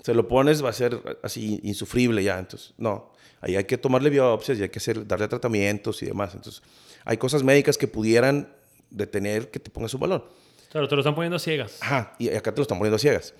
se 0.02 0.14
lo 0.14 0.28
pones, 0.28 0.64
va 0.64 0.70
a 0.70 0.72
ser 0.72 1.18
así 1.22 1.60
insufrible 1.62 2.22
ya. 2.22 2.38
Entonces, 2.38 2.74
no. 2.78 3.12
Ahí 3.40 3.56
hay 3.56 3.64
que 3.64 3.78
tomarle 3.78 4.10
biopsias 4.10 4.58
y 4.58 4.62
hay 4.62 4.68
que 4.68 4.78
hacer, 4.78 5.06
darle 5.06 5.28
tratamientos 5.28 6.02
y 6.02 6.06
demás. 6.06 6.34
Entonces, 6.34 6.62
hay 7.04 7.16
cosas 7.16 7.42
médicas 7.42 7.78
que 7.78 7.88
pudieran 7.88 8.52
detener 8.90 9.50
que 9.50 9.60
te 9.60 9.70
pongas 9.70 9.94
un 9.94 10.00
balón. 10.00 10.24
Claro, 10.70 10.88
te 10.88 10.94
lo 10.94 11.00
están 11.00 11.14
poniendo 11.14 11.38
ciegas. 11.38 11.78
Ajá, 11.80 12.14
y 12.18 12.28
acá 12.30 12.52
te 12.52 12.58
lo 12.58 12.62
están 12.62 12.78
poniendo 12.78 12.98
ciegas. 12.98 13.34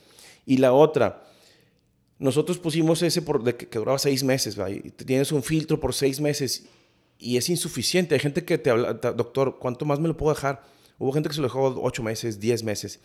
Y 0.47 0.59
la 0.59 0.73
otra, 0.73 1.23
nosotros 2.19 2.59
pusimos 2.59 3.03
ese 3.03 3.23
por, 3.23 3.43
de 3.43 3.57
que, 3.57 3.79
duraba 3.79 3.99
seis 3.99 4.25
meses, 4.25 4.59
y 4.69 4.91
tienes 4.91 5.31
un 5.33 5.43
filtro 5.43 5.79
por 5.79 5.95
seis 5.95 6.21
meses 6.21 6.67
y 7.19 7.37
es 7.37 7.49
insuficiente. 7.49 8.15
Hay 8.15 8.21
gente 8.21 8.45
que 8.45 8.59
te 8.59 8.71
habla, 8.71 8.95
doctor, 8.95 9.59
¿cuánto 9.59 9.85
más 9.85 10.01
me 10.01 10.09
lo 10.09 10.17
puedo 10.17 10.35
dejar? 10.35 10.63
Hubo 10.99 11.13
gente 11.13 11.29
que 11.29 11.35
se 11.35 11.41
lo 11.41 11.47
dejó 11.47 11.81
ocho 11.81 12.03
meses, 12.03 12.41
diez 12.41 12.63
meses 12.63 13.01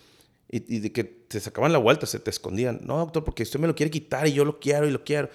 y, 0.50 0.80
de 0.80 0.92
que 0.92 1.04
te 1.04 1.40
sacaban 1.40 1.72
la 1.72 1.80
vuelta, 1.80 2.06
se 2.06 2.20
te 2.20 2.30
escondían. 2.30 2.82
No, 2.84 2.98
doctor, 2.98 3.24
porque 3.24 3.44
usted 3.44 3.60
me 3.60 3.68
lo 3.68 3.76
quiere 3.76 3.90
quitar 3.90 4.28
y 4.28 4.34
yo 4.34 4.46
lo 4.46 4.60
quiero 4.60 4.88
y 4.88 4.92
lo 4.92 5.04
quiero. 5.04 5.30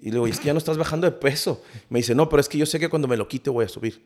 Y 0.00 0.10
luego, 0.10 0.26
es 0.26 0.38
que 0.38 0.46
ya 0.46 0.52
no 0.52 0.58
estás 0.58 0.76
bajando 0.76 1.06
de 1.06 1.16
peso. 1.16 1.62
Me 1.88 2.00
dice, 2.00 2.14
no, 2.14 2.28
pero 2.28 2.40
es 2.40 2.48
que 2.48 2.58
yo 2.58 2.66
sé 2.66 2.78
que 2.78 2.88
cuando 2.88 3.08
me 3.08 3.16
lo 3.16 3.26
quite 3.26 3.50
voy 3.50 3.64
a 3.64 3.68
subir. 3.68 4.04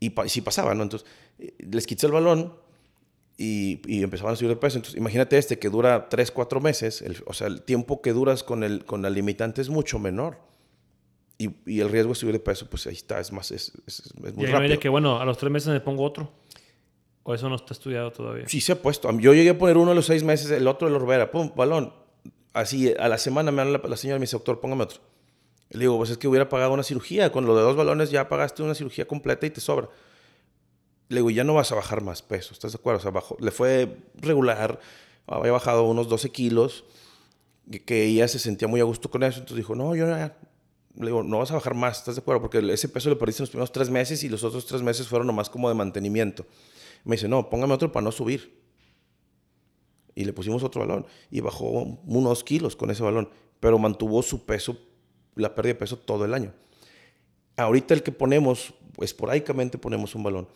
Y, 0.00 0.06
y 0.06 0.28
sí 0.28 0.40
pasaba, 0.40 0.74
¿no? 0.74 0.82
Entonces, 0.82 1.08
eh, 1.38 1.54
les 1.70 1.86
quité 1.86 2.06
el 2.06 2.12
balón 2.12 2.54
y, 3.36 3.80
y, 3.86 4.02
empezaban 4.02 4.34
a 4.34 4.36
subir 4.36 4.50
de 4.50 4.56
peso. 4.56 4.76
Entonces, 4.76 4.98
imagínate 4.98 5.36
este 5.38 5.58
que 5.58 5.68
dura 5.68 6.08
3, 6.08 6.30
4 6.30 6.60
meses. 6.60 7.04
o 7.26 7.32
sea, 7.32 7.48
el 7.48 7.62
tiempo 7.62 8.00
que 8.00 8.12
duras 8.12 8.44
con, 8.44 8.62
el, 8.62 8.84
con 8.84 9.02
la 9.02 9.10
limitante 9.10 9.60
es 9.60 9.68
mucho 9.68 9.98
menor. 9.98 10.38
Y, 11.36 11.50
y, 11.66 11.80
el 11.80 11.90
riesgo 11.90 12.10
de 12.10 12.14
subir 12.14 12.32
de 12.34 12.40
peso, 12.40 12.68
pues 12.70 12.86
ahí 12.86 12.94
está, 12.94 13.18
es 13.18 13.32
más, 13.32 13.50
es, 13.50 13.72
es, 13.86 14.14
muy 14.16 14.44
y 14.44 14.46
rápido. 14.46 14.78
que, 14.78 14.88
bueno, 14.88 15.20
a 15.20 15.24
los 15.24 15.36
3 15.36 15.50
meses 15.50 15.68
me 15.68 15.80
pongo 15.80 16.04
otro. 16.04 16.32
¿O 17.24 17.34
eso 17.34 17.48
no 17.48 17.56
está 17.56 17.72
estudiado 17.72 18.12
todavía? 18.12 18.46
Sí, 18.46 18.60
se 18.60 18.72
ha 18.72 18.82
puesto. 18.82 19.10
Yo 19.18 19.32
llegué 19.32 19.50
a 19.50 19.58
poner 19.58 19.78
uno 19.78 19.92
a 19.92 19.94
los 19.94 20.04
seis 20.04 20.22
meses, 20.22 20.50
el 20.50 20.68
otro 20.68 20.86
de 20.86 20.92
la 20.92 20.98
Orbera. 20.98 21.30
Pum, 21.30 21.50
balón. 21.56 21.94
Así, 22.52 22.94
a 22.98 23.08
la 23.08 23.16
semana 23.16 23.50
me 23.50 23.62
habla 23.62 23.80
la, 23.82 23.96
señora 23.96 24.16
y 24.16 24.20
me 24.20 24.24
dice, 24.24 24.36
doctor, 24.36 24.60
póngame 24.60 24.84
otro. 24.84 25.00
Le 25.70 25.80
digo, 25.80 25.96
pues 25.96 26.10
es 26.10 26.18
que 26.18 26.28
hubiera 26.28 26.50
pagado 26.50 26.74
una 26.74 26.82
cirugía. 26.82 27.32
Con 27.32 27.46
lo 27.46 27.56
de 27.56 27.62
dos 27.62 27.76
balones 27.76 28.10
ya 28.10 28.28
pagaste 28.28 28.62
una 28.62 28.74
cirugía 28.74 29.06
completa 29.06 29.46
y 29.46 29.50
te 29.50 29.62
sobra. 29.62 29.88
Le 31.08 31.16
digo, 31.16 31.30
ya 31.30 31.44
no 31.44 31.54
vas 31.54 31.70
a 31.72 31.74
bajar 31.74 32.02
más 32.02 32.22
peso, 32.22 32.52
¿estás 32.52 32.72
de 32.72 32.78
acuerdo? 32.78 32.98
O 32.98 33.02
sea, 33.02 33.10
bajó, 33.10 33.36
le 33.40 33.50
fue 33.50 33.98
regular, 34.14 34.80
había 35.26 35.52
bajado 35.52 35.84
unos 35.84 36.08
12 36.08 36.30
kilos, 36.30 36.84
que, 37.86 38.04
ella 38.04 38.28
se 38.28 38.38
sentía 38.38 38.68
muy 38.68 38.80
a 38.80 38.84
gusto 38.84 39.10
con 39.10 39.22
eso. 39.22 39.40
Entonces 39.40 39.58
dijo, 39.58 39.74
no, 39.74 39.94
yo 39.94 40.06
ya, 40.06 40.36
le 40.96 41.06
digo, 41.06 41.22
no 41.22 41.38
vas 41.38 41.50
a 41.50 41.54
bajar 41.54 41.74
más, 41.74 41.98
¿estás 41.98 42.16
de 42.16 42.20
acuerdo? 42.20 42.42
Porque 42.42 42.58
ese 42.72 42.88
peso 42.88 43.10
le 43.10 43.16
perdiste 43.16 43.42
en 43.42 43.44
los 43.44 43.50
primeros 43.50 43.72
tres 43.72 43.90
meses 43.90 44.22
y 44.22 44.28
los 44.28 44.44
otros 44.44 44.66
tres 44.66 44.82
meses 44.82 45.08
fueron 45.08 45.26
nomás 45.26 45.50
como 45.50 45.68
de 45.68 45.74
mantenimiento. 45.74 46.46
Me 47.04 47.16
dice, 47.16 47.28
no, 47.28 47.50
póngame 47.50 47.74
otro 47.74 47.90
para 47.92 48.04
no 48.04 48.12
subir. 48.12 48.62
Y 50.14 50.24
le 50.24 50.32
pusimos 50.32 50.62
otro 50.62 50.80
balón 50.80 51.06
y 51.30 51.40
bajó 51.40 51.66
unos 51.66 52.44
kilos 52.44 52.76
con 52.76 52.90
ese 52.90 53.02
balón, 53.02 53.28
pero 53.58 53.78
mantuvo 53.78 54.22
su 54.22 54.44
peso, 54.44 54.78
la 55.34 55.54
pérdida 55.54 55.74
de 55.74 55.78
peso 55.80 55.98
todo 55.98 56.24
el 56.24 56.34
año. 56.34 56.52
Ahorita 57.56 57.94
el 57.94 58.02
que 58.02 58.12
ponemos, 58.12 58.74
esporádicamente 59.00 59.76
ponemos 59.76 60.14
un 60.14 60.22
balón. 60.22 60.48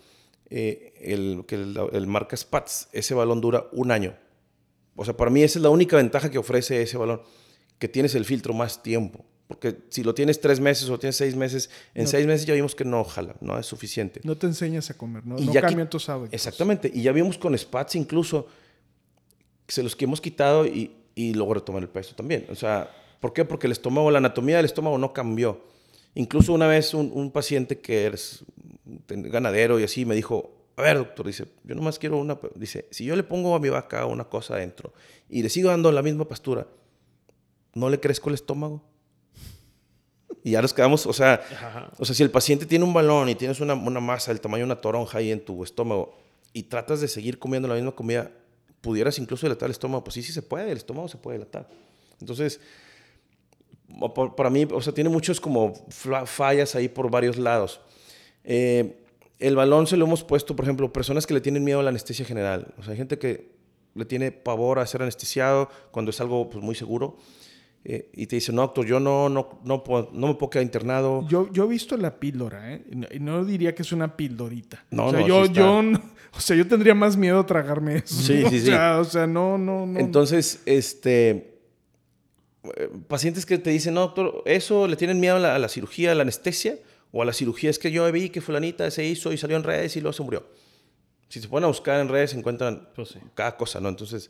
Eh, 0.49 0.93
el, 1.01 1.43
que 1.47 1.55
el, 1.55 1.77
el 1.91 2.07
marca 2.07 2.35
Spats, 2.35 2.89
ese 2.91 3.13
balón 3.13 3.41
dura 3.41 3.67
un 3.71 3.91
año. 3.91 4.15
O 4.95 5.05
sea, 5.05 5.15
para 5.15 5.31
mí 5.31 5.43
esa 5.43 5.59
es 5.59 5.63
la 5.63 5.69
única 5.69 5.95
ventaja 5.97 6.29
que 6.29 6.37
ofrece 6.37 6.81
ese 6.81 6.97
balón, 6.97 7.21
que 7.77 7.87
tienes 7.87 8.15
el 8.15 8.25
filtro 8.25 8.53
más 8.53 8.81
tiempo. 8.83 9.23
Porque 9.47 9.77
si 9.89 10.03
lo 10.03 10.13
tienes 10.13 10.39
tres 10.41 10.59
meses 10.59 10.89
o 10.89 10.99
tienes 10.99 11.15
seis 11.15 11.35
meses, 11.35 11.71
en 11.95 12.07
seis 12.07 12.27
meses 12.27 12.45
ya 12.45 12.53
vimos 12.53 12.75
que 12.75 12.85
no 12.85 13.03
jala, 13.03 13.35
no 13.41 13.57
es 13.57 13.65
suficiente. 13.65 14.21
No 14.23 14.37
te 14.37 14.45
enseñas 14.45 14.89
a 14.91 14.93
comer, 14.97 15.25
no, 15.25 15.39
Y 15.39 15.45
no 15.45 15.53
ya 15.53 15.61
cambian 15.61 15.87
qui- 15.87 15.91
tus 15.91 16.07
hábitos. 16.09 16.33
Exactamente. 16.33 16.91
Y 16.93 17.01
ya 17.01 17.11
vimos 17.11 17.37
con 17.39 17.57
Spats 17.57 17.95
incluso 17.95 18.45
se 19.67 19.81
los 19.83 19.95
que 19.95 20.05
hemos 20.05 20.21
quitado 20.21 20.65
y, 20.67 20.91
y 21.15 21.33
luego 21.33 21.53
retomar 21.55 21.81
el 21.81 21.89
peso 21.89 22.13
también. 22.15 22.45
O 22.51 22.55
sea, 22.55 22.91
¿por 23.19 23.33
qué? 23.33 23.43
Porque 23.45 23.65
el 23.67 23.71
estómago, 23.71 24.11
la 24.11 24.19
anatomía 24.19 24.57
del 24.57 24.65
estómago 24.65 24.97
no 24.99 25.13
cambió. 25.13 25.63
Incluso 26.15 26.53
una 26.53 26.67
vez 26.67 26.93
un, 26.93 27.11
un 27.13 27.31
paciente 27.31 27.79
que 27.79 28.07
es 28.07 28.43
ganadero 29.07 29.79
y 29.79 29.83
así 29.83 30.05
me 30.05 30.15
dijo, 30.15 30.51
a 30.75 30.81
ver, 30.81 30.97
doctor, 30.97 31.27
dice, 31.27 31.45
yo 31.63 31.75
nomás 31.75 31.99
quiero 31.99 32.17
una, 32.17 32.39
pe-". 32.39 32.51
dice, 32.55 32.87
si 32.89 33.05
yo 33.05 33.15
le 33.15 33.23
pongo 33.23 33.53
a 33.55 33.59
mi 33.59 33.69
vaca 33.69 34.05
una 34.05 34.23
cosa 34.23 34.55
adentro 34.55 34.93
y 35.29 35.43
le 35.43 35.49
sigo 35.49 35.69
dando 35.69 35.91
la 35.91 36.01
misma 36.01 36.25
pastura, 36.25 36.67
¿no 37.73 37.89
le 37.89 37.99
crezco 37.99 38.29
el 38.29 38.35
estómago? 38.35 38.81
Y 40.43 40.51
ya 40.51 40.61
nos 40.61 40.73
quedamos, 40.73 41.05
o 41.05 41.11
sea, 41.11 41.41
Ajá. 41.51 41.91
o 41.97 42.05
sea, 42.05 42.15
si 42.15 42.23
el 42.23 42.31
paciente 42.31 42.65
tiene 42.65 42.85
un 42.85 42.93
balón 42.93 43.27
y 43.27 43.35
tienes 43.35 43.59
una, 43.59 43.73
una 43.73 43.99
masa 43.99 44.31
del 44.31 44.39
tamaño 44.39 44.61
de 44.61 44.65
una 44.71 44.79
toronja 44.79 45.17
ahí 45.17 45.31
en 45.31 45.43
tu 45.43 45.65
estómago 45.65 46.17
y 46.53 46.63
tratas 46.63 47.01
de 47.01 47.09
seguir 47.09 47.39
comiendo 47.39 47.67
la 47.67 47.75
misma 47.75 47.91
comida, 47.91 48.31
pudieras 48.79 49.19
incluso 49.19 49.45
dilatar 49.45 49.67
el 49.67 49.71
estómago. 49.71 50.03
Pues 50.05 50.13
sí, 50.13 50.23
sí 50.23 50.31
se 50.31 50.41
puede, 50.41 50.71
el 50.71 50.77
estómago 50.77 51.09
se 51.09 51.17
puede 51.17 51.39
dilatar. 51.39 51.67
Entonces, 52.21 52.61
por- 54.13 54.35
para 54.35 54.49
mí, 54.49 54.67
o 54.71 54.81
sea, 54.81 54.93
tiene 54.93 55.09
muchos 55.09 55.39
como 55.41 55.73
fallas 56.25 56.75
ahí 56.75 56.87
por 56.89 57.09
varios 57.09 57.37
lados. 57.37 57.81
Eh, 58.43 59.03
el 59.39 59.55
balón 59.55 59.87
se 59.87 59.97
lo 59.97 60.05
hemos 60.05 60.23
puesto, 60.23 60.55
por 60.55 60.65
ejemplo, 60.65 60.91
personas 60.91 61.25
que 61.25 61.33
le 61.33 61.41
tienen 61.41 61.63
miedo 61.63 61.79
a 61.79 61.83
la 61.83 61.89
anestesia 61.89 62.25
general. 62.25 62.73
O 62.77 62.83
sea, 62.83 62.91
hay 62.91 62.97
gente 62.97 63.17
que 63.17 63.51
le 63.95 64.05
tiene 64.05 64.31
pavor 64.31 64.79
a 64.79 64.85
ser 64.85 65.01
anestesiado 65.01 65.69
cuando 65.91 66.11
es 66.11 66.19
algo 66.21 66.49
pues, 66.49 66.63
muy 66.63 66.75
seguro. 66.75 67.17
Eh, 67.85 68.09
y 68.13 68.27
te 68.27 68.35
dice, 68.35 68.51
no, 68.51 68.61
doctor, 68.63 68.85
yo 68.85 68.99
no, 68.99 69.29
no, 69.29 69.61
no, 69.63 69.83
puedo- 69.85 70.09
no 70.11 70.27
me 70.27 70.33
puedo 70.35 70.49
quedar 70.49 70.63
internado. 70.63 71.25
Yo, 71.29 71.49
yo 71.53 71.63
he 71.63 71.67
visto 71.69 71.95
la 71.95 72.19
píldora, 72.19 72.73
¿eh? 72.73 72.83
Y 72.91 72.95
no, 72.95 73.07
no 73.37 73.45
diría 73.45 73.73
que 73.73 73.83
es 73.83 73.91
una 73.93 74.17
pildorita. 74.17 74.83
No, 74.91 75.05
o 75.07 75.11
sea, 75.11 75.19
no, 75.21 75.27
yo, 75.27 75.45
sí 75.45 75.51
yo, 75.53 75.81
no- 75.81 76.01
o 76.35 76.39
sea, 76.41 76.57
yo 76.57 76.67
tendría 76.67 76.93
más 76.93 77.15
miedo 77.15 77.39
a 77.39 77.45
tragarme 77.45 77.95
eso. 77.97 78.13
Sí, 78.15 78.39
sí, 78.39 78.43
o 78.45 78.49
sí. 78.49 78.59
Sea, 78.59 78.99
o 78.99 79.05
sea, 79.05 79.25
no, 79.25 79.57
no, 79.57 79.85
no. 79.85 79.97
Entonces, 79.97 80.61
este, 80.65 81.58
pacientes 83.07 83.45
que 83.45 83.57
te 83.57 83.69
dicen, 83.69 83.93
no, 83.93 84.01
doctor, 84.01 84.43
eso 84.45 84.87
le 84.87 84.95
tienen 84.95 85.19
miedo 85.19 85.37
a 85.37 85.39
la, 85.39 85.55
a 85.55 85.59
la 85.59 85.69
cirugía, 85.69 86.11
a 86.11 86.15
la 86.15 86.23
anestesia, 86.23 86.77
o 87.11 87.21
a 87.21 87.25
la 87.25 87.33
cirugía, 87.33 87.69
es 87.69 87.79
que 87.79 87.91
yo 87.91 88.09
vi 88.11 88.29
que 88.29 88.41
fulanita 88.41 88.89
se 88.91 89.03
hizo 89.05 89.33
y 89.33 89.37
salió 89.37 89.57
en 89.57 89.63
redes 89.63 89.95
y 89.95 90.01
luego 90.01 90.13
se 90.13 90.23
murió. 90.23 90.45
Si 91.27 91.39
se 91.39 91.47
ponen 91.47 91.65
a 91.65 91.67
buscar 91.67 91.99
en 91.99 92.09
redes, 92.09 92.33
encuentran 92.33 92.89
Pues 92.95 93.09
sí. 93.09 93.19
cada 93.33 93.55
cosa, 93.55 93.79
¿no? 93.79 93.89
Entonces... 93.89 94.29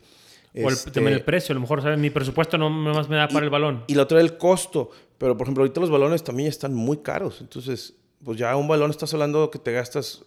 O 0.56 0.68
el, 0.68 0.74
este, 0.74 0.92
también 0.92 1.16
el 1.16 1.24
precio. 1.24 1.54
A 1.54 1.56
lo 1.56 1.62
mejor, 1.62 1.82
¿sabes? 1.82 2.00
Mi 2.00 2.10
presupuesto 2.10 2.58
no 2.58 2.70
más 2.70 3.08
me 3.08 3.18
da 3.18 3.28
para 3.28 3.46
el 3.46 3.52
balón. 3.52 3.84
Y 3.88 3.94
la 3.94 4.04
otra 4.04 4.20
el 4.20 4.36
costo. 4.38 4.90
Pero, 5.20 5.38
por 5.38 5.46
ejemplo, 5.46 5.64
ahorita 5.64 5.80
los 5.80 5.92
balones 5.92 6.24
también 6.24 6.50
están 6.50 6.74
muy 6.74 6.98
caros. 6.98 7.40
Entonces, 7.40 7.94
pues 8.24 8.38
ya 8.38 8.56
un 8.56 8.68
balón 8.68 8.90
estás 8.90 9.14
hablando 9.14 9.52
que 9.52 9.60
te 9.60 9.72
gastas 9.72 10.26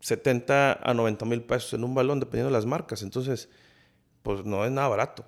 70 0.00 0.80
a 0.82 0.94
90 0.94 1.24
mil 1.26 1.42
pesos 1.42 1.74
en 1.74 1.84
un 1.84 1.94
balón, 1.94 2.18
dependiendo 2.18 2.48
de 2.48 2.56
las 2.56 2.64
marcas. 2.64 3.02
Entonces, 3.02 3.50
pues 4.22 4.44
no 4.46 4.64
es 4.64 4.70
nada 4.70 4.88
barato. 4.88 5.26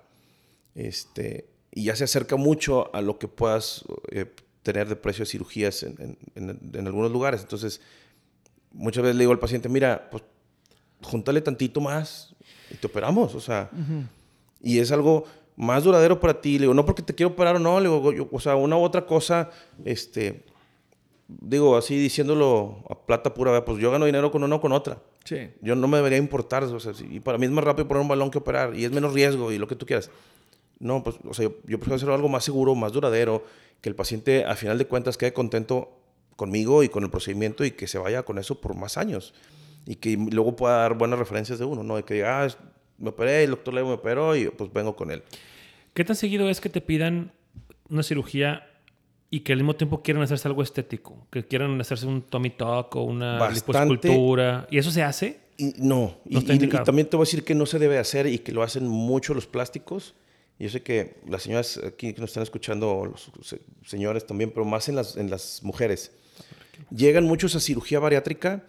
Este, 0.73 1.47
y 1.75 1.83
ya 1.85 1.95
se 1.95 2.03
acerca 2.03 2.35
mucho 2.35 2.93
a 2.95 3.01
lo 3.01 3.17
que 3.17 3.27
puedas 3.27 3.83
eh, 4.11 4.25
tener 4.61 4.87
de 4.87 4.95
precio 4.95 5.25
de 5.25 5.31
cirugías 5.31 5.83
en, 5.83 5.95
en- 5.99 6.17
en- 6.49 6.71
en 6.75 6.87
algunos 6.87 7.11
lugares. 7.11 7.41
Entonces, 7.41 7.81
muchas 8.71 9.03
veces 9.03 9.15
le 9.15 9.21
digo 9.23 9.31
al 9.31 9.39
paciente, 9.39 9.67
mira, 9.69 10.07
pues 10.11 10.23
júntale 11.01 11.41
tantito 11.41 11.81
más 11.81 12.35
y 12.71 12.75
te 12.75 12.87
operamos. 12.87 13.35
O 13.35 13.39
sea, 13.41 13.69
y 14.61 14.79
es 14.79 14.91
algo 14.91 15.25
más 15.55 15.83
duradero 15.83 16.19
para 16.19 16.39
ti. 16.39 16.53
Le 16.53 16.61
digo, 16.63 16.73
no 16.73 16.85
porque 16.85 17.01
te 17.01 17.13
quiero 17.13 17.31
operar 17.31 17.55
o 17.55 17.59
no, 17.59 17.79
le 17.79 17.89
digo, 17.89 18.13
yo- 18.13 18.29
o 18.31 18.39
sea, 18.39 18.55
una 18.55 18.77
u 18.77 18.81
otra 18.83 19.05
cosa, 19.05 19.49
este, 19.83 20.45
digo, 21.27 21.75
así 21.77 21.97
diciéndolo 21.97 22.83
a 22.89 22.95
plata 23.05 23.33
pura, 23.33 23.63
pues 23.65 23.79
yo 23.79 23.91
gano 23.91 24.05
dinero 24.05 24.31
con 24.31 24.43
una 24.43 24.55
o 24.55 24.61
con 24.61 24.71
otra. 24.71 24.99
Sí. 25.25 25.49
Yo 25.61 25.75
no 25.75 25.87
me 25.87 25.97
debería 25.97 26.17
importar, 26.17 26.63
o 26.63 26.79
sea, 26.79 26.93
si- 26.93 27.05
y 27.15 27.19
para 27.19 27.37
mí 27.37 27.45
es 27.45 27.51
más 27.51 27.63
rápido 27.63 27.87
poner 27.87 28.01
un 28.01 28.07
balón 28.07 28.29
que 28.31 28.37
operar 28.37 28.75
y 28.75 28.85
es 28.85 28.91
menos 28.91 29.13
riesgo 29.13 29.51
y 29.51 29.57
lo 29.57 29.67
que 29.67 29.75
tú 29.75 29.85
quieras. 29.85 30.09
No, 30.79 31.03
pues, 31.03 31.15
o 31.27 31.33
sea, 31.33 31.43
yo, 31.45 31.55
yo 31.65 31.77
prefiero 31.77 31.95
hacer 31.95 32.09
algo 32.09 32.29
más 32.29 32.43
seguro, 32.43 32.75
más 32.75 32.91
duradero, 32.91 33.45
que 33.81 33.89
el 33.89 33.95
paciente 33.95 34.45
a 34.45 34.55
final 34.55 34.77
de 34.77 34.85
cuentas 34.85 35.17
quede 35.17 35.33
contento 35.33 35.99
conmigo 36.35 36.83
y 36.83 36.89
con 36.89 37.03
el 37.03 37.09
procedimiento 37.09 37.63
y 37.63 37.71
que 37.71 37.87
se 37.87 37.97
vaya 37.97 38.23
con 38.23 38.37
eso 38.39 38.59
por 38.59 38.75
más 38.75 38.97
años 38.97 39.33
y 39.85 39.95
que 39.97 40.17
luego 40.17 40.55
pueda 40.55 40.77
dar 40.77 40.97
buenas 40.97 41.19
referencias 41.19 41.59
de 41.59 41.65
uno, 41.65 41.83
¿no? 41.83 41.95
De 41.97 42.03
que 42.03 42.15
diga, 42.15 42.43
ah, 42.43 42.47
me 42.97 43.09
operé, 43.09 43.43
el 43.43 43.51
doctor 43.51 43.73
Levo 43.73 43.89
me 43.89 43.93
operó 43.95 44.35
y 44.35 44.47
pues 44.49 44.71
vengo 44.73 44.95
con 44.95 45.11
él. 45.11 45.21
¿Qué 45.93 46.03
tan 46.03 46.15
seguido 46.15 46.49
es 46.49 46.59
que 46.61 46.69
te 46.69 46.81
pidan 46.81 47.31
una 47.89 48.01
cirugía 48.03 48.67
y 49.29 49.41
que 49.41 49.51
al 49.53 49.59
mismo 49.59 49.75
tiempo 49.75 50.01
quieran 50.01 50.23
hacerse 50.23 50.47
algo 50.47 50.63
estético? 50.63 51.27
Que 51.29 51.45
quieran 51.45 51.79
hacerse 51.81 52.05
un 52.07 52.21
tummy 52.23 52.49
tuck 52.51 52.95
o 52.95 53.03
una 53.03 53.37
liposcultura. 53.51 54.67
¿Y 54.71 54.77
eso 54.77 54.89
se 54.91 55.03
hace? 55.03 55.39
Y 55.57 55.73
no, 55.77 56.17
y, 56.25 56.33
No 56.35 56.41
y- 56.41 56.45
y 56.49 56.51
indicado. 56.53 56.83
también 56.83 57.07
te 57.09 57.15
voy 57.17 57.25
a 57.25 57.27
decir 57.27 57.43
que 57.43 57.53
no 57.53 57.65
se 57.65 57.77
debe 57.77 57.97
hacer 57.99 58.25
y 58.27 58.39
que 58.39 58.51
lo 58.51 58.63
hacen 58.63 58.87
mucho 58.87 59.33
los 59.33 59.45
plásticos. 59.45 60.15
Yo 60.59 60.69
sé 60.69 60.81
que 60.81 61.17
las 61.27 61.43
señoras 61.43 61.79
aquí 61.85 62.13
que 62.13 62.21
nos 62.21 62.29
están 62.29 62.43
escuchando, 62.43 63.05
los 63.05 63.31
se- 63.45 63.61
señores 63.85 64.25
también, 64.25 64.51
pero 64.51 64.65
más 64.65 64.87
en 64.89 64.95
las, 64.95 65.17
en 65.17 65.29
las 65.29 65.61
mujeres. 65.63 66.11
Llegan 66.89 67.25
muchos 67.25 67.55
a 67.55 67.59
cirugía 67.59 67.99
bariátrica, 67.99 68.63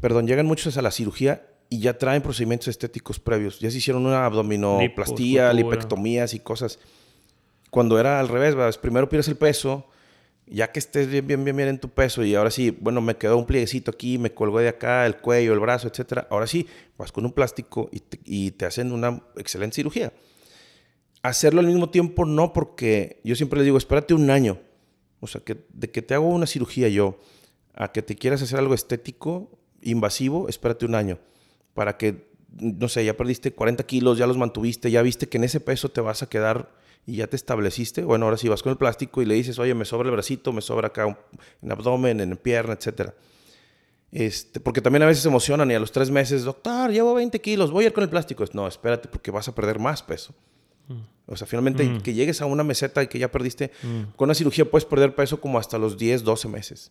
perdón, 0.00 0.26
llegan 0.26 0.46
muchos 0.46 0.76
a 0.76 0.82
la 0.82 0.90
cirugía 0.90 1.46
y 1.68 1.80
ya 1.80 1.98
traen 1.98 2.22
procedimientos 2.22 2.68
estéticos 2.68 3.18
previos. 3.20 3.60
Ya 3.60 3.70
se 3.70 3.78
hicieron 3.78 4.04
una 4.06 4.24
abdominoplastía, 4.26 5.52
lipectomías 5.52 6.34
y 6.34 6.40
cosas. 6.40 6.78
Cuando 7.70 7.98
era 8.00 8.18
al 8.20 8.28
revés, 8.28 8.54
¿verdad? 8.54 8.78
primero 8.80 9.08
pierdes 9.08 9.28
el 9.28 9.36
peso, 9.36 9.86
ya 10.46 10.72
que 10.72 10.80
estés 10.80 11.08
bien, 11.08 11.26
bien, 11.26 11.44
bien, 11.44 11.56
bien 11.56 11.68
en 11.68 11.78
tu 11.78 11.88
peso 11.88 12.24
y 12.24 12.34
ahora 12.34 12.50
sí, 12.50 12.76
bueno, 12.80 13.00
me 13.00 13.16
quedó 13.16 13.36
un 13.36 13.46
plieguecito 13.46 13.92
aquí, 13.92 14.18
me 14.18 14.32
colgó 14.34 14.58
de 14.58 14.68
acá, 14.68 15.06
el 15.06 15.16
cuello, 15.18 15.52
el 15.52 15.60
brazo, 15.60 15.86
etcétera. 15.88 16.26
Ahora 16.30 16.46
sí, 16.48 16.66
vas 16.98 17.12
con 17.12 17.24
un 17.24 17.32
plástico 17.32 17.88
y 17.92 18.00
te, 18.00 18.18
y 18.24 18.50
te 18.52 18.66
hacen 18.66 18.90
una 18.92 19.22
excelente 19.36 19.76
cirugía. 19.76 20.12
Hacerlo 21.22 21.60
al 21.60 21.66
mismo 21.66 21.90
tiempo 21.90 22.24
no, 22.24 22.52
porque 22.52 23.20
yo 23.24 23.36
siempre 23.36 23.58
les 23.58 23.66
digo, 23.66 23.78
espérate 23.78 24.14
un 24.14 24.30
año. 24.30 24.58
O 25.20 25.26
sea, 25.26 25.42
que 25.42 25.58
de 25.72 25.90
que 25.90 26.02
te 26.02 26.14
hago 26.14 26.26
una 26.26 26.46
cirugía 26.46 26.88
yo 26.88 27.18
a 27.74 27.92
que 27.92 28.02
te 28.02 28.16
quieras 28.16 28.42
hacer 28.42 28.58
algo 28.58 28.74
estético, 28.74 29.50
invasivo, 29.82 30.48
espérate 30.48 30.86
un 30.86 30.94
año. 30.94 31.18
Para 31.74 31.96
que, 31.96 32.30
no 32.58 32.88
sé, 32.88 33.04
ya 33.04 33.16
perdiste 33.16 33.52
40 33.52 33.84
kilos, 33.84 34.18
ya 34.18 34.26
los 34.26 34.38
mantuviste, 34.38 34.90
ya 34.90 35.02
viste 35.02 35.28
que 35.28 35.38
en 35.38 35.44
ese 35.44 35.60
peso 35.60 35.90
te 35.90 36.00
vas 36.00 36.22
a 36.22 36.28
quedar 36.28 36.70
y 37.06 37.16
ya 37.16 37.26
te 37.26 37.36
estableciste. 37.36 38.02
Bueno, 38.02 38.24
ahora 38.24 38.36
sí 38.36 38.48
vas 38.48 38.62
con 38.62 38.70
el 38.70 38.78
plástico 38.78 39.22
y 39.22 39.26
le 39.26 39.34
dices, 39.34 39.58
oye, 39.58 39.74
me 39.74 39.84
sobra 39.84 40.08
el 40.08 40.12
bracito, 40.12 40.52
me 40.52 40.62
sobra 40.62 40.88
acá 40.88 41.16
en 41.62 41.72
abdomen, 41.72 42.20
en 42.20 42.36
pierna, 42.36 42.74
etcétera. 42.74 43.14
Este, 44.12 44.58
porque 44.58 44.80
también 44.80 45.02
a 45.02 45.06
veces 45.06 45.22
se 45.22 45.28
emocionan 45.28 45.70
y 45.70 45.74
a 45.74 45.80
los 45.80 45.92
tres 45.92 46.10
meses, 46.10 46.42
doctor, 46.44 46.90
llevo 46.90 47.14
20 47.14 47.40
kilos, 47.40 47.70
voy 47.70 47.84
a 47.84 47.88
ir 47.88 47.92
con 47.92 48.02
el 48.02 48.10
plástico. 48.10 48.44
No, 48.52 48.66
espérate, 48.66 49.08
porque 49.08 49.30
vas 49.30 49.48
a 49.48 49.54
perder 49.54 49.78
más 49.78 50.02
peso. 50.02 50.34
O 51.26 51.36
sea, 51.36 51.46
finalmente 51.46 52.00
que 52.02 52.12
llegues 52.12 52.40
a 52.42 52.46
una 52.46 52.64
meseta 52.64 53.02
y 53.02 53.06
que 53.06 53.18
ya 53.18 53.30
perdiste, 53.30 53.70
con 54.16 54.26
una 54.26 54.34
cirugía 54.34 54.68
puedes 54.68 54.84
perder 54.84 55.14
peso 55.14 55.40
como 55.40 55.58
hasta 55.58 55.78
los 55.78 55.96
10, 55.96 56.24
12 56.24 56.48
meses. 56.48 56.90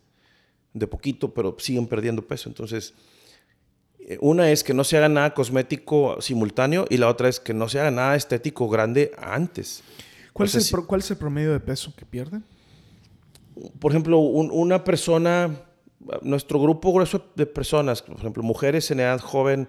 De 0.72 0.86
poquito, 0.86 1.34
pero 1.34 1.56
siguen 1.58 1.86
perdiendo 1.86 2.22
peso. 2.22 2.48
Entonces, 2.48 2.94
eh, 3.98 4.16
una 4.20 4.50
es 4.50 4.64
que 4.64 4.72
no 4.72 4.82
se 4.84 4.96
haga 4.96 5.08
nada 5.08 5.34
cosmético 5.34 6.16
simultáneo 6.20 6.86
y 6.88 6.96
la 6.96 7.08
otra 7.08 7.28
es 7.28 7.38
que 7.40 7.52
no 7.52 7.68
se 7.68 7.80
haga 7.80 7.90
nada 7.90 8.16
estético 8.16 8.68
grande 8.68 9.12
antes. 9.18 9.82
¿Cuál, 10.32 10.46
O 10.48 10.50
sea, 10.50 10.60
es 10.60 10.72
el 10.72 10.86
¿Cuál 10.86 11.00
es 11.00 11.10
el 11.10 11.16
promedio 11.18 11.52
de 11.52 11.60
peso 11.60 11.92
que 11.96 12.06
pierden? 12.06 12.44
por 13.78 13.92
ejemplo, 13.92 14.18
un- 14.20 14.50
una 14.50 14.84
persona, 14.84 15.50
nuestro 16.22 16.58
grupo 16.62 16.92
grueso 16.94 17.26
de 17.36 17.44
personas, 17.44 18.00
por 18.00 18.16
ejemplo, 18.16 18.42
mujeres 18.42 18.90
en 18.90 19.00
edad 19.00 19.20
joven 19.20 19.68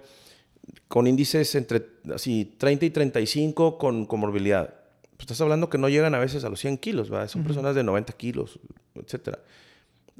con 0.88 1.06
índices 1.06 1.54
entre 1.54 1.86
así 2.14 2.54
30 2.58 2.84
y 2.86 2.90
35 2.90 3.78
con 3.78 4.06
comorbilidad. 4.06 4.74
Pues 5.16 5.20
estás 5.20 5.40
hablando 5.40 5.68
que 5.70 5.78
no 5.78 5.88
llegan 5.88 6.14
a 6.14 6.18
veces 6.18 6.44
a 6.44 6.48
los 6.48 6.60
100 6.60 6.78
kilos, 6.78 7.10
¿verdad? 7.10 7.28
Son 7.28 7.44
personas 7.44 7.74
de 7.74 7.82
90 7.84 8.12
kilos, 8.14 8.58
etcétera. 8.94 9.38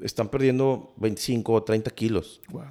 Están 0.01 0.29
perdiendo 0.29 0.93
25 0.97 1.53
o 1.53 1.63
30 1.63 1.91
kilos. 1.91 2.41
Wow. 2.49 2.63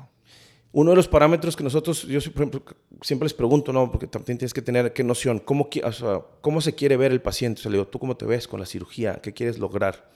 Uno 0.74 0.90
de 0.90 0.96
los 0.96 1.06
parámetros 1.06 1.54
que 1.54 1.62
nosotros, 1.62 2.04
yo 2.04 2.18
ejemplo, 2.18 2.62
siempre 3.02 3.26
les 3.26 3.34
pregunto, 3.34 3.72
¿no? 3.74 3.90
Porque 3.90 4.06
también 4.06 4.38
tienes 4.38 4.54
que 4.54 4.62
tener 4.62 4.94
qué 4.94 5.04
noción, 5.04 5.38
¿cómo, 5.38 5.68
o 5.84 5.92
sea, 5.92 6.22
cómo 6.40 6.62
se 6.62 6.74
quiere 6.74 6.96
ver 6.96 7.12
el 7.12 7.20
paciente? 7.20 7.60
O 7.60 7.62
sea, 7.62 7.70
le 7.70 7.76
digo, 7.76 7.88
¿tú 7.88 7.98
cómo 7.98 8.16
te 8.16 8.24
ves 8.24 8.48
con 8.48 8.58
la 8.58 8.64
cirugía? 8.66 9.20
¿Qué 9.22 9.34
quieres 9.34 9.58
lograr? 9.58 10.10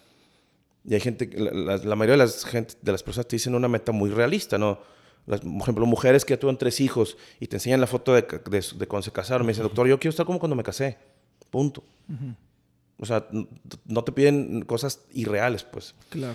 Y 0.89 0.95
hay 0.95 1.01
gente, 1.01 1.29
la, 1.37 1.51
la- 1.53 1.77
la 1.77 1.97
mayoría 1.97 2.13
de 2.15 2.19
las, 2.31 2.45
gente, 2.47 2.75
de 2.81 2.93
las 2.93 3.03
personas 3.03 3.29
te 3.29 3.37
dicen 3.37 3.55
una 3.55 3.69
meta 3.69 3.93
muy 3.93 4.09
realista, 4.09 4.57
¿no? 4.57 4.79
Las, 5.27 5.41
por 5.41 5.63
ejemplo, 5.63 5.87
mujeres 5.87 6.25
que 6.25 6.35
ya 6.35 6.41
tuvieron 6.41 6.57
tres 6.59 6.81
hijos 6.81 7.17
y 7.41 7.49
te 7.49 7.57
enseñan 7.57 7.81
la 7.81 7.87
foto 7.87 8.15
de, 8.15 8.23
de, 8.23 8.65
de 8.77 8.87
cuando 8.87 9.03
se 9.03 9.13
casaron. 9.13 9.47
Me 9.47 9.53
dicen, 9.53 9.65
doctor, 9.65 9.87
yo 9.89 9.99
quiero 9.99 10.11
estar 10.11 10.25
como 10.25 10.39
cuando 10.39 10.57
me 10.57 10.63
casé. 10.63 10.99
Punto. 11.51 11.83
O 12.99 13.05
sea, 13.05 13.27
no 13.85 14.05
te 14.05 14.13
piden 14.13 14.63
cosas 14.63 15.01
irreales, 15.13 15.65
pues. 15.65 15.95
Claro. 16.09 16.35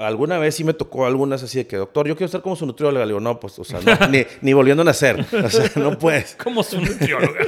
alguna 0.00 0.38
vez 0.38 0.54
sí 0.54 0.64
me 0.64 0.72
tocó 0.72 1.06
algunas 1.06 1.42
así 1.42 1.58
de 1.58 1.66
que, 1.66 1.76
doctor, 1.76 2.06
yo 2.06 2.16
quiero 2.16 2.26
estar 2.26 2.40
como 2.40 2.56
su 2.56 2.64
nutrióloga. 2.66 3.04
Le 3.04 3.10
digo, 3.10 3.20
no, 3.20 3.38
pues, 3.38 3.58
o 3.58 3.64
sea, 3.64 3.80
ni, 4.10 4.24
ni, 4.40 4.52
volviendo 4.52 4.82
a 4.82 4.86
nacer. 4.86 5.26
O 5.44 5.50
sea, 5.50 5.70
no 5.76 5.98
puedes. 5.98 6.36
Como 6.36 6.62
su 6.62 6.80
nutrióloga. 6.80 7.40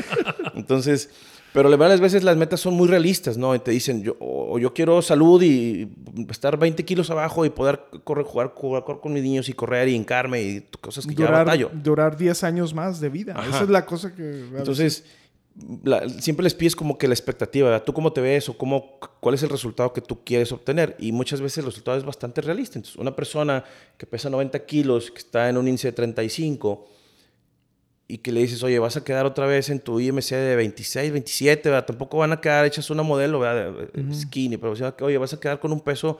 Entonces, 0.54 1.10
pero 1.52 1.74
varias 1.78 2.00
veces 2.00 2.22
las 2.22 2.36
metas 2.36 2.60
son 2.60 2.74
muy 2.74 2.88
realistas, 2.88 3.38
¿no? 3.38 3.54
Y 3.54 3.58
te 3.58 3.70
dicen, 3.70 4.02
yo, 4.02 4.16
o 4.20 4.58
yo 4.58 4.74
quiero 4.74 5.00
salud 5.00 5.42
y 5.42 5.88
estar 6.28 6.58
20 6.58 6.84
kilos 6.84 7.10
abajo 7.10 7.44
y 7.44 7.50
poder 7.50 7.80
correr, 8.04 8.26
jugar, 8.26 8.52
jugar, 8.54 8.84
con 8.84 9.12
mis 9.12 9.22
niños 9.22 9.48
y 9.48 9.54
correr 9.54 9.88
y 9.88 9.94
hincarme 9.94 10.42
y 10.42 10.68
cosas 10.80 11.06
que 11.06 11.14
durar, 11.14 11.32
ya 11.32 11.38
batallo. 11.38 11.70
Durar 11.72 12.16
10 12.16 12.44
años 12.44 12.74
más 12.74 13.00
de 13.00 13.08
vida. 13.08 13.34
Esa 13.48 13.62
es 13.62 13.70
la 13.70 13.86
cosa 13.86 14.14
que... 14.14 14.44
Entonces 14.56 15.04
siempre 16.18 16.44
les 16.44 16.54
pides 16.54 16.76
como 16.76 16.98
que 16.98 17.08
la 17.08 17.14
expectativa, 17.14 17.82
tú 17.82 17.92
cómo 17.92 18.12
te 18.12 18.20
ves 18.20 18.48
o 18.48 18.58
cómo, 18.58 18.98
cuál 19.20 19.34
es 19.34 19.42
el 19.42 19.48
resultado 19.48 19.92
que 19.92 20.00
tú 20.00 20.22
quieres 20.24 20.52
obtener. 20.52 20.96
Y 20.98 21.12
muchas 21.12 21.40
veces 21.40 21.58
el 21.58 21.66
resultado 21.66 21.96
es 21.96 22.04
bastante 22.04 22.40
realista. 22.40 22.78
Entonces, 22.78 22.96
una 22.96 23.16
persona 23.16 23.64
que 23.96 24.06
pesa 24.06 24.28
90 24.28 24.66
kilos, 24.66 25.10
que 25.10 25.18
está 25.18 25.48
en 25.48 25.56
un 25.56 25.68
índice 25.68 25.88
de 25.88 25.92
35 25.92 26.86
y 28.08 28.18
que 28.18 28.30
le 28.32 28.40
dices, 28.40 28.62
oye, 28.62 28.78
vas 28.78 28.96
a 28.96 29.04
quedar 29.04 29.26
otra 29.26 29.46
vez 29.46 29.68
en 29.68 29.80
tu 29.80 29.98
IMC 29.98 30.30
de 30.30 30.56
26, 30.56 31.12
27, 31.12 31.68
¿verdad? 31.68 31.86
tampoco 31.86 32.18
van 32.18 32.32
a 32.32 32.40
quedar 32.40 32.64
hechas 32.64 32.88
una 32.90 33.02
modelo 33.02 33.40
¿verdad? 33.40 33.88
skinny, 34.12 34.56
pero 34.56 34.74
oye, 35.00 35.18
vas 35.18 35.32
a 35.32 35.40
quedar 35.40 35.58
con 35.58 35.72
un 35.72 35.80
peso 35.80 36.18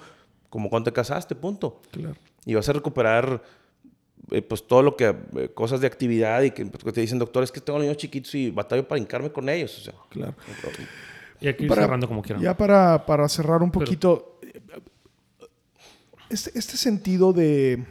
como 0.51 0.69
cuando 0.71 0.91
te 0.91 0.95
casaste, 0.95 1.35
punto. 1.35 1.81
Claro. 1.91 2.17
Y 2.45 2.55
vas 2.55 2.69
a 2.69 2.73
recuperar 2.73 3.43
eh, 4.31 4.43
pues 4.43 4.67
todo 4.67 4.83
lo 4.83 4.97
que, 4.97 5.15
eh, 5.37 5.51
cosas 5.55 5.81
de 5.81 5.87
actividad 5.87 6.43
y 6.43 6.51
que, 6.51 6.67
pues, 6.67 6.95
te 6.95 7.01
dicen, 7.01 7.19
doctor, 7.19 7.45
es 7.45 7.53
que 7.53 7.61
tengo 7.61 7.79
niños 7.79 7.97
chiquitos 7.97 8.35
y 8.35 8.51
batallo 8.51 8.87
para 8.89 8.99
hincarme 8.99 9.31
con 9.31 9.49
ellos. 9.49 9.79
O 9.79 9.81
sea, 9.83 9.95
claro. 10.09 10.35
Y 11.41 11.49
aquí 11.49 11.69
cerrando 11.69 12.09
como 12.09 12.23
quieran. 12.23 12.43
Ya 12.43 12.57
para, 12.57 13.05
para 13.07 13.29
cerrar 13.29 13.63
un 13.63 13.71
poquito, 13.71 14.41
este, 16.31 16.59
este, 16.59 16.77
sentido 16.77 17.33
de, 17.33 17.85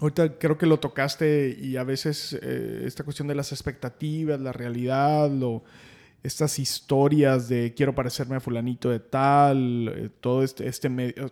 ahorita 0.00 0.38
creo 0.38 0.58
que 0.58 0.66
lo 0.66 0.78
tocaste 0.78 1.56
y 1.60 1.76
a 1.76 1.84
veces 1.84 2.38
eh, 2.42 2.82
esta 2.84 3.04
cuestión 3.04 3.28
de 3.28 3.34
las 3.34 3.52
expectativas, 3.52 4.40
la 4.40 4.52
realidad, 4.52 5.30
lo 5.30 5.62
estas 6.26 6.58
historias 6.58 7.48
de 7.48 7.72
quiero 7.74 7.94
parecerme 7.94 8.36
a 8.36 8.40
fulanito 8.40 8.90
de 8.90 8.98
tal, 8.98 9.88
eh, 9.88 10.10
todo 10.20 10.42
este, 10.42 10.66
este 10.66 10.88
medio, 10.88 11.30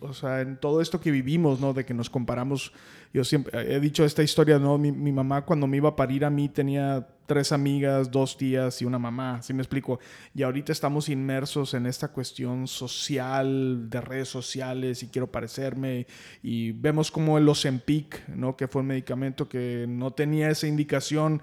o 0.00 0.14
sea, 0.14 0.40
en 0.40 0.56
todo 0.56 0.80
esto 0.80 1.00
que 1.00 1.10
vivimos, 1.10 1.60
¿no? 1.60 1.74
De 1.74 1.84
que 1.84 1.92
nos 1.92 2.08
comparamos, 2.08 2.72
yo 3.14 3.22
siempre 3.22 3.74
he 3.74 3.78
dicho 3.78 4.04
esta 4.04 4.24
historia, 4.24 4.58
¿no? 4.58 4.76
Mi, 4.76 4.90
mi, 4.90 5.12
mamá 5.12 5.44
cuando 5.44 5.68
me 5.68 5.76
iba 5.76 5.90
a 5.90 5.94
parir 5.94 6.24
a 6.24 6.30
mí 6.30 6.48
tenía 6.48 7.06
tres 7.26 7.52
amigas, 7.52 8.10
dos 8.10 8.36
tías 8.36 8.82
y 8.82 8.84
una 8.84 8.98
mamá, 8.98 9.40
¿sí 9.40 9.54
me 9.54 9.62
explico? 9.62 10.00
Y 10.34 10.42
ahorita 10.42 10.72
estamos 10.72 11.08
inmersos 11.08 11.74
en 11.74 11.86
esta 11.86 12.08
cuestión 12.08 12.66
social, 12.66 13.88
de 13.88 14.00
redes 14.00 14.28
sociales 14.28 15.04
y 15.04 15.06
quiero 15.06 15.30
parecerme, 15.30 16.08
y 16.42 16.72
vemos 16.72 17.12
como 17.12 17.38
el 17.38 17.48
Ozempic, 17.48 18.28
¿no? 18.28 18.56
Que 18.56 18.66
fue 18.66 18.82
un 18.82 18.88
medicamento 18.88 19.48
que 19.48 19.86
no 19.88 20.10
tenía 20.10 20.50
esa 20.50 20.66
indicación, 20.66 21.40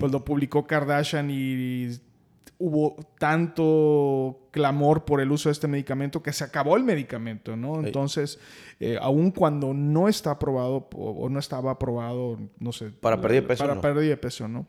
pues 0.00 0.10
lo 0.10 0.24
publicó 0.24 0.66
Kardashian 0.66 1.30
y 1.30 2.00
hubo 2.64 2.94
tanto 3.18 4.46
clamor 4.52 5.04
por 5.04 5.20
el 5.20 5.32
uso 5.32 5.48
de 5.48 5.52
este 5.52 5.66
medicamento 5.66 6.22
que 6.22 6.32
se 6.32 6.44
acabó 6.44 6.76
el 6.76 6.84
medicamento, 6.84 7.56
¿no? 7.56 7.84
Entonces, 7.84 8.38
eh, 8.78 8.96
aun 9.00 9.32
cuando 9.32 9.74
no 9.74 10.06
está 10.06 10.30
aprobado 10.30 10.88
o, 10.94 11.28
no 11.28 11.40
estaba 11.40 11.72
aprobado, 11.72 12.38
no 12.60 12.70
sé. 12.70 12.90
Para 12.90 13.20
pérdida 13.20 13.40
de 13.40 13.46
peso. 13.48 13.66
Para 13.66 13.80
pérdida 13.80 14.10
de 14.10 14.16
peso, 14.16 14.46
¿no? 14.46 14.68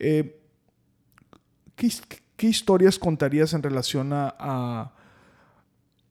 Eh, 0.00 0.40
¿qué, 1.76 2.48
historias 2.48 2.98
contarías 2.98 3.52
en 3.52 3.62
relación 3.62 4.12
a, 4.12 4.34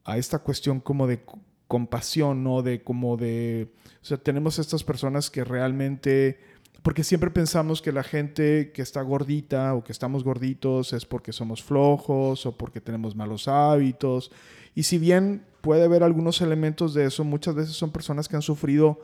a, 0.05 0.17
esta 0.17 0.39
cuestión 0.39 0.79
como 0.79 1.05
de 1.05 1.19
compasión, 1.67 2.45
¿no? 2.45 2.61
De 2.61 2.81
como 2.81 3.17
de... 3.17 3.73
O 4.01 4.05
sea, 4.05 4.15
tenemos 4.15 4.57
estas 4.57 4.85
personas 4.85 5.29
que 5.29 5.43
realmente 5.43 6.39
porque 6.81 7.03
siempre 7.03 7.29
pensamos 7.29 7.81
que 7.81 7.91
la 7.91 8.03
gente 8.03 8.71
que 8.71 8.81
está 8.81 9.01
gordita 9.01 9.73
o 9.73 9.83
que 9.83 9.91
estamos 9.91 10.23
gorditos 10.23 10.93
es 10.93 11.05
porque 11.05 11.33
somos 11.33 11.61
flojos 11.61 12.45
o 12.45 12.57
porque 12.57 12.79
tenemos 12.79 13.15
malos 13.15 13.47
hábitos. 13.47 14.31
Y 14.75 14.83
si 14.83 14.97
bien 14.97 15.43
puede 15.61 15.83
haber 15.83 16.03
algunos 16.03 16.41
elementos 16.41 16.93
de 16.93 17.05
eso, 17.05 17.23
muchas 17.23 17.55
veces 17.55 17.75
son 17.75 17.91
personas 17.91 18.29
que 18.29 18.37
han 18.37 18.41
sufrido 18.41 18.99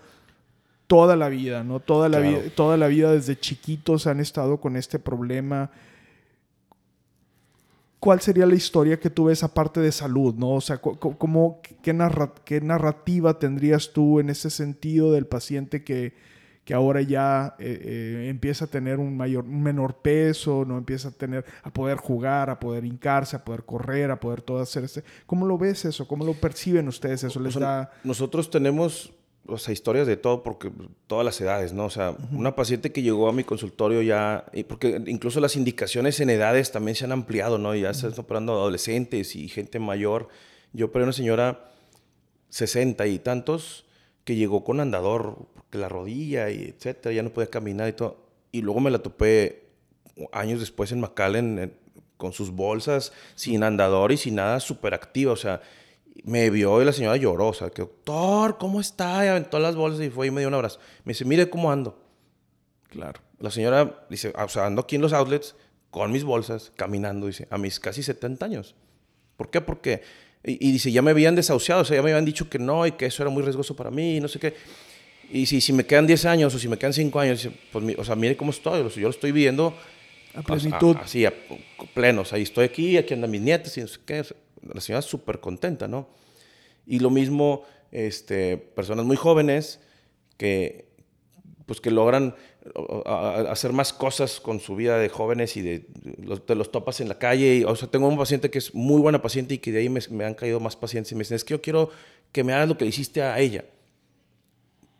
toda 0.88 1.16
la 1.16 1.28
vida, 1.28 1.64
¿no? 1.64 1.80
Toda 1.80 2.08
la, 2.08 2.20
vida, 2.20 2.40
toda 2.56 2.78
la 2.78 2.88
vida 2.88 3.12
desde 3.12 3.38
chiquitos 3.38 4.08
han 4.08 4.20
estado 4.20 4.62
con 4.62 4.78
este 4.78 4.98
problema. 4.98 5.72
¿Cuál 8.00 8.22
sería 8.22 8.46
la 8.46 8.56
historia 8.56 9.00
que 9.00 9.10
tú 9.10 9.26
ves 9.26 9.44
aparte 9.44 9.82
de 9.82 9.92
salud, 9.92 10.36
no? 10.36 10.52
O 10.52 10.62
sea, 10.62 10.78
¿cómo, 10.78 11.60
qué, 11.62 11.76
qué 12.46 12.62
narrativa 12.62 13.40
tendrías 13.40 13.92
tú 13.92 14.20
en 14.20 14.30
ese 14.30 14.50
sentido 14.50 15.12
del 15.12 15.26
paciente 15.26 15.84
que, 15.84 16.14
que 16.66 16.74
ahora 16.74 17.02
ya 17.04 17.56
eh, 17.60 17.80
eh, 17.84 18.28
empieza 18.28 18.66
a 18.66 18.68
tener 18.68 18.98
un, 18.98 19.16
mayor, 19.16 19.46
un 19.46 19.62
menor 19.62 19.98
peso, 19.98 20.66
no 20.66 20.80
empieza 20.80 21.10
a 21.10 21.12
tener, 21.12 21.46
a 21.62 21.72
poder 21.72 21.98
jugar, 21.98 22.50
a 22.50 22.60
poder 22.60 22.84
hincarse, 22.86 23.36
a 23.36 23.46
poder 23.46 23.64
correr, 23.64 24.10
a 24.10 24.20
poder 24.20 24.42
todo 24.42 24.60
hacer 24.60 24.84
este. 24.84 25.04
¿Cómo 25.28 25.46
lo 25.46 25.60
ves 25.60 25.86
eso? 25.86 26.08
¿Cómo 26.08 26.26
lo 26.26 26.34
perciben 26.34 26.88
ustedes 26.88 27.24
eso? 27.24 27.40
¿Les 27.40 27.54
da... 27.54 27.92
Nosotros 28.04 28.50
tenemos, 28.50 29.14
o 29.46 29.60
sea, 29.60 29.74
historias 29.74 30.08
de 30.08 30.18
todo, 30.18 30.42
porque 30.42 30.72
todas 31.06 31.24
las 31.24 31.40
edades, 31.40 31.72
¿no? 31.72 31.86
O 31.86 31.92
sea, 31.92 32.18
una 32.32 32.56
paciente 32.56 32.92
que 32.92 33.04
llegó 33.04 33.30
a 33.30 33.32
mi 33.32 33.44
consultorio 33.44 34.02
ya, 34.02 34.46
porque 34.68 35.04
incluso 35.06 35.40
las 35.40 35.56
indicaciones 35.56 36.20
en 36.20 36.32
edades 36.32 36.72
también 36.72 36.96
se 36.96 37.06
han 37.06 37.12
ampliado, 37.12 37.60
¿no? 37.60 37.76
Ya 37.76 37.94
se 37.94 38.08
están 38.08 38.26
operando 38.26 38.54
adolescentes 38.54 39.36
y 39.36 39.50
gente 39.50 39.78
mayor. 39.78 40.30
Yo 40.74 40.88
operé 40.88 41.04
una 41.04 41.14
señora 41.14 41.70
60 42.50 43.06
y 43.06 43.20
tantos 43.20 43.86
que 44.24 44.36
llegó 44.36 44.64
con 44.64 44.80
andador, 44.80 45.46
la 45.72 45.90
rodilla 45.90 46.50
y 46.50 46.74
etcétera, 46.76 47.14
ya 47.14 47.24
no 47.24 47.32
podía 47.32 47.50
caminar 47.50 47.90
y 47.90 47.94
todo. 47.94 48.18
Y 48.52 48.62
luego 48.62 48.80
me 48.80 48.92
la 48.92 49.00
topé 49.00 49.68
años 50.32 50.60
después 50.60 50.92
en 50.92 51.02
McAllen 51.02 51.74
con 52.18 52.32
sus 52.32 52.52
bolsas, 52.52 53.12
sin 53.36 53.64
andador 53.64 54.12
y 54.12 54.18
sin 54.18 54.36
nada, 54.36 54.60
súper 54.60 54.94
activa. 54.94 55.34
O 55.34 55.38
sea, 55.38 55.62
me 56.24 56.50
vio 56.50 56.82
y 56.82 56.86
la 56.86 56.94
señora 56.94 57.18
lloró. 57.18 57.48
O 57.48 57.54
sea, 57.54 57.70
que 57.70 57.82
doctor, 57.82 58.58
¿cómo 58.58 58.80
está? 58.80 59.26
Y 59.26 59.28
aventó 59.28 59.60
las 59.60 59.76
bolsas 59.76 60.06
y 60.06 60.10
fue 60.10 60.28
y 60.28 60.32
me 60.32 60.42
dio 60.42 60.48
un 60.48 60.54
abrazo. 60.54 60.80
Me 61.04 61.12
dice, 61.12 61.26
mire 61.26 61.50
cómo 61.50 61.72
ando. 61.72 62.02
Claro. 62.90 63.20
La 63.40 63.52
señora 63.52 64.06
dice, 64.10 64.34
o 64.36 64.48
sea, 64.48 64.66
ando 64.66 64.84
aquí 64.84 64.96
en 64.96 65.02
los 65.02 65.12
outlets 65.12 65.56
con 65.92 66.12
mis 66.12 66.24
bolsas, 66.24 66.72
caminando, 66.76 67.28
dice, 67.28 67.48
a 67.50 67.58
mis 67.58 67.80
casi 67.80 68.04
70 68.04 68.46
años. 68.46 68.76
¿Por 69.36 69.50
qué? 69.50 69.60
Porque 69.60 70.02
y, 70.48 70.72
dice, 70.72 70.92
ya 70.92 71.02
me 71.02 71.12
habían 71.12 71.36
desahuciado, 71.36 71.82
o 71.82 71.86
sea, 71.86 71.96
ya 71.96 72.04
me 72.04 72.12
habían 72.12 72.26
dicho 72.26 72.50
que 72.50 72.60
no 72.60 72.86
y 72.86 72.92
que 72.92 73.08
eso 73.08 73.24
era 73.24 73.32
muy 73.32 73.42
riesgoso 73.42 73.76
para 73.76 73.90
mí, 73.90 74.18
y 74.18 74.20
no 74.20 74.28
sé 74.28 74.40
qué. 74.40 74.54
Y 75.32 75.46
si, 75.46 75.62
si 75.62 75.74
me 75.74 75.86
quedan 75.86 76.08
10 76.08 76.26
años 76.26 76.56
o 76.56 76.60
si 76.60 76.68
me 76.68 76.78
quedan 76.78 76.94
5 76.94 77.20
años, 77.20 77.50
pues, 77.72 77.98
o 77.98 78.04
sea, 78.04 78.16
mire 78.16 78.38
cómo 78.38 78.52
estoy, 78.52 78.80
yo 78.80 79.02
lo 79.02 79.10
estoy 79.10 79.32
viviendo. 79.32 79.74
A 80.34 80.42
plenitud. 80.42 80.98
así, 81.02 81.26
a, 81.26 81.34
pleno. 81.94 82.22
O 82.22 82.26
sea, 82.26 82.38
estoy 82.38 82.66
aquí, 82.66 82.98
aquí 82.98 83.14
andan 83.14 83.32
mis 83.32 83.42
nietos 83.42 83.78
y 83.78 83.82
no 83.82 83.88
sé 83.88 84.00
qué. 84.06 84.24
La 84.74 84.82
señora 84.82 85.02
súper 85.02 85.40
contenta, 85.40 85.88
¿no? 85.88 86.10
Y 86.86 87.00
lo 87.00 87.10
mismo, 87.10 87.64
este, 87.92 88.58
personas 88.58 89.06
muy 89.06 89.16
jóvenes 89.16 89.80
que, 90.38 90.90
pues, 91.66 91.80
que 91.80 91.92
logran 91.92 92.36
hacer 93.06 93.74
más 93.74 93.94
cosas 93.94 94.40
con 94.40 94.60
su 94.60 94.76
vida 94.76 94.98
de 94.98 95.08
jóvenes 95.08 95.56
y 95.56 95.62
de, 95.62 95.86
los, 96.22 96.46
te 96.46 96.56
los 96.56 96.72
topas 96.72 97.00
en 97.00 97.10
la 97.10 97.18
calle. 97.18 97.56
Y, 97.58 97.64
o 97.64 97.76
sea, 97.76 97.90
tengo 97.90 98.08
un 98.08 98.18
paciente 98.18 98.50
que 98.50 98.58
es 98.58 98.74
muy 98.74 99.02
buena 99.02 99.22
paciente 99.22 99.54
y 99.54 99.58
que 99.60 99.72
de 99.72 99.80
ahí 99.80 99.90
me, 99.90 100.02
me, 100.10 100.26
han 100.26 100.34
caído 100.34 100.60
más 100.60 100.76
pacientes 100.76 101.12
y 101.12 101.16
me 101.16 101.20
dicen, 101.20 101.36
es 101.36 101.44
que 101.44 101.54
yo 101.54 101.62
quiero 101.62 101.90
que 102.32 102.44
me 102.44 102.54
hagas 102.54 102.68
lo 102.68 102.78
que 102.78 102.86
le 102.86 102.90
hiciste 102.90 103.22
a 103.22 103.40
ella. 103.40 103.66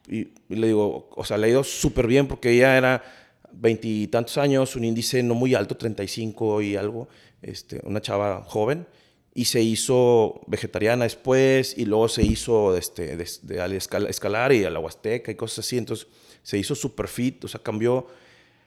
Y, 0.08 0.30
le 0.50 0.68
digo, 0.68 1.10
o 1.16 1.24
sea, 1.24 1.38
le 1.38 1.48
ha 1.48 1.50
ido 1.50 1.64
súper 1.64 2.08
bien 2.08 2.28
porque 2.28 2.52
ella 2.52 2.78
era 2.78 3.04
veintitantos 3.52 4.38
años, 4.38 4.76
un 4.76 4.84
índice 4.84 5.24
no 5.24 5.34
muy 5.34 5.56
alto, 5.56 5.78
35 5.78 6.62
y 6.62 6.76
algo, 6.76 7.08
este, 7.42 7.80
una 7.84 8.02
chava 8.02 8.44
joven. 8.44 8.88
Y 9.34 9.46
se 9.46 9.62
hizo 9.62 10.42
vegetariana 10.48 11.04
después 11.04 11.78
y 11.78 11.86
luego 11.86 12.08
se 12.08 12.24
hizo 12.24 12.78
este, 12.78 13.18
de, 13.18 13.28
de, 13.42 13.76
escalar 13.76 14.54
y 14.54 14.64
a 14.64 14.70
la 14.70 14.80
Huasteca 14.80 15.32
y 15.32 15.36
cosas 15.36 15.66
así. 15.66 15.78
Entonces, 15.78 16.08
se 16.42 16.58
hizo 16.58 16.76
super 16.76 17.08
fit, 17.08 17.44
o 17.44 17.48
sea, 17.48 17.62
cambió. 17.62 18.08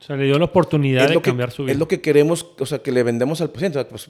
O 0.01 0.05
sea, 0.05 0.17
le 0.17 0.25
dio 0.25 0.39
la 0.39 0.45
oportunidad 0.45 1.09
de 1.09 1.21
cambiar 1.21 1.51
su 1.51 1.65
vida. 1.65 1.73
Es 1.73 1.79
lo 1.79 1.89
que 1.89 2.01
queremos, 2.01 2.47
o 2.59 2.67
sea, 2.67 2.79
que 2.79 2.93
le 2.93 3.03
vendemos 3.03 3.41
al 3.41 3.51
paciente. 3.51 3.85
Pues, 3.85 4.09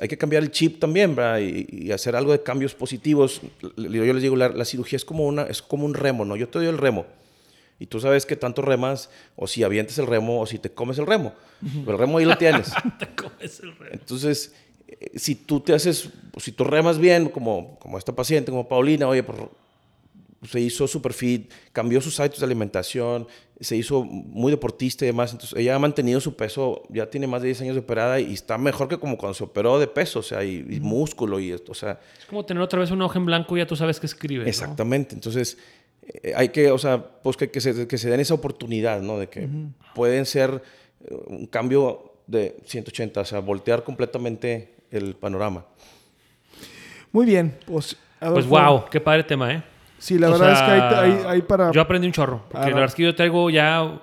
hay 0.00 0.08
que 0.08 0.16
cambiar 0.16 0.44
el 0.44 0.52
chip 0.52 0.78
también, 0.78 1.16
¿verdad? 1.16 1.40
Y, 1.40 1.90
hacer 1.90 2.14
algo 2.14 2.30
de 2.30 2.42
cambios 2.42 2.74
positivos. 2.74 3.40
Yo 3.76 3.88
les 4.14 4.22
digo, 4.22 4.36
la, 4.36 4.64
cirugía 4.64 4.96
es 4.96 5.04
como, 5.04 5.24
una, 5.24 5.42
es 5.44 5.60
como 5.60 5.86
un 5.86 5.94
remo, 5.94 6.24
¿no? 6.24 6.36
Yo 6.36 6.48
te 6.48 6.58
doy 6.58 6.68
el 6.68 6.78
remo. 6.78 7.06
Y 7.80 7.86
tú 7.86 7.98
sabes 7.98 8.24
que 8.26 8.36
tanto 8.36 8.62
remas, 8.62 9.10
o 9.34 9.48
si 9.48 9.64
avientes 9.64 9.98
el 9.98 10.06
remo, 10.06 10.40
o 10.40 10.46
si 10.46 10.58
te 10.58 10.70
comes 10.70 10.98
el 10.98 11.06
remo. 11.06 11.34
Pero 11.60 11.92
el 11.92 11.98
remo 11.98 12.18
ahí 12.18 12.24
lo 12.24 12.38
tienes. 12.38 12.70
te 13.00 13.08
comes 13.08 13.58
el 13.58 13.76
remo. 13.76 13.90
Entonces, 13.92 14.54
eh, 14.86 15.18
si 15.18 15.34
tú 15.34 15.58
te 15.58 15.74
haces, 15.74 16.10
si 16.38 16.52
tú 16.52 16.62
remas 16.62 16.98
bien, 16.98 17.28
como, 17.28 17.76
como 17.80 17.98
esta 17.98 18.14
paciente, 18.14 18.52
como 18.52 18.68
Paulina, 18.68 19.08
oye, 19.08 19.24
pues 19.24 19.36
se 20.48 20.60
hizo 20.60 20.86
super 20.86 21.12
fit, 21.12 21.50
cambió 21.72 22.00
sus 22.00 22.18
hábitos 22.20 22.40
de 22.40 22.46
alimentación, 22.46 23.26
se 23.60 23.76
hizo 23.76 24.04
muy 24.04 24.50
deportista 24.50 25.04
y 25.04 25.08
demás. 25.08 25.32
Entonces, 25.32 25.58
ella 25.58 25.74
ha 25.74 25.78
mantenido 25.78 26.20
su 26.20 26.36
peso, 26.36 26.82
ya 26.88 27.08
tiene 27.08 27.26
más 27.26 27.42
de 27.42 27.48
10 27.48 27.62
años 27.62 27.74
de 27.74 27.80
operada 27.80 28.20
y 28.20 28.32
está 28.32 28.58
mejor 28.58 28.88
que 28.88 28.98
como 28.98 29.16
cuando 29.16 29.34
se 29.34 29.44
operó 29.44 29.78
de 29.78 29.86
peso, 29.86 30.20
o 30.20 30.22
sea, 30.22 30.44
y, 30.44 30.66
y 30.68 30.80
músculo 30.80 31.40
y 31.40 31.52
esto, 31.52 31.72
o 31.72 31.74
sea. 31.74 32.00
Es 32.18 32.26
como 32.26 32.44
tener 32.44 32.62
otra 32.62 32.80
vez 32.80 32.90
una 32.90 33.06
hoja 33.06 33.18
en 33.18 33.26
blanco 33.26 33.56
y 33.56 33.60
ya 33.60 33.66
tú 33.66 33.76
sabes 33.76 34.00
qué 34.00 34.06
escribe. 34.06 34.44
¿no? 34.44 34.48
Exactamente. 34.48 35.14
Entonces, 35.14 35.58
eh, 36.02 36.32
hay 36.36 36.50
que, 36.50 36.70
o 36.70 36.78
sea, 36.78 37.02
pues 37.22 37.36
que, 37.36 37.50
que, 37.50 37.60
se, 37.60 37.86
que 37.86 37.98
se 37.98 38.10
den 38.10 38.20
esa 38.20 38.34
oportunidad, 38.34 39.00
¿no? 39.00 39.18
De 39.18 39.28
que 39.28 39.48
pueden 39.94 40.26
ser 40.26 40.62
eh, 41.04 41.14
un 41.26 41.46
cambio 41.46 42.12
de 42.26 42.56
180, 42.66 43.20
o 43.20 43.24
sea, 43.24 43.40
voltear 43.40 43.84
completamente 43.84 44.74
el 44.90 45.14
panorama. 45.14 45.66
Muy 47.12 47.26
bien, 47.26 47.56
pues. 47.66 47.96
Pues 48.20 48.46
wow, 48.46 48.86
qué 48.90 49.00
padre 49.00 49.22
tema, 49.22 49.52
¿eh? 49.52 49.62
Sí, 50.04 50.18
la 50.18 50.28
O 50.28 50.32
verdad 50.32 50.52
es 50.52 50.58
que 50.60 50.70
hay, 50.70 51.12
hay- 51.12 51.24
hay 51.26 51.42
para. 51.42 51.72
Yo 51.72 51.80
aprendí 51.80 52.06
un 52.06 52.12
chorro. 52.12 52.42
Porque 52.50 52.58
Ah, 52.58 52.68
la 52.68 52.74
verdad 52.74 52.84
es 52.90 52.94
que 52.94 53.02
yo 53.04 53.14
traigo 53.14 53.48
ya. 53.48 54.02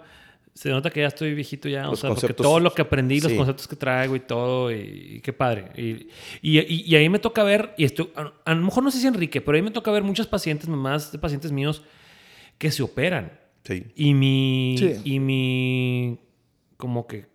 Se 0.54 0.70
nota 0.70 0.90
que 0.90 1.00
ya 1.02 1.08
estoy 1.08 1.34
viejito 1.34 1.70
ya. 1.70 1.90
O 1.90 1.96
sea, 1.96 2.10
porque 2.10 2.34
todo 2.34 2.60
lo 2.60 2.74
que 2.74 2.82
aprendí, 2.82 3.22
los 3.22 3.32
conceptos 3.34 3.68
que 3.68 3.76
traigo 3.76 4.16
y 4.16 4.20
todo, 4.20 4.72
y, 4.72 5.16
y 5.18 5.22
qué 5.22 5.32
padre. 5.32 5.72
Y, 5.78 6.08
y, 6.42 6.60
y- 6.60 6.84
y 6.88 6.96
ahí 6.96 7.08
me 7.08 7.20
toca 7.20 7.44
ver, 7.44 7.74
y 7.78 7.86
esto, 7.86 8.10
a, 8.16 8.34
a 8.46 8.54
lo 8.56 8.62
mejor 8.66 8.84
no 8.84 8.90
sé 8.92 9.00
si 9.00 9.08
Enrique, 9.08 9.42
pero 9.42 9.56
ahí 9.56 9.62
me 9.62 9.72
toca 9.72 9.92
ver 9.92 10.04
muchos 10.04 10.26
pacientes, 10.28 10.68
mamás 10.68 11.12
de 11.12 11.20
pacientes 11.20 11.52
míos, 11.52 11.84
que 12.58 12.70
se 12.72 12.82
operan. 12.84 13.32
Sí. 13.64 13.86
Y 13.96 14.14
mi, 14.16 14.76
Sí. 14.80 14.96
y 15.06 15.20
mi, 15.20 16.20
como 16.78 17.06
que 17.08 17.28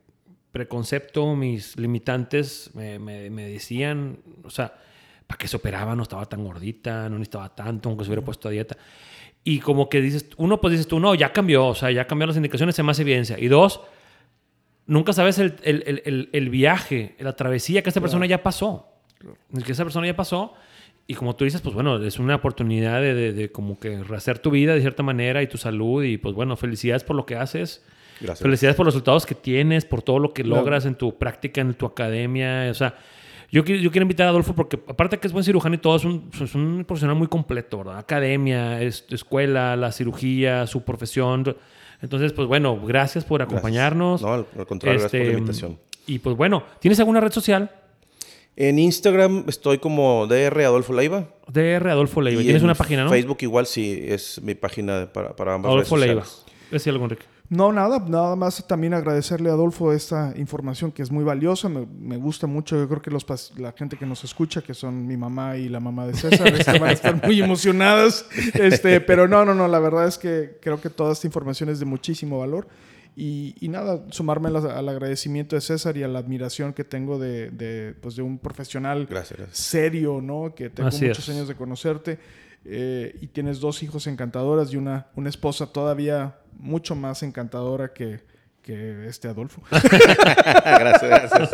preconcepto, 0.53 1.35
mis 1.37 1.77
limitantes 1.79 2.71
me, 2.75 2.99
me- 2.99 3.31
me 3.31 3.49
decían, 3.49 4.19
o 4.45 4.51
sea, 4.51 4.75
¿para 5.27 5.39
qué 5.39 5.49
se 5.49 5.57
operaba? 5.57 5.95
No 5.97 6.03
estaba 6.03 6.27
tan 6.27 6.45
gordita, 6.45 7.09
no 7.09 7.19
necesitaba 7.19 7.55
tanto, 7.55 7.89
aunque 7.89 8.05
se 8.05 8.11
hubiera 8.11 8.25
puesto 8.25 8.49
a 8.49 8.51
dieta. 8.53 8.77
Y 9.45 9.61
como 9.61 9.89
que 9.89 10.01
dices, 10.01 10.27
uno, 10.39 10.61
pues 10.61 10.73
dices 10.73 10.89
tú, 10.89 10.99
no, 10.99 11.15
ya 11.15 11.33
cambió, 11.33 11.67
o 11.69 11.75
sea, 11.75 11.91
ya 11.91 12.07
cambiaron 12.07 12.31
las 12.31 12.37
indicaciones, 12.37 12.79
hay 12.79 12.85
más 12.85 12.99
evidencia. 12.99 13.39
Y 13.39 13.49
dos, 13.49 13.81
nunca 14.87 15.13
sabes 15.13 15.39
el, 15.39 15.55
el- 15.63 16.03
el- 16.05 16.29
el- 16.33 16.51
viaje, 16.51 17.15
la 17.19 17.35
travesía 17.35 17.83
que 17.83 17.91
esta 17.91 18.01
persona 18.01 18.27
ya 18.27 18.43
pasó. 18.43 18.89
Que 19.65 19.73
esa 19.73 19.85
persona 19.85 20.07
ya 20.07 20.17
pasó. 20.17 20.55
Y 21.09 21.15
como 21.15 21.37
tú 21.37 21.45
dices, 21.45 21.61
pues 21.61 21.75
bueno, 21.75 22.03
es 22.03 22.19
una 22.19 22.35
oportunidad 22.35 23.01
de, 23.01 23.15
de- 23.15 23.33
de 23.33 23.53
como 23.53 23.79
que 23.79 24.03
rehacer 24.03 24.41
tu 24.41 24.51
vida 24.51 24.75
de 24.75 24.81
cierta 24.81 25.03
manera 25.05 25.43
y 25.43 25.47
tu 25.47 25.57
salud. 25.59 26.03
Y 26.03 26.19
pues 26.19 26.35
bueno, 26.35 26.57
felicidades 26.57 27.05
por 27.05 27.15
lo 27.17 27.25
que 27.27 27.37
haces. 27.37 27.85
Gracias. 28.21 28.41
Felicidades 28.43 28.77
por 28.77 28.87
los 28.87 28.95
resultados 28.95 29.27
que 29.27 29.35
tienes, 29.37 29.85
por 29.85 30.03
todo 30.03 30.19
lo 30.19 30.33
que 30.33 30.43
Claro. 30.43 30.61
logras 30.63 30.85
en 30.87 30.97
tu 30.97 31.17
práctica, 31.19 31.61
en 31.61 31.75
tu 31.75 31.87
academia. 31.87 32.69
O 32.71 32.75
sea, 32.75 32.97
yo, 33.51 33.65
quiero- 33.65 33.81
yo 33.81 33.91
quiero 33.91 34.03
invitar 34.05 34.27
a 34.27 34.31
Adolfo 34.31 34.55
porque 34.55 34.79
aparte 34.89 35.19
que 35.19 35.27
es 35.27 35.33
buen 35.33 35.45
cirujano 35.45 35.75
y 35.75 35.79
todo, 35.79 35.97
es 35.97 36.05
un, 36.05 36.31
es 36.41 36.55
un 36.55 36.85
profesional 36.87 37.17
muy 37.17 37.29
completo, 37.29 37.79
¿verdad? 37.79 37.99
Academia, 37.99 38.81
es- 38.83 39.05
escuela, 39.11 39.77
la 39.77 39.93
cirugía, 39.93 40.67
su 40.67 40.83
profesión. 40.83 41.57
Entonces, 42.03 42.33
pues 42.33 42.47
bueno, 42.49 42.79
gracias 42.85 43.25
por 43.25 43.39
Gracias. 43.41 43.57
acompañarnos. 43.59 44.23
No, 44.23 44.33
al, 44.35 44.47
contrario, 44.67 45.01
gracias 45.01 45.11
por 45.11 45.19
la 45.21 45.25
Este, 45.27 45.39
invitación. 45.39 45.79
Y 46.07 46.19
pues 46.19 46.37
bueno, 46.37 46.63
¿tienes 46.81 46.99
alguna 47.01 47.21
red 47.21 47.33
social? 47.33 47.71
En 48.55 48.79
Instagram 48.79 49.45
estoy 49.49 49.79
como 49.79 50.27
DR 50.27 50.65
Adolfo 50.65 50.93
Leiva. 50.95 51.29
DR 51.53 51.91
Adolfo 51.91 52.21
Leiva. 52.23 52.41
Y 52.41 52.45
Tienes 52.45 52.63
en 52.63 52.67
una 52.67 52.75
página, 52.75 53.05
¿no? 53.05 53.11
Facebook 53.11 53.39
igual 53.43 53.67
sí 53.67 53.99
es 54.07 54.41
mi 54.43 54.55
página 54.55 55.11
para, 55.13 55.37
para 55.37 55.55
ambas 55.55 55.71
Adolfo 55.73 55.97
redes 55.97 56.09
Leiva. 56.09 56.25
sociales. 56.25 56.53
Decía 56.71 56.93
algo, 56.93 57.05
Enrique. 57.05 57.25
No, 57.49 57.73
nada, 57.73 57.99
nada 58.09 58.35
más 58.35 58.67
también 58.67 58.95
agradecerle 58.95 59.51
a 59.51 59.53
Adolfo 59.53 59.93
esta 59.93 60.33
información 60.37 60.91
que 60.91 61.03
es 61.03 61.11
muy 61.13 61.23
valiosa, 61.25 61.69
me, 61.69 61.87
me 61.87 62.17
gusta 62.17 62.47
mucho, 62.47 62.77
yo 62.77 62.89
creo 62.89 63.03
que 63.03 63.11
los, 63.11 63.25
la 63.57 63.73
gente 63.73 63.97
que 63.97 64.07
nos 64.07 64.25
escucha, 64.25 64.63
que 64.63 64.75
son 64.75 65.07
mi 65.07 65.17
mamá 65.17 65.57
y 65.57 65.69
la 65.69 65.79
mamá 65.79 66.07
de 66.07 66.15
César, 66.15 66.49
este, 66.49 66.79
van 66.79 66.91
a 66.91 66.93
estar 66.93 67.23
muy 67.27 67.41
emocionadas, 67.41 68.27
este, 68.55 69.01
pero 69.01 69.29
no, 69.29 69.45
no, 69.45 69.55
no, 69.55 69.69
la 69.69 69.79
verdad 69.79 70.07
es 70.07 70.19
que 70.19 70.59
creo 70.61 70.81
que 70.81 70.91
toda 70.91 71.13
esta 71.13 71.27
información 71.27 71.69
es 71.69 71.79
de 71.79 71.85
muchísimo 71.85 72.39
valor 72.41 72.67
y, 73.15 73.55
y 73.61 73.69
nada, 73.69 74.05
sumarme 74.11 74.49
al, 74.49 74.57
al 74.57 74.89
agradecimiento 74.89 75.57
de 75.57 75.63
César 75.63 75.97
y 75.97 76.03
a 76.03 76.09
la 76.09 76.19
admiración 76.19 76.73
que 76.75 76.85
tengo 76.85 77.19
de, 77.19 77.51
de, 77.51 77.95
pues, 78.01 78.17
de 78.17 78.23
un 78.23 78.39
profesional 78.39 79.07
Gracias, 79.09 79.39
gracias. 79.39 79.59
serio, 79.59 80.21
¿no? 80.21 80.55
Que 80.55 80.69
tengo 80.69 80.89
Así 80.89 81.07
muchos 81.07 81.27
es. 81.29 81.35
años 81.35 81.49
de 81.49 81.55
conocerte 81.55 82.19
eh, 82.69 83.17
y 83.21 83.29
tienes 83.29 83.61
dos 83.61 83.83
hijos 83.83 84.07
encantadoras 84.07 84.73
y 84.73 84.77
una, 84.77 85.07
una 85.15 85.29
esposa 85.29 85.67
todavía 85.73 86.37
mucho 86.59 86.95
más 86.95 87.23
encantadora 87.23 87.93
que, 87.93 88.21
que 88.63 89.07
este 89.07 89.29
Adolfo. 89.29 89.63
gracias, 89.71 91.03
gracias. 91.03 91.51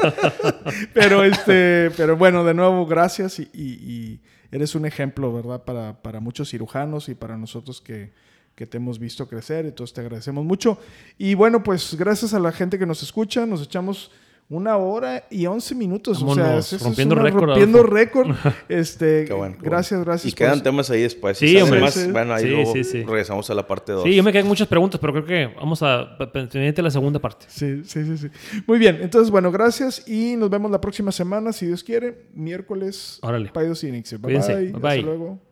pero, 0.95 1.25
este, 1.25 1.91
pero 1.97 2.17
bueno, 2.17 2.45
de 2.45 2.55
nuevo, 2.55 2.87
gracias 2.87 3.39
y, 3.39 3.51
y- 3.53 3.79
y 3.83 4.21
eres 4.51 4.75
un 4.75 4.87
ejemplo, 4.87 5.33
¿verdad? 5.33 5.63
Para, 5.65 6.03
para 6.03 6.21
muchos 6.21 6.51
cirujanos 6.51 7.09
y 7.09 7.15
para 7.15 7.37
nosotros 7.37 7.81
que, 7.81 8.13
que 8.55 8.67
te 8.67 8.77
hemos 8.77 8.99
visto 8.99 9.27
crecer, 9.29 9.65
entonces 9.67 9.95
te 9.95 10.01
agradecemos 10.03 10.45
mucho. 10.45 10.79
Y 11.19 11.35
bueno, 11.35 11.63
pues 11.63 11.95
gracias 11.99 12.35
a 12.35 12.39
la 12.39 12.53
gente 12.53 12.79
que 12.79 12.87
nos 12.87 13.03
escucha, 13.03 13.47
nos 13.47 13.63
echamos 13.63 14.11
una 14.49 14.77
hora 14.77 15.25
y 15.31 15.47
once 15.47 15.75
minutos. 15.75 16.23
o 16.23 16.35
sea, 16.35 16.43
Vámonos, 16.45 16.67
eso 16.67 16.77
es 16.77 16.83
rompiendo 16.83 17.15
récord, 17.15 17.45
Rompiendo 17.47 17.79
Adolfo. 17.79 17.95
récord. 17.95 18.31
Este, 18.69 19.25
Qué 19.25 19.33
bueno, 19.33 19.57
qué 19.59 19.65
gracias, 19.67 19.99
bueno. 20.01 20.05
gracias. 20.11 20.33
Y 20.33 20.37
quedan 20.37 20.63
temas 20.63 20.91
ahí 20.91 21.01
después. 21.03 21.39
Sí, 21.39 21.57
hombre. 21.57 21.81
más, 21.81 21.95
Sí, 21.95 22.01
sí. 22.05 22.11
bueno, 22.13 22.35
ahí 22.35 22.43
Sí, 22.45 22.49
luego 22.51 22.73
sí, 22.75 22.85
sí. 22.85 23.03
regresamos 23.03 23.49
a 23.49 23.55
la 23.55 23.67
parte 23.67 23.93
2. 23.93 24.05
Sí, 24.05 24.15
yo 24.15 24.23
me 24.23 24.31
quedan 24.33 24.47
muchas 24.47 24.69
preguntas, 24.69 25.01
pero 25.01 25.13
creo 25.15 25.25
que 25.25 25.47
vamos 25.57 25.83
a 25.83 26.17
pe- 26.19 26.27
pe- 26.27 26.47
pendiente 26.49 26.83
la 26.83 26.91
segunda 26.91 27.19
parte. 27.19 27.47
Sí, 27.49 27.83
sí, 27.85 28.05
sí, 28.05 28.19
sí. 28.19 28.29
Muy 28.67 28.79
bien, 28.79 28.99
entonces, 29.01 29.31
bueno, 29.31 29.51
gracias 29.51 30.07
y 30.07 30.37
nos 30.37 30.51
vemos 30.51 30.71
la 30.71 30.81
próxima 30.81 31.13
semana, 31.13 31.53
si 31.53 31.67
Dios 31.67 31.83
quiere, 31.83 32.27
miércoles. 32.35 33.19
Órale. 33.23 33.51
Paidos 33.51 33.83
y 33.85 33.91
Nixie. 33.93 34.19
Bye 34.19 34.25
Cuídense. 34.39 34.55
bye. 34.55 34.73
Bye, 34.73 34.89
Hasta 34.91 35.03
luego. 35.03 35.52